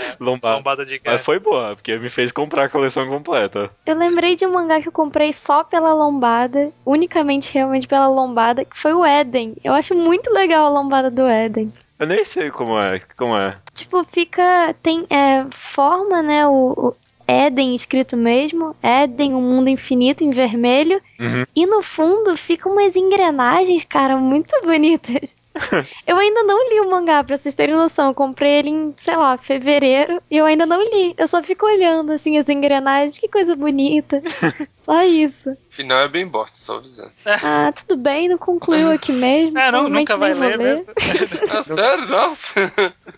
eh, 0.01 0.17
Lombada. 0.19 0.57
lombada 0.57 0.85
de 0.85 1.01
Mas 1.05 1.21
foi 1.21 1.39
boa, 1.39 1.75
porque 1.75 1.97
me 1.97 2.09
fez 2.09 2.33
comprar 2.33 2.65
a 2.65 2.69
coleção 2.69 3.07
completa. 3.09 3.71
Eu 3.87 3.97
lembrei 3.97 4.35
de 4.37 4.47
um 4.47 4.53
mangá 4.53 4.81
que 4.81 4.89
eu 4.89 4.93
comprei 4.93 5.33
só 5.33 5.63
pela 5.65 5.93
lombada, 5.95 6.73
unicamente 6.85 7.53
realmente 7.53 7.87
pela 7.87 8.09
lombada, 8.09 8.65
que 8.65 8.77
foi 8.77 8.93
o 8.93 9.05
Eden. 9.05 9.57
Eu 9.63 9.73
acho 9.75 9.95
muito 9.95 10.31
legal 10.33 10.67
a 10.67 10.69
lombada 10.69 10.80
do 10.89 11.29
Eden. 11.29 11.73
Eu 11.99 12.07
nem 12.07 12.25
sei 12.25 12.51
como 12.51 12.79
é, 12.79 13.01
como 13.17 13.37
é. 13.37 13.57
Tipo, 13.75 14.03
fica. 14.05 14.75
Tem. 14.83 15.07
É, 15.11 15.45
forma, 15.51 16.23
né? 16.23 16.47
O, 16.47 16.73
o 16.77 16.95
Éden 17.27 17.75
escrito 17.75 18.17
mesmo. 18.17 18.75
Éden, 18.83 19.35
um 19.35 19.43
mundo 19.43 19.69
infinito 19.69 20.25
em 20.25 20.31
vermelho. 20.31 21.01
Uhum. 21.19 21.45
E 21.55 21.67
no 21.67 21.83
fundo 21.83 22.37
ficam 22.37 22.73
umas 22.73 22.97
engrenagens, 22.97 23.85
cara, 23.85 24.17
muito 24.17 24.55
bonitas. 24.63 25.37
eu 26.07 26.17
ainda 26.17 26.43
não 26.43 26.69
li 26.71 26.81
o 26.81 26.91
mangá, 26.91 27.23
pra 27.25 27.37
vocês 27.37 27.55
terem 27.55 27.75
noção. 27.75 28.09
Eu 28.09 28.15
comprei 28.15 28.53
ele 28.59 28.69
em, 28.71 28.95
sei 28.97 29.17
lá, 29.17 29.37
fevereiro. 29.39 30.21
E 30.31 30.37
eu 30.37 30.47
ainda 30.47 30.67
não 30.67 30.83
li. 30.83 31.15
Eu 31.17 31.29
só 31.29 31.43
fico 31.43 31.67
olhando, 31.67 32.13
assim, 32.13 32.39
as 32.39 32.49
engrenagens. 32.49 33.19
Que 33.19 33.29
coisa 33.29 33.55
bonita. 33.57 34.23
só 34.83 35.03
isso. 35.05 35.57
Final 35.69 36.01
é 36.01 36.09
bem 36.09 36.27
bosta, 36.27 36.59
só 36.59 36.77
avisando. 36.77 37.13
Ah, 37.25 37.73
tudo 37.73 37.97
bem, 37.97 38.29
não 38.29 38.39
concluiu 38.39 38.91
aqui 38.91 39.13
mesmo. 39.13 39.59
É, 39.59 39.71
não, 39.71 39.89
nunca 39.89 40.17
vai 40.17 40.35
ler 40.35 40.59
mesmo. 40.59 40.87
Ah, 41.53 41.63
sério? 41.63 42.07
Nossa. 42.07 42.73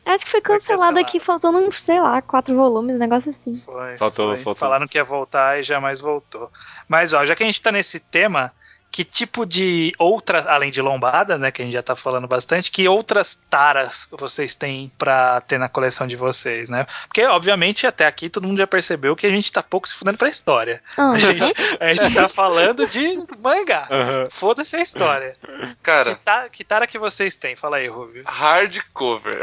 Acho 0.06 0.24
que 0.24 0.30
foi 0.30 0.40
cancelado. 0.40 0.98
aqui, 0.98 1.20
faltando 1.20 1.58
uns, 1.58 1.82
sei 1.82 2.00
lá, 2.00 2.20
quatro 2.22 2.54
volumes, 2.56 2.94
um 2.96 2.98
negócio 2.98 3.30
assim. 3.30 3.60
Foi, 3.64 3.96
Faltou- 3.96 4.28
foi. 4.34 4.38
faltou. 4.38 4.60
Falaram 4.60 4.86
que 4.86 4.96
ia 4.98 5.04
voltar 5.04 5.58
e 5.60 5.62
jamais 5.62 6.00
voltou. 6.00 6.50
Mas, 6.88 7.12
ó, 7.12 7.24
já 7.24 7.34
que 7.34 7.42
a 7.42 7.46
gente 7.46 7.60
tá 7.60 7.70
nesse 7.72 8.00
tema, 8.00 8.52
que 8.92 9.02
tipo 9.04 9.46
de 9.46 9.92
outras, 9.98 10.46
além 10.46 10.70
de 10.70 10.82
lombada, 10.82 11.38
né, 11.38 11.50
que 11.50 11.62
a 11.62 11.64
gente 11.64 11.72
já 11.74 11.82
tá 11.82 11.96
falando 11.96 12.28
bastante, 12.28 12.70
que 12.70 12.86
outras 12.86 13.40
taras 13.48 14.06
vocês 14.10 14.54
têm 14.54 14.92
pra 14.98 15.40
ter 15.40 15.56
na 15.58 15.68
coleção 15.68 16.06
de 16.06 16.14
vocês, 16.14 16.68
né? 16.68 16.86
Porque, 17.06 17.24
obviamente, 17.24 17.86
até 17.86 18.06
aqui 18.06 18.28
todo 18.28 18.46
mundo 18.46 18.58
já 18.58 18.66
percebeu 18.66 19.16
que 19.16 19.26
a 19.26 19.30
gente 19.30 19.50
tá 19.50 19.62
pouco 19.62 19.88
se 19.88 19.94
fudendo 19.94 20.18
pra 20.18 20.28
história. 20.28 20.82
Ah, 20.96 21.12
A 21.12 21.18
gente, 21.18 21.54
a 21.80 21.92
gente 21.94 22.14
tá 22.14 22.28
falando 22.28 22.86
de 22.86 23.18
mangá. 23.38 23.88
Aham. 23.90 24.28
Foda-se 24.30 24.76
a 24.76 24.82
história. 24.82 25.36
Que, 25.42 25.74
Cara, 25.82 26.14
ta- 26.22 26.48
que 26.50 26.62
tara 26.62 26.86
que 26.86 26.98
vocês 26.98 27.34
têm? 27.36 27.56
Fala 27.56 27.78
aí, 27.78 27.88
Rubio. 27.88 28.22
hardcover. 28.26 29.40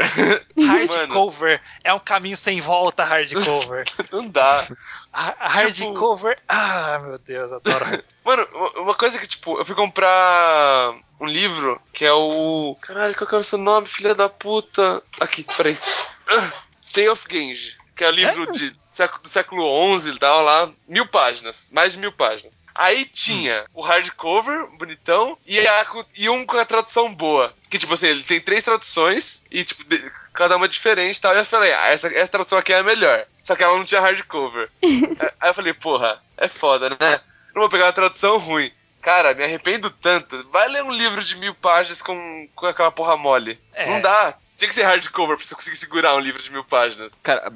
Hardcover 0.56 1.60
é 1.82 1.92
um 1.92 1.98
caminho 1.98 2.36
sem 2.36 2.60
volta, 2.60 3.04
hardcover. 3.04 3.84
Não 4.12 4.26
dá. 4.28 4.64
Ha- 5.12 5.36
Hardcover. 5.40 6.38
Ah, 6.48 6.98
meu 7.00 7.18
Deus, 7.18 7.52
adoro. 7.52 7.84
Mano, 8.24 8.46
uma- 8.76 8.94
coisa 8.94 9.18
que, 9.18 9.26
tipo, 9.26 9.58
eu 9.58 9.64
fui 9.64 9.74
comprar 9.74 10.94
um 11.20 11.26
livro 11.26 11.80
que 11.92 12.04
é 12.04 12.12
o. 12.12 12.76
Caralho, 12.80 13.14
qual 13.16 13.28
que 13.28 13.34
é 13.34 13.38
o 13.38 13.42
seu 13.42 13.58
nome, 13.58 13.86
filha 13.88 14.14
da 14.14 14.28
puta? 14.28 15.02
Aqui, 15.20 15.42
peraí. 15.56 15.78
Ah, 16.28 16.52
Tale 16.92 17.08
of 17.08 17.26
Genji. 17.30 17.76
Que 17.96 18.04
é 18.04 18.08
o 18.08 18.12
livro 18.12 18.50
de, 18.52 18.72
século- 18.90 19.22
do 19.22 19.28
século 19.28 19.98
XI 19.98 20.10
e 20.10 20.18
tal, 20.18 20.42
lá. 20.42 20.70
Mil 20.88 21.06
páginas. 21.06 21.68
Mais 21.72 21.92
de 21.92 21.98
mil 21.98 22.12
páginas. 22.12 22.66
Aí 22.74 23.04
tinha 23.04 23.64
o 23.74 23.80
hardcover, 23.82 24.66
bonitão, 24.78 25.36
e, 25.46 25.58
a- 25.60 25.86
e 26.16 26.28
um 26.28 26.44
com 26.44 26.56
a 26.56 26.64
tradução 26.64 27.12
boa. 27.14 27.52
Que, 27.68 27.78
tipo 27.78 27.94
assim, 27.94 28.08
ele 28.08 28.22
tem 28.22 28.40
três 28.40 28.62
traduções 28.64 29.42
e, 29.50 29.64
tipo, 29.64 29.84
de- 29.84 30.10
cada 30.32 30.56
uma 30.56 30.68
diferente 30.68 31.16
e 31.16 31.20
tal. 31.20 31.34
E 31.34 31.38
eu 31.38 31.44
falei, 31.44 31.72
ah, 31.72 31.86
essa, 31.88 32.08
essa 32.08 32.32
tradução 32.32 32.58
aqui 32.58 32.72
é 32.72 32.78
a 32.78 32.82
melhor. 32.82 33.24
Só 33.44 33.56
que 33.56 33.62
ela 33.62 33.76
não 33.76 33.84
tinha 33.84 34.00
hardcover. 34.00 34.70
Aí 35.40 35.50
eu 35.50 35.54
falei, 35.54 35.72
porra, 35.74 36.20
é 36.36 36.48
foda, 36.48 36.90
né? 36.90 37.20
Não 37.54 37.62
vou 37.62 37.68
pegar 37.68 37.86
uma 37.86 37.92
tradução 37.92 38.38
ruim. 38.38 38.72
Cara, 39.02 39.32
me 39.32 39.42
arrependo 39.42 39.88
tanto. 39.90 40.46
Vai 40.50 40.68
ler 40.68 40.82
um 40.84 40.92
livro 40.92 41.24
de 41.24 41.34
mil 41.36 41.54
páginas 41.54 42.02
com, 42.02 42.46
com 42.54 42.66
aquela 42.66 42.90
porra 42.90 43.16
mole. 43.16 43.58
É. 43.72 43.88
Não 43.88 44.00
dá. 44.00 44.34
Tinha 44.58 44.68
que 44.68 44.74
ser 44.74 44.82
hardcover 44.82 45.36
pra 45.38 45.44
você 45.46 45.54
conseguir 45.54 45.76
segurar 45.76 46.14
um 46.14 46.20
livro 46.20 46.42
de 46.42 46.52
mil 46.52 46.62
páginas. 46.64 47.12
Cara, 47.22 47.50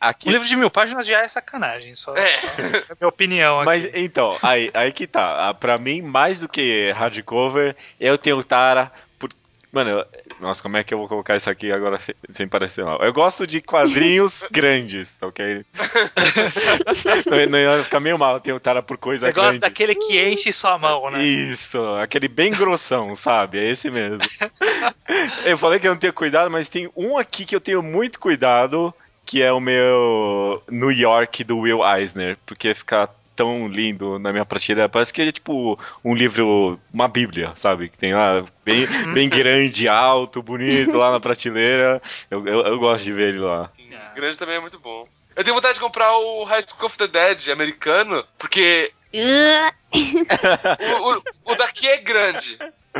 aqui. 0.00 0.28
Um 0.28 0.32
livro 0.32 0.46
de 0.46 0.56
mil 0.56 0.70
páginas 0.70 1.06
já 1.06 1.20
é 1.20 1.28
sacanagem, 1.28 1.94
só. 1.94 2.14
É. 2.14 2.26
só 2.26 2.46
é 2.62 2.66
a 2.90 2.96
minha 3.00 3.08
opinião 3.08 3.56
aqui. 3.60 3.66
Mas 3.66 3.90
então, 3.94 4.36
aí, 4.42 4.70
aí 4.74 4.92
que 4.92 5.06
tá. 5.06 5.48
Ah, 5.48 5.54
Pra 5.54 5.78
mim, 5.78 6.02
mais 6.02 6.38
do 6.38 6.48
que 6.48 6.90
hardcover, 6.92 7.76
eu 8.00 8.16
tenho 8.18 8.42
Tara 8.44 8.90
por. 9.18 9.30
Mano, 9.72 9.90
eu- 9.90 10.06
nossa, 10.40 10.60
como 10.62 10.76
é 10.76 10.84
que 10.84 10.92
eu 10.92 10.98
vou 10.98 11.08
colocar 11.08 11.36
isso 11.36 11.48
aqui 11.48 11.70
agora 11.72 11.98
sem, 11.98 12.14
sem 12.32 12.46
parecer 12.48 12.84
mal? 12.84 13.00
Eu 13.02 13.12
gosto 13.12 13.46
de 13.46 13.60
quadrinhos 13.60 14.46
grandes, 14.50 15.16
tá 15.16 15.26
ok? 15.26 15.64
não, 17.50 17.58
ia 17.58 17.82
ficar 17.82 18.00
meio 18.00 18.18
mal, 18.18 18.34
eu 18.34 18.40
tenho 18.40 18.60
Tara 18.60 18.82
por 18.82 18.96
coisa 18.96 19.26
Você 19.26 19.32
gosta 19.32 19.50
grande. 19.50 19.58
daquele 19.60 19.94
que 19.94 20.20
enche 20.28 20.52
sua 20.52 20.78
mão, 20.78 21.10
né? 21.10 21.22
Isso, 21.22 21.78
aquele 21.96 22.28
bem 22.28 22.50
grossão, 22.52 23.16
sabe? 23.16 23.58
É 23.58 23.70
esse 23.70 23.90
mesmo. 23.90 24.18
eu 25.44 25.56
falei 25.58 25.78
que 25.78 25.86
eu 25.86 25.92
não 25.92 25.98
tenho 26.00 26.12
cuidado, 26.12 26.50
mas 26.50 26.68
tem 26.68 26.90
um 26.96 27.16
aqui 27.16 27.44
que 27.44 27.54
eu 27.54 27.60
tenho 27.60 27.82
muito 27.82 28.18
cuidado, 28.18 28.92
que 29.24 29.42
é 29.42 29.52
o 29.52 29.60
meu 29.60 30.62
New 30.70 30.90
York 30.90 31.44
do 31.44 31.58
Will 31.58 31.80
Eisner, 31.84 32.36
porque 32.46 32.74
fica 32.74 33.08
tão 33.36 33.66
lindo 33.66 34.18
na 34.18 34.30
minha 34.32 34.44
prateleira. 34.44 34.88
Parece 34.88 35.12
que 35.12 35.20
é 35.22 35.32
tipo 35.32 35.78
um 36.04 36.14
livro, 36.14 36.78
uma 36.92 37.08
bíblia, 37.08 37.52
sabe? 37.56 37.88
Que 37.88 37.98
tem 37.98 38.14
lá, 38.14 38.44
bem, 38.64 38.86
bem 39.12 39.28
grande, 39.30 39.88
alto, 39.88 40.40
bonito 40.42 40.96
lá 40.96 41.10
na 41.10 41.18
prateleira. 41.20 42.00
Eu, 42.30 42.46
eu, 42.46 42.60
eu 42.60 42.78
gosto 42.78 43.02
de 43.04 43.12
ver 43.12 43.30
ele 43.30 43.38
lá. 43.40 43.70
É. 43.90 44.14
Grande 44.14 44.38
também 44.38 44.54
é 44.56 44.60
muito 44.60 44.78
bom. 44.78 45.08
Eu 45.34 45.42
tenho 45.42 45.56
vontade 45.56 45.74
de 45.74 45.80
comprar 45.80 46.16
o 46.16 46.44
High 46.44 46.62
School 46.62 46.86
of 46.86 46.96
the 46.96 47.08
Dead 47.08 47.48
americano, 47.48 48.24
porque 48.38 48.92
o, 51.02 51.14
o- 51.14 51.52
o 51.52 51.54
daqui 51.56 51.88
é 51.88 51.96
grande, 51.98 52.58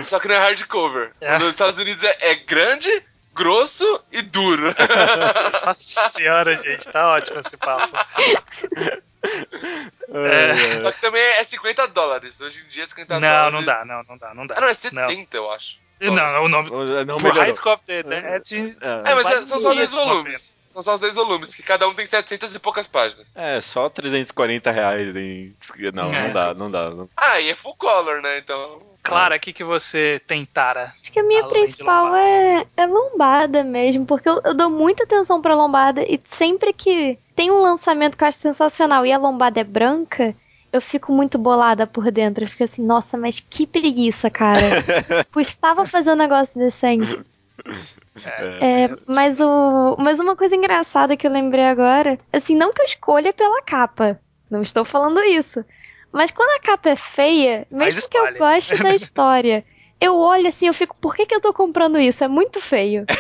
só 0.09 0.19
que 0.19 0.27
não 0.29 0.35
é 0.35 0.39
hardcover. 0.39 1.13
É. 1.21 1.37
O 1.37 1.39
dos 1.39 1.51
Estados 1.51 1.79
Unidos 1.79 2.03
é, 2.03 2.17
é 2.21 2.35
grande, 2.35 2.89
grosso 3.35 4.03
e 4.11 4.23
duro. 4.23 4.75
Nossa 5.67 6.09
senhora, 6.11 6.57
gente, 6.57 6.85
tá 6.91 7.09
ótimo 7.11 7.41
esse 7.41 7.57
papo. 7.57 7.93
É. 10.13 10.81
Só 10.83 10.93
que 10.93 11.01
também 11.01 11.23
é 11.23 11.43
50 11.43 11.89
dólares. 11.89 12.39
Hoje 12.43 12.63
em 12.63 12.69
dia 12.69 12.83
é 12.83 12.87
50 12.87 13.15
Não, 13.15 13.21
dólares. 13.21 13.53
não 13.55 13.65
dá, 13.65 13.85
não, 13.87 14.03
não 14.07 14.19
dá, 14.19 14.35
não 14.35 14.47
dá. 14.47 14.55
Ah, 14.59 14.61
não, 14.61 14.69
é 14.69 14.75
70, 14.75 15.35
eu 15.35 15.51
acho. 15.51 15.79
Não, 15.99 16.13
não, 16.15 16.45
o 16.45 16.49
nome. 16.49 16.69
Não 17.07 17.17
o 17.17 17.23
melhorou. 17.23 17.43
High 17.43 17.57
School 17.57 17.73
of 17.73 17.85
the 17.87 18.03
Dead. 18.03 18.23
É, 18.83 19.15
mas 19.15 19.27
é- 19.27 19.45
são 19.47 19.59
só 19.59 19.73
10 19.73 19.89
isso, 19.91 19.97
uma 19.97 20.05
volumes. 20.05 20.54
São 20.75 20.83
só 20.83 20.95
os 20.97 21.01
10 21.01 21.15
volumes, 21.15 21.55
que 21.55 21.63
cada 21.63 21.89
um 21.89 21.95
tem 21.95 22.05
700 22.05 22.53
e 22.53 22.59
poucas 22.59 22.89
páginas. 22.89 23.33
É, 23.37 23.61
só 23.61 23.89
340 23.89 24.73
reais 24.73 25.15
em. 25.15 25.55
Não, 25.93 26.13
É. 26.13 26.23
não 26.27 26.31
dá, 26.33 26.55
não 26.55 26.69
dá. 26.71 26.91
Não... 26.91 27.09
Ah, 27.17 27.41
e 27.41 27.49
é 27.49 27.55
full 27.55 27.77
color, 27.77 28.21
né? 28.21 28.39
Então. 28.41 28.83
Clara, 29.01 29.37
o 29.37 29.39
que, 29.39 29.53
que 29.53 29.63
você 29.63 30.21
tem, 30.27 30.45
Tara? 30.45 30.93
Acho 31.01 31.13
que 31.13 31.21
a 31.21 31.23
minha 31.23 31.47
principal 31.47 32.07
lombada. 32.07 32.25
é, 32.25 32.67
é 32.79 32.87
lombada 32.87 33.63
mesmo, 33.63 34.05
porque 34.05 34.29
eu, 34.29 34.41
eu 34.45 34.53
dou 34.53 34.69
muita 34.69 35.05
atenção 35.05 35.41
pra 35.41 35.55
lombada 35.55 36.03
e 36.03 36.21
sempre 36.25 36.73
que 36.73 37.17
tem 37.37 37.53
um 37.53 37.61
lançamento 37.61 38.17
que 38.17 38.25
eu 38.25 38.29
acho 38.29 38.41
sensacional 38.41 39.07
e 39.07 39.13
a 39.13 39.19
lombada 39.19 39.61
é 39.61 39.65
branca, 39.65 40.35
eu 40.73 40.81
fico 40.81 41.13
muito 41.13 41.39
bolada 41.39 41.87
por 41.87 42.11
dentro. 42.11 42.43
Eu 42.43 42.49
fico 42.49 42.65
assim, 42.65 42.85
nossa, 42.85 43.17
mas 43.17 43.39
que 43.39 43.65
preguiça, 43.65 44.29
cara. 44.29 44.59
Custava 45.33 45.87
fazer 45.87 46.11
um 46.11 46.17
negócio 46.17 46.59
decente. 46.59 47.17
É, 48.61 48.91
mas, 49.07 49.41
o, 49.41 49.97
mas 49.99 50.21
uma 50.21 50.37
coisa 50.37 50.55
engraçada 50.55 51.17
que 51.17 51.27
eu 51.27 51.31
lembrei 51.33 51.65
agora, 51.65 52.17
assim, 52.33 52.55
não 52.55 52.73
que 52.73 52.81
eu 52.81 52.85
escolha 52.85 53.33
pela 53.33 53.63
capa, 53.63 54.21
não 54.51 54.63
estou 54.63 54.85
falando 54.85 55.21
isso. 55.23 55.65
Mas 56.13 56.31
quando 56.31 56.51
a 56.57 56.61
capa 56.61 56.91
é 56.91 56.97
feia, 56.97 57.67
mesmo 57.71 58.09
que 58.09 58.17
eu 58.17 58.35
goste 58.39 58.81
da 58.81 58.95
história, 58.95 59.65
eu 60.01 60.17
olho 60.17 60.47
assim, 60.47 60.69
eu 60.69 60.75
fico, 60.75 60.97
por 61.01 61.15
que, 61.15 61.27
que 61.27 61.35
eu 61.35 61.41
tô 61.41 61.53
comprando 61.53 61.99
isso? 61.99 62.23
É 62.23 62.29
muito 62.29 62.61
feio. 62.61 63.05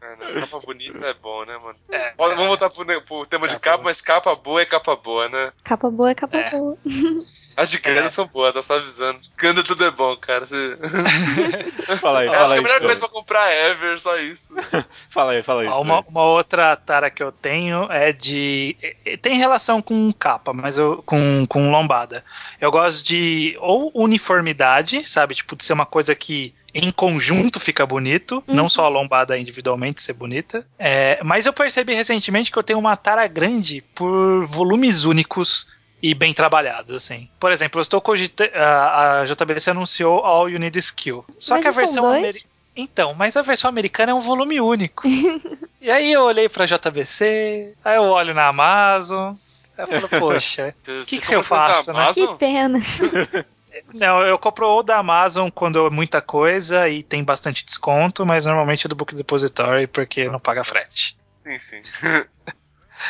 É, 0.00 0.16
né? 0.16 0.40
Capa 0.40 0.56
bonita 0.64 1.06
é 1.06 1.14
bom, 1.14 1.44
né, 1.44 1.56
mano? 1.58 1.76
É, 1.90 2.12
Vamos 2.16 2.34
vamos 2.34 2.48
voltar 2.48 2.70
pro, 2.70 2.84
pro 3.02 3.26
tema 3.26 3.46
de 3.46 3.54
Capa 3.54 3.60
capa, 3.64 3.76
boa. 3.76 3.84
mas 3.84 4.00
capa 4.00 4.34
boa 4.34 4.62
é 4.62 4.64
capa 4.66 4.96
boa, 4.96 5.28
né? 5.28 5.52
Capa 5.62 5.90
boa 5.90 6.10
é 6.10 6.14
capa 6.14 6.38
É. 6.38 6.50
boa. 6.50 6.78
As 7.56 7.70
de 7.70 7.78
Ganda 7.78 8.00
É. 8.00 8.08
são 8.08 8.26
boas, 8.26 8.52
tá 8.54 8.62
só 8.62 8.74
avisando. 8.76 9.20
Ganda 9.36 9.62
tudo 9.62 9.84
é 9.84 9.90
bom, 9.90 10.16
cara. 10.16 10.46
Você... 10.46 10.76
Fala 12.00 12.20
aí, 12.20 12.26
Eu 12.26 12.32
fala 12.32 12.44
acho 12.44 12.52
que 12.54 12.54
aí. 12.54 12.58
a 12.58 12.62
melhor 12.62 12.80
coisa 12.80 13.00
pra 13.00 13.08
comprar 13.08 13.50
é 13.50 13.70
Ever, 13.70 14.00
só 14.00 14.16
isso. 14.18 14.52
Fala 15.10 15.32
aí, 15.32 15.42
fala 15.42 15.62
aí. 15.62 15.68
Ó, 15.68 15.80
uma, 15.80 16.00
uma 16.08 16.24
outra 16.24 16.74
tara 16.76 17.10
que 17.10 17.22
eu 17.22 17.30
tenho 17.32 17.90
é 17.90 18.12
de. 18.12 18.76
é- 18.82 18.96
é- 19.04 19.16
Tem 19.16 19.36
relação 19.38 19.80
com 19.82 20.12
capa, 20.12 20.52
mas 20.52 20.78
eu, 20.78 21.02
com, 21.04 21.44
com 21.48 21.70
lombada. 21.70 22.24
Eu 22.60 22.70
gosto 22.70 23.04
de 23.06 23.56
ou 23.60 23.90
uniformidade, 23.94 25.08
sabe? 25.08 25.34
Tipo, 25.34 25.56
de 25.56 25.64
ser 25.64 25.72
uma 25.72 25.86
coisa 25.86 26.14
que 26.14 26.54
em 26.74 26.90
conjunto 26.90 27.60
fica 27.60 27.84
bonito, 27.84 28.42
Uhum. 28.48 28.54
não 28.54 28.68
só 28.68 28.86
a 28.86 28.88
lombada 28.88 29.36
individualmente 29.38 30.00
ser 30.00 30.14
bonita. 30.14 30.66
É, 30.78 31.20
mas 31.22 31.44
eu 31.44 31.52
percebi 31.52 31.92
recentemente 31.94 32.50
que 32.50 32.58
eu 32.58 32.62
tenho 32.62 32.78
uma 32.78 32.96
tara 32.96 33.26
grande 33.26 33.82
por 33.94 34.46
volumes 34.46 35.04
únicos 35.04 35.66
e 36.02 36.14
bem 36.14 36.34
trabalhados, 36.34 36.92
assim. 36.92 37.28
Por 37.38 37.52
exemplo, 37.52 37.78
eu 37.78 37.82
estou 37.82 38.00
cogitando. 38.00 38.50
A, 38.56 39.20
a 39.20 39.24
JBC 39.24 39.70
anunciou 39.70 40.24
All 40.24 40.50
You 40.50 40.58
Need 40.58 40.78
Skill. 40.78 41.24
Só 41.38 41.54
Mas 41.54 41.62
que 41.62 41.68
a 41.68 41.72
versão 41.72 42.02
dois? 42.02 42.18
americana. 42.18 42.52
Então, 42.74 43.12
mas 43.14 43.36
a 43.36 43.42
versão 43.42 43.68
americana 43.68 44.12
é 44.12 44.14
um 44.14 44.20
volume 44.20 44.60
único. 44.60 45.02
e 45.80 45.90
aí 45.90 46.10
eu 46.10 46.22
olhei 46.22 46.48
pra 46.48 46.64
JBC, 46.64 47.74
aí 47.84 47.96
eu 47.96 48.04
olho 48.04 48.32
na 48.32 48.46
Amazon, 48.48 49.34
aí 49.76 49.84
eu 49.84 50.00
falo, 50.00 50.08
poxa. 50.20 50.74
O 51.02 51.04
que 51.04 51.20
que 51.20 51.34
eu 51.34 51.42
faço, 51.44 51.92
né? 51.92 52.12
Que 52.14 52.26
pena. 52.34 52.80
Não, 53.94 54.22
eu 54.22 54.38
compro 54.38 54.66
ou 54.68 54.82
da 54.82 54.98
Amazon 54.98 55.50
quando 55.50 55.86
é 55.86 55.90
muita 55.90 56.20
coisa 56.22 56.88
e 56.88 57.02
tem 57.02 57.22
bastante 57.22 57.64
desconto, 57.64 58.24
mas 58.24 58.46
normalmente 58.46 58.86
é 58.86 58.88
do 58.88 58.94
Book 58.94 59.14
Depository 59.14 59.86
porque 59.86 60.28
não 60.28 60.38
paga 60.38 60.64
frete. 60.64 61.16
Sim, 61.42 61.58
sim. 61.58 61.82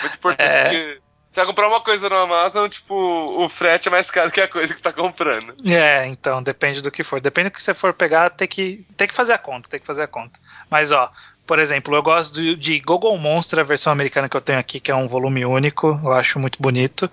Muito 0.02 0.14
importante, 0.16 0.42
É. 0.50 0.62
porque 0.64 1.01
você 1.32 1.40
vai 1.40 1.46
comprar 1.46 1.68
uma 1.68 1.80
coisa 1.80 2.08
no 2.08 2.16
Amazon, 2.16 2.68
tipo, 2.68 2.94
o 2.94 3.48
frete 3.48 3.88
é 3.88 3.90
mais 3.90 4.10
caro 4.10 4.30
que 4.30 4.40
a 4.40 4.46
coisa 4.48 4.72
que 4.72 4.78
você 4.78 4.84
tá 4.84 4.92
comprando. 4.92 5.54
É, 5.64 6.06
então, 6.06 6.42
depende 6.42 6.82
do 6.82 6.90
que 6.90 7.02
for. 7.02 7.20
Depende 7.20 7.48
do 7.48 7.52
que 7.54 7.62
você 7.62 7.72
for 7.74 7.92
pegar, 7.94 8.30
tem 8.30 8.46
que, 8.46 8.84
tem 8.96 9.08
que 9.08 9.14
fazer 9.14 9.32
a 9.32 9.38
conta, 9.38 9.68
tem 9.68 9.80
que 9.80 9.86
fazer 9.86 10.02
a 10.02 10.06
conta. 10.06 10.38
Mas, 10.70 10.92
ó, 10.92 11.10
por 11.46 11.58
exemplo, 11.58 11.94
eu 11.96 12.02
gosto 12.02 12.34
de, 12.34 12.54
de 12.54 12.78
Google 12.80 13.16
Monster, 13.18 13.58
a 13.58 13.64
versão 13.64 13.92
americana 13.92 14.28
que 14.28 14.36
eu 14.36 14.40
tenho 14.40 14.58
aqui, 14.58 14.78
que 14.78 14.90
é 14.90 14.94
um 14.94 15.08
volume 15.08 15.44
único, 15.44 15.98
eu 16.04 16.12
acho 16.12 16.38
muito 16.38 16.60
bonito. 16.60 17.10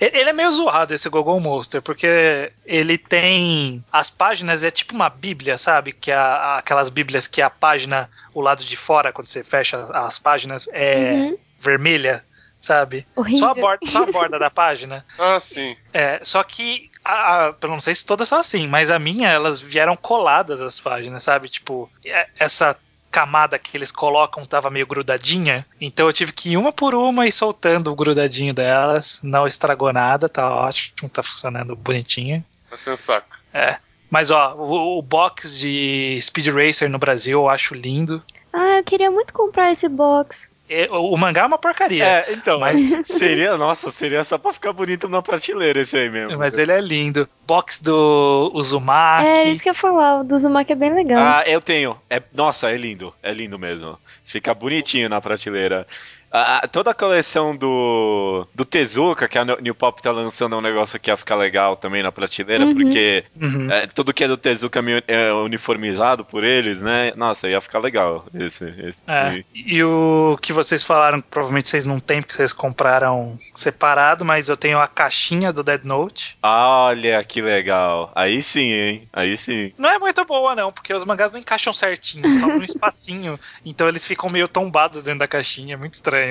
Ele 0.00 0.28
é 0.30 0.32
meio 0.32 0.50
zoado, 0.50 0.92
esse 0.94 1.08
Google 1.08 1.38
Monster, 1.40 1.80
porque 1.80 2.50
ele 2.66 2.98
tem. 2.98 3.84
As 3.92 4.10
páginas 4.10 4.64
é 4.64 4.70
tipo 4.70 4.94
uma 4.94 5.08
bíblia, 5.08 5.56
sabe? 5.58 5.92
Que 5.92 6.10
é 6.10 6.14
a- 6.16 6.58
aquelas 6.58 6.90
bíblias 6.90 7.26
que 7.28 7.40
a 7.40 7.48
página, 7.48 8.10
o 8.34 8.40
lado 8.40 8.64
de 8.64 8.76
fora, 8.76 9.12
quando 9.12 9.28
você 9.28 9.44
fecha 9.44 9.78
as 9.94 10.18
páginas, 10.18 10.68
é 10.72 11.12
Uhum. 11.12 11.38
vermelha, 11.60 12.24
sabe? 12.62 13.06
Horrível. 13.14 13.40
Só 13.40 13.50
a, 13.50 13.54
borda, 13.54 13.86
só 13.86 14.02
a 14.04 14.06
borda 14.06 14.38
da 14.38 14.48
página. 14.50 15.04
Ah, 15.18 15.38
sim. 15.38 15.76
É, 15.92 16.20
só 16.24 16.42
que, 16.42 16.90
a, 17.04 17.48
a- 17.48 17.54
eu 17.60 17.68
não 17.68 17.80
sei 17.80 17.94
se 17.94 18.06
todas 18.06 18.28
são 18.28 18.38
assim, 18.38 18.66
mas 18.66 18.88
a 18.90 18.98
minha, 18.98 19.28
elas 19.28 19.60
vieram 19.60 19.94
coladas 19.96 20.60
as 20.62 20.80
páginas, 20.80 21.22
sabe? 21.24 21.48
Tipo, 21.50 21.90
é- 22.04 22.28
essa 22.38 22.74
camada 23.10 23.58
que 23.58 23.76
eles 23.76 23.92
colocam 23.92 24.46
tava 24.46 24.70
meio 24.70 24.86
grudadinha, 24.86 25.66
então 25.78 26.06
eu 26.06 26.12
tive 26.14 26.32
que 26.32 26.52
ir 26.52 26.56
uma 26.56 26.72
por 26.72 26.94
uma 26.94 27.26
e 27.26 27.32
soltando 27.32 27.92
o 27.92 27.94
grudadinho 27.94 28.54
delas, 28.54 29.20
não 29.22 29.46
estragou 29.46 29.92
nada, 29.92 30.30
tá 30.30 30.48
ótimo, 30.48 31.10
tá 31.10 31.22
funcionando 31.22 31.76
bonitinho. 31.76 32.42
Mas 32.70 32.82
foi 32.82 32.94
um 32.94 32.96
saco. 32.96 33.36
É. 33.52 33.76
Mas 34.10 34.30
ó, 34.30 34.54
o, 34.54 34.98
o 34.98 35.02
box 35.02 35.58
de 35.58 36.18
Speed 36.22 36.46
Racer 36.48 36.88
no 36.88 36.98
Brasil 36.98 37.38
eu 37.40 37.48
acho 37.50 37.74
lindo. 37.74 38.22
Ah, 38.52 38.78
eu 38.78 38.84
queria 38.84 39.10
muito 39.10 39.32
comprar 39.34 39.72
esse 39.72 39.88
box. 39.90 40.50
E, 40.72 40.88
o, 40.90 41.14
o 41.14 41.18
mangá 41.18 41.42
é 41.42 41.46
uma 41.46 41.58
porcaria. 41.58 42.04
É, 42.04 42.32
então, 42.32 42.60
Mas- 42.60 42.88
seria, 43.06 43.56
nossa, 43.56 43.90
seria 43.90 44.24
só 44.24 44.38
pra 44.38 44.52
ficar 44.52 44.72
bonito 44.72 45.08
na 45.08 45.20
prateleira 45.20 45.80
esse 45.80 45.96
aí 45.96 46.08
mesmo. 46.08 46.38
Mas 46.38 46.56
ele 46.56 46.72
é 46.72 46.80
lindo. 46.80 47.28
Box 47.46 47.82
do 47.82 48.50
Uzumaki. 48.54 49.26
É 49.26 49.48
isso 49.48 49.62
que 49.62 49.68
eu 49.68 49.72
ia 49.72 49.78
falar, 49.78 50.20
o 50.20 50.24
do 50.24 50.34
Uzumaki 50.34 50.72
é 50.72 50.76
bem 50.76 50.94
legal. 50.94 51.20
Ah, 51.20 51.44
eu 51.46 51.60
tenho. 51.60 51.98
É, 52.08 52.22
nossa, 52.32 52.70
é 52.70 52.76
lindo. 52.76 53.12
É 53.22 53.32
lindo 53.32 53.58
mesmo. 53.58 53.98
Fica 54.24 54.54
bonitinho 54.54 55.08
na 55.08 55.20
prateleira. 55.20 55.86
Ah, 56.32 56.66
toda 56.70 56.90
a 56.90 56.94
coleção 56.94 57.54
do, 57.54 58.46
do 58.54 58.64
Tezuka, 58.64 59.28
que 59.28 59.36
a 59.38 59.44
New 59.44 59.74
Pop 59.74 60.02
tá 60.02 60.10
lançando, 60.10 60.54
é 60.54 60.58
um 60.58 60.62
negócio 60.62 60.98
que 60.98 61.10
ia 61.10 61.16
ficar 61.16 61.36
legal 61.36 61.76
também 61.76 62.02
na 62.02 62.10
prateleira, 62.10 62.64
Uhum. 62.64 62.74
porque 62.74 63.24
Uhum. 63.40 63.70
é, 63.70 63.86
tudo 63.88 64.14
que 64.14 64.24
é 64.24 64.28
do 64.28 64.36
Tezuka 64.36 64.80
é 65.06 65.12
é 65.28 65.32
uniformizado 65.32 66.24
por 66.24 66.42
eles, 66.44 66.80
né? 66.80 67.12
Nossa, 67.16 67.48
ia 67.48 67.60
ficar 67.60 67.80
legal 67.80 68.24
esse. 68.34 68.64
esse 68.78 69.04
É, 69.06 69.32
sim. 69.32 69.44
e 69.54 69.82
o 69.84 70.38
que 70.40 70.52
vocês 70.52 70.82
falaram, 70.82 71.20
que 71.20 71.28
provavelmente 71.28 71.68
vocês 71.68 71.84
não 71.84 72.00
têm, 72.00 72.22
porque 72.22 72.34
vocês 72.34 72.52
compraram 72.52 73.36
separado, 73.54 74.24
mas 74.24 74.48
eu 74.48 74.56
tenho 74.56 74.78
a 74.78 74.86
caixinha 74.88 75.52
do 75.52 75.62
Dead 75.62 75.82
Note. 75.84 76.36
Olha 76.42 77.22
que 77.24 77.42
legal. 77.42 78.10
Aí 78.14 78.42
sim, 78.42 78.72
hein? 78.72 79.08
Aí 79.12 79.36
sim. 79.36 79.72
Não 79.76 79.88
é 79.90 79.98
muito 79.98 80.24
boa, 80.24 80.54
não, 80.54 80.72
porque 80.72 80.94
os 80.94 81.04
mangás 81.04 81.30
não 81.32 81.38
encaixam 81.40 81.72
certinho, 81.72 82.24
só 82.40 82.46
num 82.46 82.62
espacinho. 82.64 83.38
Então 83.64 83.86
eles 83.88 84.06
ficam 84.06 84.30
meio 84.30 84.48
tombados 84.48 85.04
dentro 85.04 85.20
da 85.20 85.28
caixinha, 85.28 85.74
é 85.74 85.76
muito 85.76 85.94
estranho. 85.94 86.21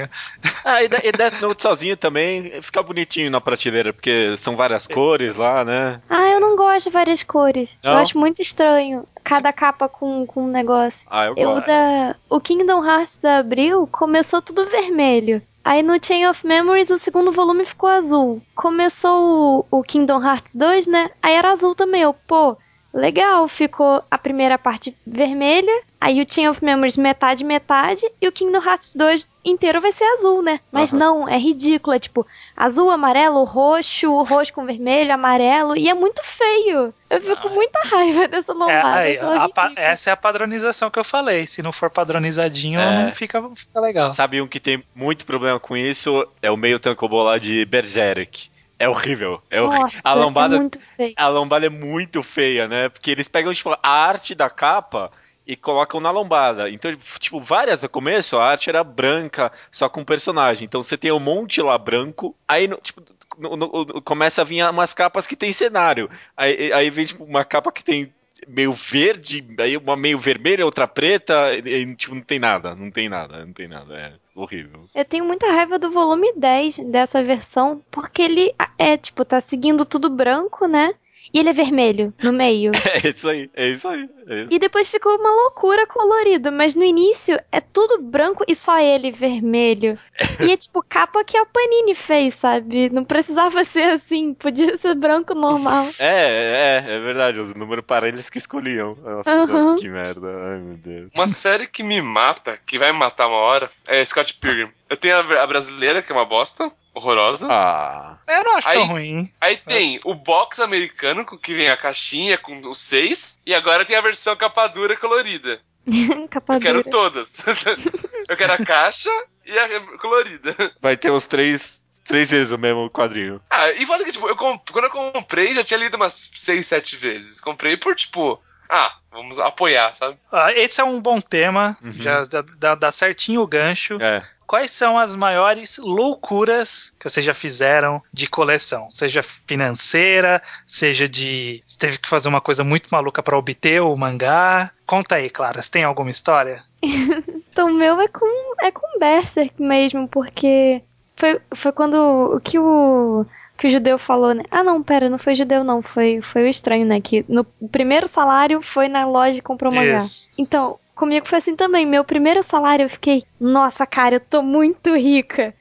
Ah, 0.65 0.83
e, 0.83 0.87
De- 0.87 1.01
e 1.07 1.11
Death 1.11 1.41
Note 1.41 1.61
sozinho 1.61 1.97
também 1.97 2.61
fica 2.61 2.81
bonitinho 2.83 3.29
na 3.31 3.41
prateleira, 3.41 3.91
porque 3.93 4.35
são 4.37 4.55
várias 4.55 4.87
cores 4.87 5.35
lá, 5.35 5.63
né? 5.65 6.01
Ah, 6.09 6.29
eu 6.29 6.39
não 6.39 6.55
gosto 6.55 6.85
de 6.85 6.89
várias 6.91 7.23
cores. 7.23 7.77
Eu 7.83 7.91
Não? 7.93 7.99
acho 7.99 8.17
muito 8.17 8.41
estranho. 8.41 9.05
Cada 9.23 9.51
capa 9.53 9.87
com, 9.89 10.25
com 10.25 10.43
um 10.45 10.47
negócio. 10.51 11.01
Ah, 11.09 11.25
eu 11.25 11.35
Eu 11.37 11.49
gosto. 11.55 11.67
da. 11.67 12.15
O 12.29 12.39
Kingdom 12.39 12.83
Hearts 12.85 13.17
da 13.19 13.37
Abril 13.37 13.87
começou 13.91 14.41
tudo 14.41 14.65
vermelho. 14.65 15.41
Aí 15.63 15.83
no 15.83 16.03
Chain 16.03 16.25
of 16.27 16.45
Memories 16.45 16.89
o 16.89 16.97
segundo 16.97 17.31
volume 17.31 17.65
ficou 17.65 17.87
azul. 17.89 18.41
Começou 18.55 19.65
o, 19.71 19.79
o 19.79 19.83
Kingdom 19.83 20.23
Hearts 20.23 20.55
2, 20.55 20.87
né? 20.87 21.11
Aí 21.21 21.35
era 21.35 21.51
azul 21.51 21.75
também. 21.75 22.01
Eu, 22.01 22.13
pô, 22.13 22.57
legal. 22.93 23.47
Ficou 23.47 24.03
a 24.09 24.17
primeira 24.17 24.57
parte 24.57 24.95
vermelha. 25.05 25.81
Aí 26.03 26.19
o 26.19 26.25
Chain 26.27 26.47
of 26.47 26.65
Memories 26.65 26.97
metade, 26.97 27.43
metade. 27.43 28.01
E 28.19 28.27
o 28.27 28.31
Kingdom 28.31 28.57
Hearts 28.59 28.93
2 28.95 29.27
inteiro 29.45 29.79
vai 29.79 29.91
ser 29.91 30.03
azul, 30.05 30.41
né? 30.41 30.59
Mas 30.71 30.91
Aham. 30.91 30.99
não, 30.99 31.29
é 31.29 31.37
ridículo. 31.37 31.95
É 31.95 31.99
tipo 31.99 32.25
azul, 32.57 32.89
amarelo, 32.89 33.43
roxo, 33.43 34.11
roxo 34.23 34.51
com 34.51 34.65
vermelho, 34.65 35.13
amarelo. 35.13 35.77
E 35.77 35.87
é 35.87 35.93
muito 35.93 36.23
feio. 36.23 36.91
Eu 37.07 37.21
fico 37.21 37.41
com 37.43 37.49
muita 37.49 37.79
raiva 37.87 38.27
dessa 38.27 38.51
É, 38.51 38.55
lombada. 38.55 39.03
ridícula. 39.07 39.73
essa 39.75 40.09
é 40.09 40.13
a 40.13 40.17
padronização 40.17 40.89
que 40.89 40.97
eu 40.97 41.03
falei. 41.03 41.45
Se 41.45 41.61
não 41.61 41.71
for 41.71 41.91
padronizadinho, 41.91 42.79
É. 42.79 43.05
não 43.05 43.15
fica, 43.15 43.39
fica 43.55 43.79
legal. 43.79 44.09
Sabe 44.09 44.41
um 44.41 44.47
que 44.47 44.59
tem 44.59 44.83
muito 44.95 45.23
problema 45.23 45.59
com 45.59 45.77
isso? 45.77 46.27
É 46.41 46.49
o 46.49 46.57
meio 46.57 46.79
tankobo 46.79 47.21
lá 47.21 47.37
de 47.37 47.63
Berserk. 47.65 48.49
É 48.79 48.89
horrível. 48.89 49.39
É 49.51 49.61
horrível. 49.61 49.81
Nossa, 49.83 49.99
a 50.03 50.13
lombada 50.15 50.55
é 50.55 50.59
muito 50.59 50.79
feio. 50.79 51.13
a 51.15 51.27
lombada 51.27 51.67
é 51.67 51.69
muito 51.69 52.23
feia, 52.23 52.67
né? 52.67 52.89
Porque 52.89 53.11
eles 53.11 53.27
pegam, 53.27 53.53
tipo, 53.53 53.69
a 53.83 53.89
arte 53.89 54.33
da 54.33 54.49
capa 54.49 55.11
e 55.45 55.55
colocam 55.55 55.99
na 55.99 56.11
lombada. 56.11 56.69
Então, 56.69 56.95
tipo, 57.19 57.39
várias 57.39 57.81
no 57.81 57.89
começo, 57.89 58.37
a 58.37 58.45
arte 58.45 58.69
era 58.69 58.83
branca, 58.83 59.51
só 59.71 59.89
com 59.89 60.03
personagem. 60.05 60.65
Então 60.65 60.81
você 60.83 60.97
tem 60.97 61.11
um 61.11 61.19
monte 61.19 61.61
lá 61.61 61.77
branco, 61.77 62.35
aí, 62.47 62.67
tipo, 62.81 63.01
no- 63.37 63.55
no- 63.57 64.01
começa 64.01 64.41
a 64.41 64.45
vir 64.45 64.63
umas 64.69 64.93
capas 64.93 65.25
que 65.27 65.35
tem 65.35 65.51
cenário. 65.53 66.09
Aí, 66.37 66.71
aí 66.71 66.89
vem, 66.89 67.05
tipo, 67.05 67.23
uma 67.23 67.43
capa 67.43 67.71
que 67.71 67.83
tem 67.83 68.13
meio 68.47 68.73
verde, 68.73 69.45
aí 69.59 69.77
uma 69.77 69.95
meio 69.95 70.17
vermelha, 70.17 70.65
outra 70.65 70.87
preta, 70.87 71.53
e, 71.53 71.83
e, 71.83 71.95
tipo, 71.95 72.15
não 72.15 72.21
tem 72.23 72.39
nada, 72.39 72.75
não 72.75 72.89
tem 72.89 73.07
nada, 73.07 73.45
não 73.45 73.53
tem 73.53 73.67
nada. 73.67 73.95
É 73.95 74.13
horrível. 74.33 74.85
Eu 74.95 75.05
tenho 75.05 75.25
muita 75.25 75.51
raiva 75.51 75.77
do 75.77 75.91
volume 75.91 76.33
10 76.35 76.77
dessa 76.79 77.23
versão, 77.23 77.81
porque 77.91 78.21
ele 78.21 78.53
é, 78.79 78.97
tipo, 78.97 79.23
tá 79.23 79.39
seguindo 79.39 79.85
tudo 79.85 80.09
branco, 80.09 80.67
né? 80.67 80.93
E 81.33 81.39
ele 81.39 81.49
é 81.49 81.53
vermelho 81.53 82.13
no 82.21 82.31
meio. 82.31 82.71
É 82.91 83.07
isso 83.07 83.29
aí, 83.29 83.49
é 83.53 83.67
isso 83.69 83.87
aí. 83.87 84.09
É 84.27 84.41
isso. 84.41 84.47
E 84.51 84.59
depois 84.59 84.89
ficou 84.89 85.15
uma 85.15 85.31
loucura 85.31 85.87
colorido, 85.87 86.51
mas 86.51 86.75
no 86.75 86.83
início 86.83 87.39
é 87.51 87.61
tudo 87.61 88.01
branco 88.01 88.43
e 88.47 88.55
só 88.55 88.77
ele 88.79 89.11
vermelho. 89.11 89.97
E 90.39 90.51
é 90.51 90.57
tipo 90.57 90.83
capa 90.87 91.23
que 91.23 91.37
a 91.37 91.45
Panini 91.45 91.95
fez, 91.95 92.35
sabe? 92.35 92.89
Não 92.89 93.03
precisava 93.03 93.63
ser 93.65 93.93
assim, 93.93 94.33
podia 94.33 94.75
ser 94.77 94.93
branco 94.95 95.33
normal. 95.33 95.87
É, 95.97 96.83
é, 96.85 96.93
é 96.93 96.99
verdade, 96.99 97.39
os 97.39 97.55
números 97.55 97.85
para 97.85 98.07
eles 98.07 98.29
que 98.29 98.37
escolhiam. 98.37 98.97
Nossa, 99.01 99.31
Aham. 99.31 99.75
que 99.77 99.87
merda. 99.87 100.27
Ai, 100.27 100.59
meu 100.59 100.77
Deus. 100.77 101.11
Uma 101.15 101.27
série 101.27 101.67
que 101.67 101.83
me 101.83 102.01
mata, 102.01 102.59
que 102.65 102.77
vai 102.77 102.91
me 102.91 102.99
matar 102.99 103.27
uma 103.27 103.37
hora, 103.37 103.71
é 103.87 104.03
Scott 104.03 104.33
Pilgrim. 104.33 104.69
Eu 104.89 104.97
tenho 104.97 105.15
a, 105.15 105.43
a 105.43 105.47
brasileira, 105.47 106.01
que 106.01 106.11
é 106.11 106.15
uma 106.15 106.25
bosta, 106.25 106.71
horrorosa. 106.93 107.47
Ah, 107.49 108.17
Eu 108.27 108.43
não 108.43 108.57
acho 108.57 108.67
Aí- 108.67 108.77
tão 108.77 108.87
ruim. 108.87 109.31
Aí 109.39 109.57
tem 109.57 109.99
o 110.03 110.13
box 110.13 110.59
americano, 110.59 111.25
que 111.25 111.53
vem 111.53 111.69
a 111.69 111.77
caixinha 111.77 112.37
com 112.37 112.59
os 112.69 112.79
seis. 112.79 113.39
E 113.45 113.53
agora 113.53 113.85
tem 113.85 113.95
a 113.95 114.01
versão 114.01 114.35
capa 114.35 114.67
dura 114.67 114.95
colorida. 114.97 115.59
Capa 116.29 116.55
Eu 116.55 116.59
quero 116.59 116.77
dura. 116.83 116.91
todas. 116.91 117.37
eu 118.29 118.37
quero 118.37 118.53
a 118.53 118.57
caixa 118.65 119.09
e 119.45 119.57
a 119.57 119.79
colorida. 119.97 120.55
vai 120.79 120.95
ter 120.95 121.11
uns 121.11 121.25
três, 121.25 121.83
três 122.05 122.29
vezes 122.29 122.51
o 122.51 122.57
mesmo 122.57 122.89
quadrinho. 122.89 123.41
Ah, 123.49 123.71
e 123.71 123.85
foda 123.85 124.03
que, 124.05 124.11
tipo, 124.11 124.27
eu 124.27 124.35
comp- 124.35 124.69
quando 124.71 124.85
eu 124.85 124.91
comprei, 125.11 125.53
já 125.55 125.63
tinha 125.63 125.79
lido 125.79 125.95
umas 125.95 126.29
seis, 126.35 126.67
sete 126.67 126.95
vezes. 126.95 127.41
Comprei 127.41 127.77
por, 127.77 127.95
tipo, 127.95 128.39
ah, 128.69 128.93
vamos 129.11 129.39
apoiar, 129.39 129.95
sabe? 129.95 130.17
Ah, 130.31 130.51
esse 130.53 130.79
é 130.79 130.83
um 130.83 131.01
bom 131.01 131.19
tema, 131.19 131.75
Uhum. 131.81 131.93
já 131.93 132.21
dá- 132.57 132.75
dá 132.75 132.91
certinho 132.91 133.41
o 133.41 133.47
gancho. 133.47 133.97
É. 133.99 134.23
Quais 134.47 134.71
são 134.71 134.97
as 134.97 135.15
maiores 135.15 135.77
loucuras 135.77 136.93
que 136.99 137.09
vocês 137.09 137.25
já 137.25 137.33
fizeram 137.33 138.01
de 138.11 138.27
coleção? 138.27 138.89
Seja 138.89 139.23
financeira, 139.23 140.41
seja 140.67 141.07
de. 141.07 141.63
Você 141.65 141.77
teve 141.77 141.97
que 141.97 142.09
fazer 142.09 142.27
uma 142.27 142.41
coisa 142.41 142.63
muito 142.63 142.89
maluca 142.91 143.23
pra 143.23 143.37
obter 143.37 143.81
o 143.81 143.95
mangá. 143.95 144.71
Conta 144.85 145.15
aí, 145.15 145.29
Clara, 145.29 145.61
você 145.61 145.71
tem 145.71 145.83
alguma 145.83 146.09
história? 146.09 146.63
Então 147.51 147.69
o 147.69 147.73
meu 147.73 147.99
é 147.99 148.07
com, 148.07 148.55
é 148.61 148.71
com 148.71 148.97
Berserk 148.97 149.61
mesmo, 149.61 150.07
porque 150.07 150.81
foi, 151.17 151.41
foi 151.53 151.71
quando 151.73 151.95
o 152.35 152.39
que 152.39 152.57
o 152.57 153.25
que 153.61 153.67
o 153.67 153.69
judeu 153.69 153.99
falou, 153.99 154.33
né? 154.33 154.43
Ah, 154.49 154.63
não, 154.63 154.81
pera, 154.81 155.07
não 155.07 155.19
foi 155.19 155.35
judeu 155.35 155.63
não, 155.63 155.83
foi, 155.83 156.19
foi 156.19 156.43
o 156.43 156.47
estranho, 156.47 156.83
né? 156.83 156.99
Que 156.99 157.23
no 157.29 157.43
primeiro 157.43 158.07
salário 158.07 158.59
foi 158.63 158.87
na 158.87 159.05
loja 159.05 159.37
e 159.37 159.41
comprou 159.41 159.71
mangá. 159.71 159.99
Isso. 159.99 160.27
Então, 160.35 160.79
comigo 160.95 161.27
foi 161.27 161.37
assim 161.39 161.55
também. 161.55 161.85
Meu 161.85 162.03
primeiro 162.03 162.43
salário 162.43 162.83
eu 162.85 162.89
fiquei, 162.89 163.23
nossa, 163.39 163.85
cara, 163.85 164.15
eu 164.15 164.19
tô 164.19 164.41
muito 164.41 164.95
rica. 164.95 165.53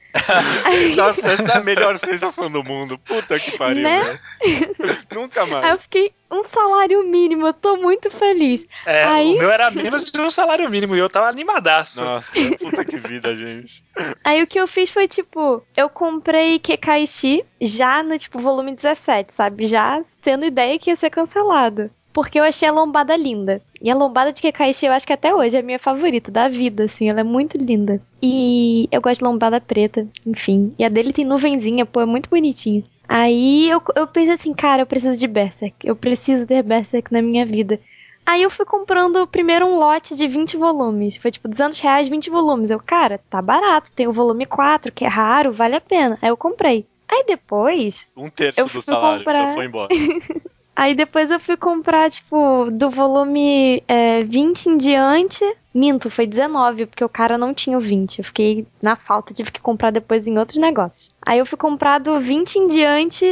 Aí, 0.65 0.93
Nossa, 0.95 1.31
essa 1.31 1.53
é 1.53 1.57
a 1.57 1.63
melhor 1.63 1.97
sensação 1.97 2.51
do 2.51 2.61
mundo. 2.63 2.97
Puta 2.99 3.39
que 3.39 3.57
pariu, 3.57 3.83
Né? 3.83 4.03
né? 4.03 4.19
Nunca 5.13 5.43
aí 5.43 5.49
mais. 5.49 5.71
eu 5.71 5.79
fiquei, 5.79 6.11
um 6.29 6.43
salário 6.43 7.03
mínimo, 7.07 7.47
eu 7.47 7.53
tô 7.53 7.77
muito 7.77 8.11
feliz. 8.11 8.65
É, 8.85 9.05
Aí- 9.05 9.35
O 9.35 9.37
meu 9.37 9.49
era 9.51 9.71
menos 9.71 10.11
de 10.11 10.19
um 10.19 10.29
salário 10.29 10.69
mínimo 10.69 10.95
e 10.95 10.99
eu 10.99 11.09
tava 11.09 11.27
animadaço. 11.29 12.03
Nossa, 12.03 12.31
puta 12.59 12.83
que 12.83 12.97
vida, 12.97 13.33
gente. 13.35 13.83
Aí 14.23 14.41
o 14.43 14.47
que 14.47 14.59
eu 14.59 14.67
fiz 14.67 14.91
foi, 14.91 15.07
tipo, 15.07 15.63
eu 15.77 15.89
comprei 15.89 16.59
Kekaishi 16.59 17.45
já 17.61 18.03
no, 18.03 18.17
tipo, 18.17 18.37
volume 18.39 18.73
17, 18.75 19.31
sabe? 19.33 19.65
Já 19.65 20.01
tendo 20.21 20.45
ideia 20.45 20.77
que 20.77 20.89
ia 20.89 20.95
ser 20.95 21.09
cancelado. 21.09 21.89
Porque 22.13 22.39
eu 22.39 22.43
achei 22.43 22.67
a 22.67 22.71
lombada 22.71 23.15
linda. 23.15 23.61
E 23.81 23.89
a 23.89 23.95
lombada 23.95 24.31
de 24.33 24.41
Kekaishi 24.41 24.85
eu 24.85 24.91
acho 24.91 25.07
que 25.07 25.13
até 25.13 25.33
hoje 25.33 25.55
é 25.55 25.59
a 25.59 25.63
minha 25.63 25.79
favorita 25.79 26.29
da 26.29 26.47
vida, 26.49 26.83
assim. 26.85 27.09
Ela 27.09 27.21
é 27.21 27.23
muito 27.23 27.57
linda. 27.57 28.01
E 28.21 28.87
eu 28.91 29.01
gosto 29.01 29.19
de 29.19 29.25
lombada 29.25 29.61
preta, 29.61 30.07
enfim. 30.25 30.73
E 30.77 30.83
a 30.83 30.89
dele 30.89 31.13
tem 31.13 31.23
nuvenzinha, 31.25 31.85
pô, 31.85 32.01
é 32.01 32.05
muito 32.05 32.29
bonitinha. 32.29 32.83
Aí 33.07 33.69
eu, 33.69 33.81
eu 33.95 34.07
pensei 34.07 34.33
assim, 34.33 34.53
cara, 34.53 34.81
eu 34.83 34.85
preciso 34.85 35.19
de 35.19 35.27
Berserk. 35.27 35.75
Eu 35.85 35.95
preciso 35.95 36.45
ter 36.47 36.61
Berserk 36.63 37.11
na 37.11 37.21
minha 37.21 37.45
vida. 37.45 37.79
Aí 38.25 38.43
eu 38.43 38.49
fui 38.49 38.65
comprando 38.65 39.25
primeiro 39.27 39.65
um 39.65 39.77
lote 39.77 40.15
de 40.15 40.27
20 40.27 40.55
volumes. 40.55 41.17
Foi 41.17 41.31
tipo 41.31 41.47
200 41.47 41.79
reais, 41.79 42.07
20 42.07 42.29
volumes. 42.29 42.69
Eu, 42.69 42.79
cara, 42.79 43.19
tá 43.29 43.41
barato. 43.41 43.91
Tem 43.91 44.07
o 44.07 44.13
volume 44.13 44.45
4, 44.45 44.91
que 44.91 45.03
é 45.03 45.07
raro, 45.07 45.51
vale 45.51 45.75
a 45.75 45.81
pena. 45.81 46.17
Aí 46.21 46.29
eu 46.29 46.37
comprei. 46.37 46.85
Aí 47.09 47.25
depois, 47.27 48.07
Um 48.15 48.29
terço 48.29 48.63
do 48.71 48.81
salário 48.81 49.25
comprar- 49.25 49.47
já 49.47 49.53
foi 49.55 49.65
embora. 49.65 49.89
aí 50.75 50.95
depois 50.95 51.29
eu 51.31 51.39
fui 51.39 51.57
comprar, 51.57 52.09
tipo, 52.09 52.69
do 52.71 52.89
volume 52.89 53.83
é, 53.87 54.23
20 54.23 54.65
em 54.67 54.77
diante. 54.77 55.43
Minto, 55.73 56.09
foi 56.09 56.27
19, 56.27 56.85
porque 56.87 57.03
o 57.03 57.09
cara 57.09 57.37
não 57.37 57.53
tinha 57.53 57.77
o 57.77 57.81
20. 57.81 58.19
Eu 58.19 58.25
fiquei 58.25 58.67
na 58.81 58.95
falta, 58.95 59.33
tive 59.33 59.51
que 59.51 59.61
comprar 59.61 59.91
depois 59.91 60.27
em 60.27 60.37
outros 60.37 60.57
negócios. 60.57 61.13
Aí 61.21 61.39
eu 61.39 61.45
fui 61.45 61.57
comprar 61.57 61.99
do 61.99 62.19
20 62.19 62.55
em 62.57 62.67
diante 62.67 63.25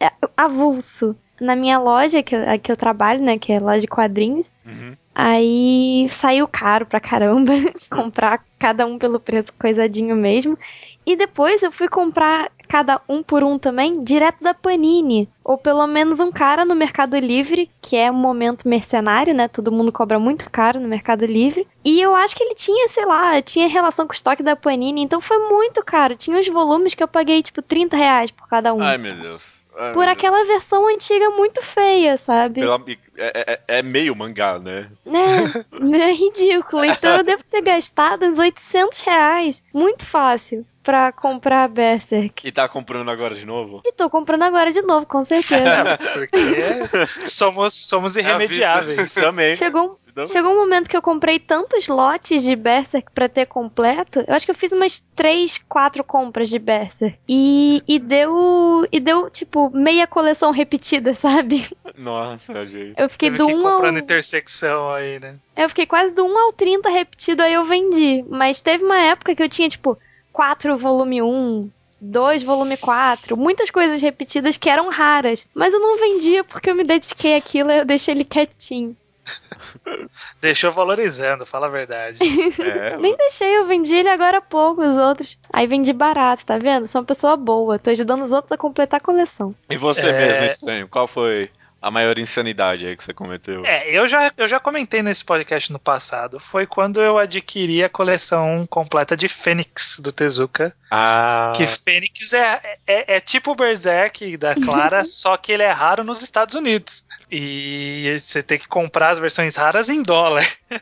é, 0.00 0.10
avulso. 0.36 1.16
Na 1.40 1.56
minha 1.56 1.78
loja, 1.78 2.22
que 2.22 2.36
eu, 2.36 2.48
a 2.48 2.56
que 2.56 2.70
eu 2.70 2.76
trabalho, 2.76 3.20
né, 3.20 3.36
que 3.36 3.52
é 3.52 3.58
loja 3.58 3.80
de 3.80 3.88
quadrinhos. 3.88 4.50
Uhum. 4.64 4.96
Aí 5.14 6.06
saiu 6.08 6.48
caro 6.48 6.86
pra 6.86 7.00
caramba 7.00 7.52
comprar 7.90 8.42
cada 8.58 8.86
um 8.86 8.96
pelo 8.96 9.20
preço 9.20 9.52
coisadinho 9.58 10.16
mesmo. 10.16 10.56
E 11.04 11.16
depois 11.16 11.62
eu 11.62 11.72
fui 11.72 11.88
comprar 11.88 12.50
cada 12.72 13.02
um 13.06 13.22
por 13.22 13.44
um 13.44 13.58
também, 13.58 14.02
direto 14.02 14.42
da 14.42 14.54
Panini. 14.54 15.28
Ou 15.44 15.58
pelo 15.58 15.86
menos 15.86 16.20
um 16.20 16.32
cara 16.32 16.64
no 16.64 16.74
Mercado 16.74 17.18
Livre, 17.18 17.70
que 17.82 17.96
é 17.96 18.10
um 18.10 18.14
momento 18.14 18.66
mercenário, 18.66 19.34
né? 19.34 19.46
Todo 19.46 19.70
mundo 19.70 19.92
cobra 19.92 20.18
muito 20.18 20.48
caro 20.50 20.80
no 20.80 20.88
Mercado 20.88 21.26
Livre. 21.26 21.68
E 21.84 22.00
eu 22.00 22.14
acho 22.14 22.34
que 22.34 22.42
ele 22.42 22.54
tinha, 22.54 22.88
sei 22.88 23.04
lá, 23.04 23.42
tinha 23.42 23.68
relação 23.68 24.06
com 24.06 24.12
o 24.12 24.14
estoque 24.14 24.42
da 24.42 24.56
Panini, 24.56 25.02
então 25.02 25.20
foi 25.20 25.38
muito 25.50 25.84
caro. 25.84 26.16
Tinha 26.16 26.38
uns 26.38 26.48
volumes 26.48 26.94
que 26.94 27.02
eu 27.02 27.08
paguei, 27.08 27.42
tipo, 27.42 27.60
30 27.60 27.94
reais 27.94 28.30
por 28.30 28.48
cada 28.48 28.72
um. 28.72 28.80
Ai, 28.80 28.96
meu 28.96 29.14
Deus. 29.14 29.60
Ai, 29.76 29.92
por 29.92 30.06
aquela 30.08 30.44
versão 30.44 30.86
antiga 30.88 31.28
muito 31.30 31.60
feia, 31.62 32.16
sabe? 32.16 32.60
Pela- 32.60 32.80
é, 33.18 33.52
é- 33.68 33.78
é 33.78 33.82
meio 33.82 34.14
mangá, 34.16 34.58
né? 34.58 34.88
É, 35.06 36.08
é 36.08 36.12
ridículo. 36.12 36.84
Então 36.84 37.16
eu 37.16 37.24
devo 37.24 37.42
ter 37.44 37.60
gastado 37.62 38.24
uns 38.24 38.38
800 38.38 39.00
reais. 39.00 39.62
Muito 39.74 40.04
fácil. 40.06 40.64
Pra 40.82 41.12
comprar 41.12 41.68
Berserk. 41.68 42.46
E 42.46 42.50
tá 42.50 42.68
comprando 42.68 43.08
agora 43.10 43.34
de 43.34 43.46
novo? 43.46 43.82
E 43.84 43.92
tô 43.92 44.10
comprando 44.10 44.42
agora 44.42 44.72
de 44.72 44.82
novo, 44.82 45.06
com 45.06 45.22
certeza. 45.24 45.98
Porque 46.12 47.28
somos, 47.28 47.74
somos 47.74 48.16
irremediáveis. 48.16 49.14
Também. 49.14 49.52
Chegou, 49.54 49.98
Então, 50.10 50.26
chegou 50.26 50.52
um 50.52 50.56
momento 50.56 50.88
que 50.90 50.96
eu 50.96 51.02
comprei 51.02 51.38
tantos 51.38 51.86
lotes 51.86 52.42
de 52.42 52.56
Berserk 52.56 53.12
pra 53.12 53.28
ter 53.28 53.46
completo. 53.46 54.24
Eu 54.26 54.34
acho 54.34 54.44
que 54.44 54.50
eu 54.50 54.56
fiz 54.56 54.72
umas 54.72 54.98
3, 55.14 55.58
4 55.68 56.02
compras 56.02 56.48
de 56.50 56.58
Berserk. 56.58 57.16
E, 57.28 57.82
e 57.86 57.98
deu. 58.00 58.86
E 58.90 58.98
deu, 58.98 59.30
tipo, 59.30 59.70
meia 59.70 60.06
coleção 60.06 60.50
repetida, 60.50 61.14
sabe? 61.16 61.64
Nossa, 61.96 62.66
gente. 62.66 62.94
Eu 63.00 63.08
fiquei 63.08 63.30
Teve 63.30 63.38
do 63.38 63.46
que 63.46 63.52
ir 63.52 63.56
1 63.56 63.66
ao. 63.68 63.74
comprando 63.74 63.98
intersecção 64.00 64.90
aí, 64.92 65.20
né? 65.20 65.36
Eu 65.56 65.68
fiquei 65.68 65.86
quase 65.86 66.12
do 66.12 66.24
1 66.26 66.38
ao 66.38 66.52
30 66.52 66.88
repetido, 66.90 67.40
aí 67.42 67.52
eu 67.52 67.64
vendi. 67.64 68.24
Mas 68.28 68.60
teve 68.60 68.84
uma 68.84 68.98
época 68.98 69.34
que 69.36 69.42
eu 69.42 69.48
tinha, 69.48 69.68
tipo, 69.68 69.96
4 70.32 70.76
volume 70.78 71.22
1, 71.22 71.70
2 72.00 72.42
volume 72.42 72.76
4, 72.76 73.36
muitas 73.36 73.70
coisas 73.70 74.00
repetidas 74.00 74.56
que 74.56 74.68
eram 74.70 74.90
raras. 74.90 75.46
Mas 75.54 75.72
eu 75.72 75.80
não 75.80 75.98
vendia 75.98 76.42
porque 76.42 76.70
eu 76.70 76.74
me 76.74 76.84
dediquei 76.84 77.36
àquilo 77.36 77.70
e 77.70 77.78
eu 77.78 77.84
deixei 77.84 78.14
ele 78.14 78.24
quietinho. 78.24 78.96
Deixou 80.40 80.72
valorizando, 80.72 81.46
fala 81.46 81.66
a 81.66 81.70
verdade. 81.70 82.18
É, 82.58 82.96
Nem 82.96 83.16
deixei, 83.16 83.56
eu 83.56 83.66
vendi 83.66 83.94
ele 83.94 84.08
agora 84.08 84.38
há 84.38 84.40
pouco, 84.40 84.82
os 84.82 84.98
outros. 84.98 85.38
Aí 85.52 85.66
vendi 85.66 85.92
barato, 85.92 86.44
tá 86.44 86.58
vendo? 86.58 86.88
Sou 86.88 87.00
uma 87.00 87.06
pessoa 87.06 87.36
boa, 87.36 87.78
tô 87.78 87.90
ajudando 87.90 88.22
os 88.22 88.32
outros 88.32 88.52
a 88.52 88.56
completar 88.56 89.00
a 89.00 89.04
coleção. 89.04 89.54
E 89.70 89.76
você 89.76 90.08
É. 90.08 90.12
mesmo, 90.12 90.44
estranho, 90.44 90.88
qual 90.88 91.06
foi 91.06 91.48
a 91.82 91.90
maior 91.90 92.16
insanidade 92.16 92.86
aí 92.86 92.96
que 92.96 93.02
você 93.02 93.12
cometeu? 93.12 93.66
É, 93.66 93.90
eu 93.90 94.06
já, 94.06 94.32
eu 94.36 94.46
já 94.46 94.60
comentei 94.60 95.02
nesse 95.02 95.24
podcast 95.24 95.72
no 95.72 95.80
passado. 95.80 96.38
Foi 96.38 96.64
quando 96.64 97.02
eu 97.02 97.18
adquiri 97.18 97.82
a 97.82 97.88
coleção 97.88 98.64
completa 98.70 99.16
de 99.16 99.28
Fênix 99.28 99.98
do 99.98 100.12
Tezuka. 100.12 100.72
Ah, 100.88 101.52
Que 101.56 101.66
Fênix 101.66 102.32
é, 102.32 102.78
é, 102.86 103.16
é 103.16 103.20
tipo 103.20 103.50
o 103.50 103.56
Berserk 103.56 104.36
da 104.36 104.54
Clara, 104.54 105.04
só 105.04 105.36
que 105.36 105.50
ele 105.50 105.64
é 105.64 105.72
raro 105.72 106.04
nos 106.04 106.22
Estados 106.22 106.54
Unidos. 106.54 107.04
E 107.28 108.16
você 108.20 108.42
tem 108.42 108.60
que 108.60 108.68
comprar 108.68 109.10
as 109.10 109.18
versões 109.18 109.56
raras 109.56 109.88
em 109.88 110.02
dólar. 110.02 110.46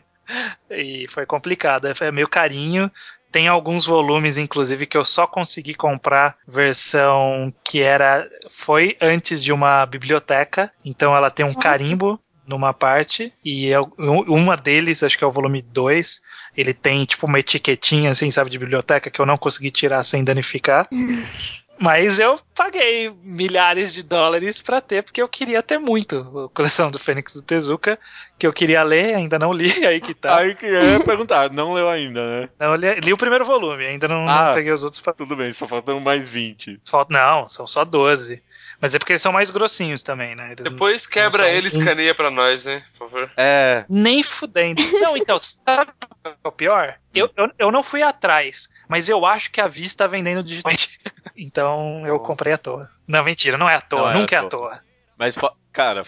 E 0.71 1.09
foi 1.09 1.27
complicado, 1.27 1.89
é 1.89 2.13
meio 2.13 2.29
carinho. 2.29 2.89
Tem 3.31 3.49
alguns 3.49 3.87
volumes, 3.87 4.37
inclusive, 4.37 4.87
que 4.87 4.97
eu 4.97 5.05
só 5.05 5.27
consegui 5.27 5.75
comprar 5.75 6.37
versão 6.47 7.53
que 7.65 7.81
era 7.81 8.29
foi 8.51 8.97
antes 9.01 9.43
de 9.43 9.53
uma 9.53 9.87
biblioteca. 9.87 10.73
Então 10.85 11.15
ela 11.17 11.31
tem 11.31 11.45
um 11.45 11.49
Nossa. 11.49 11.61
carimbo 11.61 12.21
numa 12.47 12.73
parte 12.75 13.33
e 13.45 13.71
um- 13.97 14.23
uma 14.35 14.57
deles, 14.57 15.03
acho 15.05 15.17
que 15.17 15.23
é 15.23 15.27
o 15.27 15.31
volume 15.31 15.63
2, 15.63 16.21
ele 16.57 16.75
tem 16.75 17.05
tipo 17.05 17.27
uma 17.27 17.39
etiquetinha 17.39 18.11
assim, 18.11 18.31
sabe, 18.31 18.51
de 18.51 18.59
biblioteca 18.59 19.09
que 19.09 19.21
eu 19.21 19.27
não 19.27 19.37
consegui 19.37 19.71
tirar 19.71 20.03
sem 20.03 20.25
danificar. 20.25 20.89
Mas 21.81 22.21
eu 22.21 22.39
paguei 22.55 23.11
milhares 23.23 23.93
de 23.95 24.03
dólares 24.03 24.61
pra 24.61 24.81
ter, 24.83 25.03
porque 25.03 25.23
eu 25.23 25.29
queria 25.29 25.63
ter 25.63 25.79
muito 25.79 26.51
a 26.53 26.55
coleção 26.55 26.91
do 26.91 26.99
Fênix 26.99 27.35
do 27.35 27.43
Tezuka, 27.43 27.99
que 28.39 28.47
eu 28.47 28.53
queria 28.53 28.83
ler, 28.83 29.15
ainda 29.15 29.39
não 29.39 29.51
li, 29.53 29.71
aí 29.87 30.01
que 30.01 30.13
tá. 30.15 30.37
Aí 30.37 30.55
que 30.55 30.67
eu 30.67 30.93
ia 30.93 31.01
perguntar, 31.01 31.51
não 31.51 31.73
leu 31.73 31.89
ainda, 31.89 32.43
né? 32.43 32.49
Não, 32.59 32.75
li, 32.75 33.01
li 33.01 33.13
o 33.13 33.17
primeiro 33.17 33.45
volume, 33.47 33.87
ainda 33.87 34.07
não, 34.07 34.25
não 34.27 34.31
Ah. 34.33 34.53
peguei 34.55 34.73
os 34.73 34.85
outros 34.85 35.01
pra. 35.01 35.15
Tudo 35.15 35.35
bem, 35.35 35.51
só 35.53 35.67
faltam 35.67 35.99
mais 36.01 36.29
20. 36.29 36.81
Falta, 36.89 37.13
não, 37.15 37.49
são 37.49 37.67
só 37.67 37.85
12. 37.85 38.43
Mas 38.81 38.95
é 38.95 38.99
porque 38.99 39.13
eles 39.13 39.23
são 39.23 39.33
mais 39.33 39.51
grossinhos 39.51 40.03
também, 40.03 40.35
né? 40.35 40.53
Eles 40.53 40.65
Depois 40.65 41.07
quebra 41.07 41.43
são 41.45 41.53
ele 41.53 41.67
e 41.69 41.71
escaneia 41.79 42.15
pra 42.15 42.31
nós, 42.31 42.67
hein? 42.67 42.83
Por 42.99 43.11
favor. 43.11 43.31
É, 43.37 43.85
Nem 43.91 44.23
fudendo. 44.23 44.83
Não, 45.01 45.15
então, 45.17 45.39
sabe 45.39 45.93
é 46.25 46.49
o 46.49 46.53
pior? 46.53 46.97
Eu, 47.15 47.31
eu, 47.37 47.51
eu 47.59 47.73
não 47.73 47.83
fui 47.83 48.03
atrás, 48.03 48.69
mas 48.89 49.09
eu 49.09 49.25
acho 49.25 49.51
que 49.51 49.61
a 49.61 49.67
Vista 49.67 50.05
tá 50.05 50.11
vendendo 50.11 50.43
digitalmente. 50.43 50.99
Então 51.37 52.07
eu 52.07 52.19
comprei 52.21 52.53
à 52.53 52.59
toa. 52.59 52.91
Não, 53.09 53.25
mentira, 53.25 53.57
não 53.57 53.69
é 53.69 53.75
à 53.75 53.81
toa, 53.81 54.01
Não 54.03 54.11
é 54.11 54.15
nunca 54.19 54.39
à 54.39 54.43
é 54.43 54.45
à 54.45 54.49
toa. 54.49 54.71
toa. 54.71 54.81
mas, 55.17 55.35
cara, 55.73 56.03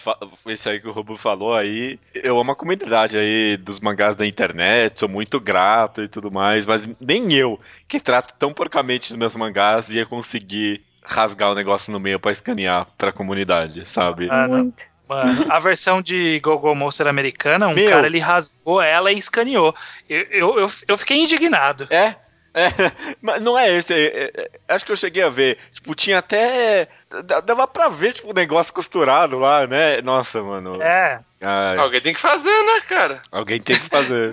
isso 0.45 0.69
aí 0.69 0.79
que 0.79 0.87
o 0.87 0.91
Robo 0.91 1.17
falou 1.17 1.55
aí, 1.55 1.99
eu 2.13 2.39
amo 2.39 2.51
a 2.51 2.55
comunidade 2.55 3.17
aí 3.17 3.57
dos 3.57 3.79
mangás 3.79 4.15
da 4.15 4.27
internet, 4.27 4.99
sou 4.99 5.09
muito 5.09 5.39
grato 5.39 6.03
e 6.03 6.07
tudo 6.07 6.29
mais, 6.31 6.67
mas 6.67 6.87
nem 7.01 7.33
eu, 7.33 7.59
que 7.87 7.99
trato 7.99 8.35
tão 8.37 8.53
porcamente 8.53 9.09
os 9.09 9.15
meus 9.15 9.35
mangás, 9.35 9.89
ia 9.89 10.05
conseguir 10.05 10.83
rasgar 11.03 11.51
o 11.51 11.55
negócio 11.55 11.91
no 11.91 11.99
meio 11.99 12.19
pra 12.19 12.31
escanear 12.31 12.87
pra 12.97 13.11
comunidade, 13.11 13.89
sabe? 13.89 14.27
Ah, 14.29 14.47
não. 14.47 14.57
Muito. 14.59 14.83
Mano, 15.07 15.45
a 15.51 15.59
versão 15.59 16.01
de 16.01 16.39
Gogo 16.39 16.73
Monster 16.73 17.07
americana, 17.07 17.67
um 17.67 17.73
Meu. 17.73 17.89
cara 17.89 18.07
ele 18.07 18.19
rasgou 18.19 18.81
ela 18.81 19.11
e 19.11 19.17
escaneou. 19.19 19.75
Eu, 20.09 20.21
eu, 20.29 20.59
eu, 20.59 20.71
eu 20.87 20.97
fiquei 20.97 21.17
indignado. 21.21 21.87
É? 21.89 22.15
É, 22.55 22.67
mas 23.21 23.41
não 23.41 23.57
é 23.57 23.69
esse. 23.71 23.93
é- 23.93 24.05
é- 24.05 24.31
é- 24.43 24.49
acho 24.67 24.85
que 24.85 24.91
eu 24.91 24.95
cheguei 24.95 25.23
a 25.23 25.29
ver. 25.29 25.57
Tipo, 25.73 25.93
tinha 25.95 26.19
até. 26.19 26.87
Dava 27.45 27.67
pra 27.67 27.89
ver, 27.89 28.13
tipo, 28.13 28.29
o 28.29 28.33
negócio 28.33 28.73
costurado 28.73 29.37
lá, 29.39 29.65
né? 29.67 30.01
Nossa, 30.01 30.41
mano. 30.41 30.81
É, 30.81 31.19
Ai, 31.41 31.77
Alguém 31.77 31.99
tem 32.01 32.13
que 32.13 32.21
fazer, 32.21 32.63
né, 32.63 32.81
cara? 32.87 33.21
alguém 33.31 33.59
tem 33.61 33.75
que 33.77 33.89
fazer. 33.89 34.31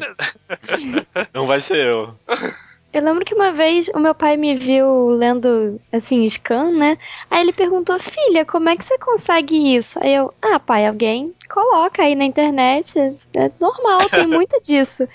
não 1.34 1.46
vai 1.46 1.60
ser 1.60 1.78
eu. 1.86 2.14
Eu 2.92 3.02
lembro 3.02 3.24
que 3.24 3.34
uma 3.34 3.52
vez 3.52 3.88
o 3.94 4.00
meu 4.00 4.14
pai 4.14 4.36
me 4.36 4.56
viu 4.56 5.10
lendo, 5.10 5.80
assim, 5.92 6.26
scan, 6.28 6.72
né? 6.72 6.98
Aí 7.30 7.40
ele 7.40 7.52
perguntou, 7.52 7.98
filha, 8.00 8.44
como 8.44 8.68
é 8.68 8.76
que 8.76 8.84
você 8.84 8.98
consegue 8.98 9.76
isso? 9.76 9.98
Aí 10.02 10.14
eu, 10.14 10.34
ah, 10.42 10.58
pai, 10.58 10.86
alguém 10.86 11.32
coloca 11.48 12.02
aí 12.02 12.16
na 12.16 12.24
internet. 12.24 12.98
É 13.34 13.50
normal, 13.60 14.08
tem 14.10 14.26
muito 14.28 14.60
disso. 14.60 15.06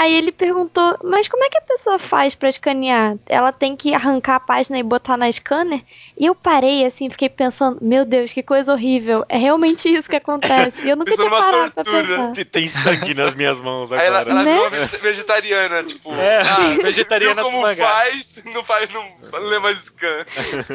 Aí 0.00 0.14
ele 0.14 0.30
perguntou, 0.30 0.96
mas 1.02 1.26
como 1.26 1.42
é 1.42 1.48
que 1.50 1.58
a 1.58 1.62
pessoa 1.62 1.98
faz 1.98 2.32
pra 2.32 2.48
escanear? 2.48 3.16
Ela 3.26 3.50
tem 3.50 3.74
que 3.74 3.92
arrancar 3.92 4.36
a 4.36 4.40
página 4.40 4.78
e 4.78 4.82
botar 4.84 5.16
na 5.16 5.30
scanner? 5.32 5.80
E 6.16 6.24
eu 6.26 6.36
parei 6.36 6.86
assim, 6.86 7.10
fiquei 7.10 7.28
pensando, 7.28 7.78
meu 7.82 8.04
Deus, 8.04 8.32
que 8.32 8.40
coisa 8.40 8.72
horrível. 8.72 9.24
É 9.28 9.36
realmente 9.36 9.88
isso 9.92 10.08
que 10.08 10.14
acontece. 10.14 10.86
E 10.86 10.90
eu 10.90 10.94
nunca 10.96 11.10
Isso 11.10 11.20
é 11.20 11.24
tinha 11.28 11.34
uma 11.36 11.42
parado 11.44 11.72
pra 11.72 11.82
tortura. 11.84 12.06
pensar. 12.16 12.32
Tem- 12.32 12.44
Tem 12.44 12.68
sangue 12.68 13.12
nas 13.12 13.34
minhas 13.34 13.60
mãos 13.60 13.90
Aí 13.90 14.06
ela, 14.06 14.20
agora. 14.20 14.48
ela 14.48 14.70
Né? 14.70 14.86
vegetariana, 15.02 15.82
tipo. 15.82 16.12
É, 16.14 16.38
ah, 16.42 16.76
vegetariana 16.80 17.42
como 17.42 17.60
faz, 17.74 18.40
não 18.44 18.62
faz, 18.64 18.88
não, 18.94 19.04
não 19.32 19.40
lê 19.48 19.58
mais 19.58 19.78
scan. 19.80 20.24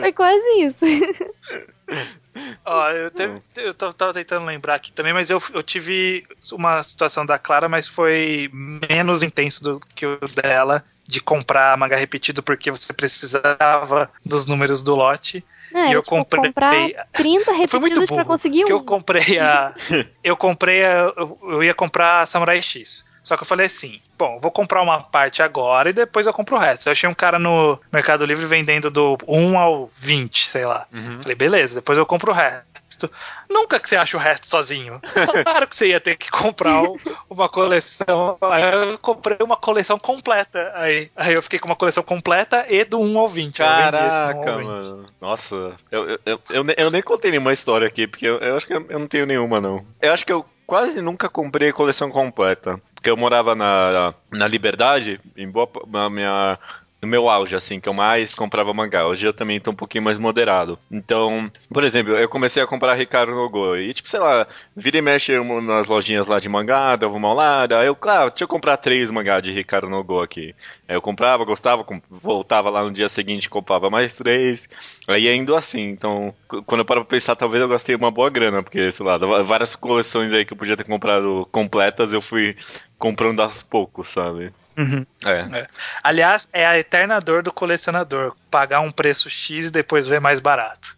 Foi 0.01 0.11
quase 0.11 0.43
isso. 0.59 0.83
Ó, 2.65 2.89
eu, 2.89 3.11
te- 3.11 3.29
eu 3.57 3.73
tava 3.73 4.13
tentando 4.13 4.45
lembrar 4.45 4.75
aqui 4.75 4.91
também, 4.91 5.13
mas 5.13 5.29
eu, 5.29 5.41
eu 5.53 5.61
tive 5.61 6.25
uma 6.51 6.81
situação 6.83 7.25
da 7.25 7.37
Clara, 7.37 7.69
mas 7.69 7.87
foi 7.87 8.49
menos 8.53 9.21
intenso 9.21 9.63
do 9.63 9.79
que 9.95 10.05
o 10.05 10.17
dela, 10.41 10.83
de 11.07 11.19
comprar 11.19 11.77
manga 11.77 11.95
repetido 11.95 12.41
porque 12.41 12.71
você 12.71 12.91
precisava 12.93 14.09
dos 14.25 14.45
números 14.47 14.83
do 14.83 14.95
lote. 14.95 15.43
Não, 15.71 15.81
era, 15.81 15.93
eu 15.93 16.01
tipo, 16.01 16.15
comprei- 16.15 16.43
comprar 16.47 17.07
30 17.13 17.45
Foi 17.45 17.53
muito 17.53 17.59
repetidos 17.61 18.05
pra 18.05 18.17
burro, 18.17 18.25
conseguir 18.27 18.65
um. 18.65 18.69
eu 18.69 18.83
comprei 18.83 19.39
a. 19.39 19.73
eu 20.23 20.37
comprei 20.37 20.85
a. 20.85 21.11
Eu, 21.17 21.37
eu 21.43 21.63
ia 21.63 21.73
comprar 21.73 22.19
a 22.21 22.25
Samurai 22.25 22.61
X. 22.61 23.03
Só 23.23 23.37
que 23.37 23.43
eu 23.43 23.47
falei 23.47 23.67
assim: 23.67 23.99
bom, 24.17 24.39
vou 24.39 24.51
comprar 24.51 24.81
uma 24.81 25.01
parte 25.01 25.41
agora 25.41 25.89
e 25.89 25.93
depois 25.93 26.27
eu 26.27 26.33
compro 26.33 26.55
o 26.55 26.59
resto. 26.59 26.87
Eu 26.87 26.91
achei 26.91 27.09
um 27.09 27.13
cara 27.13 27.39
no 27.39 27.79
Mercado 27.91 28.25
Livre 28.25 28.45
vendendo 28.45 28.91
do 28.91 29.17
1 29.27 29.57
ao 29.57 29.89
20, 29.97 30.49
sei 30.49 30.65
lá. 30.65 30.85
Uhum. 30.91 31.19
Falei, 31.21 31.35
beleza, 31.35 31.75
depois 31.75 31.97
eu 31.97 32.05
compro 32.05 32.31
o 32.31 32.35
resto. 32.35 32.73
Nunca 33.49 33.79
que 33.79 33.89
você 33.89 33.95
acha 33.95 34.15
o 34.15 34.19
resto 34.19 34.47
sozinho. 34.47 35.01
Claro 35.43 35.67
que 35.67 35.75
você 35.75 35.87
ia 35.87 35.99
ter 35.99 36.15
que 36.15 36.29
comprar 36.29 36.81
um- 36.83 36.95
uma 37.29 37.49
coleção. 37.49 38.37
Aí 38.41 38.63
eu 38.91 38.97
comprei 38.99 39.37
uma 39.41 39.57
coleção 39.57 39.97
completa. 39.97 40.71
Aí, 40.75 41.09
aí 41.15 41.33
eu 41.33 41.41
fiquei 41.43 41.59
com 41.59 41.67
uma 41.67 41.75
coleção 41.75 42.03
completa 42.03 42.65
e 42.69 42.83
do 42.85 42.99
1 43.01 43.17
ao 43.19 43.27
20. 43.27 43.59
Eu 43.59 43.67
vendi 43.67 44.07
esse 44.07 44.19
do 44.19 44.25
1 44.25 44.27
ao 44.27 44.33
Caraca, 44.33 44.57
20. 44.57 44.65
mano. 44.67 45.05
Nossa, 45.19 45.73
eu, 45.91 46.09
eu, 46.25 46.39
eu, 46.49 46.65
eu 46.77 46.91
nem 46.91 47.01
contei 47.01 47.31
nenhuma 47.31 47.51
história 47.53 47.87
aqui, 47.87 48.07
porque 48.07 48.25
eu, 48.27 48.37
eu 48.39 48.55
acho 48.57 48.65
que 48.67 48.73
eu, 48.73 48.85
eu 48.89 48.99
não 48.99 49.07
tenho 49.07 49.25
nenhuma, 49.25 49.59
não. 49.59 49.85
Eu 50.01 50.13
acho 50.13 50.25
que 50.25 50.31
eu 50.31 50.45
quase 50.65 51.01
nunca 51.01 51.29
comprei 51.29 51.71
coleção 51.71 52.09
completa. 52.09 52.79
Porque 52.93 53.09
eu 53.09 53.17
morava 53.17 53.53
na, 53.53 54.13
na 54.31 54.47
Liberdade, 54.47 55.19
em 55.35 55.49
boa, 55.49 55.69
na 55.87 56.09
minha, 56.09 56.57
no 57.03 57.07
meu 57.07 57.29
auge, 57.29 57.55
assim, 57.55 57.79
que 57.79 57.89
eu 57.89 57.93
mais 57.93 58.33
comprava 58.33 58.73
mangá. 58.73 59.05
Hoje 59.05 59.27
eu 59.27 59.33
também 59.33 59.59
tô 59.59 59.71
um 59.71 59.75
pouquinho 59.75 60.03
mais 60.05 60.17
moderado. 60.17 60.79
Então, 60.89 61.51
por 61.71 61.83
exemplo, 61.83 62.13
eu 62.15 62.29
comecei 62.29 62.63
a 62.63 62.67
comprar 62.67 62.93
Ricardo 62.93 63.33
Nogo. 63.35 63.75
E, 63.75 63.93
tipo, 63.93 64.09
sei 64.09 64.21
lá, 64.21 64.47
vira 64.75 64.97
e 64.97 65.01
mexe 65.01 65.37
nas 65.61 65.87
lojinhas 65.87 66.27
lá 66.27 66.39
de 66.39 66.47
mangá, 66.47 66.95
dava 66.95 67.13
uma 67.13 67.33
olhada. 67.33 67.79
Aí 67.79 67.87
eu, 67.87 67.95
claro, 67.95 68.29
deixa 68.29 68.45
eu 68.45 68.47
comprar 68.47 68.77
três 68.77 69.11
mangá 69.11 69.41
de 69.41 69.51
Ricardo 69.51 69.89
Nogo 69.89 70.21
aqui. 70.21 70.55
Aí 70.87 70.95
eu 70.95 71.01
comprava, 71.01 71.43
gostava, 71.43 71.85
voltava 72.09 72.69
lá 72.69 72.83
no 72.83 72.91
dia 72.91 73.09
seguinte, 73.09 73.49
comprava 73.49 73.89
mais 73.89 74.15
três. 74.15 74.69
Aí 75.07 75.27
indo 75.27 75.55
assim. 75.55 75.89
Então, 75.89 76.33
quando 76.65 76.79
eu 76.79 76.85
paro 76.85 77.01
pra 77.01 77.17
pensar, 77.17 77.35
talvez 77.35 77.61
eu 77.61 77.67
gastei 77.67 77.95
uma 77.95 78.11
boa 78.11 78.29
grana, 78.29 78.63
porque, 78.63 78.91
sei 78.91 79.05
lá, 79.05 79.17
várias 79.43 79.75
coleções 79.75 80.31
aí 80.31 80.45
que 80.45 80.53
eu 80.53 80.57
podia 80.57 80.77
ter 80.77 80.85
comprado 80.85 81.47
completas, 81.51 82.13
eu 82.13 82.21
fui 82.21 82.55
comprando 82.97 83.41
aos 83.41 83.61
poucos, 83.61 84.07
sabe? 84.07 84.53
Uhum. 84.77 85.05
É. 85.25 85.59
É. 85.59 85.67
Aliás, 86.03 86.47
é 86.51 86.65
a 86.65 86.77
eterna 86.77 87.19
dor 87.19 87.43
do 87.43 87.51
colecionador. 87.51 88.35
Pagar 88.49 88.79
um 88.79 88.91
preço 88.91 89.29
X 89.29 89.67
e 89.67 89.71
depois 89.71 90.07
ver 90.07 90.19
mais 90.19 90.39
barato. 90.39 90.97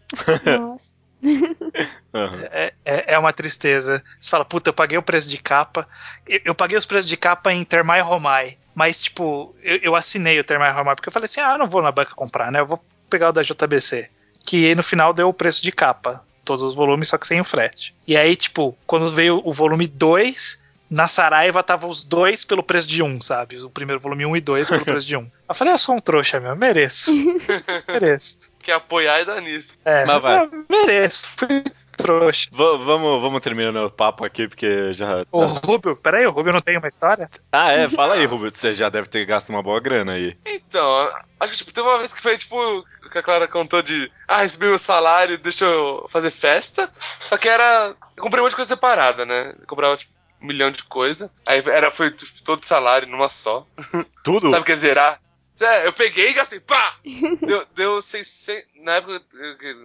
Nossa. 0.58 0.96
uhum. 1.22 2.40
é, 2.50 2.72
é, 2.84 3.14
é, 3.14 3.18
uma 3.18 3.32
tristeza. 3.32 4.02
Você 4.20 4.30
fala, 4.30 4.44
puta, 4.44 4.70
eu 4.70 4.74
paguei 4.74 4.96
o 4.98 5.02
preço 5.02 5.28
de 5.30 5.38
capa. 5.38 5.88
Eu, 6.26 6.40
eu 6.46 6.54
paguei 6.54 6.76
os 6.76 6.86
preços 6.86 7.08
de 7.08 7.16
capa 7.16 7.52
em 7.52 7.64
Termai 7.64 8.00
Romai. 8.00 8.56
Mas, 8.74 9.02
tipo, 9.02 9.54
eu, 9.62 9.78
eu 9.82 9.96
assinei 9.96 10.38
o 10.38 10.44
Termai 10.44 10.72
Romai 10.72 10.94
porque 10.94 11.08
eu 11.08 11.12
falei 11.12 11.26
assim: 11.26 11.40
ah, 11.40 11.52
eu 11.52 11.58
não 11.58 11.68
vou 11.68 11.82
na 11.82 11.92
banca 11.92 12.14
comprar, 12.14 12.52
né? 12.52 12.60
Eu 12.60 12.66
vou 12.66 12.82
pegar 13.08 13.30
o 13.30 13.32
da 13.32 13.42
JBC. 13.42 14.08
Que 14.44 14.74
no 14.74 14.82
final 14.82 15.12
deu 15.12 15.28
o 15.28 15.34
preço 15.34 15.62
de 15.62 15.72
capa. 15.72 16.22
Todos 16.44 16.62
os 16.62 16.74
volumes, 16.74 17.08
só 17.08 17.18
que 17.18 17.26
sem 17.26 17.40
o 17.40 17.44
frete. 17.44 17.92
E 18.06 18.16
aí, 18.16 18.36
tipo, 18.36 18.76
quando 18.86 19.08
veio 19.08 19.42
o 19.44 19.52
volume 19.52 19.88
2 19.88 20.58
na 20.88 21.08
Saraiva 21.08 21.62
tava 21.62 21.86
os 21.86 22.04
dois 22.04 22.44
pelo 22.44 22.62
preço 22.62 22.86
de 22.86 23.02
um, 23.02 23.20
sabe? 23.20 23.58
O 23.58 23.70
primeiro 23.70 24.00
volume 24.00 24.26
1 24.26 24.30
um 24.30 24.36
e 24.36 24.40
2 24.40 24.68
pelo 24.68 24.84
preço 24.84 25.06
de 25.06 25.16
um. 25.16 25.28
Eu 25.48 25.54
falei, 25.54 25.74
eu 25.74 25.78
sou 25.78 25.94
um 25.94 26.00
trouxa 26.00 26.40
mesmo, 26.40 26.56
mereço. 26.56 27.12
mereço. 27.86 28.50
Quer 28.58 28.72
apoiar 28.72 29.20
e 29.20 29.24
dar 29.24 29.40
nisso. 29.40 29.78
É, 29.84 30.04
mas 30.04 30.20
vai. 30.20 30.50
mereço, 30.68 31.24
fui 31.24 31.62
trouxa. 31.96 32.48
V 32.52 32.78
vamos, 32.84 33.22
vamos 33.22 33.40
terminando 33.40 33.76
o 33.76 33.90
papo 33.90 34.24
aqui, 34.24 34.46
porque 34.48 34.92
já. 34.92 35.24
O 35.32 35.44
Rubio, 35.44 35.96
peraí, 35.96 36.26
o 36.26 36.30
Rubio 36.30 36.52
não 36.52 36.60
tem 36.60 36.76
uma 36.76 36.88
história? 36.88 37.30
Ah, 37.50 37.72
é? 37.72 37.88
Fala 37.88 38.14
aí, 38.14 38.24
Rubio, 38.26 38.50
você 38.52 38.74
já 38.74 38.88
deve 38.88 39.08
ter 39.08 39.24
gasto 39.24 39.50
uma 39.50 39.62
boa 39.62 39.80
grana 39.80 40.12
aí. 40.12 40.36
Então, 40.44 41.10
acho 41.40 41.52
que 41.52 41.58
tipo, 41.58 41.72
teve 41.72 41.86
uma 41.86 41.98
vez 41.98 42.12
que 42.12 42.20
foi 42.20 42.36
tipo, 42.36 42.84
que 43.10 43.18
a 43.18 43.22
Clara 43.22 43.48
contou 43.48 43.82
de, 43.82 44.10
ah, 44.28 44.42
recebi 44.42 44.66
meu 44.66 44.78
salário, 44.78 45.38
deixa 45.38 45.64
eu 45.64 46.08
fazer 46.12 46.30
festa. 46.30 46.90
Só 47.20 47.36
que 47.36 47.48
era. 47.48 47.94
Eu 48.16 48.22
comprei 48.22 48.40
um 48.40 48.44
monte 48.44 48.52
de 48.52 48.56
coisa 48.56 48.68
separada, 48.68 49.24
né? 49.24 49.54
Eu 49.58 49.66
comprava, 49.66 49.96
tipo, 49.96 50.12
um 50.40 50.46
milhão 50.46 50.70
de 50.70 50.82
coisa. 50.84 51.30
Aí 51.44 51.62
era, 51.66 51.90
foi 51.90 52.10
todo 52.44 52.64
salário 52.64 53.08
numa 53.08 53.28
só. 53.28 53.66
Tudo? 54.22 54.50
Sabe 54.50 54.62
o 54.62 54.64
que 54.64 54.72
é 54.72 54.76
zerar? 54.76 55.20
É, 55.58 55.86
eu 55.86 55.92
peguei 55.92 56.30
e 56.30 56.34
gastei, 56.34 56.60
pá! 56.60 56.96
Deu, 57.40 57.66
deu 57.74 58.02
600, 58.02 58.64
na 58.82 58.96
época, 58.96 59.22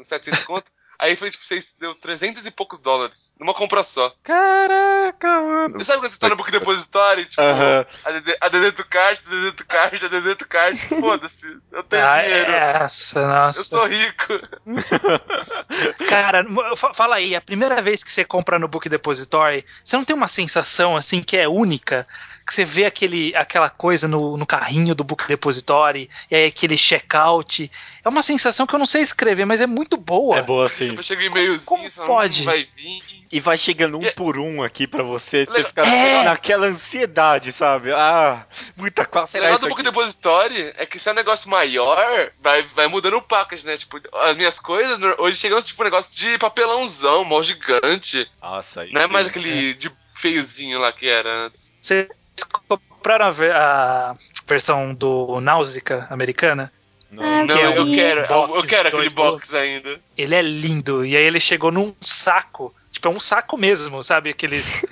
700 0.04 0.44
conto. 0.44 0.72
Aí 1.02 1.16
foi 1.16 1.32
tipo, 1.32 1.44
seis, 1.44 1.76
deu 1.80 1.96
300 1.96 2.46
e 2.46 2.52
poucos 2.52 2.78
dólares. 2.78 3.34
Numa 3.40 3.56
compra 3.56 3.84
só. 3.84 4.14
Caraca, 4.22 5.42
mano. 5.42 5.80
Você 5.80 5.86
sabe 5.86 6.02
quando 6.02 6.12
você 6.12 6.20
tá 6.20 6.30
no 6.30 6.36
Book 6.36 6.52
Depository? 6.52 7.26
Tipo, 7.26 7.42
uh 7.42 7.46
-huh. 7.46 7.88
a, 8.06 8.12
DD, 8.12 8.38
a 8.40 8.50
DD 8.50 8.72
do 8.72 8.86
card, 8.86 9.24
a 9.26 9.30
DD 9.32 9.52
do 9.52 9.66
card, 9.66 10.06
a 10.06 10.08
DD 10.08 10.36
do 10.36 10.48
card. 10.48 10.78
Foda-se. 11.02 11.58
Eu 11.72 11.82
tenho 11.82 12.06
ah, 12.06 12.22
dinheiro. 12.22 12.52
Essa, 12.52 13.28
nossa. 13.28 13.60
Eu 13.62 13.64
sou 13.64 13.88
rico. 13.88 14.40
Cara, 16.08 16.46
fala 16.94 17.16
aí, 17.16 17.36
a 17.36 17.42
primeira 17.42 17.82
vez 17.82 18.04
que 18.04 18.12
você 18.12 18.24
compra 18.24 18.60
no 18.60 18.68
Book 18.68 18.88
Depository, 18.88 19.66
você 19.84 19.98
não 19.98 20.06
tem 20.06 20.16
uma 20.16 20.28
sensação 20.28 20.96
assim 20.96 21.24
que 21.24 21.36
é 21.36 21.48
única? 21.48 22.08
Que 22.46 22.54
você 22.54 22.66
vê 22.66 22.86
aquele, 22.86 23.36
aquela 23.36 23.70
coisa 23.70 24.08
no, 24.08 24.38
no 24.38 24.46
carrinho 24.46 24.96
do 24.96 25.04
Book 25.04 25.28
Depository, 25.28 26.10
e 26.30 26.36
aí 26.36 26.46
aquele 26.46 26.78
checkout. 26.78 27.72
É 28.04 28.10
uma 28.10 28.24
sensação 28.24 28.66
que 28.66 28.74
eu 28.74 28.80
não 28.80 28.86
sei 28.86 29.02
escrever, 29.02 29.46
mas 29.46 29.62
é 29.62 29.68
muito 29.68 29.96
boa. 29.96 30.38
É 30.38 30.42
boa, 30.42 30.68
sim. 30.68 30.96
Eu 30.96 31.04
cheguei 31.04 31.30
meiozinho, 31.30 31.66
como, 31.66 31.92
como 31.92 32.08
pode? 32.08 32.44
vai 32.44 32.68
vir. 32.76 33.02
E 33.32 33.40
vai 33.40 33.58
chegando 33.58 33.98
um 33.98 34.06
é... 34.06 34.12
por 34.12 34.38
um 34.38 34.62
aqui 34.62 34.86
para 34.86 35.04
você, 35.04 35.46
você 35.46 35.64
fica 35.64 35.84
é... 35.84 36.24
naquela 36.24 36.68
ansiedade, 36.68 37.52
sabe? 37.52 37.92
Ah, 37.94 38.46
muita 38.76 39.06
coisa. 39.06 39.38
O 39.38 39.42
negócio 39.42 39.62
do 39.62 39.70
Book 39.70 39.84
Depository 39.84 40.74
é 40.76 40.86
que 40.86 41.00
se 41.00 41.08
é 41.08 41.12
um 41.12 41.16
negócio 41.16 41.50
maior, 41.50 42.32
vai, 42.42 42.64
vai 42.76 42.88
mudando 42.88 43.18
o 43.18 43.22
package, 43.22 43.66
né? 43.66 43.78
Tipo, 43.78 44.02
as 44.14 44.36
minhas 44.36 44.60
coisas, 44.60 45.00
hoje 45.18 45.38
chegam 45.38 45.62
tipo 45.62 45.82
um 45.82 45.86
negócio 45.86 46.16
de 46.16 46.38
papelãozão, 46.38 47.24
mal 47.24 47.42
gigante. 47.44 48.30
Nossa, 48.42 48.84
isso. 48.84 48.94
Não 48.94 49.02
é 49.02 49.08
mais 49.08 49.28
aquele 49.28 49.72
é. 49.72 49.74
de 49.74 49.92
feiozinho 50.16 50.80
lá 50.80 50.92
que 50.92 51.08
era 51.08 51.46
antes. 51.46 51.72
Você 51.82 52.08
compraram 52.44 53.26
a, 53.26 54.12
a 54.12 54.16
versão 54.48 54.94
do 54.94 55.40
Náusica 55.42 56.08
americana? 56.10 56.72
Não, 57.12 57.24
ah, 57.24 57.44
não 57.44 57.58
é 57.58 57.78
eu, 57.78 57.92
quero, 57.92 58.28
box, 58.28 58.54
eu 58.56 58.64
quero 58.64 58.88
aquele 58.88 59.10
box 59.10 59.56
ainda. 59.56 60.00
Ele 60.18 60.34
é 60.34 60.42
lindo. 60.42 61.06
E 61.06 61.18
aí 61.18 61.24
ele 61.24 61.42
chegou 61.42 61.70
num 61.70 61.94
saco. 62.00 62.74
Tipo, 62.90 63.10
é 63.10 63.12
um 63.12 63.20
saco 63.20 63.58
mesmo, 63.58 64.02
sabe? 64.04 64.30
Aqueles. 64.30 64.82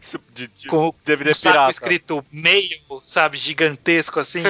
Tipo, 0.00 0.24
de, 0.34 0.48
de, 0.48 0.68
com 0.68 0.88
um 0.88 1.34
saco 1.34 1.70
escrito 1.70 2.24
meio, 2.30 2.78
sabe? 3.02 3.36
Gigantesco 3.36 4.20
assim. 4.20 4.42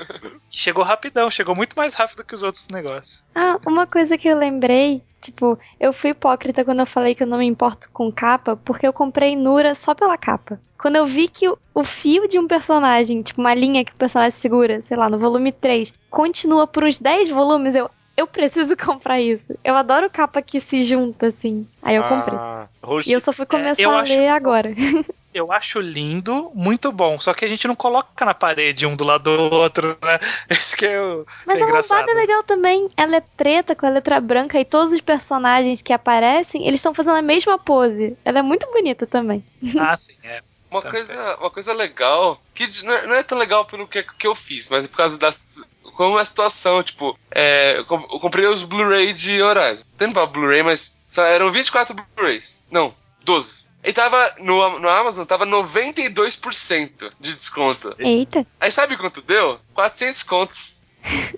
chegou 0.50 0.84
rapidão, 0.84 1.30
chegou 1.30 1.54
muito 1.54 1.76
mais 1.76 1.94
rápido 1.94 2.24
que 2.24 2.34
os 2.34 2.42
outros 2.42 2.68
negócios. 2.68 3.24
Ah, 3.34 3.58
uma 3.66 3.86
coisa 3.86 4.16
que 4.16 4.28
eu 4.28 4.38
lembrei 4.38 5.02
Tipo, 5.26 5.58
eu 5.80 5.92
fui 5.92 6.10
hipócrita 6.10 6.64
quando 6.64 6.80
eu 6.80 6.86
falei 6.86 7.12
que 7.12 7.24
eu 7.24 7.26
não 7.26 7.38
me 7.38 7.46
importo 7.46 7.90
com 7.90 8.12
capa, 8.12 8.54
porque 8.56 8.86
eu 8.86 8.92
comprei 8.92 9.34
Nura 9.34 9.74
só 9.74 9.92
pela 9.92 10.16
capa. 10.16 10.60
Quando 10.78 10.96
eu 10.96 11.06
vi 11.06 11.28
que 11.28 11.48
o, 11.48 11.84
fio 11.84 12.28
de 12.28 12.38
um 12.38 12.46
personagem, 12.46 13.22
tipo 13.22 13.40
uma 13.40 13.54
linha 13.54 13.84
que 13.84 13.92
o 13.92 13.96
personagem 13.96 14.32
segura, 14.32 14.80
sei 14.82 14.96
lá, 14.96 15.08
no 15.08 15.18
volume 15.18 15.52
3, 15.52 15.92
continua 16.10 16.66
por 16.66 16.84
uns 16.84 16.98
10 16.98 17.28
volumes, 17.30 17.74
eu, 17.74 17.90
eu 18.16 18.26
preciso 18.26 18.76
comprar 18.78 19.20
isso. 19.20 19.58
Eu 19.64 19.74
adoro 19.74 20.10
capa 20.10 20.42
que 20.42 20.60
se 20.60 20.82
junta, 20.82 21.28
assim. 21.28 21.66
Aí 21.82 21.96
eu 21.96 22.04
comprei. 22.04 22.38
Ah, 22.38 22.68
e 23.06 23.12
eu 23.12 23.20
só 23.20 23.32
fui 23.32 23.46
começar 23.46 23.82
é, 23.82 23.84
a 23.84 24.02
ler 24.02 24.28
agora. 24.28 24.74
eu 25.36 25.52
acho 25.52 25.80
lindo, 25.80 26.50
muito 26.54 26.90
bom. 26.90 27.20
Só 27.20 27.34
que 27.34 27.44
a 27.44 27.48
gente 27.48 27.68
não 27.68 27.76
coloca 27.76 28.24
na 28.24 28.32
parede 28.32 28.86
um 28.86 28.96
do 28.96 29.04
lado 29.04 29.24
do 29.36 29.54
outro, 29.54 29.96
né? 30.02 30.18
Esse 30.48 30.76
que 30.76 30.86
é 30.86 31.00
o. 31.00 31.26
Mas 31.44 31.58
é 31.58 31.62
a 31.62 31.66
lombada 31.66 32.10
é 32.10 32.14
legal 32.14 32.42
também. 32.42 32.88
Ela 32.96 33.16
é 33.16 33.20
preta 33.20 33.74
com 33.74 33.86
a 33.86 33.90
letra 33.90 34.18
branca 34.18 34.58
e 34.58 34.64
todos 34.64 34.92
os 34.92 35.00
personagens 35.00 35.82
que 35.82 35.92
aparecem, 35.92 36.66
eles 36.66 36.80
estão 36.80 36.94
fazendo 36.94 37.16
a 37.16 37.22
mesma 37.22 37.58
pose. 37.58 38.16
Ela 38.24 38.38
é 38.38 38.42
muito 38.42 38.66
bonita 38.72 39.06
também. 39.06 39.44
Ah, 39.78 39.96
sim, 39.96 40.14
é. 40.24 40.40
Uma 40.70 40.82
coisa, 40.82 41.36
uma 41.36 41.50
coisa 41.50 41.72
legal, 41.72 42.40
que 42.54 42.82
não 42.82 42.92
é, 42.92 43.06
não 43.06 43.14
é 43.14 43.22
tão 43.22 43.38
legal 43.38 43.64
pelo 43.64 43.86
que, 43.86 44.02
que 44.02 44.26
eu 44.26 44.34
fiz, 44.34 44.68
mas 44.68 44.84
é 44.84 44.88
por 44.88 44.96
causa 44.96 45.16
das, 45.16 45.64
como 45.96 46.18
a 46.18 46.24
situação, 46.24 46.82
tipo, 46.82 47.18
é, 47.30 47.78
eu 47.78 47.84
comprei 47.84 48.46
os 48.46 48.62
Blu-ray 48.62 49.12
de 49.12 49.40
Horizon. 49.40 49.84
Tem 49.96 50.12
pra 50.12 50.26
Blu-ray, 50.26 50.62
mas 50.62 50.94
eram 51.16 51.50
24 51.50 51.94
Blu-rays. 51.94 52.62
Não, 52.70 52.94
12. 53.24 53.64
E 53.82 53.92
tava 53.92 54.34
no, 54.38 54.78
no 54.78 54.88
Amazon, 54.88 55.24
tava 55.24 55.46
92% 55.46 57.12
de 57.20 57.34
desconto. 57.34 57.94
Eita. 57.98 58.44
Aí 58.60 58.70
sabe 58.70 58.96
quanto 58.96 59.22
deu? 59.22 59.60
400 59.74 60.22
conto. 60.24 60.58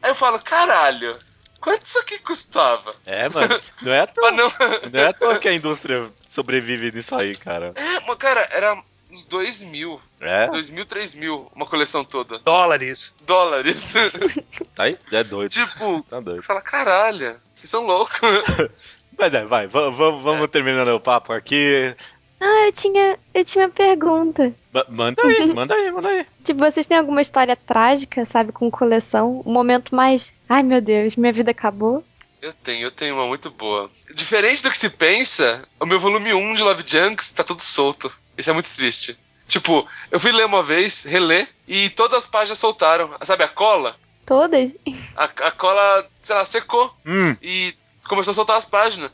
Aí 0.00 0.12
eu 0.12 0.14
falo, 0.14 0.38
caralho, 0.38 1.18
quanto 1.60 1.86
isso 1.86 1.98
aqui 1.98 2.18
custava? 2.18 2.94
É, 3.06 3.28
mano, 3.28 3.60
não 3.82 3.92
é 3.92 4.00
à 4.00 4.06
toa, 4.08 4.30
não... 4.30 4.52
não 4.92 5.00
é 5.00 5.06
à 5.06 5.12
toa 5.12 5.38
que 5.38 5.48
a 5.48 5.54
indústria 5.54 6.10
sobrevive 6.28 6.92
nisso 6.92 7.14
aí, 7.14 7.36
cara. 7.36 7.72
É, 7.74 8.00
mas 8.00 8.16
cara, 8.16 8.48
era 8.50 8.82
uns 9.10 9.24
2 9.24 9.62
mil. 9.62 10.00
É? 10.20 10.48
2 10.48 10.70
mil, 10.70 10.86
3 10.86 11.14
mil, 11.14 11.50
uma 11.56 11.66
coleção 11.66 12.04
toda. 12.04 12.38
Dólares. 12.38 13.16
Dólares. 13.26 13.86
tá 14.74 14.84
aí? 14.84 14.96
É 15.12 15.24
doido. 15.24 15.50
Tipo, 15.50 16.02
tá 16.02 16.20
doido. 16.20 16.42
fala, 16.42 16.60
caralho, 16.60 17.40
vocês 17.54 17.70
são 17.70 17.84
loucos. 17.84 18.20
Mas 19.18 19.34
é, 19.34 19.44
vai, 19.44 19.66
vamos, 19.66 20.22
vamos 20.22 20.44
é. 20.44 20.46
terminando 20.46 20.88
o 20.88 21.00
papo 21.00 21.32
aqui. 21.32 21.94
Ah, 22.40 22.66
eu 22.66 22.72
tinha, 22.72 23.18
eu 23.34 23.44
tinha 23.44 23.64
uma 23.64 23.70
pergunta. 23.70 24.54
B 24.72 24.84
manda 24.88 25.20
aí, 25.22 25.52
manda 25.52 25.74
aí, 25.74 25.90
manda 25.90 26.08
aí. 26.08 26.26
Tipo, 26.44 26.60
vocês 26.60 26.86
têm 26.86 26.96
alguma 26.96 27.20
história 27.20 27.56
trágica, 27.56 28.24
sabe, 28.26 28.52
com 28.52 28.70
coleção? 28.70 29.42
Um 29.44 29.52
momento 29.52 29.92
mais. 29.94 30.32
Ai 30.48 30.62
meu 30.62 30.80
Deus, 30.80 31.16
minha 31.16 31.32
vida 31.32 31.50
acabou? 31.50 32.04
Eu 32.40 32.52
tenho, 32.52 32.82
eu 32.82 32.90
tenho 32.90 33.14
uma 33.14 33.26
muito 33.26 33.50
boa. 33.50 33.90
Diferente 34.14 34.62
do 34.62 34.70
que 34.70 34.78
se 34.78 34.88
pensa, 34.88 35.66
o 35.78 35.84
meu 35.84 35.98
volume 35.98 36.32
1 36.32 36.54
de 36.54 36.62
Love 36.62 36.84
Junks 36.86 37.32
tá 37.32 37.42
todo 37.42 37.60
solto. 37.60 38.12
Isso 38.36 38.48
é 38.48 38.52
muito 38.52 38.70
triste. 38.70 39.18
Tipo, 39.48 39.88
eu 40.10 40.20
fui 40.20 40.30
ler 40.30 40.46
uma 40.46 40.62
vez, 40.62 41.02
reler, 41.02 41.48
e 41.66 41.90
todas 41.90 42.20
as 42.20 42.26
páginas 42.26 42.58
soltaram. 42.58 43.10
Sabe 43.22 43.44
a 43.44 43.48
cola? 43.48 43.96
Todas? 44.24 44.76
A, 45.16 45.24
a 45.24 45.50
cola, 45.50 46.06
sei 46.20 46.34
lá, 46.34 46.44
secou. 46.44 46.94
Hum. 47.04 47.34
E 47.42 47.74
começou 48.06 48.30
a 48.30 48.34
soltar 48.34 48.58
as 48.58 48.66
páginas. 48.66 49.10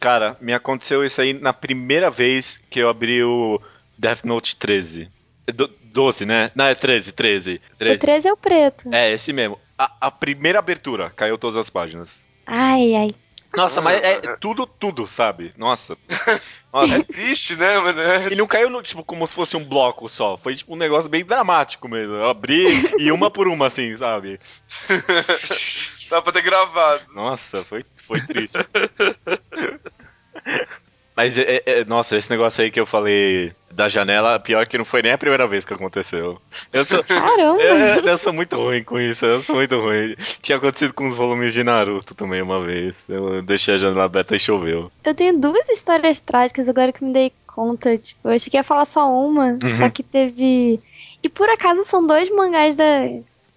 Cara, 0.00 0.36
me 0.40 0.54
aconteceu 0.54 1.04
isso 1.04 1.20
aí 1.20 1.32
na 1.32 1.52
primeira 1.52 2.10
vez 2.10 2.62
que 2.70 2.80
eu 2.80 2.88
abri 2.88 3.22
o 3.22 3.60
Death 3.98 4.24
Note 4.24 4.56
13. 4.56 5.10
Do, 5.52 5.68
12, 5.84 6.24
né? 6.24 6.50
Não, 6.54 6.64
é 6.66 6.74
13, 6.74 7.12
13. 7.12 7.60
13. 7.78 7.96
O 7.96 7.98
13 8.00 8.28
é 8.28 8.32
o 8.32 8.36
preto. 8.36 8.88
É, 8.92 9.12
esse 9.12 9.32
mesmo. 9.32 9.58
A, 9.78 9.92
a 10.00 10.10
primeira 10.10 10.58
abertura, 10.58 11.10
caiu 11.10 11.36
todas 11.36 11.56
as 11.56 11.70
páginas. 11.70 12.26
Ai, 12.46 12.94
ai. 12.94 13.10
Nossa, 13.54 13.82
mas 13.82 14.00
é 14.02 14.18
tudo, 14.36 14.66
tudo, 14.66 15.06
sabe? 15.06 15.52
Nossa. 15.58 15.96
Nossa. 16.72 16.94
É 16.94 17.02
triste, 17.02 17.54
né, 17.54 17.78
mano? 17.78 18.00
É- 18.00 18.24
Ele 18.26 18.36
não 18.36 18.46
caiu 18.46 18.70
no, 18.70 18.82
tipo, 18.82 19.04
como 19.04 19.26
se 19.26 19.34
fosse 19.34 19.56
um 19.56 19.64
bloco 19.64 20.08
só. 20.08 20.38
Foi 20.38 20.56
tipo 20.56 20.72
um 20.72 20.78
negócio 20.78 21.10
bem 21.10 21.22
dramático 21.22 21.86
mesmo. 21.86 22.14
Eu 22.14 22.26
abri 22.26 22.64
e 22.98 23.12
uma 23.12 23.30
por 23.30 23.46
uma, 23.46 23.66
assim, 23.66 23.94
sabe? 23.96 24.40
Dá 26.08 26.22
pra 26.22 26.32
ter 26.32 26.42
gravado. 26.42 27.04
Nossa, 27.14 27.62
foi, 27.64 27.84
foi 28.06 28.20
triste. 28.22 28.56
Mas, 31.22 31.38
é, 31.38 31.62
é, 31.64 31.84
nossa, 31.84 32.16
esse 32.16 32.28
negócio 32.30 32.62
aí 32.64 32.70
que 32.70 32.80
eu 32.80 32.84
falei 32.86 33.52
da 33.70 33.88
janela, 33.88 34.40
pior 34.40 34.66
que 34.66 34.76
não 34.76 34.84
foi 34.84 35.02
nem 35.02 35.12
a 35.12 35.18
primeira 35.18 35.46
vez 35.46 35.64
que 35.64 35.72
aconteceu. 35.72 36.40
Eu 36.72 36.84
sou, 36.84 37.02
Caramba! 37.04 37.62
é, 37.62 37.98
eu 38.10 38.18
sou 38.18 38.32
muito 38.32 38.56
ruim 38.56 38.82
com 38.82 38.98
isso, 39.00 39.24
eu 39.24 39.40
sou 39.40 39.54
muito 39.56 39.78
ruim. 39.78 40.16
Tinha 40.42 40.58
acontecido 40.58 40.92
com 40.92 41.08
os 41.08 41.14
volumes 41.16 41.52
de 41.54 41.62
Naruto 41.62 42.12
também 42.14 42.42
uma 42.42 42.60
vez. 42.60 43.02
Eu 43.08 43.40
deixei 43.40 43.74
a 43.74 43.78
janela 43.78 44.04
aberta 44.04 44.34
e 44.34 44.40
choveu. 44.40 44.90
Eu 45.04 45.14
tenho 45.14 45.38
duas 45.38 45.68
histórias 45.68 46.18
trágicas 46.20 46.68
agora 46.68 46.92
que 46.92 47.04
me 47.04 47.12
dei 47.12 47.32
conta. 47.46 47.96
Tipo, 47.96 48.28
eu 48.28 48.32
achei 48.34 48.50
que 48.50 48.56
ia 48.56 48.64
falar 48.64 48.84
só 48.84 49.08
uma, 49.08 49.58
Uhum. 49.62 49.76
só 49.78 49.88
que 49.90 50.02
teve. 50.02 50.80
E 51.22 51.28
por 51.28 51.48
acaso 51.48 51.84
são 51.84 52.04
dois 52.04 52.28
mangás 52.30 52.74
da. 52.74 52.84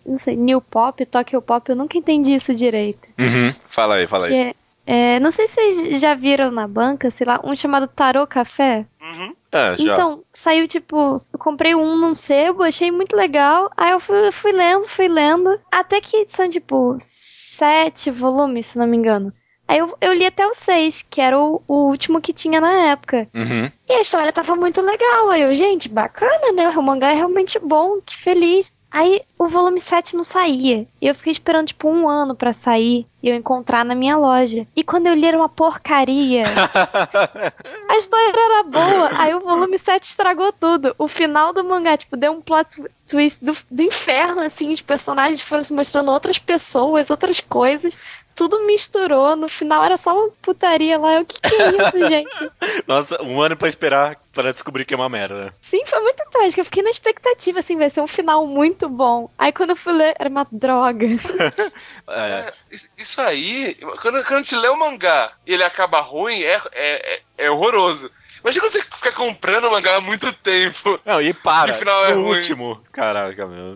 Não 0.05 0.19
sei, 0.19 0.35
New 0.35 0.61
Pop, 0.61 1.03
Tokyo 1.03 1.41
Pop, 1.41 1.67
eu 1.67 1.75
nunca 1.75 1.97
entendi 1.97 2.35
isso 2.35 2.53
direito. 2.53 3.07
Uhum. 3.17 3.51
Fala 3.67 3.95
aí, 3.95 4.05
fala 4.05 4.27
aí. 4.27 4.33
é, 4.35 4.53
é, 4.85 5.19
não 5.19 5.31
sei 5.31 5.47
se 5.47 5.53
vocês 5.55 5.99
já 5.99 6.13
viram 6.13 6.51
na 6.51 6.67
banca, 6.67 7.09
sei 7.09 7.25
lá, 7.25 7.41
um 7.43 7.55
chamado 7.55 7.87
Tarô 7.87 8.27
Café. 8.27 8.85
Uhum. 9.01 9.33
É, 9.51 9.75
já. 9.77 9.93
Então, 9.93 10.23
saiu 10.31 10.67
tipo, 10.67 11.21
eu 11.33 11.39
comprei 11.39 11.73
um 11.73 11.97
num 11.97 12.13
sebo, 12.13 12.63
achei 12.63 12.91
muito 12.91 13.15
legal. 13.15 13.71
Aí 13.75 13.91
eu 13.91 13.99
fui, 13.99 14.31
fui 14.31 14.51
lendo, 14.51 14.87
fui 14.87 15.07
lendo. 15.07 15.59
Até 15.71 15.99
que 16.01 16.25
são 16.27 16.47
tipo 16.47 16.97
sete 16.99 18.11
volumes, 18.11 18.67
se 18.67 18.77
não 18.77 18.85
me 18.85 18.97
engano. 18.97 19.33
Aí 19.67 19.79
eu, 19.79 19.97
eu 19.99 20.13
li 20.13 20.25
até 20.25 20.45
o 20.45 20.53
seis, 20.53 21.03
que 21.09 21.19
era 21.19 21.39
o, 21.39 21.63
o 21.67 21.87
último 21.87 22.21
que 22.21 22.31
tinha 22.33 22.61
na 22.61 22.91
época. 22.91 23.27
Uhum. 23.33 23.71
E 23.89 23.93
a 23.93 24.01
história 24.01 24.31
tava 24.31 24.55
muito 24.55 24.79
legal. 24.81 25.29
Aí 25.29 25.41
eu, 25.41 25.55
gente, 25.55 25.89
bacana, 25.89 26.51
né? 26.51 26.69
O 26.69 26.83
mangá 26.83 27.09
é 27.09 27.13
realmente 27.13 27.57
bom, 27.57 27.99
que 28.05 28.15
feliz. 28.15 28.71
Aí 28.95 29.23
o 29.37 29.49
volume 29.49 29.81
7 29.81 30.15
não 30.15 30.23
saía. 30.23 30.87
E 31.01 31.07
eu 31.07 31.13
fiquei 31.13 31.33
esperando, 31.33 31.67
tipo, 31.67 31.89
um 31.89 32.07
ano 32.07 32.33
pra 32.33 32.53
sair 32.53 33.05
e 33.21 33.27
eu 33.27 33.35
encontrar 33.35 33.83
na 33.83 33.93
minha 33.93 34.15
loja. 34.15 34.65
E 34.73 34.85
quando 34.85 35.07
eu 35.07 35.13
li 35.13 35.25
era 35.25 35.35
uma 35.35 35.49
porcaria. 35.49 36.45
A 37.91 37.97
história 37.97 38.31
era 38.33 38.63
boa, 38.63 39.09
aí 39.19 39.33
o 39.33 39.41
volume 39.41 39.77
7 39.77 40.01
estragou 40.01 40.53
tudo. 40.53 40.95
O 40.97 41.09
final 41.09 41.51
do 41.51 41.61
mangá, 41.61 41.97
tipo, 41.97 42.15
deu 42.15 42.31
um 42.31 42.41
plot 42.41 42.83
twist 43.05 43.43
do, 43.43 43.55
do 43.69 43.83
inferno, 43.83 44.41
assim, 44.41 44.71
os 44.71 44.81
personagens 44.81 45.41
foram 45.41 45.63
se 45.63 45.73
mostrando 45.73 46.09
outras 46.11 46.39
pessoas, 46.39 47.09
outras 47.09 47.41
coisas. 47.41 47.97
Tudo 48.35 48.65
misturou, 48.65 49.35
no 49.35 49.47
final 49.47 49.83
era 49.83 49.95
só 49.95 50.13
uma 50.13 50.29
putaria 50.41 50.97
lá. 50.97 51.13
Eu, 51.13 51.21
o 51.21 51.25
que, 51.25 51.39
que 51.39 51.55
é 51.55 51.69
isso, 51.69 51.99
gente? 52.09 52.51
Nossa, 52.85 53.21
um 53.23 53.41
ano 53.41 53.55
pra 53.55 53.69
esperar 53.69 54.17
pra 54.33 54.51
descobrir 54.51 54.83
que 54.83 54.93
é 54.93 54.97
uma 54.97 55.07
merda. 55.07 55.53
Sim, 55.61 55.85
foi 55.85 55.99
muito 56.01 56.21
trágico. 56.29 56.59
Eu 56.59 56.65
fiquei 56.65 56.83
na 56.83 56.89
expectativa, 56.89 57.59
assim, 57.59 57.77
vai 57.77 57.89
ser 57.89 58.01
um 58.01 58.07
final 58.07 58.45
muito 58.45 58.89
bom. 58.89 59.29
Aí 59.37 59.53
quando 59.53 59.69
eu 59.69 59.75
fui 59.77 59.93
ler, 59.93 60.15
era 60.19 60.29
uma 60.29 60.45
droga. 60.51 61.05
É. 62.07 62.19
É, 62.49 62.53
isso- 62.71 62.89
isso 62.97 63.21
aí, 63.21 63.75
quando, 64.01 64.23
quando 64.23 64.35
a 64.35 64.41
gente 64.41 64.55
lê 64.55 64.67
o 64.67 64.77
mangá 64.77 65.31
e 65.45 65.53
ele 65.53 65.63
acaba 65.63 66.01
ruim, 66.01 66.41
é, 66.41 66.61
é, 66.73 67.15
é, 67.15 67.21
é 67.45 67.51
horroroso. 67.51 68.11
Imagina 68.45 68.69
você 68.69 68.79
fica 68.83 69.11
comprando 69.11 69.65
o 69.65 69.71
mangá 69.71 69.95
há 69.95 70.01
muito 70.01 70.31
tempo. 70.31 70.99
Não, 71.03 71.19
e 71.19 71.33
para. 71.33 71.71
E 71.71 71.73
o 71.73 71.77
final 71.79 72.05
é 72.05 72.13
no 72.13 72.21
ruim. 72.25 72.37
último. 72.37 72.79
Caraca, 72.91 73.47
meu. 73.47 73.75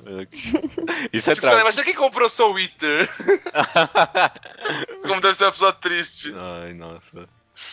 Isso 1.11 1.31
é 1.31 1.33
Tipo, 1.33 1.47
trágico. 1.47 1.61
imagina 1.61 1.83
quem 1.85 1.95
comprou 1.95 2.29
Soul 2.29 2.59
Eater. 2.59 3.09
Como 5.07 5.21
deve 5.21 5.35
ser 5.35 5.45
uma 5.45 5.51
pessoa 5.51 5.73
triste. 5.73 6.33
Ai, 6.35 6.73
nossa. 6.73 7.27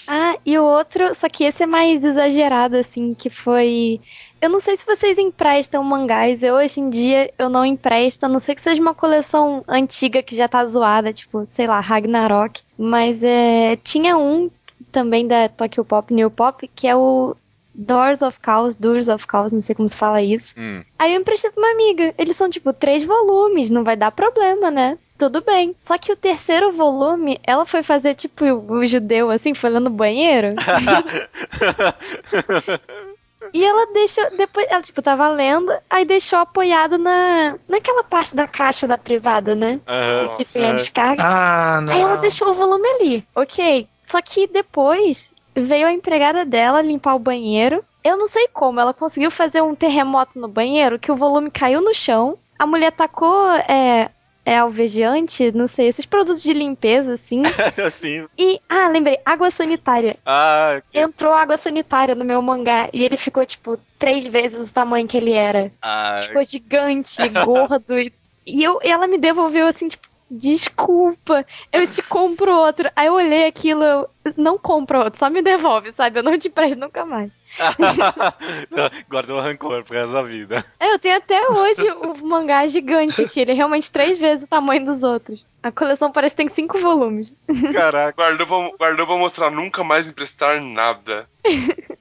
Ah, 0.08 0.36
e 0.44 0.58
o 0.58 0.64
outro, 0.64 1.14
só 1.14 1.28
que 1.28 1.44
esse 1.44 1.62
é 1.62 1.66
mais 1.66 2.04
exagerado, 2.04 2.76
assim, 2.76 3.14
que 3.14 3.30
foi. 3.30 4.00
Eu 4.40 4.50
não 4.50 4.60
sei 4.60 4.76
se 4.76 4.84
vocês 4.84 5.16
emprestam 5.16 5.82
mangás, 5.84 6.42
eu 6.42 6.54
hoje 6.54 6.80
em 6.80 6.90
dia 6.90 7.32
eu 7.38 7.48
não 7.48 7.64
empresto, 7.64 8.24
a 8.26 8.28
não 8.28 8.40
ser 8.40 8.54
que 8.54 8.60
seja 8.62 8.82
uma 8.82 8.94
coleção 8.94 9.64
antiga 9.68 10.22
que 10.22 10.34
já 10.34 10.48
tá 10.48 10.64
zoada, 10.66 11.12
tipo, 11.12 11.46
sei 11.52 11.66
lá, 11.66 11.78
Ragnarok. 11.80 12.60
Mas 12.76 13.22
é. 13.22 13.76
Tinha 13.84 14.16
um 14.16 14.50
também 14.96 15.26
da 15.26 15.46
Tokyo 15.46 15.84
Pop, 15.84 16.14
New 16.14 16.30
Pop, 16.30 16.66
que 16.74 16.88
é 16.88 16.96
o 16.96 17.36
Doors 17.74 18.22
of 18.22 18.38
Chaos, 18.42 18.74
Doors 18.74 19.08
of 19.08 19.26
Chaos, 19.30 19.52
não 19.52 19.60
sei 19.60 19.74
como 19.74 19.86
se 19.86 19.94
fala 19.94 20.22
isso. 20.22 20.54
Hum. 20.56 20.82
Aí 20.98 21.12
eu 21.12 21.20
emprestei 21.20 21.50
pra 21.50 21.60
uma 21.60 21.70
amiga. 21.70 22.14
Eles 22.16 22.34
são 22.34 22.48
tipo 22.48 22.72
três 22.72 23.02
volumes, 23.02 23.68
não 23.68 23.84
vai 23.84 23.94
dar 23.94 24.10
problema, 24.10 24.70
né? 24.70 24.96
Tudo 25.18 25.42
bem. 25.42 25.74
Só 25.78 25.98
que 25.98 26.10
o 26.10 26.16
terceiro 26.16 26.72
volume, 26.72 27.38
ela 27.44 27.66
foi 27.66 27.82
fazer 27.82 28.14
tipo 28.14 28.46
o 28.46 28.86
judeu, 28.86 29.30
assim, 29.30 29.52
foi 29.52 29.68
lá 29.68 29.80
no 29.80 29.90
banheiro. 29.90 30.54
e 33.52 33.62
ela 33.62 33.92
deixou. 33.92 34.30
Depois, 34.34 34.66
ela, 34.70 34.80
tipo, 34.80 35.02
tava 35.02 35.28
lendo, 35.28 35.70
aí 35.90 36.06
deixou 36.06 36.38
apoiado 36.38 36.96
na. 36.96 37.58
naquela 37.68 38.02
parte 38.02 38.34
da 38.34 38.46
caixa 38.46 38.88
da 38.88 38.96
privada, 38.96 39.54
né? 39.54 39.78
Aham. 39.86 40.36
Que 40.38 40.46
tem 40.46 40.70
a 40.70 40.72
descarga. 40.72 41.22
Ah, 41.22 41.82
não. 41.82 41.92
Aí 41.92 42.00
ela 42.00 42.16
deixou 42.16 42.48
o 42.48 42.54
volume 42.54 42.88
ali, 42.88 43.22
ok. 43.34 43.86
Só 44.08 44.20
que 44.22 44.46
depois 44.46 45.32
veio 45.54 45.86
a 45.86 45.92
empregada 45.92 46.44
dela 46.44 46.82
limpar 46.82 47.14
o 47.14 47.18
banheiro. 47.20 47.84
Eu 48.04 48.16
não 48.16 48.26
sei 48.26 48.46
como, 48.48 48.78
ela 48.78 48.94
conseguiu 48.94 49.30
fazer 49.30 49.62
um 49.62 49.74
terremoto 49.74 50.38
no 50.38 50.46
banheiro 50.48 50.98
que 50.98 51.10
o 51.10 51.16
volume 51.16 51.50
caiu 51.50 51.80
no 51.80 51.92
chão. 51.94 52.38
A 52.58 52.64
mulher 52.66 52.92
tacou 52.92 53.50
é, 53.68 54.10
é 54.44 54.58
alvejante, 54.58 55.50
não 55.50 55.66
sei, 55.66 55.88
esses 55.88 56.06
produtos 56.06 56.42
de 56.42 56.52
limpeza, 56.52 57.14
assim. 57.14 57.42
assim. 57.84 58.26
E, 58.38 58.60
ah, 58.68 58.86
lembrei, 58.88 59.18
água 59.24 59.50
sanitária. 59.50 60.16
Ah, 60.24 60.80
Entrou 60.94 61.32
água 61.32 61.56
sanitária 61.56 62.14
no 62.14 62.24
meu 62.24 62.40
mangá 62.40 62.88
e 62.92 63.04
ele 63.04 63.16
ficou, 63.16 63.44
tipo, 63.44 63.76
três 63.98 64.24
vezes 64.26 64.70
o 64.70 64.72
tamanho 64.72 65.08
que 65.08 65.16
ele 65.16 65.32
era. 65.32 65.72
ah, 65.82 66.20
Ficou 66.22 66.44
gigante, 66.44 67.28
gordo. 67.44 67.98
E, 67.98 68.12
e 68.46 68.62
eu, 68.62 68.78
e 68.84 68.88
ela 68.88 69.08
me 69.08 69.18
devolveu 69.18 69.66
assim, 69.66 69.88
tipo, 69.88 70.06
desculpa, 70.30 71.46
eu 71.72 71.86
te 71.86 72.02
compro 72.02 72.52
outro. 72.52 72.90
Aí 72.94 73.06
eu 73.06 73.14
olhei 73.14 73.46
aquilo, 73.46 74.08
não 74.36 74.58
compro 74.58 74.98
outro, 74.98 75.18
só 75.18 75.28
me 75.30 75.42
devolve, 75.42 75.92
sabe? 75.92 76.18
Eu 76.18 76.22
não 76.22 76.38
te 76.38 76.48
presto 76.48 76.78
nunca 76.78 77.04
mais. 77.04 77.40
Guardou 79.08 79.40
rancor 79.40 79.84
pro 79.84 79.94
resto 79.94 80.12
da 80.12 80.22
vida. 80.22 80.64
É, 80.80 80.92
eu 80.92 80.98
tenho 80.98 81.16
até 81.16 81.48
hoje 81.48 81.90
o 81.90 82.26
mangá 82.26 82.66
gigante 82.66 83.22
aqui, 83.22 83.40
ele 83.40 83.52
é 83.52 83.54
realmente 83.54 83.90
três 83.90 84.18
vezes 84.18 84.44
o 84.44 84.48
tamanho 84.48 84.84
dos 84.84 85.02
outros. 85.02 85.46
A 85.62 85.70
coleção 85.72 86.12
parece 86.12 86.34
que 86.36 86.42
tem 86.42 86.48
cinco 86.48 86.78
volumes. 86.78 87.34
Caraca. 87.72 88.12
Guardou 88.16 88.46
pra, 88.46 88.76
guardou 88.78 89.06
pra 89.06 89.16
mostrar 89.16 89.50
nunca 89.50 89.82
mais 89.82 90.08
emprestar 90.08 90.60
nada. 90.60 91.28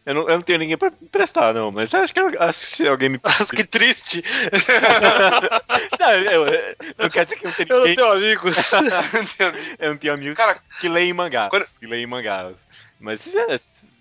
Eu 0.05 0.13
não, 0.13 0.21
eu 0.23 0.35
não 0.35 0.41
tenho 0.41 0.59
ninguém 0.59 0.77
pra 0.77 0.91
emprestar, 1.01 1.53
não, 1.53 1.71
mas 1.71 1.93
acho 1.93 2.13
que, 2.13 2.19
acho 2.19 2.59
que 2.59 2.65
se 2.65 2.87
alguém 2.87 3.09
me. 3.09 3.19
Nossa, 3.23 3.55
que 3.55 3.63
triste. 3.63 4.23
não, 5.99 6.11
eu, 6.11 6.45
eu- 6.47 6.75
não 6.97 7.09
quer 7.09 7.25
dizer 7.25 7.37
que 7.37 7.45
eu 7.45 7.49
não 7.49 7.55
tenho 7.55 7.67
Eu 7.69 7.75
não 7.79 7.85
ninguém. 7.85 7.95
tenho 7.95 8.11
amigos. 8.11 8.71
Eu 9.79 9.89
não 9.89 9.97
tenho 9.97 10.13
amigos 10.13 10.35
Cara, 10.37 10.57
que 10.79 10.87
leem 10.89 11.13
mangás. 11.13 11.49
quando- 11.49 11.65
Que 11.79 11.87
leem 11.87 12.05
mangás. 12.15 12.55
Mas 12.99 13.21
se, 13.21 13.37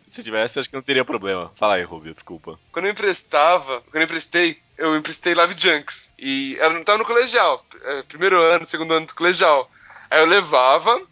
se 0.06 0.22
tivesse, 0.22 0.58
acho 0.58 0.68
que 0.68 0.74
não 0.74 0.82
teria 0.82 1.04
problema. 1.04 1.52
Fala 1.56 1.74
aí, 1.74 1.82
Rubio, 1.82 2.14
desculpa. 2.14 2.58
Quando 2.72 2.86
eu 2.86 2.92
emprestava, 2.92 3.80
quando 3.82 3.96
eu 3.96 4.02
emprestei, 4.02 4.58
eu 4.78 4.96
emprestei 4.96 5.34
Live 5.34 5.54
Junks. 5.56 6.10
E 6.18 6.56
ela 6.60 6.74
não 6.74 6.84
tava 6.84 6.98
no 6.98 7.04
colegial. 7.04 7.64
é, 7.82 8.02
primeiro 8.02 8.40
ano, 8.40 8.64
segundo 8.66 8.94
ano 8.94 9.06
do 9.06 9.14
colegial. 9.14 9.70
Aí 10.10 10.20
eu 10.20 10.26
levava, 10.26 11.02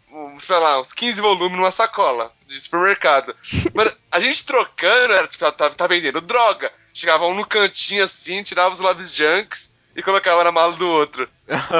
sei 0.42 0.56
lá, 0.56 0.78
uns 0.80 0.92
15 0.92 1.20
volumes 1.20 1.56
numa 1.56 1.70
sacola 1.70 2.32
de 2.46 2.60
supermercado. 2.60 3.34
Mas 3.74 3.94
a 4.10 4.20
gente 4.20 4.44
trocando, 4.46 5.12
era, 5.12 5.26
tipo, 5.26 5.50
tá, 5.50 5.70
tá 5.70 5.86
vendendo 5.86 6.20
droga. 6.20 6.70
Chegava 6.94 7.26
um 7.26 7.34
no 7.34 7.46
cantinho 7.46 8.04
assim, 8.04 8.42
tirava 8.42 8.72
os 8.72 8.80
Live 8.80 9.04
Junks 9.04 9.72
e 9.96 10.02
colocava 10.02 10.44
na 10.44 10.52
mala 10.52 10.74
do 10.74 10.86
outro. 10.88 11.28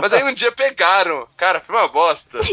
Mas 0.01 0.12
aí 0.12 0.24
um 0.24 0.32
dia 0.32 0.51
pegaram. 0.51 1.28
Cara, 1.36 1.61
foi 1.61 1.77
uma 1.77 1.89
bosta. 1.89 2.39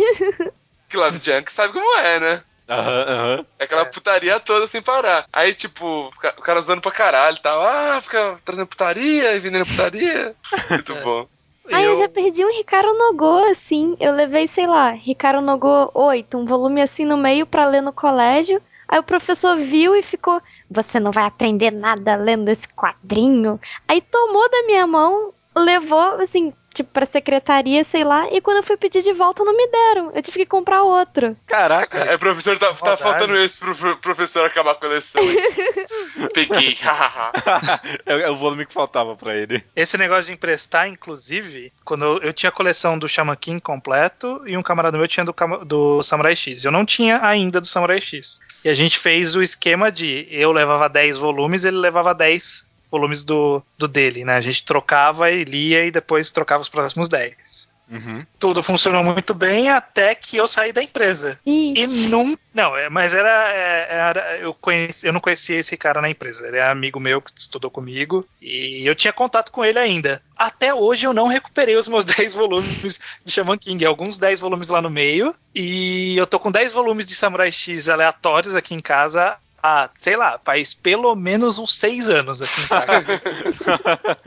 Que 0.89 0.97
Live 0.97 1.19
Junks 1.23 1.53
sabe 1.53 1.71
como 1.71 1.97
é, 1.97 2.19
né? 2.19 2.43
Aham, 2.69 3.05
aham. 3.07 3.45
É 3.57 3.63
aquela 3.63 3.85
putaria 3.85 4.39
toda 4.39 4.67
sem 4.67 4.81
parar. 4.81 5.25
Aí, 5.33 5.53
tipo, 5.55 5.85
o 5.85 6.11
ca- 6.11 6.35
o 6.37 6.41
cara 6.41 6.59
usando 6.59 6.81
pra 6.81 6.91
caralho 6.91 7.37
e 7.37 7.41
tal. 7.41 7.61
Ah, 7.63 7.99
fica 8.01 8.37
trazendo 8.45 8.67
putaria 8.67 9.33
e 9.35 9.39
vendendo 9.39 9.65
putaria. 9.65 10.35
Muito 10.69 10.93
É. 10.93 11.03
bom. 11.03 11.27
Aí 11.71 11.83
eu 11.83 11.95
já 11.95 12.09
perdi 12.09 12.43
um 12.43 12.51
Ricardo 12.51 12.93
Nogô, 12.97 13.37
assim. 13.49 13.95
Eu 13.99 14.13
levei, 14.13 14.47
sei 14.47 14.65
lá, 14.65 14.89
Ricardo 14.91 15.41
Nogô 15.41 15.91
8, 15.93 16.37
um 16.37 16.45
volume 16.45 16.81
assim 16.81 17.05
no 17.05 17.17
meio 17.17 17.45
pra 17.45 17.67
ler 17.67 17.81
no 17.81 17.93
colégio. 17.93 18.61
Aí 18.87 18.97
o 18.99 19.03
professor 19.03 19.55
viu 19.57 19.95
e 19.95 20.01
ficou: 20.01 20.41
Você 20.69 20.99
não 20.99 21.11
vai 21.11 21.25
aprender 21.25 21.71
nada 21.71 22.15
lendo 22.15 22.49
esse 22.49 22.67
quadrinho. 22.75 23.59
Aí 23.87 24.01
tomou 24.01 24.49
da 24.49 24.63
minha 24.63 24.87
mão, 24.87 25.31
levou, 25.55 26.19
assim, 26.21 26.53
tipo, 26.79 26.91
pra 26.91 27.05
secretaria, 27.05 27.83
sei 27.83 28.03
lá, 28.03 28.31
e 28.31 28.41
quando 28.41 28.57
eu 28.57 28.63
fui 28.63 28.77
pedir 28.77 29.01
de 29.01 29.13
volta, 29.13 29.43
não 29.43 29.55
me 29.55 29.67
deram. 29.67 30.11
Eu 30.13 30.21
tive 30.21 30.39
que 30.39 30.45
comprar 30.45 30.83
outro. 30.83 31.35
Caraca, 31.45 31.99
É, 31.99 32.15
o 32.15 32.19
professor 32.19 32.57
tá, 32.57 32.73
tá 32.73 32.97
faltando 32.97 33.37
esse 33.37 33.57
pro, 33.57 33.75
pro 33.75 33.97
professor 33.97 34.45
acabar 34.45 34.71
a 34.71 34.75
coleção. 34.75 35.21
Peguei, 36.33 36.77
é, 38.05 38.21
é 38.21 38.29
o 38.29 38.35
volume 38.35 38.65
que 38.65 38.73
faltava 38.73 39.15
pra 39.15 39.35
ele. 39.35 39.63
Esse 39.75 39.97
negócio 39.97 40.25
de 40.25 40.33
emprestar, 40.33 40.87
inclusive, 40.87 41.71
quando 41.83 42.05
eu, 42.05 42.17
eu 42.19 42.33
tinha 42.33 42.49
a 42.49 42.53
coleção 42.53 42.97
do 42.97 43.07
Shaman 43.07 43.35
King 43.35 43.61
completo 43.61 44.41
e 44.45 44.57
um 44.57 44.63
camarada 44.63 44.97
meu 44.97 45.07
tinha 45.07 45.25
do, 45.25 45.33
do 45.65 46.01
Samurai 46.01 46.35
X. 46.35 46.63
Eu 46.63 46.71
não 46.71 46.85
tinha 46.85 47.23
ainda 47.23 47.59
do 47.59 47.67
Samurai 47.67 47.99
X. 47.99 48.39
E 48.63 48.69
a 48.69 48.73
gente 48.73 48.99
fez 48.99 49.35
o 49.35 49.41
esquema 49.41 49.91
de 49.91 50.27
eu 50.29 50.51
levava 50.51 50.89
10 50.89 51.17
volumes, 51.17 51.63
ele 51.63 51.77
levava 51.77 52.13
10 52.13 52.68
volumes 52.91 53.23
do, 53.23 53.61
do 53.77 53.87
dele, 53.87 54.23
né? 54.25 54.35
A 54.35 54.41
gente 54.41 54.63
trocava 54.65 55.29
e 55.31 55.43
lia 55.43 55.85
e 55.85 55.91
depois 55.91 56.31
trocava 56.31 56.61
os 56.61 56.69
próximos 56.69 57.07
10. 57.09 57.69
Uhum. 57.91 58.23
Tudo 58.37 58.61
funcionou 58.61 59.03
muito 59.03 59.33
bem 59.33 59.67
até 59.69 60.13
que 60.13 60.37
eu 60.37 60.47
saí 60.47 60.71
da 60.71 60.83
empresa. 60.83 61.39
E 61.43 61.73
Ixi. 61.73 62.07
não. 62.07 62.37
Não, 62.53 62.77
é, 62.77 62.87
mas 62.87 63.15
era. 63.15 63.51
é, 63.51 63.87
era- 63.89 64.37
eu, 64.37 64.53
conheci, 64.53 65.07
eu 65.07 65.11
não 65.13 65.19
conhecia 65.19 65.57
esse 65.57 65.75
cara 65.75 65.99
na 65.99 66.07
empresa. 66.07 66.45
Ele 66.47 66.57
é 66.57 66.63
amigo 66.69 66.99
meu 66.99 67.19
que 67.19 67.31
estudou 67.35 67.71
comigo. 67.71 68.23
E 68.39 68.83
eu 68.87 68.93
tinha 68.93 69.11
contato 69.11 69.51
com 69.51 69.65
ele 69.65 69.79
ainda. 69.79 70.21
Até 70.37 70.71
hoje 70.71 71.07
eu 71.07 71.13
não 71.13 71.27
recuperei 71.27 71.75
os 71.77 71.87
meus 71.87 72.05
10 72.05 72.31
volumes 72.35 72.99
de 73.25 73.31
Shaman 73.31 73.57
King. 73.57 73.83
Alguns 73.85 74.19
10 74.19 74.39
volumes 74.39 74.69
lá 74.69 74.83
no 74.83 74.89
meio. 74.91 75.33
E 75.55 76.15
eu 76.15 76.27
tô 76.27 76.39
com 76.39 76.51
10 76.51 76.71
volumes 76.71 77.07
de 77.07 77.15
Samurai 77.15 77.51
X 77.51 77.89
aleatórios 77.89 78.53
aqui 78.53 78.75
em 78.75 78.81
casa. 78.81 79.35
Há, 79.61 79.89
sei 79.97 80.15
lá, 80.15 80.39
faz 80.43 80.73
pelo 80.73 81.15
menos 81.15 81.59
uns 81.59 81.75
6 81.77 82.09
anos 82.09 82.41
aqui 82.41 82.61
em 82.61 82.67
casa. 82.67 83.21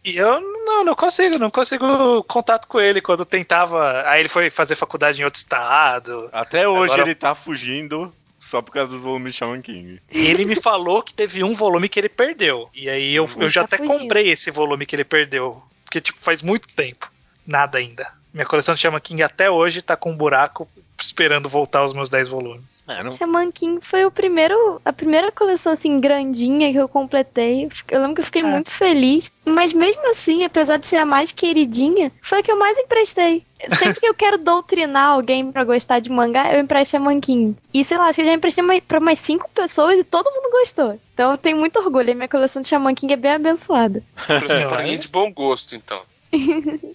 E 0.05 0.17
eu 0.17 0.41
não, 0.41 0.85
não 0.85 0.95
consigo, 0.95 1.39
não 1.39 1.51
consigo 1.51 2.23
contato 2.25 2.67
com 2.69 2.81
ele 2.81 3.01
quando 3.01 3.25
tentava. 3.25 4.03
Aí 4.09 4.21
ele 4.21 4.29
foi 4.29 4.51
fazer 4.51 4.77
faculdade 4.77 5.21
em 5.21 5.25
outro 5.25 5.39
estado. 5.39 6.29
Até 6.33 6.69
hoje 6.69 6.93
Agora- 6.95 7.09
ele 7.09 7.15
tá 7.15 7.35
fugindo 7.35 8.13
só 8.39 8.61
por 8.61 8.73
causa 8.73 8.91
dos 8.93 9.01
volumes 9.03 9.33
de 9.33 9.39
Shaman 9.39 9.63
King. 9.63 10.01
E 10.11 10.27
ele 10.27 10.45
me 10.45 10.57
falou 10.57 11.03
que 11.03 11.15
teve 11.15 11.43
um 11.45 11.55
volume 11.55 11.89
que 11.89 11.99
ele 12.01 12.09
perdeu. 12.09 12.69
E 12.75 12.91
aí 12.91 13.15
eu, 13.15 13.29
eu 13.39 13.49
já 13.49 13.63
Tá 13.67 13.77
até 13.77 13.85
fugindo. 13.85 14.01
comprei 14.01 14.29
esse 14.29 14.51
volume 14.51 14.85
que 14.85 14.97
ele 14.97 15.05
perdeu. 15.05 15.63
Porque, 15.85 16.01
tipo, 16.01 16.19
faz 16.21 16.43
muito 16.43 16.67
tempo. 16.75 17.11
Nada 17.47 17.79
ainda. 17.79 18.09
Minha 18.35 18.47
coleção 18.47 18.75
de 18.75 18.81
Shaman 18.81 18.99
King 19.01 19.23
até 19.23 19.51
hoje 19.51 19.83
tá 19.83 19.95
com 19.97 20.11
um 20.11 20.17
buraco 20.17 20.69
esperando 21.03 21.49
voltar 21.49 21.85
os 21.85 21.93
meus 21.93 22.09
10 22.09 22.29
volumes. 22.29 22.85
É, 22.89 23.03
não... 23.03 23.11
Shaman 23.11 23.51
King 23.53 23.79
foi 23.85 24.05
o 24.05 24.11
primeiro, 24.11 24.81
a 24.85 24.93
primeira 24.93 25.31
coleção 25.33 25.73
assim 25.73 26.01
grandinha 26.01 26.71
que 26.73 26.79
eu 26.79 26.89
completei. 26.89 27.69
Eu 27.91 28.01
lembro 28.01 28.17
que 28.17 28.21
eu 28.21 28.25
fiquei 28.27 28.43
É. 28.43 28.45
muito 28.45 28.71
feliz, 28.71 29.31
mas 29.45 29.73
mesmo 29.73 30.09
assim, 30.11 30.45
apesar 30.45 30.77
de 30.79 30.87
ser 30.87 30.97
a 30.97 31.05
mais 31.07 31.33
queridinha, 31.33 32.11
foi 32.23 32.39
a 32.39 32.43
que 32.43 32.51
eu 32.51 32.59
mais 32.59 32.77
emprestei. 32.79 33.45
Sempre 33.79 34.01
que 34.01 34.07
eu 34.09 34.15
quero 34.15 34.39
doutrinar 34.39 35.11
alguém 35.11 35.53
pra 35.53 35.63
gostar 35.63 36.01
de 36.01 36.11
mangá, 36.11 36.53
eu 36.53 36.61
empresto 36.61 36.93
Shaman 36.93 37.21
King. 37.21 37.57
E 37.73 37.85
sei 37.85 37.97
lá, 37.97 38.07
acho 38.07 38.17
que 38.17 38.23
eu 38.23 38.27
já 38.27 38.33
emprestei 38.35 38.81
pra 38.81 38.99
mais 38.99 39.21
cinco 39.21 39.49
pessoas 39.55 40.01
e 40.01 40.05
todo 40.05 40.31
mundo 40.33 40.51
gostou. 40.51 40.99
Então 41.15 41.31
eu 41.31 41.39
tenho 41.39 41.57
muito 41.57 41.79
orgulho, 41.79 42.11
a 42.11 42.15
minha 42.15 42.29
coleção 42.29 42.61
de 42.61 42.69
Shaman 42.69 42.95
King 42.95 43.13
é 43.13 43.17
bem 43.17 43.33
abençoada. 43.33 44.03
Professor 44.27 44.69
Parinha 44.71 44.99
de 44.99 45.09
bom 45.09 45.33
gosto, 45.33 45.77
então. 45.77 46.03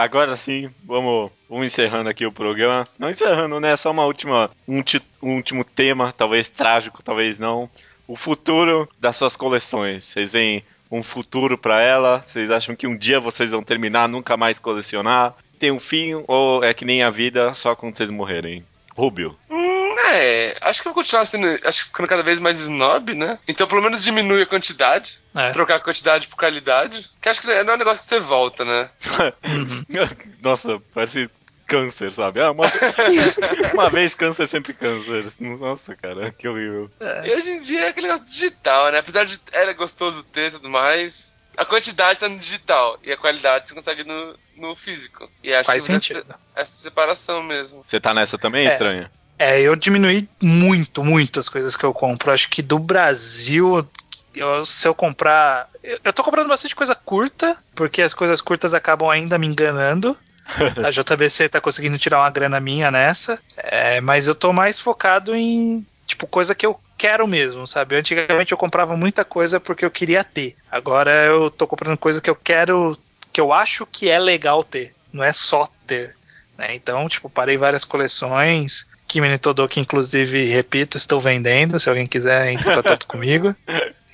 Agora 0.00 0.34
sim, 0.34 0.70
vamos, 0.82 1.30
vamos 1.48 1.66
encerrando 1.66 2.08
aqui 2.08 2.24
o 2.24 2.32
programa. 2.32 2.88
Não 2.98 3.10
encerrando, 3.10 3.60
né? 3.60 3.76
Só 3.76 3.90
uma 3.90 4.06
última, 4.06 4.50
um, 4.66 4.82
ti- 4.82 5.02
um 5.22 5.36
último 5.36 5.62
tema, 5.62 6.10
talvez 6.16 6.48
trágico, 6.48 7.02
talvez 7.02 7.38
não. 7.38 7.68
O 8.08 8.16
futuro 8.16 8.88
das 8.98 9.16
suas 9.16 9.36
coleções. 9.36 10.06
Vocês 10.06 10.32
veem 10.32 10.64
um 10.90 11.02
futuro 11.02 11.58
pra 11.58 11.82
ela? 11.82 12.22
Vocês 12.24 12.50
acham 12.50 12.74
que 12.74 12.86
um 12.86 12.96
dia 12.96 13.20
vocês 13.20 13.50
vão 13.50 13.62
terminar, 13.62 14.08
nunca 14.08 14.38
mais 14.38 14.58
colecionar? 14.58 15.34
Tem 15.58 15.70
um 15.70 15.78
fim 15.78 16.24
ou 16.26 16.64
é 16.64 16.72
que 16.72 16.86
nem 16.86 17.02
a 17.02 17.10
vida, 17.10 17.54
só 17.54 17.76
quando 17.76 17.94
vocês 17.94 18.08
morrerem? 18.08 18.64
Rubio. 18.96 19.36
Hum, 19.50 19.69
é, 20.08 20.56
acho 20.60 20.82
que 20.82 20.88
eu 20.88 20.92
vou 20.92 21.02
continuar 21.02 21.24
sendo. 21.26 21.46
Acho 21.64 21.80
que 21.82 21.86
ficando 21.90 22.08
cada 22.08 22.22
vez 22.22 22.40
mais 22.40 22.60
snob, 22.60 23.14
né? 23.14 23.38
Então 23.46 23.66
pelo 23.66 23.82
menos 23.82 24.02
diminui 24.02 24.42
a 24.42 24.46
quantidade. 24.46 25.18
É. 25.34 25.50
Trocar 25.52 25.76
a 25.76 25.80
quantidade 25.80 26.26
por 26.28 26.36
qualidade. 26.36 27.08
Que 27.20 27.28
acho 27.28 27.40
que 27.40 27.46
não 27.46 27.72
é 27.72 27.74
um 27.74 27.78
negócio 27.78 28.00
que 28.00 28.04
você 28.06 28.20
volta, 28.20 28.64
né? 28.64 28.90
Nossa, 30.42 30.80
parece 30.94 31.30
câncer, 31.66 32.10
sabe? 32.12 32.40
Ah, 32.40 32.50
uma, 32.50 32.64
uma 33.74 33.88
vez 33.90 34.14
câncer, 34.14 34.46
sempre 34.46 34.72
câncer. 34.74 35.26
Nossa, 35.38 35.94
cara, 35.94 36.30
que 36.32 36.48
horrível. 36.48 36.90
E 37.24 37.34
hoje 37.34 37.50
em 37.52 37.60
dia 37.60 37.82
é 37.82 37.88
aquele 37.88 38.08
negócio 38.08 38.26
digital, 38.26 38.90
né? 38.90 38.98
Apesar 38.98 39.24
de 39.24 39.40
era 39.52 39.72
gostoso 39.72 40.22
ter 40.24 40.48
e 40.48 40.50
tudo 40.52 40.68
mais, 40.68 41.38
a 41.56 41.64
quantidade 41.64 42.18
tá 42.18 42.28
no 42.28 42.38
digital 42.38 42.98
e 43.04 43.12
a 43.12 43.16
qualidade 43.16 43.68
você 43.68 43.74
consegue 43.74 44.02
no, 44.02 44.34
no 44.56 44.74
físico. 44.74 45.30
E 45.44 45.52
acho 45.54 45.66
Faz 45.66 45.86
que 45.86 45.92
essa, 45.92 46.00
sentido. 46.00 46.34
essa 46.56 46.72
separação 46.72 47.42
mesmo. 47.42 47.84
Você 47.86 48.00
tá 48.00 48.12
nessa 48.12 48.36
também, 48.36 48.66
É. 48.66 48.70
estranha? 48.72 49.10
É, 49.40 49.58
eu 49.62 49.74
diminui 49.74 50.28
muito, 50.40 51.02
muito 51.02 51.40
as 51.40 51.48
coisas 51.48 51.74
que 51.74 51.84
eu 51.84 51.94
compro. 51.94 52.30
Acho 52.30 52.50
que 52.50 52.60
do 52.60 52.78
Brasil, 52.78 53.88
eu- 54.34 54.66
se 54.66 54.86
eu 54.86 54.94
comprar. 54.94 55.66
Eu, 55.82 55.98
eu 56.04 56.12
tô 56.12 56.22
comprando 56.22 56.48
bastante 56.48 56.76
coisa 56.76 56.94
curta, 56.94 57.56
porque 57.74 58.02
as 58.02 58.12
coisas 58.12 58.40
curtas 58.42 58.74
acabam 58.74 59.08
ainda 59.08 59.38
me 59.38 59.46
enganando. 59.46 60.14
A 60.84 60.90
JBC 60.90 61.48
tá 61.48 61.60
conseguindo 61.60 61.98
tirar 61.98 62.18
uma 62.18 62.30
grana 62.30 62.60
minha 62.60 62.90
nessa. 62.90 63.38
É, 63.56 64.00
mas 64.00 64.28
eu 64.28 64.34
tô 64.34 64.52
mais 64.52 64.78
focado 64.78 65.34
em, 65.34 65.86
tipo, 66.06 66.26
coisa 66.26 66.54
que 66.54 66.66
eu 66.66 66.78
quero 66.98 67.26
mesmo, 67.26 67.66
sabe? 67.66 67.96
Antigamente 67.96 68.52
eu 68.52 68.58
comprava 68.58 68.94
muita 68.96 69.24
coisa 69.24 69.58
porque 69.58 69.84
eu 69.86 69.90
queria 69.90 70.22
ter. 70.22 70.54
Agora 70.70 71.24
eu 71.24 71.50
tô 71.50 71.66
comprando 71.66 71.96
coisa 71.96 72.20
que 72.20 72.28
eu 72.28 72.36
quero. 72.36 72.98
que 73.32 73.40
eu 73.40 73.52
acho 73.54 73.86
que 73.86 74.10
é 74.10 74.18
legal 74.18 74.62
ter. 74.62 74.92
Não 75.12 75.24
é 75.24 75.32
só 75.32 75.66
ter. 75.86 76.14
né? 76.58 76.74
Então, 76.74 77.08
tipo, 77.08 77.30
parei 77.30 77.56
várias 77.56 77.84
coleções. 77.86 78.86
Kimi 79.10 79.28
no 79.28 79.38
Todoki, 79.40 79.80
inclusive, 79.80 80.44
repito, 80.46 80.96
estou 80.96 81.20
vendendo. 81.20 81.80
Se 81.80 81.88
alguém 81.88 82.06
quiser, 82.06 82.52
entre 82.52 82.70
em 82.70 82.74
contato 82.76 83.06
comigo. 83.08 83.56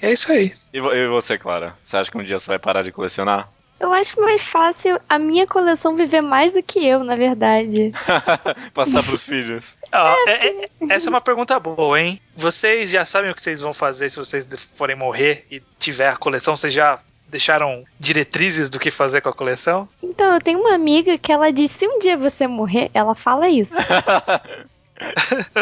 É 0.01 0.11
isso 0.11 0.33
aí. 0.33 0.55
E, 0.73 0.79
e 0.79 1.07
você, 1.09 1.37
Clara? 1.37 1.75
Você 1.85 1.99
acha 1.99 2.11
que 2.11 2.17
um 2.17 2.23
dia 2.25 2.39
você 2.39 2.47
vai 2.47 2.59
parar 2.59 2.83
de 2.83 2.91
colecionar? 2.91 3.47
Eu 3.79 3.93
acho 3.93 4.19
mais 4.19 4.41
fácil 4.41 4.99
a 5.07 5.19
minha 5.19 5.47
coleção 5.47 5.95
viver 5.95 6.23
mais 6.23 6.55
do 6.55 6.63
que 6.63 6.79
eu, 6.83 7.05
na 7.05 7.15
verdade. 7.15 7.93
Passar 8.73 9.03
pros 9.03 9.23
filhos. 9.23 9.79
Ó, 9.93 10.15
é- 10.27 10.47
é- 10.47 10.69
essa 10.89 11.09
é 11.09 11.11
uma 11.11 11.21
pergunta 11.21 11.61
boa, 11.61 12.01
hein? 12.01 12.19
Vocês 12.35 12.89
já 12.89 13.05
sabem 13.05 13.31
o 13.31 13.35
que 13.35 13.43
vocês 13.43 13.61
vão 13.61 13.75
fazer 13.75 14.09
se 14.09 14.17
vocês 14.17 14.49
forem 14.79 14.97
morrer 14.97 15.47
e 15.51 15.63
tiver 15.79 16.09
a 16.09 16.17
coleção? 16.17 16.57
Vocês 16.57 16.73
já 16.73 16.99
deixaram 17.29 17.85
diretrizes 18.01 18.71
do 18.71 18.79
que 18.79 18.91
fazer 18.91 19.21
com 19.21 19.29
a 19.29 19.35
coleção? 19.35 19.87
Então, 20.03 20.33
eu 20.33 20.41
tenho 20.41 20.61
uma 20.61 20.75
amiga 20.75 21.19
que 21.19 21.31
ela 21.31 21.53
diz: 21.53 21.71
se 21.71 21.87
um 21.87 21.99
dia 21.99 22.17
você 22.17 22.47
morrer, 22.47 22.91
ela 22.95 23.15
fala 23.15 23.47
isso. 23.51 23.75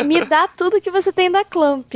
Me 0.05 0.25
dá 0.25 0.49
tudo 0.49 0.81
que 0.81 0.91
você 0.91 1.13
tem 1.13 1.31
da 1.31 1.45
Clamp. 1.45 1.93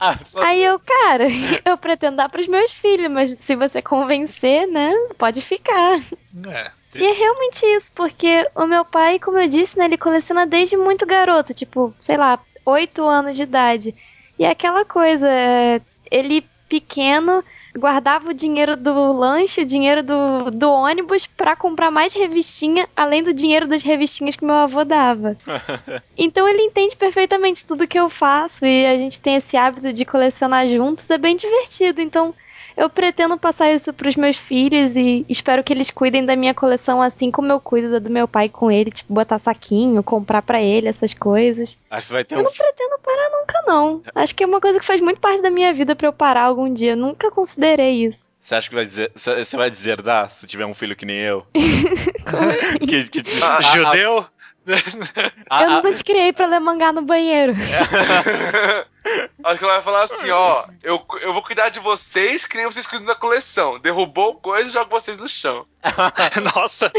ah, 0.00 0.18
só- 0.24 0.42
Aí 0.42 0.62
eu, 0.62 0.78
cara, 0.78 1.26
eu 1.64 1.76
pretendo 1.76 2.16
dar 2.16 2.28
pros 2.28 2.46
meus 2.48 2.72
filhos, 2.72 3.10
mas 3.10 3.34
se 3.38 3.56
você 3.56 3.80
convencer, 3.82 4.66
né, 4.66 4.92
pode 5.18 5.40
ficar. 5.40 6.00
É. 6.48 6.70
E 6.94 7.04
é 7.04 7.12
realmente 7.12 7.64
isso, 7.66 7.90
porque 7.94 8.46
o 8.54 8.66
meu 8.66 8.84
pai, 8.84 9.18
como 9.18 9.38
eu 9.38 9.48
disse, 9.48 9.78
né, 9.78 9.86
ele 9.86 9.96
coleciona 9.96 10.46
desde 10.46 10.76
muito 10.76 11.06
garoto, 11.06 11.54
tipo, 11.54 11.94
sei 12.00 12.16
lá, 12.18 12.38
8 12.66 13.02
anos 13.06 13.34
de 13.36 13.44
idade. 13.44 13.94
E 14.38 14.44
é 14.44 14.50
aquela 14.50 14.84
coisa, 14.84 15.26
é, 15.28 15.80
ele 16.10 16.46
pequeno 16.68 17.42
guardava 17.76 18.30
o 18.30 18.34
dinheiro 18.34 18.76
do 18.76 19.12
lanche, 19.12 19.62
o 19.62 19.66
dinheiro 19.66 20.02
do, 20.02 20.50
do 20.50 20.70
ônibus 20.70 21.26
pra 21.26 21.56
comprar 21.56 21.90
mais 21.90 22.12
revistinha, 22.12 22.88
além 22.94 23.22
do 23.22 23.32
dinheiro 23.32 23.66
das 23.66 23.82
revistinhas 23.82 24.36
que 24.36 24.44
meu 24.44 24.54
avô 24.54 24.84
dava. 24.84 25.36
Então 26.16 26.46
ele 26.46 26.62
entende 26.62 26.94
perfeitamente 26.94 27.64
tudo 27.64 27.86
que 27.86 27.98
eu 27.98 28.08
faço 28.08 28.64
e 28.64 28.86
a 28.86 28.96
gente 28.96 29.20
tem 29.20 29.36
esse 29.36 29.56
hábito 29.56 29.92
de 29.92 30.04
colecionar 30.04 30.68
juntos, 30.68 31.08
é 31.10 31.18
bem 31.18 31.34
divertido. 31.36 32.00
Então 32.00 32.34
eu 32.76 32.88
pretendo 32.90 33.36
passar 33.38 33.72
isso 33.72 33.92
pros 33.92 34.16
meus 34.16 34.36
filhos 34.36 34.96
e 34.96 35.24
espero 35.28 35.62
que 35.62 35.72
eles 35.72 35.90
cuidem 35.90 36.24
da 36.24 36.34
minha 36.36 36.54
coleção 36.54 37.00
assim 37.02 37.30
como 37.30 37.50
eu 37.52 37.60
cuido 37.60 37.90
da 37.90 37.98
do 37.98 38.10
meu 38.10 38.26
pai 38.28 38.48
com 38.48 38.70
ele, 38.70 38.90
tipo 38.90 39.12
botar 39.12 39.38
saquinho, 39.38 40.02
comprar 40.02 40.42
pra 40.42 40.60
ele 40.62 40.88
essas 40.88 41.14
coisas. 41.14 41.78
acho 41.90 42.06
que 42.08 42.12
vai 42.12 42.24
ter 42.24 42.34
Eu 42.34 42.40
um. 42.40 42.42
não 42.44 42.52
pretendo 42.52 42.98
parar 43.02 43.30
nunca 43.30 43.62
não. 43.66 44.02
Acho 44.14 44.34
que 44.34 44.44
é 44.44 44.46
uma 44.46 44.60
coisa 44.60 44.78
que 44.80 44.84
faz 44.86 45.00
muito 45.00 45.20
parte 45.20 45.42
da 45.42 45.50
minha 45.50 45.72
vida 45.72 45.94
pra 45.96 46.08
eu 46.08 46.12
parar 46.12 46.42
algum 46.44 46.72
dia. 46.72 46.92
Eu 46.92 46.96
nunca 46.96 47.30
considerei 47.30 48.04
isso. 48.06 48.26
Você 48.40 48.54
acha 48.56 48.68
que 48.68 48.74
vai 48.74 48.84
dizer. 48.84 49.12
Você 49.14 49.44
você 49.44 49.56
vai 49.56 49.70
deserdar 49.70 50.30
se 50.30 50.46
tiver 50.48 50.66
um 50.66 50.74
filho 50.74 50.96
que 50.96 51.06
nem 51.06 51.18
eu? 51.20 51.46
que, 52.88 53.08
que, 53.08 53.42
Ah, 53.42 53.58
a- 53.58 53.60
Judeu? 53.62 54.26
Eu 54.66 55.30
a- 55.50 55.82
não 55.82 55.92
te 55.94 56.04
criei 56.04 56.32
pra 56.32 56.46
ler 56.46 56.60
mangá 56.60 56.92
no 56.92 57.02
banheiro. 57.02 57.52
Acho 59.44 59.58
que 59.58 59.64
ela 59.64 59.74
vai 59.74 59.82
falar 59.82 60.04
assim, 60.04 60.30
ó, 60.30 60.64
eu, 60.82 61.04
eu 61.20 61.32
vou 61.32 61.42
cuidar 61.42 61.68
de 61.68 61.80
vocês, 61.80 62.46
que 62.46 62.56
nem 62.56 62.66
vocês 62.66 62.86
cuidam 62.86 63.06
da 63.06 63.14
coleção. 63.14 63.78
Derrubou 63.80 64.36
coisa, 64.36 64.70
jogo 64.70 64.90
vocês 64.90 65.18
no 65.20 65.28
chão. 65.28 65.66
Nossa. 66.54 66.90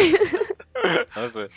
Nossa. 1.16 1.50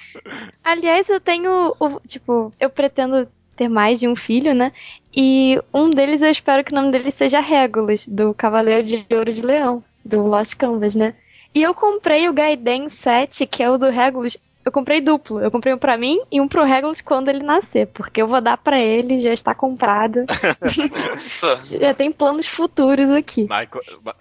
Aliás, 0.64 1.08
eu 1.08 1.20
tenho, 1.20 1.74
o- 1.80 2.00
tipo, 2.06 2.52
eu 2.60 2.70
pretendo 2.70 3.28
ter 3.56 3.68
mais 3.68 3.98
de 3.98 4.06
um 4.06 4.14
filho, 4.14 4.54
né? 4.54 4.72
E 5.14 5.60
um 5.74 5.90
deles 5.90 6.22
eu 6.22 6.30
espero 6.30 6.62
que 6.62 6.72
o 6.72 6.74
nome 6.74 6.92
dele 6.92 7.10
seja 7.10 7.40
Regulus, 7.40 8.06
do 8.06 8.32
Cavaleiro 8.34 8.86
de 8.86 9.04
Ouro 9.12 9.32
de 9.32 9.42
Leão, 9.42 9.82
do 10.04 10.22
Lost 10.26 10.54
Canvas, 10.56 10.94
né? 10.94 11.14
E 11.54 11.62
eu 11.62 11.74
comprei 11.74 12.28
o 12.28 12.34
Gaiden 12.34 12.88
7, 12.88 13.46
que 13.46 13.62
é 13.62 13.70
o 13.70 13.78
do 13.78 13.88
Regulus. 13.88 14.36
Eu 14.66 14.72
comprei 14.72 15.00
duplo. 15.00 15.40
Eu 15.40 15.48
comprei 15.48 15.72
um 15.72 15.78
pra 15.78 15.96
mim 15.96 16.18
e 16.30 16.40
um 16.40 16.48
pro 16.48 16.64
Regulus 16.64 17.00
quando 17.00 17.28
ele 17.28 17.44
nascer. 17.44 17.86
Porque 17.86 18.20
eu 18.20 18.26
vou 18.26 18.40
dar 18.40 18.56
pra 18.58 18.80
ele, 18.80 19.20
já 19.20 19.32
está 19.32 19.54
comprado. 19.54 20.24
Já 21.78 21.94
tem 21.94 22.10
planos 22.10 22.48
futuros 22.48 23.08
aqui. 23.10 23.46
Mas, 23.48 23.68
ma- 24.04 24.14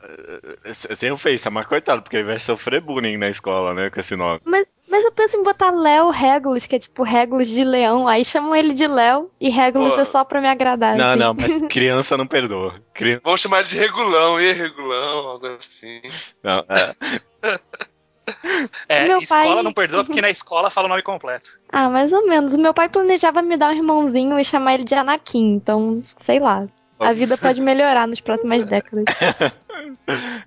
eh, 0.64 0.74
sem 0.96 1.12
ofensa, 1.12 1.50
mas 1.50 1.66
coitado, 1.66 2.04
porque 2.04 2.18
ele 2.18 2.28
vai 2.28 2.40
sofrer 2.40 2.80
bullying 2.80 3.18
na 3.18 3.28
escola, 3.30 3.74
né, 3.74 3.90
com 3.90 4.00
esse 4.00 4.16
nome. 4.16 4.40
Mas, 4.46 4.68
mas 4.88 5.04
eu 5.04 5.12
penso 5.12 5.36
em 5.36 5.44
botar 5.44 5.72
Léo 5.72 6.12
Regulus, 6.12 6.68
que 6.68 6.76
é 6.76 6.80
tipo 6.80 7.02
Regulus 7.02 7.48
de 7.48 7.64
leão. 7.64 8.08
Aí 8.08 8.24
chamam 8.24 8.56
ele 8.56 8.74
de 8.74 8.86
Léo 8.88 9.32
e 9.42 9.50
Regulus 9.50 9.96
Pô. 9.96 10.02
é 10.02 10.06
só 10.06 10.24
pra 10.24 10.40
me 10.40 10.48
agradar. 10.48 10.96
Não, 10.96 11.10
assim. 11.10 11.20
não, 11.20 11.34
mas 11.34 11.62
criança 11.70 12.16
não 12.18 12.28
perdoa. 12.28 12.76
Cri- 12.94 13.20
Vamos 13.24 13.42
chamar 13.42 13.62
ele 13.62 13.70
de 13.70 13.78
regulão, 13.80 14.40
e 14.40 14.52
regulão, 14.54 15.28
algo 15.28 15.48
assim. 15.60 16.02
Não, 16.44 16.64
é. 16.70 17.60
É, 18.90 19.08
Meu 19.08 19.20
escola 19.20 19.56
pai- 19.56 19.64
não 19.64 19.74
perdoa 19.74 20.04
porque 20.04 20.22
na 20.22 20.30
escola 20.30 20.70
fala 20.70 20.86
o 20.88 20.90
nome 20.90 21.04
completo. 21.04 21.50
Ah, 21.72 21.90
mais 21.90 22.14
ou 22.14 22.26
menos. 22.26 22.54
O 22.54 22.58
meu 22.60 22.74
pai 22.74 22.88
planejava 22.88 23.42
me 23.42 23.58
dar 23.58 23.72
um 23.72 23.76
irmãozinho 23.76 24.40
e 24.40 24.46
chamar 24.46 24.76
ele 24.76 24.86
de 24.86 24.96
Anakin. 24.96 25.56
Então, 25.56 26.02
sei 26.18 26.40
lá. 26.40 26.66
A 26.98 27.12
vida 27.12 27.38
pode 27.38 27.60
melhorar 27.62 28.08
nas 28.08 28.22
próximas 28.22 28.64
décadas. 28.66 29.04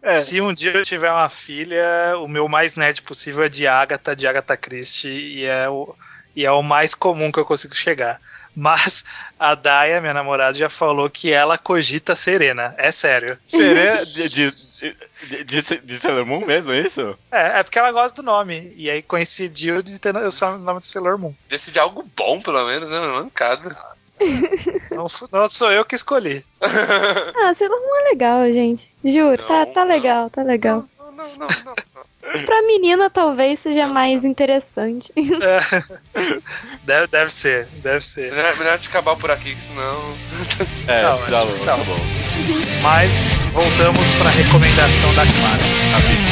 É. 0.00 0.14
Se 0.20 0.40
um 0.40 0.54
dia 0.54 0.72
eu 0.72 0.84
tiver 0.84 1.10
uma 1.12 1.28
filha, 1.28 2.14
o 2.18 2.26
meu 2.28 2.48
mais 2.48 2.76
nerd 2.76 3.02
possível 3.02 3.44
é 3.44 3.48
de 3.48 3.66
Agatha, 3.66 4.16
de 4.16 4.26
Agatha 4.26 4.56
Christie, 4.56 5.10
e 5.10 5.44
é 5.44 5.68
o, 5.68 5.94
e 6.34 6.46
é 6.46 6.50
o 6.50 6.62
mais 6.62 6.94
comum 6.94 7.30
que 7.30 7.38
eu 7.38 7.44
consigo 7.44 7.74
chegar. 7.74 8.18
Mas 8.60 9.04
a 9.38 9.54
Daya, 9.54 10.00
minha 10.00 10.12
namorada, 10.12 10.58
já 10.58 10.68
falou 10.68 11.08
que 11.08 11.30
ela 11.30 11.56
cogita 11.56 12.16
Serena. 12.16 12.74
É 12.76 12.90
sério. 12.90 13.38
Seria 13.44 14.02
de, 14.04 14.28
de, 14.28 15.44
de, 15.44 15.78
de, 15.78 15.96
Sailor 15.96 16.26
Moon 16.26 16.44
mesmo, 16.44 16.72
é 16.72 16.80
isso? 16.80 17.16
É, 17.30 17.60
é 17.60 17.62
porque 17.62 17.78
ela 17.78 17.92
gosta 17.92 18.20
do 18.20 18.26
nome. 18.26 18.72
E 18.74 18.90
aí 18.90 19.00
coincidiu 19.00 19.80
de 19.80 20.00
ter 20.00 20.10
o 20.10 20.58
nome 20.58 20.80
de 20.80 20.86
Sailor 20.86 21.16
Moon. 21.16 21.32
Decide 21.48 21.78
algo 21.78 22.04
bom, 22.16 22.42
pelo 22.42 22.66
menos, 22.66 22.90
né? 22.90 22.98
Mancada. 22.98 23.76
Não, 24.90 25.06
não 25.30 25.46
sou 25.46 25.70
eu 25.70 25.84
que 25.84 25.94
escolhi. 25.94 26.44
Ah, 26.60 27.54
Sailor 27.54 27.80
Moon 27.80 27.96
é 28.00 28.08
legal, 28.10 28.52
gente. 28.52 28.90
Juro, 29.04 29.40
tá, 29.46 29.66
Não, 29.66 29.72
tá 29.72 29.84
não. 29.84 29.94
legal, 29.94 30.30
tá 30.30 30.42
legal. 30.42 30.84
Não, 31.18 31.26
não, 31.36 31.48
não, 31.64 31.74
não. 31.74 32.44
Pra 32.46 32.62
menina 32.62 33.10
talvez 33.10 33.58
seja 33.58 33.88
mais 33.88 34.24
interessante. 34.24 35.12
É. 35.16 35.58
Deve, 36.84 37.06
deve 37.08 37.30
ser, 37.30 37.66
deve 37.82 38.06
ser. 38.06 38.30
Melhor, 38.32 38.56
melhor 38.56 38.74
acabar 38.74 39.16
por 39.16 39.30
aqui, 39.30 39.56
senão. 39.60 39.92
É, 40.86 41.02
Não, 41.02 41.18
tá 41.26 41.42
acho 41.42 41.58
bom, 41.58 41.64
tá 41.64 41.76
não. 41.76 41.84
bom. 41.84 41.96
Mas 42.82 43.12
voltamos 43.52 44.14
pra 44.14 44.30
recomendação 44.30 45.14
da 45.14 45.26
Clara. 45.26 45.62
Rapidinho. 45.92 46.27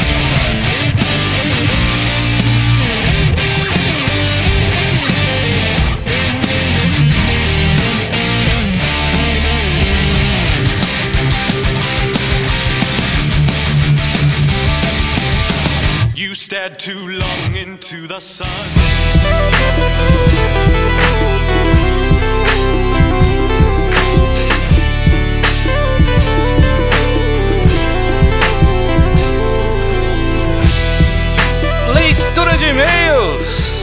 Stared 16.77 16.79
too 16.79 17.07
long 17.09 17.55
into 17.55 18.07
the 18.07 18.19
sun. 18.19 18.47
Leitura 31.93 32.57
de 32.57 32.69
e-mails! 32.69 33.77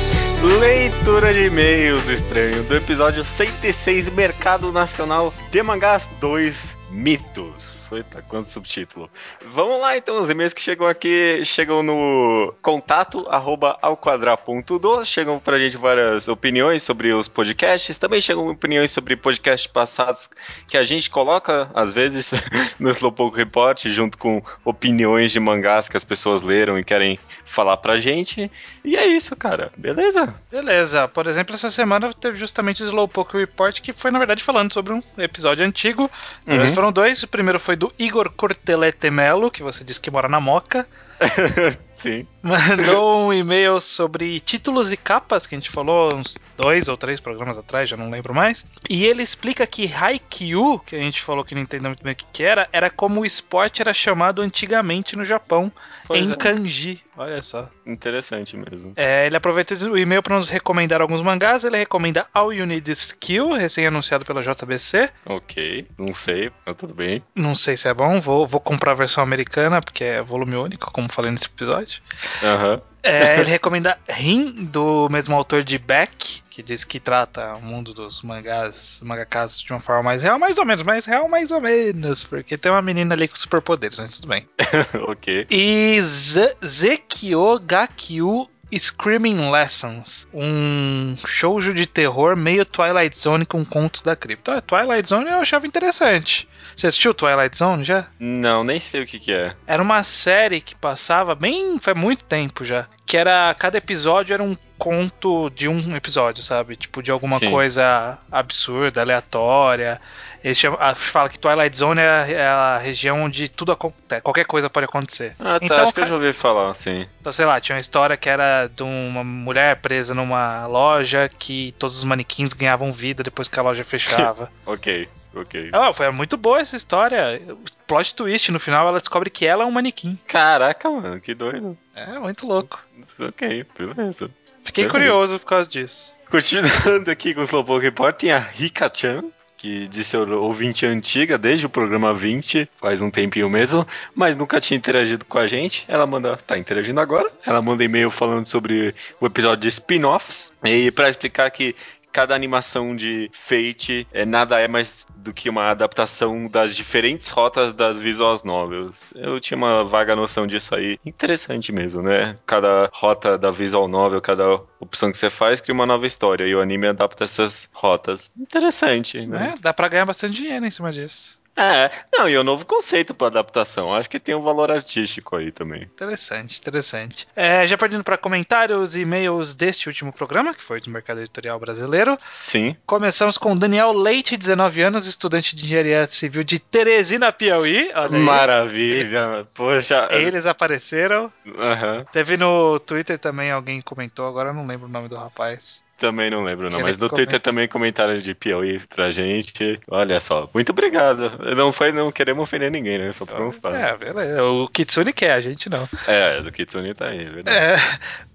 Leitura 0.61 1.33
de 1.33 1.47
e-mails 1.47 2.09
estranho 2.09 2.63
do 2.65 2.77
episódio 2.77 3.25
106 3.25 4.09
Mercado 4.11 4.71
Nacional 4.73 5.33
de 5.51 5.63
Mangás 5.63 6.11
2 6.21 6.84
Mitos. 6.95 7.85
Eita, 7.93 8.23
quanto 8.23 8.51
subtítulo. 8.51 9.11
Vamos 9.41 9.81
lá 9.81 9.97
então, 9.97 10.21
os 10.21 10.29
e-mails 10.29 10.53
que 10.53 10.61
chegam 10.61 10.87
aqui 10.87 11.45
chegam 11.45 11.83
no 11.83 12.53
contato 12.61 13.27
arroba 13.29 13.79
alquadra.do, 13.81 15.05
chegam 15.05 15.39
pra 15.39 15.59
gente 15.59 15.77
várias 15.77 16.27
opiniões 16.27 16.83
sobre 16.83 17.13
os 17.13 17.29
podcasts, 17.29 17.97
também 17.99 18.21
chegam 18.21 18.49
opiniões 18.49 18.91
sobre 18.91 19.17
podcasts 19.17 19.71
passados 19.71 20.29
que 20.67 20.77
a 20.77 20.83
gente 20.83 21.09
coloca, 21.09 21.71
às 21.75 21.93
vezes, 21.93 22.33
no 22.81 22.91
Slowpoke 22.91 23.37
Report, 23.37 23.87
junto 23.89 24.19
com 24.19 24.43
opiniões 24.65 25.31
de 25.31 25.39
mangás 25.39 25.89
que 25.89 25.97
as 25.97 26.05
pessoas 26.05 26.43
leram 26.43 26.79
e 26.79 26.85
querem 26.85 27.19
falar 27.45 27.77
pra 27.77 27.99
gente. 27.99 28.51
E 28.85 28.97
é 28.97 29.07
isso, 29.07 29.37
cara. 29.37 29.71
Beleza? 29.77 30.35
Beleza, 30.51 31.07
por 31.07 31.27
exemplo, 31.27 31.55
essa 31.55 31.71
semana 31.71 32.13
teve 32.13 32.37
justamente 32.37 32.83
o 32.83 32.87
Slowpoke 32.87 33.37
Report, 33.37 33.81
que 33.81 33.93
foi, 33.93 34.11
na 34.11 34.19
verdade, 34.19 34.43
falando 34.43 34.73
sobre 34.73 34.93
um 34.93 35.03
episódio 35.19 35.65
antigo. 35.65 36.11
Uhum. 36.47 36.75
Foram 36.85 36.93
dois. 36.93 37.23
O 37.23 37.29
primeiro 37.29 37.59
foi 37.59 37.77
do 37.77 37.91
Igor 37.99 38.31
Cortelete 38.31 39.09
Melo, 39.11 39.51
que 39.51 39.63
você 39.63 39.83
disse 39.83 39.99
que 39.99 40.11
mora 40.11 40.29
na 40.29 40.39
Moca. 40.39 40.87
Sim. 41.97 42.27
Mandou 42.43 43.29
um 43.29 43.33
e-mail 43.33 43.81
sobre 43.81 44.39
títulos 44.39 44.93
e 44.93 44.97
capas, 44.99 45.47
que 45.47 45.55
a 45.55 45.59
gente 45.59 45.71
falou 45.71 46.15
uns 46.15 46.37
dois 46.59 46.87
ou 46.87 46.95
três 46.99 47.21
programas 47.21 47.57
atrás, 47.57 47.89
já 47.89 47.97
não 47.97 48.11
lembro 48.11 48.35
mais. 48.35 48.67
E 48.91 49.07
ele 49.07 49.23
explica 49.23 49.67
que 49.67 49.91
Haikyuu, 49.91 50.79
que 50.81 50.95
a 50.95 50.99
gente 50.99 51.23
falou 51.23 51.43
que 51.43 51.55
não 51.55 51.63
entendeu 51.63 51.89
muito 51.89 52.05
bem 52.05 52.13
o 52.13 52.17
que, 52.17 52.27
que 52.31 52.43
era, 52.43 52.69
era 52.71 52.91
como 52.91 53.23
o 53.23 53.25
esporte 53.25 53.81
era 53.81 53.95
chamado 53.95 54.43
antigamente 54.43 55.17
no 55.17 55.25
Japão, 55.25 55.73
Pois 56.07 56.29
em 56.29 56.33
é. 56.33 56.37
kanji. 56.37 57.01
Olha 57.17 57.41
só. 57.41 57.69
Interessante 57.87 58.57
mesmo. 58.57 58.93
É, 58.97 59.27
ele 59.27 59.37
aproveita 59.37 59.75
o 59.89 59.97
e-mail 59.97 60.23
para 60.23 60.37
nos 60.37 60.49
recomendar 60.49 61.01
alguns 61.01 61.23
mangás. 61.23 61.65
Ele 61.65 61.79
recomenda 61.79 62.27
All 62.33 62.53
You 62.53 62.67
Need 62.67 62.91
Skill, 62.91 63.53
recém-anunciado 63.53 64.25
pela 64.25 64.43
JBC. 64.43 65.11
Ok, 65.27 65.87
não 65.99 66.13
sei, 66.13 66.51
mas 66.67 66.77
tudo 66.77 66.95
bem. 66.95 67.23
Não 67.35 67.55
sei 67.55 67.77
se 67.77 67.89
é 67.89 67.95
bom, 67.95 68.21
vou, 68.21 68.47
vou 68.47 68.61
comprar 68.61 68.93
a 68.93 68.97
versão 68.97 69.23
americana, 69.23 69.81
porque 69.81 70.05
é 70.05 70.23
volume 70.23 70.57
único, 70.57 70.93
como 70.93 71.13
falei 71.13 71.31
nesse 71.31 71.47
episódio. 71.47 72.01
Aham. 72.43 72.81
É, 73.03 73.39
ele 73.39 73.51
recomenda 73.51 73.99
Rin, 74.09 74.65
do 74.65 75.11
mesmo 75.11 75.35
autor 75.35 75.63
de 75.63 75.77
Beck, 75.77 76.43
que 76.55 76.63
diz 76.63 76.85
que 76.85 77.01
trata 77.01 77.57
o 77.57 77.61
mundo 77.61 77.93
dos 77.93 78.23
mangás, 78.23 79.01
mangakas 79.03 79.59
de 79.59 79.73
uma 79.73 79.81
forma 79.81 80.05
mais 80.05 80.23
real, 80.23 80.39
mais 80.39 80.57
ou 80.57 80.65
menos, 80.65 80.85
mais 80.85 81.05
real, 81.05 81.29
mais 81.29 81.51
ou 81.51 81.61
menos, 81.61 82.23
porque 82.23 82.57
tem 82.57 82.71
uma 82.71 82.81
menina 82.81 83.13
ali 83.13 83.27
com 83.27 83.35
superpoderes, 83.35 83.99
mas 83.99 84.21
tudo 84.21 84.29
bem. 84.29 84.47
ok. 85.09 85.49
E 85.51 86.01
Zekio 86.01 87.59
Gakyu 87.59 88.49
Screaming 88.73 89.51
Lessons, 89.51 90.29
um 90.33 91.17
shoujo 91.27 91.75
de 91.75 91.87
terror 91.87 92.37
meio 92.37 92.65
Twilight 92.65 93.19
Zone 93.19 93.45
com 93.45 93.65
contos 93.65 94.03
da 94.03 94.15
cripta. 94.15 94.63
Twilight 94.63 95.09
Zone 95.09 95.29
eu 95.29 95.39
achava 95.39 95.67
interessante. 95.67 96.49
Você 96.77 96.87
assistiu 96.87 97.15
Twilight 97.15 97.57
Zone 97.57 97.85
já? 97.85 98.07
Não, 98.19 98.65
nem 98.65 98.81
sei 98.81 99.03
o 99.03 99.07
que 99.07 99.19
que 99.19 99.33
é. 99.33 99.55
Era 99.67 99.83
uma 99.83 100.03
série 100.03 100.61
que 100.61 100.75
passava 100.75 101.35
bem 101.35 101.79
faz 101.81 101.97
muito 101.97 102.25
tempo 102.25 102.65
já. 102.65 102.87
Que 103.07 103.17
era. 103.17 103.55
Cada 103.55 103.79
episódio 103.79 104.35
era 104.35 104.43
um 104.43 104.57
conto 104.79 105.51
de 105.51 105.69
um 105.69 105.97
episódio, 105.97 106.43
sabe? 106.43 106.77
Tipo, 106.77 107.03
de 107.03 107.11
alguma 107.11 107.39
Sim. 107.39 107.51
coisa 107.51 108.19
absurda, 108.31 109.01
aleatória. 109.01 110.01
Eles 110.43 110.59
chamam, 110.59 110.79
fala 110.95 111.31
que 111.31 111.39
Twilight 111.39 111.75
Zone 111.75 112.01
é 112.01 112.09
a, 112.09 112.29
é 112.29 112.47
a 112.47 112.79
região 112.79 113.23
onde 113.23 113.49
tudo 113.49 113.73
acontece, 113.73 114.21
qualquer 114.21 114.45
coisa 114.45 114.69
pode 114.69 114.85
acontecer. 114.85 115.35
Ah, 115.39 115.59
tá, 115.59 115.65
Então, 115.65 115.77
acho 115.79 115.95
que 115.95 116.01
eu 116.01 116.07
já 116.07 116.15
ouvi 116.15 116.35
falar, 116.35 116.75
sim. 116.75 117.07
Então, 117.19 117.33
sei 117.33 117.47
lá, 117.47 117.59
tinha 117.61 117.77
uma 117.77 117.81
história 117.81 118.15
que 118.15 118.29
era 118.29 118.67
de 118.67 118.83
uma 118.83 119.25
mulher 119.25 119.77
presa 119.77 120.15
numa 120.15 120.67
loja 120.67 121.31
que 121.39 121.75
todos 121.79 121.97
os 121.97 122.05
manequins 122.05 122.53
ganhavam 122.53 122.93
vida 122.93 123.23
depois 123.23 123.49
que 123.49 123.59
a 123.59 123.63
loja 123.63 123.85
fechava. 123.85 124.51
Ok, 124.67 125.09
ok. 125.35 125.71
Ah, 125.73 125.93
foi 125.93 126.11
muito 126.11 126.37
boa 126.37 126.61
essa 126.61 126.77
história. 126.77 127.41
Plot 127.87 128.15
twist 128.15 128.51
no 128.51 128.61
final, 128.61 128.89
ela 128.89 128.99
descobre 128.99 129.31
que 129.31 129.47
ela 129.47 129.65
é 129.65 129.67
um 129.67 129.71
manequim. 129.71 130.19
Caraca, 130.27 130.91
mano, 130.91 131.21
que 131.21 131.35
doido. 131.35 131.77
É 131.95 132.19
muito 132.19 132.47
louco. 132.47 132.83
Ok, 133.21 133.67
beleza. 133.79 134.31
Fiquei 134.65 134.85
Beleza. 134.85 134.99
curioso 134.99 135.39
por 135.39 135.47
causa 135.47 135.69
disso. 135.69 136.17
Continuando 136.31 137.11
aqui 137.11 137.35
com 137.35 137.43
o 137.43 137.45
Slowpoke 137.45 137.85
Report, 137.85 138.17
tem 138.17 138.33
a 138.33 138.39
Rika-chan, 138.39 139.25
que 139.59 139.87
disse 139.89 140.11
ser 140.11 140.29
ouvinte 140.29 140.85
antiga, 140.87 141.39
desde 141.39 141.67
o 141.67 141.69
programa 141.69 142.13
20, 142.15 142.69
faz 142.81 143.01
um 143.01 143.11
tempinho 143.11 143.49
mesmo, 143.49 143.87
mas 144.15 144.35
nunca 144.37 144.61
tinha 144.61 144.77
interagido 144.77 145.25
com 145.27 145.39
a 145.39 145.47
gente. 145.47 145.85
Ela 145.87 146.07
manda, 146.07 146.37
tá 146.37 146.59
interagindo 146.59 146.99
agora. 146.99 147.31
Ela 147.47 147.61
manda 147.63 147.85
e-mail 147.85 148.11
falando 148.11 148.47
sobre 148.47 148.95
o 149.21 149.27
episódio 149.27 149.63
de 149.63 149.69
spin-offs, 149.69 150.51
e 150.65 150.91
pra 150.91 151.09
explicar 151.09 151.51
que 151.51 151.77
cada 152.15 152.33
animação 152.33 152.95
de 152.95 153.29
Fate 153.33 154.07
é, 154.13 154.25
nada 154.25 154.61
é 154.61 154.69
mais 154.69 155.05
do 155.17 155.35
que 155.35 155.51
uma 155.51 155.69
adaptação 155.71 156.47
das 156.47 156.77
diferentes 156.77 157.29
rotas 157.29 157.73
das 157.73 157.99
visual 157.99 158.41
novels. 158.45 159.13
Eu 159.17 159.41
tinha 159.41 159.59
uma 159.59 159.83
vaga 159.83 160.15
noção 160.15 160.47
disso 160.47 160.77
aí. 160.77 160.97
Interessante 161.05 161.73
mesmo, 161.73 162.03
né? 162.03 162.39
Cada 162.47 162.89
rota 162.93 163.37
da 163.37 163.51
visual 163.51 163.89
novel, 163.89 164.21
cada 164.21 164.61
opção 164.79 165.11
que 165.11 165.19
você 165.19 165.29
faz 165.29 165.61
cria 165.61 165.75
uma 165.75 165.87
nova 165.87 166.07
história 166.07 166.45
e 166.45 166.55
o 166.55 166.61
anime 166.61 166.87
adapta 166.87 167.25
essas 167.25 167.69
rotas. 167.73 168.31
Interessante, 168.39 169.27
né? 169.27 169.55
É, 169.57 169.61
dá 169.61 169.75
pra 169.75 169.89
ganhar 169.89 170.07
bastante 170.07 170.35
dinheiro 170.35 170.65
em 170.65 170.71
cima 170.71 170.93
disso. 170.93 171.43
É, 171.57 171.91
não, 172.13 172.29
e 172.29 172.35
é 172.35 172.41
um 172.41 172.45
novo 172.45 172.67
conceito 172.67 173.15
pra 173.15 173.29
adaptação. 173.29 173.95
Acho 173.95 174.11
que 174.11 174.19
tem 174.19 174.35
um 174.35 174.43
valor 174.43 174.71
artístico 174.71 175.37
aí 175.37 175.53
também. 175.53 175.83
Interessante, 175.83 176.59
interessante. 176.59 177.29
É, 177.37 177.67
já 177.67 177.79
partindo 177.79 178.03
para 178.03 178.19
comentários 178.19 178.97
e 178.97 179.03
e-mails 179.03 179.55
deste 179.55 179.89
último 179.89 180.13
programa, 180.13 180.55
que 180.55 180.65
foi 180.65 180.81
do 180.81 180.91
Mercado 180.91 181.21
Editorial 181.21 181.59
Brasileiro. 181.61 182.19
Sim. 182.29 182.77
Começamos 182.85 183.39
com 183.39 183.55
Daniel 183.55 183.93
Leite, 183.93 184.37
19 184.37 184.83
anos, 184.83 185.07
estudante 185.07 185.55
de 185.55 185.65
engenharia 185.65 186.07
civil 186.07 186.43
de 186.43 186.59
Teresina, 186.59 187.31
Piauí. 187.31 187.91
Maravilha. 188.11 189.47
Poxa. 189.55 190.09
Eles 190.11 190.47
apareceram. 190.47 191.33
Aham. 191.59 192.05
Teve 192.11 192.37
no 192.37 192.81
Twitter 192.81 193.19
também 193.19 193.51
alguém 193.51 193.81
comentou, 193.81 194.27
agora 194.27 194.51
eu 194.51 194.55
não 194.55 194.67
lembro 194.67 194.87
o 194.87 194.91
nome 194.91 195.09
do 195.09 195.17
rapaz. 195.17 195.84
Também 195.97 196.29
não 196.29 196.43
lembro, 196.43 196.65
não. 196.65 196.71
Queria 196.71 196.85
Mas 196.85 196.99
no 196.99 197.09
Twitter 197.09 197.27
comenta. 197.27 197.41
também 197.41 197.69
comentaram 197.69 198.19
de 198.19 198.35
Piauí 198.35 198.81
pra 198.81 199.11
gente. 199.11 199.81
Olha 199.89 200.19
só. 200.19 200.51
Muito 200.53 200.71
obrigado. 200.71 201.33
Não 201.55 201.73
foi, 201.73 201.93
não 201.93 202.11
queremos 202.11 202.43
ofender 202.43 202.71
ninguém, 202.71 202.99
né? 202.99 203.13
Só 203.13 203.25
pra 203.25 203.39
constar. 203.39 203.75
É, 203.75 203.97
beleza. 203.97 204.43
O 204.43 204.69
Kitsune 204.69 205.13
quer, 205.13 205.33
a 205.33 205.41
gente 205.41 205.69
não. 205.71 205.89
É, 206.07 206.41
do 206.41 206.51
Kitsune 206.51 206.95
tá 206.95 207.07
aí, 207.09 207.21
é 207.21 207.31
verdade. 207.31 207.83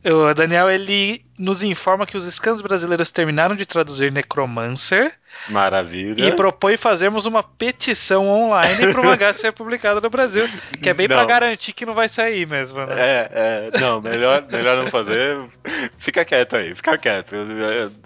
É, 0.04 0.14
o 0.14 0.34
Daniel 0.34 0.70
ele 0.70 1.24
nos 1.38 1.62
informa 1.62 2.06
que 2.06 2.16
os 2.18 2.26
scans 2.34 2.62
brasileiros 2.62 3.12
terminaram 3.12 3.56
de 3.56 3.66
traduzir 3.66 4.12
Necromancer 4.12 5.14
Maravilha. 5.48 6.26
e 6.26 6.32
propõe 6.36 6.78
fazermos 6.78 7.26
uma 7.26 7.42
petição 7.42 8.28
online 8.28 8.92
para 8.92 9.02
o 9.02 9.06
mangá 9.06 9.34
ser 9.34 9.52
publicado 9.54 10.02
no 10.02 10.10
Brasil, 10.10 10.46
que 10.82 10.90
é 10.90 10.94
bem 10.94 11.08
para 11.08 11.24
garantir 11.26 11.74
que 11.74 11.86
não 11.86 11.94
vai 11.94 12.10
sair 12.10 12.46
mesmo, 12.46 12.80
né? 12.86 12.96
É, 12.98 13.32
é, 13.74 13.80
não, 13.80 14.02
melhor, 14.02 14.46
melhor 14.52 14.78
não 14.78 14.88
fazer. 14.88 15.38
Fica 15.98 16.26
quieto 16.26 16.56
aí, 16.56 16.76
fica 16.76 16.98
quieto. 16.98 17.36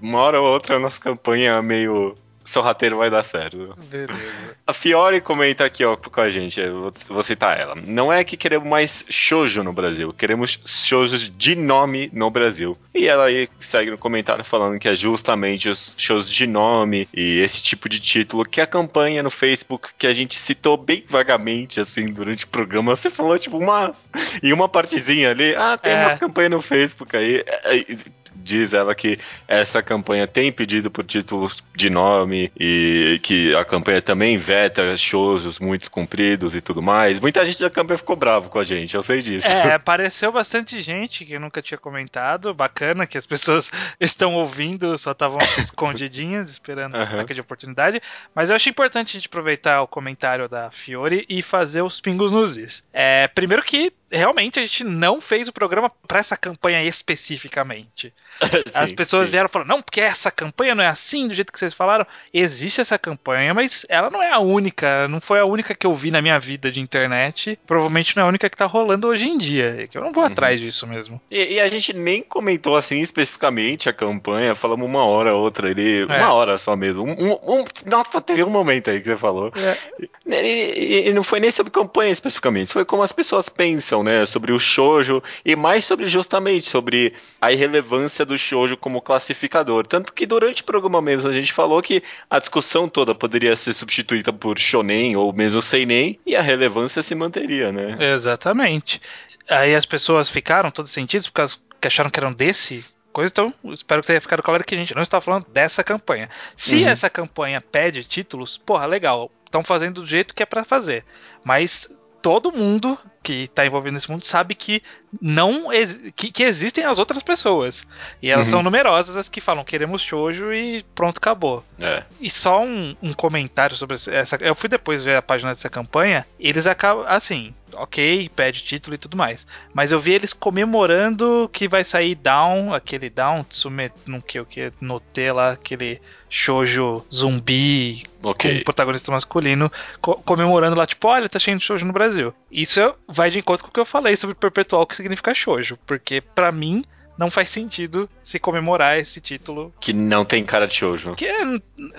Uma 0.01 0.19
hora 0.19 0.41
ou 0.41 0.47
outra 0.47 0.75
a 0.75 0.79
nossa 0.79 0.99
campanha 0.99 1.61
meio 1.61 2.15
sorrateiro 2.43 2.97
vai 2.97 3.09
dar 3.09 3.23
certo. 3.23 3.75
Beleza. 3.89 4.55
A 4.65 4.73
Fiore 4.73 5.21
comenta 5.21 5.65
aqui 5.65 5.83
ó, 5.83 5.95
com 5.95 6.21
a 6.21 6.29
gente, 6.29 6.59
eu 6.59 6.91
vou, 7.09 7.23
citar 7.23 7.59
ela. 7.59 7.75
Não 7.75 8.11
é 8.11 8.23
que 8.23 8.37
queremos 8.37 8.67
mais 8.67 9.05
shoujo 9.09 9.63
no 9.63 9.73
Brasil, 9.73 10.13
queremos 10.13 10.59
shoujos 10.65 11.29
de 11.29 11.55
nome 11.55 12.09
no 12.13 12.29
Brasil. 12.29 12.77
E 12.93 13.07
ela 13.07 13.25
aí 13.25 13.49
segue 13.59 13.91
no 13.91 13.97
comentário 13.97 14.43
falando 14.43 14.79
que 14.79 14.87
é 14.87 14.95
justamente 14.95 15.69
os 15.69 15.93
shows 15.97 16.29
de 16.29 16.45
nome 16.47 17.07
e 17.13 17.39
esse 17.39 17.61
tipo 17.61 17.87
de 17.89 17.99
título 17.99 18.45
que 18.45 18.61
a 18.61 18.67
campanha 18.67 19.23
no 19.23 19.29
Facebook 19.29 19.89
que 19.97 20.07
a 20.07 20.13
gente 20.13 20.37
citou 20.37 20.77
bem 20.77 21.03
vagamente 21.09 21.79
assim 21.79 22.05
durante 22.05 22.45
o 22.45 22.47
programa, 22.47 22.95
você 22.95 23.09
falou 23.09 23.37
tipo 23.37 23.57
uma 23.57 23.93
em 24.41 24.53
uma 24.53 24.69
partezinha 24.69 25.31
ali, 25.31 25.55
ah, 25.55 25.77
tem 25.77 25.93
É. 25.93 26.05
umas 26.05 26.17
campanhas 26.17 26.51
no 26.51 26.61
Facebook 26.61 27.15
aí. 27.15 27.43
É, 27.45 27.97
Diz 28.35 28.73
ela 28.73 28.93
que 28.93 29.19
essa 29.47 29.81
campanha 29.81 30.27
tem 30.27 30.51
pedido 30.51 30.89
por 30.91 31.03
títulos 31.03 31.63
de 31.75 31.89
nome 31.89 32.51
e 32.59 33.19
que 33.23 33.55
a 33.55 33.63
campanha 33.63 34.01
também 34.01 34.37
veta 34.37 34.95
shows 34.97 35.59
muito 35.59 35.89
compridos 35.89 36.55
e 36.55 36.61
tudo 36.61 36.81
mais. 36.81 37.19
Muita 37.19 37.45
gente 37.45 37.61
da 37.61 37.69
campanha 37.69 37.97
ficou 37.97 38.15
bravo 38.15 38.49
com 38.49 38.59
a 38.59 38.63
gente, 38.63 38.95
eu 38.95 39.03
sei 39.03 39.21
disso. 39.21 39.47
É, 39.47 39.73
apareceu 39.75 40.31
bastante 40.31 40.81
gente 40.81 41.25
que 41.25 41.33
eu 41.33 41.39
nunca 41.39 41.61
tinha 41.61 41.77
comentado. 41.77 42.53
Bacana 42.53 43.07
que 43.07 43.17
as 43.17 43.25
pessoas 43.25 43.71
estão 43.99 44.35
ouvindo, 44.35 44.97
só 44.97 45.11
estavam 45.11 45.37
escondidinhas, 45.57 46.51
esperando 46.51 46.95
a 46.95 47.01
Aham. 47.03 47.15
ataque 47.15 47.33
de 47.33 47.41
oportunidade. 47.41 48.01
Mas 48.33 48.49
eu 48.49 48.55
acho 48.55 48.69
importante 48.69 49.15
a 49.15 49.19
gente 49.19 49.27
aproveitar 49.27 49.81
o 49.81 49.87
comentário 49.87 50.47
da 50.47 50.69
Fiore 50.71 51.25
e 51.29 51.41
fazer 51.41 51.81
os 51.81 51.99
pingos 51.99 52.31
nos 52.31 52.57
is. 52.57 52.83
É, 52.93 53.27
primeiro 53.27 53.63
que 53.63 53.91
realmente 54.13 54.59
a 54.59 54.63
gente 54.63 54.83
não 54.83 55.19
fez 55.19 55.47
o 55.47 55.53
programa 55.53 55.91
para 56.07 56.19
essa 56.19 56.37
campanha 56.37 56.83
especificamente. 56.83 58.13
As 58.73 58.89
Sim, 58.89 58.95
pessoas 58.95 59.27
sim. 59.27 59.31
vieram 59.31 59.47
falando, 59.49 59.67
não, 59.67 59.81
porque 59.81 60.01
essa 60.01 60.31
campanha 60.31 60.73
não 60.73 60.83
é 60.83 60.87
assim, 60.87 61.27
do 61.27 61.33
jeito 61.33 61.51
que 61.53 61.59
vocês 61.59 61.73
falaram. 61.73 62.05
Existe 62.33 62.81
essa 62.81 62.97
campanha, 62.97 63.53
mas 63.53 63.85
ela 63.89 64.09
não 64.09 64.21
é 64.21 64.31
a 64.31 64.39
única. 64.39 65.07
Não 65.07 65.21
foi 65.21 65.39
a 65.39 65.45
única 65.45 65.75
que 65.75 65.85
eu 65.85 65.93
vi 65.93 66.09
na 66.11 66.21
minha 66.21 66.39
vida 66.39 66.71
de 66.71 66.79
internet. 66.79 67.57
Provavelmente 67.67 68.15
não 68.15 68.23
é 68.23 68.25
a 68.25 68.29
única 68.29 68.49
que 68.49 68.57
tá 68.57 68.65
rolando 68.65 69.07
hoje 69.07 69.25
em 69.27 69.37
dia. 69.37 69.87
É 69.91 69.97
eu 69.97 70.01
não 70.01 70.11
vou 70.11 70.23
Uhum. 70.23 70.29
atrás 70.31 70.59
disso 70.59 70.87
mesmo. 70.87 71.21
E, 71.29 71.53
e 71.55 71.59
a 71.59 71.67
gente 71.67 71.93
nem 71.93 72.21
comentou 72.23 72.75
assim 72.75 72.99
especificamente 73.01 73.87
a 73.89 73.93
campanha, 73.93 74.55
falamos 74.55 74.85
uma 74.87 75.05
hora 75.05 75.33
outra 75.35 75.69
ali, 75.69 76.01
É. 76.01 76.05
uma 76.05 76.33
hora 76.33 76.57
só 76.57 76.75
mesmo. 76.75 77.03
Um, 77.03 77.11
um- 77.11 77.59
um- 77.61 77.65
nossa, 77.85 78.19
teve 78.21 78.43
um 78.43 78.49
momento 78.49 78.89
aí 78.89 78.99
que 78.99 79.05
você 79.07 79.17
falou. 79.17 79.51
É. 79.55 79.77
E, 80.25 80.73
e- 81.05 81.09
e 81.09 81.13
não 81.13 81.23
foi 81.23 81.39
nem 81.39 81.51
sobre 81.51 81.71
campanha 81.71 82.11
especificamente, 82.11 82.73
foi 82.73 82.85
como 82.85 83.03
as 83.03 83.11
pessoas 83.11 83.47
pensam, 83.49 84.02
né? 84.03 84.25
Sobre 84.25 84.51
o 84.51 84.59
shoujo 84.59 85.23
e 85.45 85.55
mais 85.55 85.85
sobre 85.85 86.05
justamente 86.05 86.69
sobre 86.69 87.13
a 87.41 87.51
irrelevância 87.51 88.25
do 88.25 88.37
shoujo 88.37 88.77
como 88.77 89.01
classificador. 89.01 89.87
Tanto 89.87 90.13
que 90.13 90.25
durante 90.25 90.61
o 90.61 90.65
programa 90.65 91.01
mesmo 91.01 91.29
a 91.29 91.33
gente 91.33 91.51
falou 91.53 91.81
que 91.81 92.03
a 92.29 92.39
discussão 92.39 92.87
toda 92.89 93.15
poderia 93.15 93.55
ser 93.55 93.73
substituída 93.73 94.31
por 94.31 94.59
shonen 94.59 95.15
ou 95.15 95.31
mesmo 95.33 95.61
seinen 95.61 96.19
e 96.25 96.35
a 96.35 96.41
relevância 96.41 97.01
se 97.01 97.15
manteria, 97.15 97.71
né? 97.71 97.97
Exatamente. 98.13 99.01
Aí 99.49 99.75
as 99.75 99.85
pessoas 99.85 100.29
ficaram 100.29 100.69
todas 100.71 100.91
sentidas 100.91 101.27
porque 101.27 101.55
que 101.81 101.87
acharam 101.87 102.09
que 102.09 102.19
eram 102.19 102.31
desse 102.31 102.85
coisa, 103.11 103.29
então 103.31 103.53
espero 103.71 104.01
que 104.01 104.07
tenha 104.07 104.19
ficado 104.19 104.41
claro 104.41 104.63
que 104.63 104.73
a 104.73 104.77
gente 104.77 104.95
não 104.95 105.03
está 105.03 105.21
falando 105.21 105.45
dessa 105.49 105.83
campanha. 105.83 106.29
Se 106.55 106.77
Uhum. 106.77 106.87
essa 106.87 107.09
campanha 107.09 107.61
pede 107.61 108.03
títulos, 108.03 108.57
porra, 108.57 108.85
legal, 108.87 109.29
estão 109.45 109.61
fazendo 109.63 110.01
do 110.01 110.07
jeito 110.07 110.33
que 110.33 110.41
é 110.41 110.45
pra 110.47 110.63
fazer. 110.65 111.05
Mas 111.45 111.91
todo 112.23 112.53
mundo 112.53 112.97
que 113.21 113.49
tá 113.49 113.65
envolvido 113.65 113.93
nesse 113.93 114.09
mundo 114.09 114.23
sabe 114.23 114.55
que 114.55 114.81
não 115.21 115.71
que, 116.15 116.31
que 116.31 116.43
existem 116.43 116.85
as 116.85 116.99
outras 116.99 117.21
pessoas. 117.23 117.85
E 118.21 118.29
elas 118.29 118.47
Uhum. 118.47 118.51
são 118.51 118.63
numerosas 118.63 119.15
as 119.17 119.29
que 119.29 119.39
falam 119.41 119.63
queremos 119.63 120.01
shoujo 120.01 120.53
e 120.53 120.83
pronto, 120.95 121.17
acabou. 121.17 121.63
É. 121.79 122.03
E 122.19 122.29
só 122.29 122.61
um, 122.63 122.95
um 123.01 123.13
comentário 123.13 123.75
sobre 123.75 123.95
essa. 123.95 124.37
Eu 124.41 124.55
fui 124.55 124.69
depois 124.69 125.03
ver 125.03 125.15
a 125.17 125.21
página 125.21 125.51
dessa 125.53 125.69
campanha. 125.69 126.25
Eles 126.39 126.65
acabam. 126.67 127.05
Assim, 127.07 127.53
ok, 127.73 128.29
pede 128.35 128.63
título 128.63 128.95
e 128.95 128.97
tudo 128.97 129.17
mais. 129.17 129.45
Mas 129.73 129.91
eu 129.91 129.99
vi 129.99 130.13
eles 130.13 130.33
comemorando 130.33 131.49
que 131.53 131.67
vai 131.67 131.83
sair 131.83 132.15
Down, 132.15 132.73
aquele 132.73 133.09
Down, 133.09 133.43
Tsume, 133.43 133.91
não 134.05 134.19
que 134.21 134.39
o 134.39 134.45
que, 134.45 134.71
Note 134.81 135.31
lá, 135.31 135.51
aquele 135.51 136.01
shoujo 136.29 137.05
zumbi 137.13 138.03
Ok. 138.23 138.57
com 138.59 138.63
protagonista 138.63 139.11
masculino, 139.11 139.71
co- 140.01 140.15
comemorando 140.25 140.75
lá, 140.75 140.85
tipo, 140.87 141.07
olha, 141.07 141.29
tá 141.29 141.37
cheio 141.37 141.57
de 141.57 141.63
shoujo 141.63 141.85
no 141.85 141.93
Brasil. 141.93 142.33
Isso 142.51 142.79
vai 143.07 143.29
de 143.29 143.37
encontro 143.39 143.63
com 143.65 143.69
o 143.69 143.73
que 143.73 143.79
eu 143.79 143.85
falei 143.85 144.17
sobre 144.17 144.33
perpetual, 144.35 144.85
que 144.87 144.95
significa 145.03 145.33
shoujo. 145.33 145.77
Porque, 145.85 146.19
pra 146.21 146.51
mim, 146.51 146.83
não 147.17 147.29
faz 147.29 147.49
sentido 147.51 148.09
se 148.23 148.39
comemorar 148.39 148.97
esse 148.97 149.21
título 149.21 149.71
Que 149.79 149.93
não 149.93 150.25
tem 150.25 150.43
cara 150.43 150.65
de 150.65 150.73
shoujo. 150.73 151.13
que 151.15 151.25
é, 151.27 151.45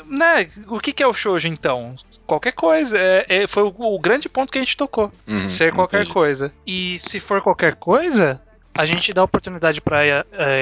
né, 0.06 0.50
o 0.66 0.80
que, 0.80 0.92
que 0.92 1.02
é 1.02 1.06
o 1.06 1.14
shoujo 1.14 1.46
então? 1.46 1.94
Qualquer 2.26 2.52
coisa. 2.52 2.98
É, 2.98 3.24
é- 3.28 3.46
foi 3.46 3.62
o, 3.62 3.74
o 3.78 3.98
grande 3.98 4.28
ponto 4.28 4.50
que 4.52 4.58
a 4.58 4.62
gente 4.62 4.76
tocou. 4.76 5.12
Uhum, 5.26 5.46
ser 5.46 5.72
qualquer 5.72 5.98
entendi. 6.00 6.12
coisa. 6.12 6.52
E 6.66 6.98
se 6.98 7.20
for 7.20 7.40
qualquer 7.42 7.76
coisa, 7.76 8.42
a 8.76 8.84
gente 8.84 9.12
dá 9.12 9.22
oportunidade 9.22 9.80
para 9.80 10.02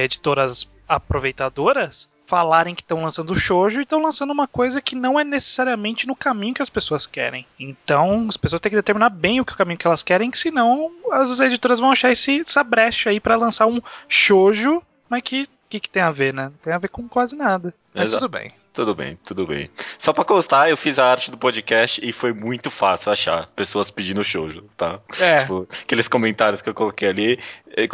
editoras 0.04 0.70
aproveitadoras 0.96 2.08
falarem 2.26 2.74
que 2.74 2.82
estão 2.82 3.02
lançando 3.02 3.38
shoujo 3.38 3.80
e 3.80 3.82
estão 3.82 4.00
lançando 4.00 4.30
uma 4.30 4.48
coisa 4.48 4.80
que 4.80 4.94
não 4.94 5.20
é 5.20 5.24
necessariamente 5.24 6.06
no 6.06 6.16
caminho 6.16 6.54
que 6.54 6.62
as 6.62 6.70
pessoas 6.70 7.06
querem. 7.06 7.44
Então, 7.60 8.26
as 8.28 8.38
pessoas 8.38 8.60
têm 8.60 8.70
que 8.70 8.76
determinar 8.76 9.10
bem 9.10 9.40
o 9.40 9.44
que 9.44 9.52
o 9.52 9.56
caminho 9.56 9.78
que 9.78 9.86
elas 9.86 10.02
querem, 10.02 10.30
que 10.30 10.38
senão 10.38 10.90
as 11.10 11.38
editoras 11.40 11.78
vão 11.78 11.90
achar 11.90 12.10
esse, 12.10 12.40
essa 12.40 12.64
brecha 12.64 13.10
aí 13.10 13.20
para 13.20 13.36
lançar 13.36 13.66
um 13.66 13.82
shoujo, 14.08 14.82
mas 15.10 15.22
que 15.22 15.48
que, 15.72 15.80
que 15.80 15.88
tem 15.88 16.02
a 16.02 16.10
ver, 16.10 16.34
né? 16.34 16.44
Não 16.44 16.58
tem 16.60 16.72
a 16.72 16.78
ver 16.78 16.88
com 16.88 17.08
quase 17.08 17.34
nada. 17.34 17.72
Mas 17.94 18.10
Exato. 18.10 18.26
tudo 18.26 18.32
bem. 18.32 18.52
Tudo 18.72 18.94
bem, 18.94 19.18
tudo 19.22 19.46
bem. 19.46 19.70
Só 19.98 20.14
pra 20.14 20.24
constar, 20.24 20.70
eu 20.70 20.76
fiz 20.78 20.98
a 20.98 21.06
arte 21.10 21.30
do 21.30 21.36
podcast 21.36 22.00
e 22.02 22.10
foi 22.10 22.32
muito 22.32 22.70
fácil 22.70 23.12
achar 23.12 23.46
pessoas 23.48 23.90
pedindo 23.90 24.24
shoujo, 24.24 24.62
tá? 24.76 24.98
É. 25.20 25.40
Tipo, 25.40 25.68
aqueles 25.82 26.08
comentários 26.08 26.62
que 26.62 26.70
eu 26.70 26.74
coloquei 26.74 27.08
ali. 27.08 27.38
eh, 27.76 27.86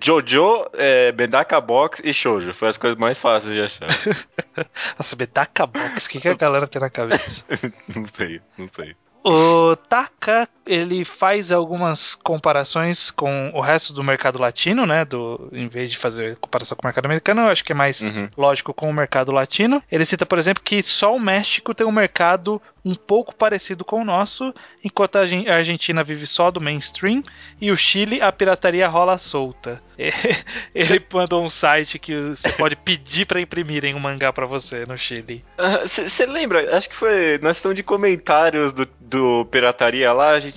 Jojo, 0.00 0.66
é, 0.74 1.10
Medaka 1.12 1.60
Box 1.60 2.00
e 2.04 2.12
shoujo. 2.14 2.54
Foi 2.54 2.68
as 2.68 2.78
coisas 2.78 2.96
mais 2.98 3.18
fáceis 3.18 3.54
de 3.54 3.60
achar. 3.62 3.88
Nossa, 4.96 5.16
Bedaka 5.16 5.66
Box, 5.66 6.06
o 6.06 6.10
que, 6.10 6.20
que 6.20 6.28
a 6.28 6.34
galera 6.34 6.68
tem 6.68 6.80
na 6.80 6.90
cabeça? 6.90 7.44
não 7.92 8.04
sei, 8.06 8.40
não 8.56 8.68
sei. 8.68 8.94
O 9.26 9.74
Taka, 9.74 10.46
ele 10.66 11.04
faz 11.04 11.50
algumas 11.52 12.14
comparações 12.14 13.10
com 13.10 13.50
o 13.54 13.60
resto 13.60 13.92
do 13.92 14.02
mercado 14.02 14.38
latino, 14.38 14.86
né? 14.86 15.04
Do, 15.04 15.48
em 15.52 15.68
vez 15.68 15.90
de 15.90 15.98
fazer 15.98 16.36
comparação 16.36 16.76
com 16.76 16.82
o 16.82 16.88
mercado 16.88 17.06
americano, 17.06 17.42
eu 17.42 17.48
acho 17.48 17.64
que 17.64 17.72
é 17.72 17.74
mais 17.74 18.02
Uhum. 18.02 18.28
lógico 18.36 18.72
com 18.74 18.88
o 18.88 18.92
mercado 18.94 19.32
latino. 19.32 19.82
Ele 19.90 20.04
cita, 20.04 20.24
por 20.26 20.38
exemplo, 20.38 20.62
que 20.62 20.82
só 20.82 21.14
o 21.14 21.20
México 21.20 21.74
tem 21.74 21.86
um 21.86 21.92
mercado 21.92 22.60
um 22.84 22.94
pouco 22.94 23.34
parecido 23.34 23.82
com 23.82 24.02
o 24.02 24.04
nosso, 24.04 24.54
enquanto 24.84 25.16
a 25.16 25.20
Argen- 25.20 25.48
a 25.48 25.54
Argentina 25.56 26.04
vive 26.04 26.26
só 26.26 26.50
do 26.50 26.60
mainstream 26.60 27.22
e 27.58 27.70
o 27.70 27.76
Chile 27.78 28.20
a 28.20 28.30
pirataria 28.30 28.86
rola 28.86 29.16
solta. 29.16 29.82
Ele 30.74 31.02
mandou 31.12 31.42
um 31.42 31.48
site 31.48 31.98
que 31.98 32.14
você 32.20 32.50
pode 32.50 32.76
pedir 32.76 33.26
para 33.26 33.40
imprimirem 33.40 33.94
um 33.94 33.98
mangá 33.98 34.32
para 34.32 34.44
você 34.44 34.84
no 34.86 34.98
Chile. 34.98 35.42
Você 35.86 36.26
lembra? 36.26 36.76
Acho 36.76 36.90
que 36.90 36.96
foi 36.96 37.38
na 37.40 37.54
sessão 37.54 37.72
de 37.72 37.82
comentários 37.82 38.70
do, 38.72 38.86
do 39.00 39.46
Pirataria 39.46 40.12
lá, 40.12 40.30
a 40.30 40.40
gente 40.40 40.53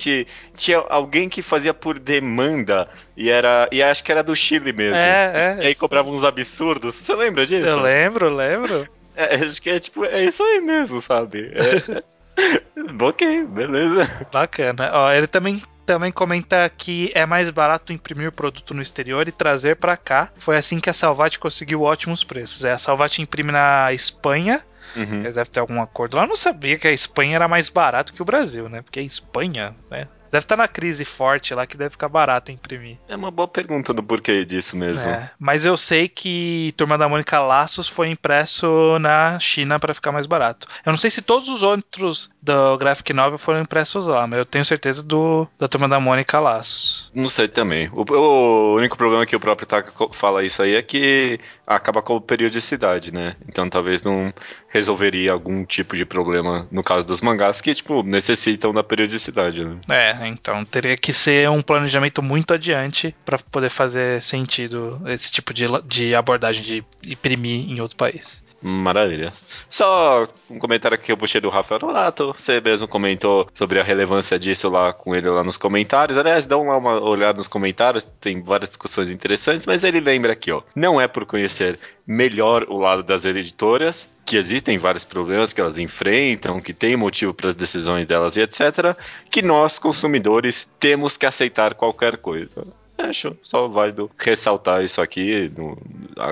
tinha 0.55 0.77
alguém 0.89 1.27
que 1.27 1.41
fazia 1.41 1.73
por 1.73 1.99
demanda 1.99 2.87
e 3.15 3.29
era. 3.29 3.67
E 3.71 3.81
acho 3.81 4.03
que 4.03 4.11
era 4.11 4.23
do 4.23 4.35
Chile 4.35 4.71
mesmo. 4.71 4.97
É, 4.97 5.57
E 5.59 5.63
é. 5.63 5.67
aí 5.67 5.75
cobrava 5.75 6.09
uns 6.09 6.23
absurdos. 6.23 6.95
Você 6.95 7.15
lembra 7.15 7.45
disso? 7.45 7.67
Eu 7.67 7.81
lembro, 7.81 8.33
lembro. 8.33 8.87
É, 9.15 9.35
acho 9.35 9.61
que 9.61 9.69
é 9.69 9.79
tipo, 9.79 10.05
é 10.05 10.23
isso 10.23 10.43
aí 10.43 10.61
mesmo, 10.61 11.01
sabe? 11.01 11.51
É, 11.53 12.03
ok, 13.03 13.43
beleza. 13.45 14.07
Bacana. 14.31 14.91
Ó, 14.93 15.11
ele 15.11 15.27
também 15.27 15.61
também 15.87 16.11
comenta 16.11 16.69
que 16.69 17.09
é 17.15 17.25
mais 17.25 17.49
barato 17.49 17.93
imprimir 17.93 18.27
o 18.27 18.31
produto 18.31 18.73
no 18.73 18.81
exterior 18.81 19.25
e 19.27 19.31
trazer 19.31 19.77
pra 19.77 19.95
cá. 19.95 20.29
Foi 20.35 20.57
assim 20.57 20.81
que 20.81 20.89
a 20.89 20.93
Salvat 20.93 21.39
conseguiu 21.39 21.81
ótimos 21.81 22.25
preços. 22.25 22.65
É, 22.65 22.73
a 22.73 22.77
Salvat 22.77 23.19
imprime 23.19 23.53
na 23.53 23.93
Espanha. 23.93 24.61
Uhum. 24.95 25.19
Eles 25.19 25.35
devem 25.35 25.51
ter 25.51 25.59
algum 25.59 25.81
acordo 25.81 26.17
lá. 26.17 26.23
Eu 26.23 26.27
não 26.27 26.35
sabia 26.35 26.77
que 26.77 26.87
a 26.87 26.91
Espanha 26.91 27.35
era 27.35 27.47
mais 27.47 27.69
barato 27.69 28.13
que 28.13 28.21
o 28.21 28.25
Brasil, 28.25 28.69
né? 28.69 28.81
Porque 28.81 28.99
a 28.99 29.03
Espanha, 29.03 29.75
né? 29.89 30.07
Deve 30.31 30.43
estar 30.43 30.55
na 30.55 30.67
crise 30.67 31.05
forte 31.05 31.53
lá 31.53 31.65
que 31.65 31.77
deve 31.77 31.91
ficar 31.91 32.09
barato 32.09 32.51
imprimir. 32.51 32.97
É 33.07 33.15
uma 33.15 33.31
boa 33.31 33.47
pergunta 33.47 33.93
do 33.93 34.03
porquê 34.03 34.45
disso 34.45 34.75
mesmo. 34.75 35.09
É, 35.09 35.31
mas 35.39 35.65
eu 35.65 35.77
sei 35.77 36.07
que 36.07 36.73
Turma 36.77 36.97
da 36.97 37.07
Mônica 37.07 37.39
Laços 37.39 37.87
foi 37.87 38.09
impresso 38.09 38.97
na 38.99 39.39
China 39.39 39.79
para 39.79 39.93
ficar 39.93 40.11
mais 40.11 40.25
barato. 40.25 40.67
Eu 40.85 40.91
não 40.91 40.97
sei 40.97 41.09
se 41.09 41.21
todos 41.21 41.47
os 41.49 41.63
outros 41.63 42.29
do 42.41 42.77
Graphic 42.77 43.13
Novel 43.13 43.37
foram 43.37 43.61
impressos 43.61 44.07
lá, 44.07 44.27
mas 44.27 44.39
eu 44.39 44.45
tenho 44.45 44.65
certeza 44.65 45.03
do 45.03 45.47
da 45.57 45.67
Turma 45.67 45.87
da 45.87 45.99
Mônica 45.99 46.39
Laços. 46.39 47.11
Não 47.13 47.29
sei 47.29 47.47
também. 47.47 47.89
O, 47.93 48.05
o 48.11 48.75
único 48.75 48.97
problema 48.97 49.25
que 49.25 49.35
o 49.35 49.39
próprio 49.39 49.67
Taka 49.67 49.91
fala 50.11 50.43
isso 50.43 50.61
aí 50.61 50.75
é 50.75 50.81
que 50.81 51.39
acaba 51.65 52.01
com 52.01 52.15
a 52.15 52.21
periodicidade, 52.21 53.13
né? 53.13 53.35
Então 53.47 53.69
talvez 53.69 54.01
não 54.01 54.33
resolveria 54.69 55.31
algum 55.31 55.65
tipo 55.65 55.95
de 55.95 56.05
problema 56.05 56.67
no 56.71 56.83
caso 56.83 57.05
dos 57.05 57.21
mangás 57.21 57.61
que, 57.61 57.73
tipo, 57.73 58.03
necessitam 58.03 58.73
da 58.73 58.83
periodicidade, 58.83 59.63
né? 59.63 59.77
É, 59.89 60.26
então 60.27 60.63
teria 60.65 60.95
que 60.97 61.13
ser 61.13 61.49
um 61.49 61.61
planejamento 61.61 62.21
muito 62.21 62.53
adiante 62.53 63.15
para 63.25 63.37
poder 63.37 63.69
fazer 63.69 64.21
sentido 64.21 65.01
esse 65.07 65.31
tipo 65.31 65.53
de, 65.53 65.65
de 65.85 66.15
abordagem 66.15 66.63
de 66.63 66.83
imprimir 67.05 67.69
em 67.69 67.79
outro 67.79 67.97
país. 67.97 68.43
Maravilha. 68.61 69.33
Só 69.69 70.25
um 70.49 70.57
comentário 70.57 70.95
aqui 70.95 71.05
que 71.05 71.11
eu 71.11 71.17
puxei 71.17 71.39
do 71.39 71.49
Rafael 71.49 71.81
Nonato. 71.81 72.33
Você 72.37 72.59
mesmo 72.59 72.87
comentou 72.87 73.47
sobre 73.53 73.79
a 73.79 73.83
relevância 73.83 74.39
disso 74.39 74.67
lá 74.69 74.91
com 74.93 75.15
ele 75.15 75.29
lá 75.29 75.43
nos 75.43 75.57
comentários. 75.57 76.17
Aliás, 76.17 76.45
dá 76.45 76.57
uma 76.57 76.99
olhada 76.99 77.37
nos 77.37 77.47
comentários, 77.47 78.03
tem 78.03 78.41
várias 78.41 78.69
discussões 78.69 79.09
interessantes, 79.09 79.65
mas 79.67 79.83
ele 79.83 79.99
lembra 79.99 80.33
aqui, 80.33 80.51
ó. 80.51 80.61
Não 80.75 80.99
é 80.99 81.07
por 81.07 81.25
conhecer 81.25 81.79
melhor 82.05 82.65
o 82.67 82.77
lado 82.77 83.03
das 83.03 83.25
editoras, 83.25 84.09
que 84.25 84.37
existem 84.37 84.77
vários 84.77 85.03
problemas 85.03 85.53
que 85.53 85.61
elas 85.61 85.77
enfrentam, 85.77 86.59
que 86.59 86.73
tem 86.73 86.97
motivo 86.97 87.33
para 87.33 87.49
as 87.49 87.55
decisões 87.55 88.05
delas 88.05 88.35
e 88.37 88.41
etc., 88.41 88.95
que 89.29 89.41
nós, 89.41 89.77
consumidores, 89.77 90.67
temos 90.79 91.15
que 91.15 91.25
aceitar 91.25 91.75
qualquer 91.75 92.17
coisa. 92.17 92.65
Acho 92.97 93.37
só 93.43 93.67
válido 93.67 94.09
ressaltar 94.17 94.83
isso 94.83 94.99
aqui, 95.01 95.51
no- 95.55 95.77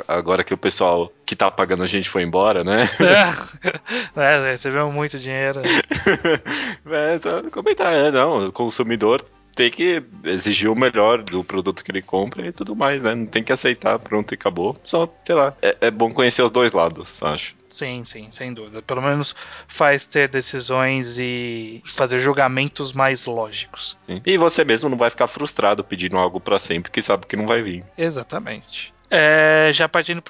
agora 0.07 0.43
que 0.43 0.53
o 0.53 0.57
pessoal 0.57 1.11
que 1.25 1.35
tá 1.35 1.49
pagando 1.51 1.83
a 1.83 1.85
gente 1.85 2.09
foi 2.09 2.23
embora, 2.23 2.63
né? 2.63 2.89
é, 4.15 4.51
recebeu 4.51 4.91
muito 4.91 5.19
dinheiro. 5.19 5.61
é, 6.87 7.19
só 7.19 7.43
comentar, 7.51 7.93
é, 7.93 8.11
não, 8.11 8.47
o 8.47 8.51
consumidor 8.51 9.23
tem 9.55 9.71
que 9.71 10.03
exigir 10.25 10.69
o 10.69 10.75
melhor 10.75 11.23
do 11.23 11.43
produto 11.43 11.83
que 11.83 11.89
ele 11.89 12.01
compra 12.01 12.45
e 12.45 12.51
tudo 12.51 12.75
mais, 12.75 13.01
né? 13.01 13.15
Não 13.15 13.25
tem 13.25 13.43
que 13.43 13.53
aceitar, 13.53 13.97
pronto 13.97 14.33
e 14.33 14.35
acabou. 14.35 14.77
Só, 14.83 15.11
sei 15.25 15.33
lá, 15.33 15.55
é, 15.61 15.77
é 15.81 15.91
bom 15.91 16.11
conhecer 16.11 16.43
os 16.43 16.51
dois 16.51 16.73
lados, 16.73 17.23
acho. 17.23 17.55
Sim, 17.67 18.03
sim, 18.03 18.27
sem 18.29 18.53
dúvida. 18.53 18.81
Pelo 18.81 19.01
menos 19.01 19.35
faz 19.67 20.05
ter 20.05 20.27
decisões 20.27 21.17
e 21.17 21.81
fazer 21.95 22.19
julgamentos 22.19 22.91
mais 22.93 23.25
lógicos. 23.25 23.97
Sim. 24.03 24.21
E 24.25 24.37
você 24.37 24.63
mesmo 24.63 24.89
não 24.89 24.97
vai 24.97 25.09
ficar 25.09 25.27
frustrado 25.27 25.83
pedindo 25.83 26.17
algo 26.17 26.39
pra 26.39 26.59
sempre 26.59 26.91
que 26.91 27.01
sabe 27.01 27.25
que 27.25 27.35
não 27.35 27.47
vai 27.47 27.61
vir. 27.61 27.83
Exatamente. 27.97 28.93
É, 29.17 29.71
já 29.71 29.87
partindo 29.87 30.21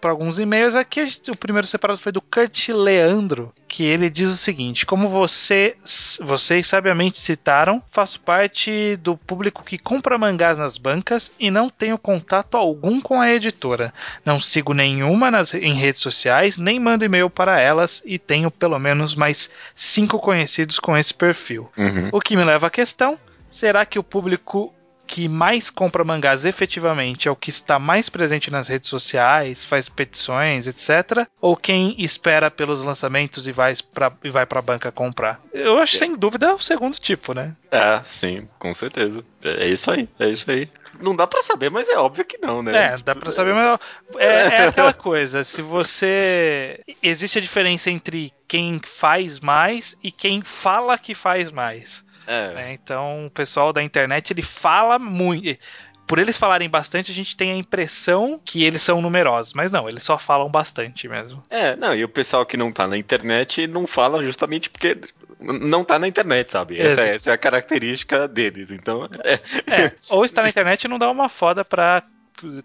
para 0.00 0.10
alguns 0.10 0.38
e-mails 0.38 0.74
aqui, 0.74 1.04
o 1.28 1.36
primeiro 1.36 1.66
separado 1.66 2.00
foi 2.00 2.10
do 2.10 2.22
Kurt 2.22 2.70
Leandro, 2.70 3.52
que 3.68 3.84
ele 3.84 4.08
diz 4.08 4.30
o 4.30 4.36
seguinte: 4.36 4.86
Como 4.86 5.10
você, 5.10 5.76
vocês 6.22 6.66
sabiamente 6.66 7.18
citaram, 7.18 7.82
faço 7.90 8.18
parte 8.20 8.96
do 8.96 9.14
público 9.14 9.62
que 9.62 9.78
compra 9.78 10.16
mangás 10.16 10.56
nas 10.56 10.78
bancas 10.78 11.30
e 11.38 11.50
não 11.50 11.68
tenho 11.68 11.98
contato 11.98 12.56
algum 12.56 12.98
com 12.98 13.20
a 13.20 13.30
editora. 13.30 13.92
Não 14.24 14.40
sigo 14.40 14.72
nenhuma 14.72 15.30
nas, 15.30 15.52
em 15.52 15.74
redes 15.74 16.00
sociais, 16.00 16.56
nem 16.56 16.80
mando 16.80 17.04
e-mail 17.04 17.28
para 17.28 17.60
elas 17.60 18.02
e 18.06 18.18
tenho 18.18 18.50
pelo 18.50 18.78
menos 18.78 19.14
mais 19.14 19.50
cinco 19.76 20.18
conhecidos 20.18 20.78
com 20.78 20.96
esse 20.96 21.12
perfil. 21.12 21.70
Uhum. 21.76 22.08
O 22.10 22.20
que 22.20 22.36
me 22.36 22.44
leva 22.44 22.68
à 22.68 22.70
questão: 22.70 23.18
será 23.50 23.84
que 23.84 23.98
o 23.98 24.02
público 24.02 24.73
que 25.06 25.28
mais 25.28 25.70
compra 25.70 26.04
mangás 26.04 26.44
efetivamente 26.44 27.28
é 27.28 27.30
o 27.30 27.36
que 27.36 27.50
está 27.50 27.78
mais 27.78 28.08
presente 28.08 28.50
nas 28.50 28.68
redes 28.68 28.88
sociais, 28.88 29.64
faz 29.64 29.88
petições, 29.88 30.66
etc. 30.66 31.26
Ou 31.40 31.56
quem 31.56 31.94
espera 31.98 32.50
pelos 32.50 32.82
lançamentos 32.82 33.46
e 33.46 33.52
vai 33.52 33.74
para 33.92 34.12
e 34.22 34.30
vai 34.30 34.46
para 34.46 34.58
a 34.58 34.62
banca 34.62 34.90
comprar? 34.90 35.40
Eu 35.52 35.78
acho 35.78 35.96
sem 35.96 36.16
dúvida 36.16 36.54
o 36.54 36.60
segundo 36.60 36.98
tipo, 36.98 37.34
né? 37.34 37.54
É, 37.70 38.00
sim, 38.06 38.48
com 38.58 38.74
certeza. 38.74 39.24
É 39.42 39.66
isso 39.66 39.90
aí, 39.90 40.08
é 40.18 40.28
isso 40.28 40.50
aí. 40.50 40.68
Não 41.00 41.14
dá 41.14 41.26
pra 41.26 41.42
saber, 41.42 41.70
mas 41.70 41.88
é 41.88 41.98
óbvio 41.98 42.24
que 42.24 42.38
não, 42.38 42.62
né? 42.62 42.92
É, 42.92 42.96
dá 42.98 43.14
pra 43.14 43.32
saber, 43.32 43.52
mas 43.52 43.80
é, 44.16 44.26
é 44.26 44.66
aquela 44.68 44.92
coisa. 44.92 45.42
Se 45.42 45.60
você. 45.60 46.80
Existe 47.02 47.38
a 47.38 47.42
diferença 47.42 47.90
entre 47.90 48.32
quem 48.46 48.80
faz 48.84 49.40
mais 49.40 49.96
e 50.02 50.12
quem 50.12 50.42
fala 50.42 50.96
que 50.96 51.14
faz 51.14 51.50
mais. 51.50 52.03
É, 52.26 52.52
né? 52.52 52.72
Então, 52.72 53.26
o 53.26 53.30
pessoal 53.30 53.72
da 53.72 53.82
internet 53.82 54.32
ele 54.32 54.42
fala 54.42 54.98
muito. 54.98 55.58
Por 56.06 56.18
eles 56.18 56.36
falarem 56.36 56.68
bastante, 56.68 57.10
a 57.10 57.14
gente 57.14 57.34
tem 57.34 57.50
a 57.50 57.56
impressão 57.56 58.38
que 58.44 58.62
eles 58.62 58.82
são 58.82 59.00
numerosos, 59.00 59.54
mas 59.54 59.72
não, 59.72 59.88
eles 59.88 60.02
só 60.02 60.18
falam 60.18 60.50
bastante 60.50 61.08
mesmo. 61.08 61.42
É, 61.48 61.74
não, 61.76 61.94
e 61.94 62.04
o 62.04 62.08
pessoal 62.08 62.44
que 62.44 62.58
não 62.58 62.70
tá 62.70 62.86
na 62.86 62.98
internet 62.98 63.66
não 63.66 63.86
fala 63.86 64.22
justamente 64.22 64.68
porque 64.68 64.98
não 65.40 65.82
tá 65.82 65.98
na 65.98 66.06
internet, 66.06 66.52
sabe? 66.52 66.78
Essa, 66.78 67.00
é, 67.00 67.14
essa 67.14 67.30
é 67.30 67.32
a 67.32 67.38
característica 67.38 68.28
deles, 68.28 68.70
então... 68.70 69.08
É, 69.24 69.84
É, 69.84 69.92
ou 70.10 70.26
está 70.26 70.42
na 70.42 70.50
internet 70.50 70.84
e 70.84 70.88
não 70.88 70.98
dá 70.98 71.10
uma 71.10 71.30
foda 71.30 71.64
pra 71.64 72.02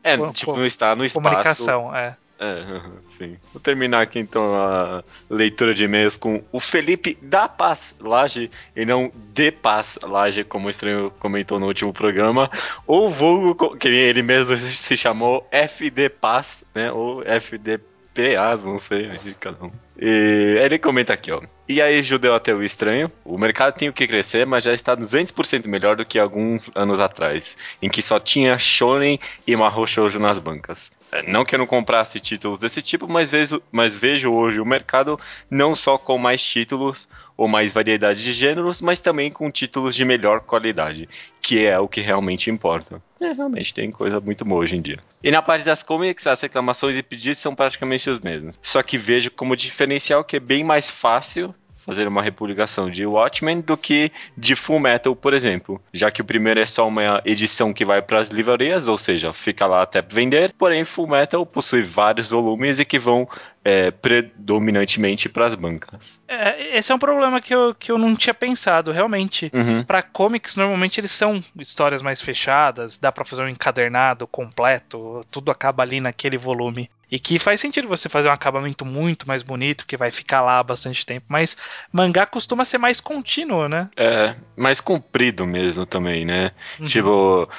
é 0.04 0.18
tipo, 0.34 0.56
não 0.56 0.66
está 0.66 0.96
no 0.96 1.06
espaço... 1.06 1.24
comunicação, 1.24 1.96
é. 1.96 2.18
É, 2.40 2.64
sim. 3.12 3.38
Vou 3.54 3.62
terminar 3.62 4.02
aqui 4.02 4.18
então 4.18 4.56
a 4.56 5.04
leitura 5.30 5.74
de 5.74 5.84
e-mails 5.84 6.16
com 6.16 6.42
o 6.52 6.60
Felipe 6.60 7.18
da 7.22 7.50
Paz 7.50 7.94
Laje 8.00 8.50
e 8.76 8.86
não 8.86 9.12
de 9.34 9.52
Paz 9.52 10.00
Laje, 10.02 10.46
como 10.46 10.68
o 10.68 10.70
estranho 10.70 11.12
comentou 11.20 11.60
no 11.60 11.68
último 11.68 11.92
programa. 11.92 12.50
Ou 12.88 13.10
vulgo, 13.10 13.76
que 13.76 13.90
ele 13.90 14.22
mesmo 14.22 14.56
se 14.56 14.96
chamou 14.96 15.46
FD 15.52 16.10
Paz, 16.10 16.64
né? 16.74 16.92
Ou 16.92 17.22
FDPAs, 17.24 18.64
não 18.64 18.80
sei, 18.80 19.10
de 19.10 19.34
cada 19.34 19.66
um. 19.66 19.72
E 20.02 20.58
ele 20.62 20.80
comenta 20.80 21.12
aqui, 21.12 21.32
ó. 21.32 21.42
E 21.68 21.82
aí, 21.82 22.02
judeu 22.02 22.34
ateu 22.34 22.64
estranho, 22.64 23.12
o 23.24 23.38
mercado 23.38 23.76
tem 23.76 23.90
o 23.90 23.94
que 23.94 24.08
crescer, 24.08 24.46
mas 24.46 24.64
já 24.64 24.74
está 24.74 24.96
200% 24.96 25.68
melhor 25.68 25.98
do 25.98 26.06
que 26.06 26.18
alguns 26.18 26.72
anos 26.74 27.00
atrás, 27.00 27.56
em 27.82 27.90
que 27.90 28.02
só 28.02 28.20
tinha 28.20 28.58
shonen 28.58 29.20
e 29.46 29.56
mahou 29.56 29.86
shoujo 29.86 30.18
nas 30.18 30.40
bancas. 30.40 30.90
É, 31.12 31.24
Não 31.24 31.44
que 31.44 31.56
eu 31.56 31.60
não 31.60 31.66
comprasse 31.66 32.20
títulos 32.20 32.60
desse 32.60 32.82
tipo, 32.82 33.08
mas 33.08 33.30
vejo, 33.32 33.62
mas 33.72 33.96
vejo 33.96 34.32
hoje 34.32 34.60
o 34.60 34.66
mercado 34.66 35.20
não 35.50 35.76
só 35.76 35.98
com 35.98 36.18
mais 36.18 36.42
títulos 36.42 37.08
ou 37.36 37.48
mais 37.48 37.72
variedade 37.72 38.22
de 38.22 38.34
gêneros, 38.34 38.82
mas 38.82 39.00
também 39.00 39.32
com 39.32 39.50
títulos 39.50 39.96
de 39.96 40.04
melhor 40.04 40.42
qualidade, 40.42 41.08
que 41.42 41.66
é 41.66 41.80
o 41.80 41.88
que 41.88 42.02
realmente 42.02 42.50
importa. 42.50 43.02
É, 43.20 43.32
realmente 43.32 43.74
tem 43.74 43.90
coisa 43.92 44.20
muito 44.20 44.44
boa 44.44 44.62
hoje 44.62 44.76
em 44.76 44.82
dia. 44.82 45.00
E 45.24 45.32
na 45.32 45.42
parte 45.42 45.66
das 45.66 45.82
comics, 45.82 46.28
as 46.28 46.42
reclamações 46.42 46.96
e 46.96 47.04
pedidos 47.04 47.40
são 47.40 47.56
praticamente 47.56 48.10
os 48.10 48.20
mesmos. 48.20 48.60
Só 48.62 48.84
que 48.84 48.98
vejo 48.98 49.32
como 49.32 49.56
diferencial 49.56 50.24
que 50.24 50.36
é 50.36 50.40
bem 50.40 50.64
mais 50.64 50.92
fácil 50.92 51.56
fazer 51.90 52.08
uma 52.08 52.22
republicação 52.22 52.90
de 52.90 53.04
Watchmen 53.06 53.62
do 53.62 53.76
que 53.76 54.12
de 54.38 54.56
Full 54.56 54.80
Metal, 54.80 55.16
por 55.16 55.34
exemplo. 55.34 55.82
Já 55.92 56.12
que 56.12 56.22
o 56.22 56.26
primeiro 56.26 56.60
é 56.60 56.66
só 56.66 56.88
uma 56.88 57.22
edição 57.26 57.74
que 57.74 57.84
vai 57.84 58.00
para 58.00 58.20
as 58.20 58.30
livrarias, 58.30 58.88
ou 58.88 58.98
seja, 58.98 59.34
fica 59.34 59.66
lá 59.66 59.82
até 59.82 60.02
vender, 60.02 60.54
porém 60.58 60.86
Full 60.86 61.08
Metal 61.08 61.44
possui 61.46 61.82
vários 61.82 62.30
volumes 62.30 62.80
e 62.80 62.86
que 62.86 63.00
vão 63.00 63.28
é, 63.64 63.90
predominantemente 63.90 65.28
para 65.28 65.48
as 65.48 65.56
bancas. 65.56 66.22
É, 66.28 66.78
Esse 66.78 66.92
é 66.92 66.96
um 66.96 67.00
problema 67.00 67.42
que 67.42 67.54
eu, 67.54 67.74
que 67.74 67.92
eu 67.92 67.98
não 67.98 68.16
tinha 68.16 68.34
pensado, 68.34 68.92
realmente. 68.92 69.52
Uhum. 69.54 69.84
Pra 69.84 70.04
comics, 70.04 70.56
normalmente 70.56 71.00
eles 71.00 71.12
são 71.12 71.44
histórias 71.58 72.02
mais 72.02 72.22
fechadas, 72.22 72.98
dá 72.98 73.12
pra 73.12 73.26
fazer 73.26 73.42
um 73.42 73.50
encadernado 73.50 74.28
completo, 74.28 75.26
tudo 75.32 75.50
acaba 75.50 75.82
ali 75.82 76.00
naquele 76.00 76.38
volume. 76.38 76.90
E 77.12 77.20
que 77.20 77.40
faz 77.40 77.60
sentido 77.60 77.88
você 77.88 78.08
fazer 78.08 78.30
um 78.30 78.34
acabamento 78.34 78.86
muito 78.86 79.28
mais 79.28 79.42
bonito, 79.42 79.86
que 79.86 79.98
vai 79.98 80.12
ficar 80.12 80.42
lá 80.42 80.62
bastante 80.62 81.06
tempo. 81.06 81.26
Mas 81.28 81.58
mangá 81.92 82.26
costuma 82.26 82.64
ser 82.64 82.78
mais 82.78 83.00
contínuo, 83.00 83.68
né? 83.68 83.90
É, 83.98 84.36
mais 84.56 84.80
comprido 84.80 85.46
mesmo 85.48 85.86
também, 85.86 86.24
né? 86.24 86.52
Uhum. 86.80 86.86
Tipo, 86.86 87.50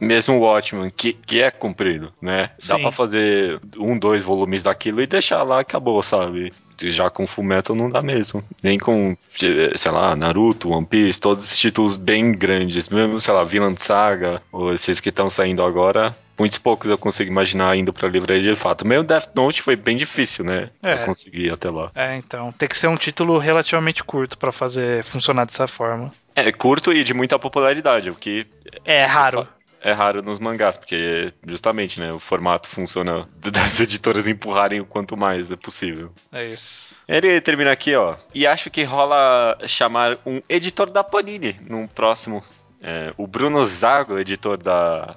mesmo 0.00 0.36
o 0.36 0.40
Watchmen, 0.40 0.90
que, 0.90 1.12
que 1.12 1.40
é 1.40 1.50
comprido, 1.50 2.12
né? 2.22 2.50
Dá 2.66 2.76
Sim. 2.76 2.82
pra 2.82 2.92
fazer 2.92 3.60
um, 3.76 3.98
dois 3.98 4.22
volumes 4.22 4.62
daquilo 4.62 5.02
e 5.02 5.06
deixar 5.06 5.42
lá, 5.42 5.60
acabou, 5.60 6.02
sabe? 6.02 6.52
Já 6.82 7.10
com 7.10 7.26
Fullmetal 7.26 7.76
não 7.76 7.90
dá 7.90 8.00
mesmo. 8.00 8.42
Nem 8.62 8.78
com, 8.78 9.16
sei 9.34 9.90
lá, 9.90 10.16
Naruto, 10.16 10.70
One 10.70 10.86
Piece, 10.86 11.20
todos 11.20 11.44
esses 11.44 11.58
títulos 11.58 11.96
bem 11.96 12.32
grandes. 12.32 12.88
Mesmo, 12.88 13.20
sei 13.20 13.34
lá, 13.34 13.44
Vinland 13.44 13.82
Saga, 13.82 14.40
ou 14.50 14.72
esses 14.72 14.98
que 14.98 15.10
estão 15.10 15.28
saindo 15.28 15.62
agora, 15.62 16.16
muitos 16.40 16.58
poucos 16.58 16.88
eu 16.90 16.96
consigo 16.96 17.30
imaginar 17.30 17.76
indo 17.76 17.92
pra 17.92 18.08
livraria 18.08 18.54
de 18.54 18.58
fato. 18.58 18.86
Meio 18.86 19.02
Death 19.02 19.30
Note 19.34 19.60
foi 19.60 19.76
bem 19.76 19.94
difícil, 19.96 20.42
né? 20.42 20.70
É. 20.82 20.94
Eu 20.94 20.98
consegui 21.04 21.44
ir 21.48 21.52
até 21.52 21.68
lá. 21.68 21.90
É, 21.94 22.16
então, 22.16 22.50
tem 22.52 22.66
que 22.66 22.76
ser 22.76 22.88
um 22.88 22.96
título 22.96 23.36
relativamente 23.36 24.02
curto 24.02 24.38
pra 24.38 24.50
fazer 24.50 25.04
funcionar 25.04 25.44
dessa 25.44 25.68
forma. 25.68 26.10
É 26.34 26.50
curto 26.50 26.92
e 26.94 27.04
de 27.04 27.12
muita 27.12 27.38
popularidade, 27.38 28.08
o 28.08 28.14
que 28.14 28.46
É 28.86 29.04
raro. 29.04 29.46
é 29.82 29.92
raro 29.92 30.22
nos 30.22 30.38
mangás, 30.38 30.78
porque 30.78 31.30
justamente, 31.46 32.00
né, 32.00 32.10
o 32.10 32.18
formato 32.18 32.68
funciona 32.68 33.28
das 33.36 33.78
editoras 33.78 34.26
empurrarem 34.26 34.80
o 34.80 34.86
quanto 34.86 35.18
mais 35.18 35.50
é 35.50 35.56
possível. 35.56 36.10
É 36.32 36.46
isso. 36.46 36.96
Ele 37.06 37.38
termina 37.42 37.70
aqui, 37.70 37.94
ó. 37.94 38.16
E 38.34 38.46
acho 38.46 38.70
que 38.70 38.82
rola 38.82 39.58
chamar 39.66 40.16
um 40.24 40.40
editor 40.48 40.88
da 40.88 41.04
Panini 41.04 41.60
num 41.68 41.86
próximo. 41.86 42.42
É, 42.82 43.12
o 43.18 43.26
Bruno 43.26 43.62
Zago, 43.66 44.18
editor 44.18 44.56
da, 44.56 45.16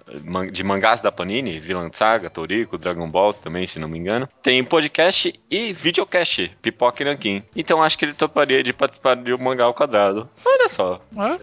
de 0.51 0.63
mangás 0.65 0.99
da 0.99 1.11
Panini, 1.11 1.59
Villain 1.59 1.89
Saga, 1.93 2.29
Toriko, 2.29 2.77
Dragon 2.77 3.09
Ball 3.09 3.33
também, 3.33 3.65
se 3.65 3.79
não 3.79 3.87
me 3.87 3.97
engano, 3.97 4.27
tem 4.41 4.61
podcast 4.63 5.33
e 5.49 5.71
videocast, 5.71 6.49
Pipoca 6.61 7.01
e 7.01 7.05
Nankin. 7.05 7.41
Então 7.55 7.81
acho 7.81 7.97
que 7.97 8.03
ele 8.03 8.13
toparia 8.13 8.61
de 8.61 8.73
participar 8.73 9.15
de 9.15 9.33
um 9.33 9.37
mangá 9.37 9.63
ao 9.63 9.73
quadrado. 9.73 10.29
Olha 10.43 10.67
só. 10.67 11.01
Hã? 11.17 11.39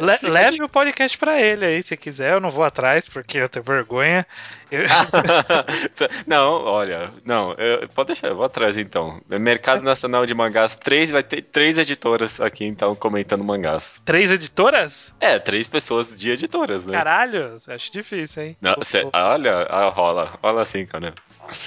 Le- 0.00 0.30
leve 0.30 0.62
o 0.62 0.68
podcast 0.68 1.18
pra 1.18 1.38
ele 1.40 1.66
aí, 1.66 1.82
se 1.82 1.94
quiser. 1.96 2.32
Eu 2.32 2.40
não 2.40 2.50
vou 2.50 2.64
atrás 2.64 3.06
porque 3.06 3.36
eu 3.38 3.48
tenho 3.48 3.62
vergonha. 3.64 4.26
Eu- 4.70 4.84
não, 6.26 6.64
olha, 6.64 7.10
não, 7.24 7.52
eu- 7.54 7.88
pode 7.88 8.08
deixar, 8.08 8.28
eu 8.28 8.36
vou 8.36 8.44
atrás 8.44 8.76
então. 8.76 9.20
Mercado 9.28 9.82
Nacional 9.82 10.26
de 10.26 10.34
Mangás, 10.34 10.76
três, 10.76 11.10
vai 11.10 11.22
ter 11.22 11.42
três 11.42 11.78
editoras 11.78 12.40
aqui 12.40 12.64
então 12.64 12.94
comentando 12.94 13.44
mangás. 13.44 14.00
Três 14.04 14.30
editoras? 14.30 15.12
É, 15.20 15.38
três 15.38 15.66
pessoas 15.68 16.18
de 16.18 16.30
editoras, 16.30 16.84
né? 16.84 16.92
Caralho, 16.96 17.54
acho 17.68 17.92
difícil, 17.92 18.42
hein? 18.42 18.56
Não, 18.60 18.76
cê- 18.82 19.06
olha, 19.12 19.62
ah, 19.68 19.88
rola, 19.88 20.38
rola 20.42 20.62
assim, 20.62 20.86
cara. 20.86 21.14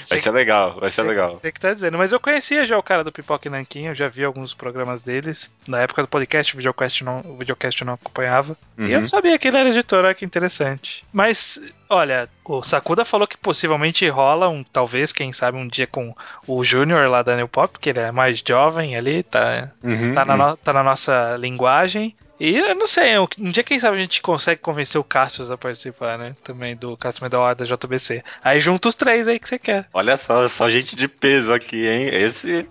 Vai 0.09 0.19
ser 0.19 0.31
legal, 0.31 0.79
vai 0.79 0.89
ser 0.89 1.01
legal. 1.03 1.31
Você 1.31 1.51
que 1.51 1.59
tá 1.59 1.73
dizendo. 1.73 1.97
Mas 1.97 2.11
eu 2.13 2.19
conhecia 2.19 2.65
já 2.65 2.77
o 2.77 2.83
cara 2.83 3.03
do 3.03 3.11
Pipoca 3.11 3.47
e 3.47 3.51
Nanquim, 3.51 3.87
eu 3.87 3.95
já 3.95 4.07
vi 4.07 4.23
alguns 4.23 4.53
programas 4.53 5.03
deles. 5.03 5.49
Na 5.67 5.81
época 5.81 6.01
do 6.03 6.07
podcast, 6.07 6.53
o 6.53 6.57
videocast 6.57 7.03
não, 7.03 7.19
o 7.25 7.35
videocast 7.37 7.83
não 7.83 7.93
acompanhava. 7.93 8.55
Uhum. 8.77 8.87
E 8.87 8.93
eu 8.93 9.01
não 9.01 9.07
sabia 9.07 9.37
que 9.37 9.47
ele 9.47 9.57
era 9.57 9.67
editor, 9.69 10.05
olha 10.05 10.13
que 10.13 10.23
interessante. 10.23 11.03
Mas, 11.11 11.59
olha, 11.93 12.27
o 12.45 12.61
Sakuda 12.63 13.05
falou 13.05 13.27
que 13.27 13.37
possivelmente 13.37 14.07
rola 14.09 14.49
um, 14.49 14.63
talvez, 14.63 15.13
quem 15.13 15.31
sabe, 15.31 15.57
um 15.57 15.67
dia 15.67 15.87
com 15.87 16.15
o 16.47 16.63
Júnior 16.63 17.07
lá 17.09 17.21
da 17.21 17.35
New 17.35 17.47
Pop, 17.47 17.77
que 17.79 17.89
ele 17.89 17.99
é 17.99 18.11
mais 18.11 18.43
jovem 18.45 18.95
ali, 18.95 19.23
tá, 19.23 19.69
Uhum, 19.83 20.13
tá, 20.13 20.25
na, 20.25 20.33
uhum. 20.33 20.39
no- 20.51 20.57
tá 20.57 20.73
na 20.73 20.83
nossa 20.83 21.35
linguagem. 21.37 22.15
E 22.39 22.57
eu 22.57 22.75
não 22.75 22.87
sei, 22.87 23.17
um 23.17 23.51
dia 23.51 23.63
quem 23.63 23.79
sabe 23.79 23.95
a 23.97 23.99
gente 24.01 24.21
consegue 24.21 24.59
convencer 24.59 24.99
o 24.99 25.03
Cassius 25.03 25.51
a 25.51 25.57
participar, 25.57 26.17
né? 26.17 26.35
Também 26.43 26.75
do 26.75 26.97
Cassius 26.97 27.21
Medal 27.21 27.53
da 27.55 27.63
JBC. 27.63 28.23
Aí 28.43 28.59
junta 28.59 28.89
os 28.89 28.95
três 28.95 29.27
aí 29.27 29.39
que 29.39 29.47
você 29.47 29.59
quer. 29.59 29.87
Olha 29.93 30.17
só, 30.17 30.45
só 30.47 30.69
gente 30.69 30.95
de 30.95 31.07
peso 31.07 31.53
aqui, 31.53 31.87
hein? 31.87 32.07
Esse, 32.11 32.67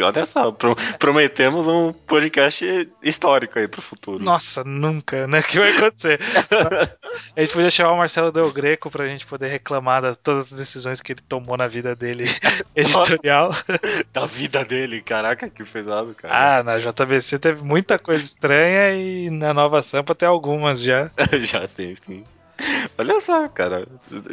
olha 0.00 0.24
só, 0.26 0.52
pro- 0.52 0.76
prometemos 0.98 1.66
um 1.66 1.92
podcast 1.92 2.88
histórico 3.02 3.58
aí 3.58 3.66
pro 3.66 3.80
futuro. 3.82 4.22
Nossa, 4.22 4.62
nunca, 4.62 5.26
né? 5.26 5.40
O 5.46 5.48
que 5.48 5.58
vai 5.60 5.74
acontecer? 5.76 6.20
a 7.34 7.40
gente 7.40 7.52
podia 7.52 7.70
chamar 7.70 7.92
o 7.92 7.98
Marcelo 7.98 8.30
Del 8.30 8.52
Greco 8.52 8.90
pra 8.90 9.06
gente 9.06 9.26
poder 9.26 9.48
reclamar 9.48 10.02
de 10.02 10.18
todas 10.18 10.52
as 10.52 10.58
decisões 10.58 11.00
que 11.00 11.12
ele 11.12 11.22
tomou 11.26 11.56
na 11.56 11.66
vida 11.66 11.96
dele 11.96 12.24
editorial. 12.76 13.50
Da 14.12 14.26
vida 14.26 14.64
dele, 14.64 15.00
caraca, 15.00 15.48
que 15.48 15.64
pesado, 15.64 16.14
cara. 16.14 16.58
Ah, 16.58 16.62
na 16.62 16.78
JBC 16.78 17.38
teve 17.38 17.62
muita 17.64 17.98
coisa 17.98 18.22
estranha 18.22 18.92
e 18.94 19.05
na 19.30 19.52
Nova 19.54 19.82
Sampa 19.82 20.14
tem 20.14 20.28
algumas 20.28 20.82
já. 20.82 21.10
Já 21.40 21.66
tem, 21.66 21.94
sim. 21.94 22.24
Olha 22.96 23.20
só, 23.20 23.46
cara. 23.48 23.86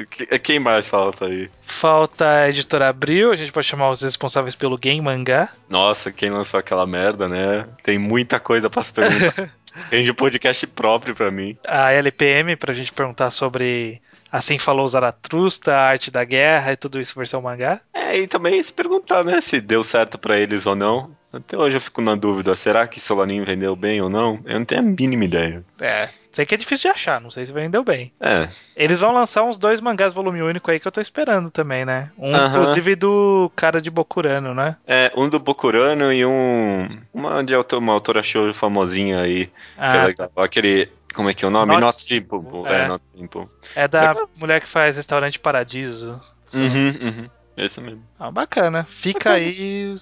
Que- 0.10 0.40
Quem 0.40 0.58
mais 0.60 0.88
falta 0.88 1.26
aí? 1.26 1.50
Falta 1.66 2.26
a 2.26 2.50
editora 2.50 2.88
Abril, 2.88 3.32
a 3.32 3.36
gente 3.36 3.52
pode 3.52 3.68
chamar 3.68 3.90
os 3.90 4.02
responsáveis 4.02 4.56
pelo 4.56 4.78
Game 4.78 5.02
Mangá. 5.02 5.50
Nossa, 5.70 6.12
quem 6.12 6.30
lançou 6.30 6.58
aquela 6.60 6.88
merda, 6.88 7.28
né? 7.28 7.66
Tem 7.84 7.98
muita 7.98 8.40
coisa 8.40 8.70
pra 8.70 8.82
se 8.84 8.94
perguntar. 8.94 9.52
Tem 9.90 10.06
de 10.06 10.14
podcast 10.14 10.66
próprio 10.68 11.16
pra 11.16 11.32
mim. 11.32 11.58
A 11.68 11.92
LPM 11.94 12.56
pra 12.56 12.74
gente 12.76 12.94
perguntar 12.94 13.32
sobre 13.32 14.00
Assim 14.32 14.58
Falou 14.60 14.88
Zaratrusta, 14.88 15.74
a 15.74 15.88
Arte 15.90 16.12
da 16.12 16.24
Guerra 16.24 16.74
e 16.74 16.78
tudo 16.78 17.02
isso 17.02 17.16
versão 17.18 17.42
mangá. 17.42 17.82
É, 17.94 18.18
e 18.20 18.28
também 18.28 18.62
se 18.62 18.72
perguntar, 18.72 19.24
né, 19.24 19.42
se 19.42 19.60
deu 19.60 19.84
certo 19.84 20.18
pra 20.18 20.38
eles 20.40 20.66
ou 20.68 20.76
não. 20.76 21.12
Até 21.34 21.58
hoje 21.58 21.78
eu 21.78 21.82
fico 21.82 22.00
na 22.02 22.14
dúvida, 22.16 22.56
será 22.56 22.88
que 22.88 23.00
Solanin 23.00 23.44
vendeu 23.44 23.76
bem 23.76 24.00
ou 24.02 24.08
não? 24.10 24.40
Eu 24.46 24.60
não 24.60 24.66
tenho 24.66 24.82
a 24.82 24.84
mínima 24.84 25.26
ideia. 25.26 25.66
É, 25.82 26.10
sei 26.32 26.46
que 26.46 26.54
é 26.54 26.58
difícil 26.58 26.92
de 26.92 26.96
achar, 26.96 27.20
não 27.20 27.32
sei 27.32 27.44
se 27.46 27.52
vendeu 27.52 27.84
bem. 27.84 28.12
É, 28.22 28.48
Eles 28.76 29.00
vão 29.00 29.12
lançar 29.12 29.44
uns 29.44 29.58
dois 29.58 29.82
mangás 29.82 30.14
volume 30.14 30.44
único 30.44 30.70
aí 30.70 30.80
que 30.80 30.88
eu 30.88 30.92
tô 30.92 31.02
esperando 31.02 31.50
também, 31.50 31.86
né? 31.86 32.12
Um, 32.20 32.36
Aham. 32.36 32.48
inclusive, 32.62 32.96
do 32.96 33.52
cara 33.56 33.82
de 33.82 33.90
Bokurano, 33.90 34.54
né? 34.54 34.78
é 34.86 35.12
um 35.18 35.28
do 35.28 35.40
Bokurano 35.40 36.14
e 36.14 36.24
um. 36.24 37.00
Uma 37.12 37.44
de 37.44 37.56
autor, 37.56 37.80
uma 37.80 37.94
autora 37.94 38.22
show 38.22 38.54
famosinha 38.54 39.22
aí. 39.22 39.48
Que 39.48 39.52
é 39.78 39.86
Ah, 40.00 40.06
legal. 40.06 40.32
Aquele. 40.36 40.90
Como 41.16 41.30
é 41.30 41.34
que 41.34 41.44
é 41.46 41.48
o 41.48 41.52
nome? 41.52 41.68
Not 41.74 41.82
Not, 41.82 41.96
Simple. 41.96 42.40
É. 42.66 42.74
É, 42.84 42.88
Not 42.88 43.04
Simple. 43.16 43.48
é 43.76 43.88
da 43.88 44.10
Legal. 44.12 44.30
mulher 44.36 44.62
que 44.62 44.70
faz 44.70 44.98
Restaurante 44.98 45.40
Paradiso. 45.40 46.20
Uhum, 46.54 46.88
uhum. 47.02 47.30
Esse 47.56 47.80
mesmo. 47.80 48.02
Ah, 48.20 48.32
bacana. 48.32 48.84
Fica 48.90 49.34
aí. 49.34 49.96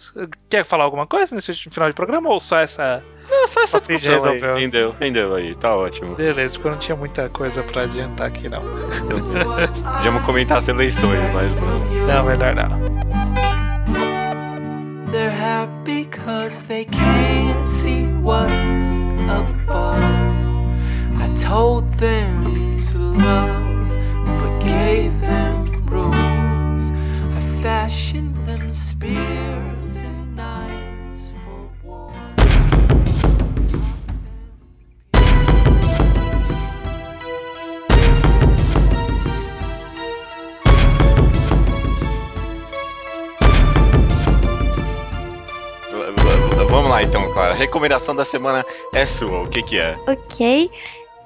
Quer 0.49 0.63
falar 0.63 0.85
alguma 0.85 1.05
coisa 1.05 1.35
nesse 1.35 1.53
final 1.53 1.89
de 1.89 1.95
programa 1.95 2.29
ou 2.29 2.39
só 2.39 2.59
essa. 2.59 3.03
Não, 3.29 3.47
só 3.47 3.63
essa 3.63 3.79
discussão 3.79 4.13
aí. 4.13 4.19
resolveu. 4.19 4.55
Rendeu, 4.55 4.95
rendeu 4.99 5.35
aí. 5.35 5.55
Tá 5.55 5.75
ótimo. 5.75 6.15
Beleza, 6.15 6.55
porque 6.55 6.67
eu 6.67 6.71
não 6.71 6.79
tinha 6.79 6.95
muita 6.95 7.29
coisa 7.29 7.61
pra 7.63 7.83
adiantar 7.83 8.27
aqui, 8.27 8.47
não. 8.47 8.61
Podíamos 9.95 10.23
comentar 10.23 10.59
as 10.59 10.67
eleições, 10.67 11.19
mas 11.33 11.53
não. 11.55 11.79
Não, 12.07 12.25
melhor 12.25 12.55
não. 12.55 13.01
They're 15.11 15.29
happy 15.29 16.05
cause 16.05 16.63
they 16.63 16.85
can't 16.85 17.67
see 17.67 18.07
what's 18.21 18.49
above. 19.29 19.99
I 21.19 21.27
told 21.35 21.89
them 21.95 22.77
to 22.91 22.97
love, 22.97 23.89
but 24.39 24.63
gave 24.63 25.11
them 25.19 25.85
rules. 25.87 26.20
I 27.61 27.63
fashioned 27.63 28.35
them 28.47 28.73
spears 28.73 30.01
and 30.01 30.35
knives 30.35 31.31
for 31.45 31.69
war. 31.83 32.09
Vamos 46.67 46.89
lá 46.89 47.03
então, 47.03 47.31
Clara. 47.31 47.53
Recomendação 47.53 48.15
da 48.15 48.25
semana 48.25 48.65
é 48.91 49.05
sua. 49.05 49.43
O 49.43 49.47
que 49.47 49.61
que 49.61 49.77
é? 49.77 49.95
Ok. 50.07 50.71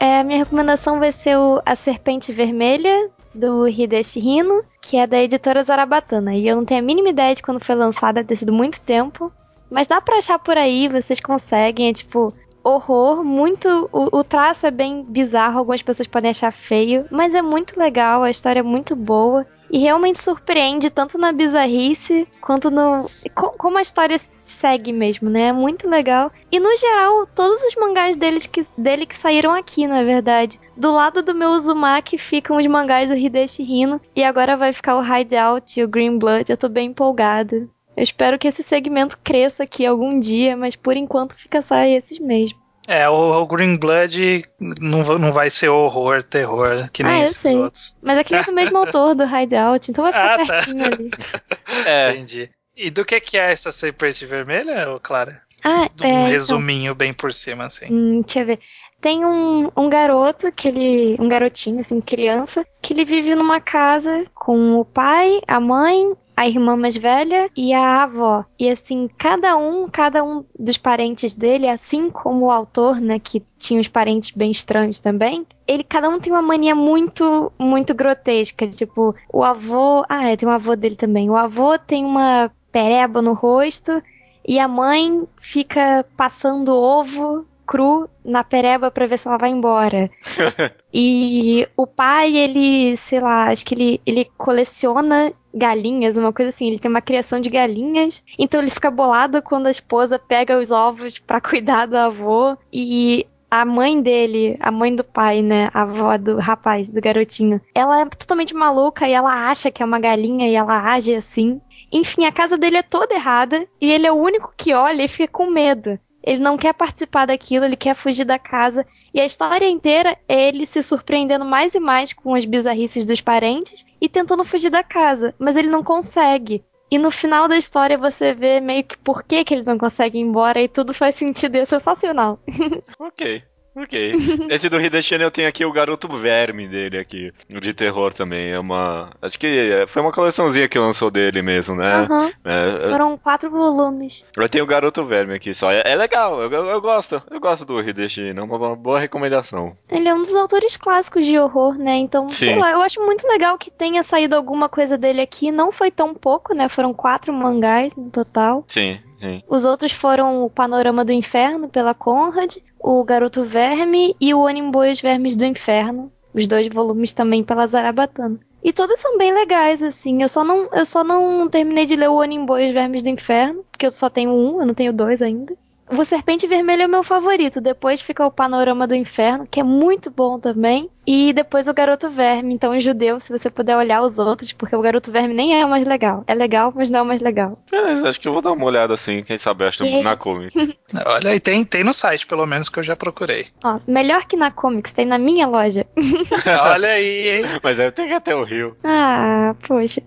É, 0.01 0.19
a 0.19 0.23
minha 0.25 0.39
recomendação 0.39 0.99
vai 0.99 1.13
ser 1.13 1.37
o 1.37 1.61
A 1.65 1.77
Serpente 1.77 2.33
Vermelha, 2.33 3.09
do 3.35 3.67
Hideshi 3.67 4.19
Hino, 4.19 4.63
que 4.81 4.97
é 4.97 5.05
da 5.05 5.21
editora 5.21 5.63
Zarabatana. 5.63 6.33
E 6.35 6.47
eu 6.47 6.55
não 6.55 6.65
tenho 6.65 6.79
a 6.81 6.83
mínima 6.83 7.09
ideia 7.09 7.35
de 7.35 7.43
quando 7.43 7.63
foi 7.63 7.75
lançada, 7.75 8.13
deve 8.15 8.27
ter 8.29 8.35
sido 8.37 8.53
muito 8.53 8.81
tempo. 8.81 9.31
Mas 9.69 9.87
dá 9.87 9.99
pra 9.99 10.17
achar 10.17 10.39
por 10.39 10.57
aí, 10.57 10.87
vocês 10.87 11.19
conseguem. 11.19 11.89
É 11.89 11.93
tipo, 11.93 12.33
horror, 12.63 13.23
muito. 13.23 13.89
O, 13.91 14.19
o 14.19 14.23
traço 14.23 14.65
é 14.65 14.71
bem 14.71 15.03
bizarro, 15.03 15.59
algumas 15.59 15.81
pessoas 15.81 16.07
podem 16.07 16.31
achar 16.31 16.51
feio, 16.51 17.05
mas 17.11 17.33
é 17.33 17.41
muito 17.41 17.77
legal, 17.79 18.23
a 18.23 18.29
história 18.29 18.59
é 18.59 18.63
muito 18.63 18.95
boa. 18.95 19.45
E 19.71 19.79
realmente 19.79 20.21
surpreende 20.21 20.89
tanto 20.91 21.17
na 21.17 21.31
bizarrice 21.31 22.27
quanto 22.39 22.69
no. 22.69 23.09
co- 23.33 23.55
como 23.57 23.77
a 23.77 23.81
história 23.81 24.17
segue 24.65 24.91
mesmo, 24.91 25.29
né? 25.29 25.43
É 25.49 25.51
muito 25.53 25.87
legal. 25.87 26.31
E 26.51 26.59
no 26.59 26.75
geral, 26.75 27.27
todos 27.35 27.61
os 27.61 27.75
mangás 27.75 28.15
deles 28.15 28.47
que, 28.47 28.65
dele 28.75 29.05
que 29.05 29.15
saíram 29.15 29.53
aqui, 29.53 29.85
na 29.85 30.03
verdade. 30.03 30.59
Do 30.75 30.91
lado 30.91 31.21
do 31.21 31.35
meu 31.35 31.49
Uzumaki 31.51 32.17
ficam 32.17 32.57
os 32.57 32.65
mangás 32.65 33.09
do 33.09 33.15
Hideshi 33.15 33.61
Hino. 33.61 34.01
E 34.15 34.23
agora 34.23 34.57
vai 34.57 34.73
ficar 34.73 34.95
o 34.97 35.03
Hideout 35.03 35.79
e 35.79 35.83
o 35.83 35.87
Green 35.87 36.17
Blood. 36.17 36.49
Eu 36.51 36.57
tô 36.57 36.67
bem 36.67 36.87
empolgada. 36.87 37.67
Eu 37.95 38.03
espero 38.03 38.39
que 38.39 38.47
esse 38.47 38.63
segmento 38.63 39.17
cresça 39.23 39.63
aqui 39.63 39.85
algum 39.85 40.19
dia, 40.19 40.57
mas 40.57 40.75
por 40.75 40.97
enquanto 40.97 41.35
fica 41.35 41.61
só 41.61 41.75
esses 41.83 42.17
mesmo. 42.19 42.59
É, 42.87 43.07
o, 43.07 43.41
o 43.41 43.45
Green 43.47 43.77
Blood 43.77 44.43
não, 44.59 45.03
não 45.17 45.31
vai 45.31 45.49
ser 45.49 45.69
horror, 45.69 46.23
terror, 46.23 46.89
que 46.91 47.03
nem 47.03 47.13
Ah, 47.13 47.19
eu 47.19 47.25
esses 47.25 47.37
sei. 47.37 47.55
outros. 47.55 47.95
Mas 48.01 48.17
aquele 48.17 48.41
é 48.41 48.43
do 48.43 48.51
mesmo 48.51 48.77
autor 48.79 49.15
do 49.15 49.23
Hideout, 49.23 49.89
então 49.91 50.03
vai 50.03 50.11
ficar 50.13 50.33
Ah, 50.33 50.37
tá. 50.37 50.45
pertinho 50.53 50.85
ali. 50.85 51.11
É, 51.85 52.11
Entendi. 52.11 52.49
E 52.75 52.89
do 52.89 53.05
que, 53.05 53.19
que 53.21 53.37
é 53.37 53.51
essa 53.51 53.71
serpente 53.71 54.25
vermelha, 54.25 54.99
Clara? 55.01 55.41
Ah, 55.63 55.81
Um 55.81 55.83
é. 55.83 55.87
então- 55.93 56.25
resuminho 56.27 56.93
bem 56.93 57.13
por 57.13 57.33
cima, 57.33 57.65
assim. 57.65 57.85
Hum, 57.89 58.21
deixa 58.21 58.39
eu 58.41 58.45
ver. 58.45 58.59
Tem 59.01 59.25
um, 59.25 59.69
um 59.75 59.89
garoto 59.89 60.51
que 60.51 60.67
ele. 60.67 61.15
Um 61.19 61.27
garotinho, 61.27 61.79
assim, 61.79 61.99
criança, 62.01 62.65
que 62.81 62.93
ele 62.93 63.05
vive 63.05 63.35
numa 63.35 63.59
casa 63.59 64.25
com 64.33 64.79
o 64.79 64.85
pai, 64.85 65.41
a 65.47 65.59
mãe 65.59 66.13
a 66.37 66.47
irmã 66.47 66.75
mais 66.75 66.97
velha 66.97 67.49
e 67.55 67.73
a 67.73 68.03
avó. 68.03 68.43
E 68.59 68.69
assim, 68.69 69.09
cada 69.17 69.55
um, 69.55 69.87
cada 69.87 70.23
um 70.23 70.43
dos 70.59 70.77
parentes 70.77 71.33
dele, 71.33 71.67
assim 71.67 72.09
como 72.09 72.47
o 72.47 72.51
autor, 72.51 72.99
né, 72.99 73.19
que 73.19 73.41
tinha 73.57 73.79
uns 73.79 73.87
parentes 73.87 74.31
bem 74.31 74.51
estranhos 74.51 74.99
também, 74.99 75.45
ele 75.65 75.83
cada 75.83 76.09
um 76.09 76.19
tem 76.19 76.33
uma 76.33 76.41
mania 76.41 76.75
muito, 76.75 77.51
muito 77.57 77.93
grotesca. 77.93 78.67
Tipo, 78.67 79.15
o 79.31 79.43
avô. 79.43 80.03
Ah, 80.09 80.29
é, 80.29 80.35
tem 80.35 80.47
um 80.47 80.51
avô 80.51 80.75
dele 80.75 80.95
também. 80.95 81.29
O 81.29 81.37
avô 81.37 81.77
tem 81.79 82.03
uma 82.03 82.51
pereba 82.75 83.21
no 83.21 83.31
rosto 83.31 84.03
e 84.45 84.59
a 84.59 84.67
mãe 84.67 85.23
fica 85.39 86.05
passando 86.17 86.75
ovo 86.75 87.47
cru 87.65 88.09
na 88.23 88.43
pereba 88.43 88.91
pra 88.91 89.07
ver 89.07 89.17
se 89.17 89.29
ela 89.29 89.37
vai 89.37 89.49
embora. 89.49 90.11
e 90.93 91.65
o 91.77 91.87
pai, 91.87 92.35
ele, 92.35 92.97
sei 92.97 93.21
lá, 93.21 93.47
acho 93.47 93.65
que 93.65 93.73
ele, 93.73 94.01
ele 94.05 94.25
coleciona 94.37 95.31
galinhas, 95.53 96.17
uma 96.17 96.33
coisa 96.33 96.49
assim. 96.49 96.67
Ele 96.67 96.77
tem 96.77 96.91
uma 96.91 97.01
criação 97.01 97.39
de 97.39 97.49
galinhas, 97.49 98.21
então 98.37 98.61
ele 98.61 98.69
fica 98.69 98.91
bolado 98.91 99.41
quando 99.41 99.67
a 99.67 99.71
esposa 99.71 100.19
pega 100.19 100.59
os 100.59 100.69
ovos 100.69 101.17
para 101.17 101.39
cuidar 101.39 101.85
do 101.85 101.95
avô. 101.95 102.57
E 102.73 103.25
a 103.49 103.63
mãe 103.63 104.01
dele, 104.01 104.57
a 104.59 104.69
mãe 104.69 104.93
do 104.93 105.03
pai, 105.03 105.41
né, 105.41 105.69
a 105.73 105.83
avó 105.83 106.17
do 106.17 106.35
rapaz, 106.39 106.89
do 106.89 106.99
garotinho, 106.99 107.61
ela 107.73 108.01
é 108.01 108.05
totalmente 108.05 108.53
maluca 108.53 109.07
e 109.07 109.13
ela 109.13 109.49
acha 109.49 109.71
que 109.71 109.81
é 109.81 109.85
uma 109.85 109.99
galinha 109.99 110.49
e 110.49 110.55
ela 110.55 110.91
age 110.91 111.15
assim. 111.15 111.61
Enfim, 111.95 112.25
a 112.25 112.31
casa 112.31 112.57
dele 112.57 112.75
é 112.75 112.83
toda 112.83 113.15
errada 113.15 113.65
e 113.79 113.89
ele 113.89 114.05
é 114.05 114.11
o 114.11 114.21
único 114.21 114.53
que 114.57 114.73
olha 114.73 115.01
e 115.01 115.07
fica 115.07 115.31
com 115.31 115.49
medo. 115.49 115.97
Ele 116.21 116.39
não 116.39 116.57
quer 116.57 116.73
participar 116.73 117.25
daquilo, 117.25 117.63
ele 117.63 117.77
quer 117.77 117.95
fugir 117.95 118.25
da 118.25 118.37
casa. 118.37 118.85
E 119.13 119.21
a 119.21 119.25
história 119.25 119.65
inteira 119.65 120.17
é 120.27 120.49
ele 120.49 120.65
se 120.65 120.83
surpreendendo 120.83 121.45
mais 121.45 121.73
e 121.73 121.79
mais 121.79 122.11
com 122.11 122.35
as 122.35 122.43
bizarrices 122.43 123.05
dos 123.05 123.21
parentes 123.21 123.85
e 124.01 124.09
tentando 124.09 124.43
fugir 124.43 124.69
da 124.69 124.83
casa. 124.83 125.33
Mas 125.39 125.55
ele 125.55 125.69
não 125.69 125.81
consegue. 125.81 126.65
E 126.91 126.97
no 126.97 127.09
final 127.09 127.47
da 127.47 127.55
história 127.55 127.97
você 127.97 128.33
vê 128.33 128.59
meio 128.59 128.83
que 128.83 128.97
por 128.97 129.23
que, 129.23 129.45
que 129.45 129.53
ele 129.53 129.63
não 129.63 129.77
consegue 129.77 130.17
ir 130.17 130.21
embora 130.21 130.61
e 130.61 130.67
tudo 130.67 130.93
faz 130.93 131.15
sentido 131.15 131.55
e 131.55 131.59
é 131.59 131.65
sensacional. 131.65 132.41
Ok. 132.99 133.41
Ok. 133.75 134.13
Esse 134.49 134.69
do 134.69 134.79
Hideshine 134.79 135.23
eu 135.23 135.31
tenho 135.31 135.49
aqui 135.49 135.65
o 135.65 135.71
Garoto 135.71 136.07
Verme 136.07 136.67
dele 136.67 136.97
aqui. 136.97 137.33
O 137.53 137.59
de 137.59 137.73
terror 137.73 138.13
também. 138.13 138.51
É 138.51 138.59
uma. 138.59 139.11
Acho 139.21 139.37
que 139.37 139.85
foi 139.87 140.01
uma 140.01 140.11
coleçãozinha 140.13 140.67
que 140.69 140.79
lançou 140.79 141.11
dele 141.11 141.41
mesmo, 141.41 141.75
né? 141.75 141.91
Aham. 141.93 142.31
É, 142.43 142.87
Foram 142.89 143.17
quatro 143.17 143.49
volumes. 143.49 144.25
eu 144.35 144.49
tenho 144.49 144.63
o 144.63 144.67
Garoto 144.67 145.03
Verme 145.03 145.33
aqui 145.35 145.53
só. 145.53 145.71
É, 145.71 145.83
é 145.85 145.95
legal, 145.95 146.41
eu, 146.41 146.49
eu 146.51 146.81
gosto. 146.81 147.21
Eu 147.29 147.39
gosto 147.39 147.65
do 147.65 147.79
Hideshine. 147.81 148.37
É 148.39 148.41
uma, 148.41 148.55
uma 148.55 148.75
boa 148.75 148.99
recomendação. 148.99 149.75
Ele 149.89 150.07
é 150.07 150.13
um 150.13 150.21
dos 150.21 150.33
autores 150.33 150.77
clássicos 150.77 151.25
de 151.25 151.37
horror, 151.37 151.77
né? 151.77 151.95
Então, 151.97 152.29
sei 152.29 152.53
Sim. 152.53 152.59
lá, 152.59 152.71
eu 152.71 152.81
acho 152.81 153.03
muito 153.05 153.27
legal 153.27 153.57
que 153.57 153.69
tenha 153.69 154.03
saído 154.03 154.35
alguma 154.35 154.69
coisa 154.69 154.97
dele 154.97 155.19
aqui. 155.21 155.51
Não 155.51 155.71
foi 155.71 155.91
tão 155.91 156.13
pouco, 156.13 156.53
né? 156.53 156.69
Foram 156.69 156.93
quatro 156.93 157.33
mangás 157.33 157.93
no 157.95 158.09
total. 158.09 158.63
Sim, 158.67 158.99
Os 159.47 159.65
outros 159.65 159.91
foram 159.91 160.43
o 160.43 160.49
Panorama 160.49 161.05
do 161.05 161.11
Inferno, 161.11 161.69
pela 161.69 161.93
Conrad, 161.93 162.57
o 162.79 163.03
Garoto 163.03 163.43
Verme 163.43 164.15
e 164.19 164.33
o 164.33 164.39
Onimbo 164.39 164.83
e 164.83 164.91
os 164.91 165.01
Vermes 165.01 165.35
do 165.35 165.45
Inferno. 165.45 166.11
Os 166.33 166.47
dois 166.47 166.67
volumes 166.67 167.13
também 167.13 167.43
pela 167.43 167.65
Zarabatana. 167.65 168.39
E 168.63 168.73
todos 168.73 168.99
são 168.99 169.17
bem 169.17 169.31
legais, 169.31 169.81
assim. 169.83 170.23
Eu 170.23 170.27
só 170.27 170.43
não, 170.43 170.67
eu 170.73 170.85
só 170.85 171.03
não 171.03 171.47
terminei 171.47 171.85
de 171.85 171.95
ler 171.95 172.09
o 172.09 172.15
Onimbo 172.15 172.57
e 172.57 172.67
os 172.67 172.73
Vermes 172.73 173.03
do 173.03 173.09
Inferno, 173.09 173.63
porque 173.71 173.85
eu 173.85 173.91
só 173.91 174.09
tenho 174.09 174.31
um, 174.31 174.59
eu 174.59 174.65
não 174.65 174.73
tenho 174.73 174.91
dois 174.91 175.21
ainda. 175.21 175.55
O 175.87 176.03
Serpente 176.03 176.47
Vermelha 176.47 176.83
é 176.83 176.87
o 176.87 176.89
meu 176.89 177.03
favorito. 177.03 177.61
Depois 177.61 178.01
fica 178.01 178.25
o 178.25 178.31
Panorama 178.31 178.87
do 178.87 178.95
Inferno, 178.95 179.47
que 179.49 179.59
é 179.59 179.63
muito 179.63 180.09
bom 180.09 180.39
também. 180.39 180.89
E 181.07 181.33
depois 181.33 181.67
o 181.67 181.73
Garoto 181.73 182.09
Verme. 182.09 182.53
Então, 182.53 182.71
o 182.71 182.79
judeu, 182.79 183.19
se 183.19 183.31
você 183.31 183.49
puder 183.49 183.77
olhar 183.77 184.01
os 184.01 184.17
outros, 184.17 184.51
porque 184.51 184.75
o 184.75 184.81
Garoto 184.81 185.11
Verme 185.11 185.33
nem 185.33 185.59
é 185.59 185.65
o 185.65 185.69
mais 185.69 185.85
legal. 185.85 186.23
É 186.27 186.33
legal, 186.33 186.73
mas 186.75 186.89
não 186.89 186.99
é 186.99 187.01
o 187.03 187.05
mais 187.05 187.21
legal. 187.21 187.59
Beleza, 187.69 188.09
acho 188.09 188.19
que 188.19 188.27
eu 188.27 188.33
vou 188.33 188.41
dar 188.41 188.51
uma 188.51 188.65
olhada 188.65 188.93
assim, 188.93 189.23
quem 189.23 189.37
sabe 189.37 189.65
acho 189.65 189.83
E 189.83 189.95
aí? 189.95 190.03
na 190.03 190.15
Comics. 190.15 190.55
Olha 191.05 191.31
aí, 191.31 191.39
tem, 191.39 191.63
tem 191.63 191.83
no 191.83 191.93
site, 191.93 192.25
pelo 192.25 192.45
menos, 192.45 192.69
que 192.69 192.79
eu 192.79 192.83
já 192.83 192.95
procurei. 192.95 193.47
Ó, 193.63 193.79
melhor 193.87 194.25
que 194.25 194.35
na 194.35 194.51
Comics, 194.51 194.93
tem 194.93 195.05
na 195.05 195.17
minha 195.17 195.47
loja. 195.47 195.85
Olha 196.71 196.89
aí, 196.89 197.29
hein? 197.29 197.43
Mas 197.63 197.79
aí 197.79 197.87
eu 197.87 197.91
tenho 197.91 198.07
que 198.07 198.13
ir 198.13 198.17
até 198.17 198.35
o 198.35 198.43
Rio. 198.43 198.75
Ah, 198.83 199.55
poxa. 199.67 200.01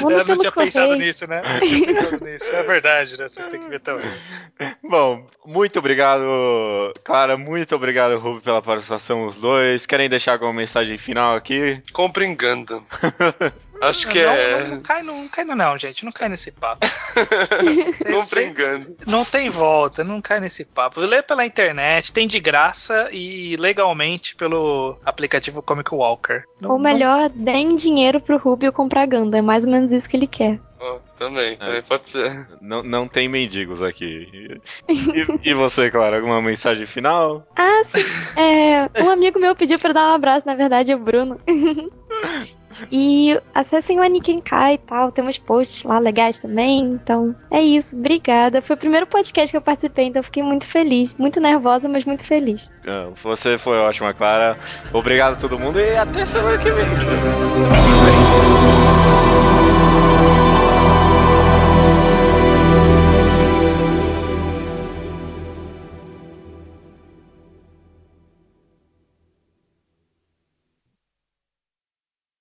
Vamos 0.00 0.18
eu 0.18 0.24
não 0.26 0.38
tinha 0.38 0.52
pensado 0.52 0.94
nisso, 0.96 1.26
né? 1.28 1.42
Não 1.42 1.60
tinha 1.66 1.86
pensado 1.86 2.24
nisso. 2.24 2.50
É 2.50 2.62
verdade, 2.62 3.18
né? 3.18 3.28
Vocês 3.28 3.46
têm 3.46 3.60
que 3.60 3.68
ver 3.68 3.80
também. 3.80 4.06
Bom, 4.82 5.26
muito 5.44 5.78
obrigado, 5.78 6.22
Clara. 7.04 7.36
Muito 7.36 7.74
obrigado, 7.74 8.18
Ruby, 8.18 8.40
pela 8.40 8.62
participação, 8.62 8.95
os 9.26 9.36
dois. 9.38 9.86
Querem 9.86 10.08
deixar 10.08 10.32
alguma 10.32 10.52
mensagem 10.52 10.98
final 10.98 11.36
aqui? 11.36 11.80
Compre 11.92 12.24
em 12.24 12.34
Gundam. 12.36 12.82
Acho 13.78 14.08
que 14.08 14.24
não, 14.24 14.32
é. 14.32 14.62
Não, 14.62 14.68
não 14.76 14.80
cai, 14.80 15.02
não, 15.02 15.18
não 15.22 15.28
cai 15.28 15.44
no 15.44 15.54
não, 15.54 15.76
gente. 15.76 16.02
Não 16.02 16.10
cai 16.10 16.30
nesse 16.30 16.50
papo. 16.50 16.86
Compre 18.10 18.44
em 18.44 18.54
Gundam. 18.54 18.94
Não 19.06 19.22
tem 19.24 19.50
volta, 19.50 20.02
não 20.02 20.22
cai 20.22 20.40
nesse 20.40 20.64
papo. 20.64 20.98
Lê 21.00 21.22
pela 21.22 21.44
internet, 21.44 22.10
tem 22.10 22.26
de 22.26 22.40
graça 22.40 23.08
e 23.12 23.54
legalmente 23.56 24.34
pelo 24.34 24.98
aplicativo 25.04 25.60
Comic 25.62 25.94
Walker. 25.94 26.42
Não- 26.58 26.70
Ou 26.70 26.78
melhor, 26.78 27.28
deem 27.28 27.74
dinheiro 27.74 28.18
pro 28.20 28.38
Rubio 28.38 28.72
comprar 28.72 29.04
Ganda. 29.06 29.38
É 29.38 29.42
mais 29.42 29.64
ou 29.66 29.70
menos 29.70 29.92
isso 29.92 30.08
que 30.08 30.16
ele 30.16 30.26
quer. 30.26 30.58
Também, 31.18 31.56
também 31.56 31.82
pode 31.82 32.08
ser. 32.08 32.46
Não, 32.60 32.82
não 32.82 33.08
tem 33.08 33.28
mendigos 33.28 33.82
aqui. 33.82 34.60
E, 34.88 35.50
e 35.50 35.54
você, 35.54 35.90
Clara, 35.90 36.16
alguma 36.16 36.40
mensagem 36.42 36.86
final? 36.86 37.46
Ah, 37.56 37.82
sim. 37.86 38.04
É, 38.38 39.02
um 39.02 39.10
amigo 39.10 39.38
meu 39.38 39.54
pediu 39.56 39.78
pra 39.78 39.92
dar 39.92 40.12
um 40.12 40.14
abraço, 40.14 40.46
na 40.46 40.54
verdade, 40.54 40.92
é 40.92 40.96
o 40.96 40.98
Bruno. 40.98 41.40
E 42.92 43.40
acessem 43.54 43.98
o 43.98 44.02
Anikenkai 44.02 44.74
e 44.74 44.78
tal, 44.78 45.10
tem 45.10 45.24
uns 45.24 45.38
posts 45.38 45.84
lá 45.84 45.98
legais 45.98 46.38
também. 46.38 46.80
Então, 46.82 47.34
é 47.50 47.62
isso. 47.62 47.96
Obrigada. 47.96 48.60
Foi 48.60 48.76
o 48.76 48.78
primeiro 48.78 49.06
podcast 49.06 49.50
que 49.50 49.56
eu 49.56 49.62
participei, 49.62 50.06
então 50.06 50.20
eu 50.20 50.24
fiquei 50.24 50.42
muito 50.42 50.66
feliz. 50.66 51.14
Muito 51.14 51.40
nervosa, 51.40 51.88
mas 51.88 52.04
muito 52.04 52.24
feliz. 52.24 52.70
Ah, 52.86 53.08
Você 53.22 53.56
foi 53.56 53.78
ótima, 53.78 54.12
Clara. 54.12 54.58
Obrigado 54.92 55.32
a 55.34 55.36
todo 55.36 55.58
mundo 55.58 55.80
e 55.80 55.96
até 55.96 56.26
semana 56.26 56.58
que 56.58 56.70
vem. 56.70 56.96
Semana 56.96 57.16
que 57.16 58.66
vem. 58.70 58.75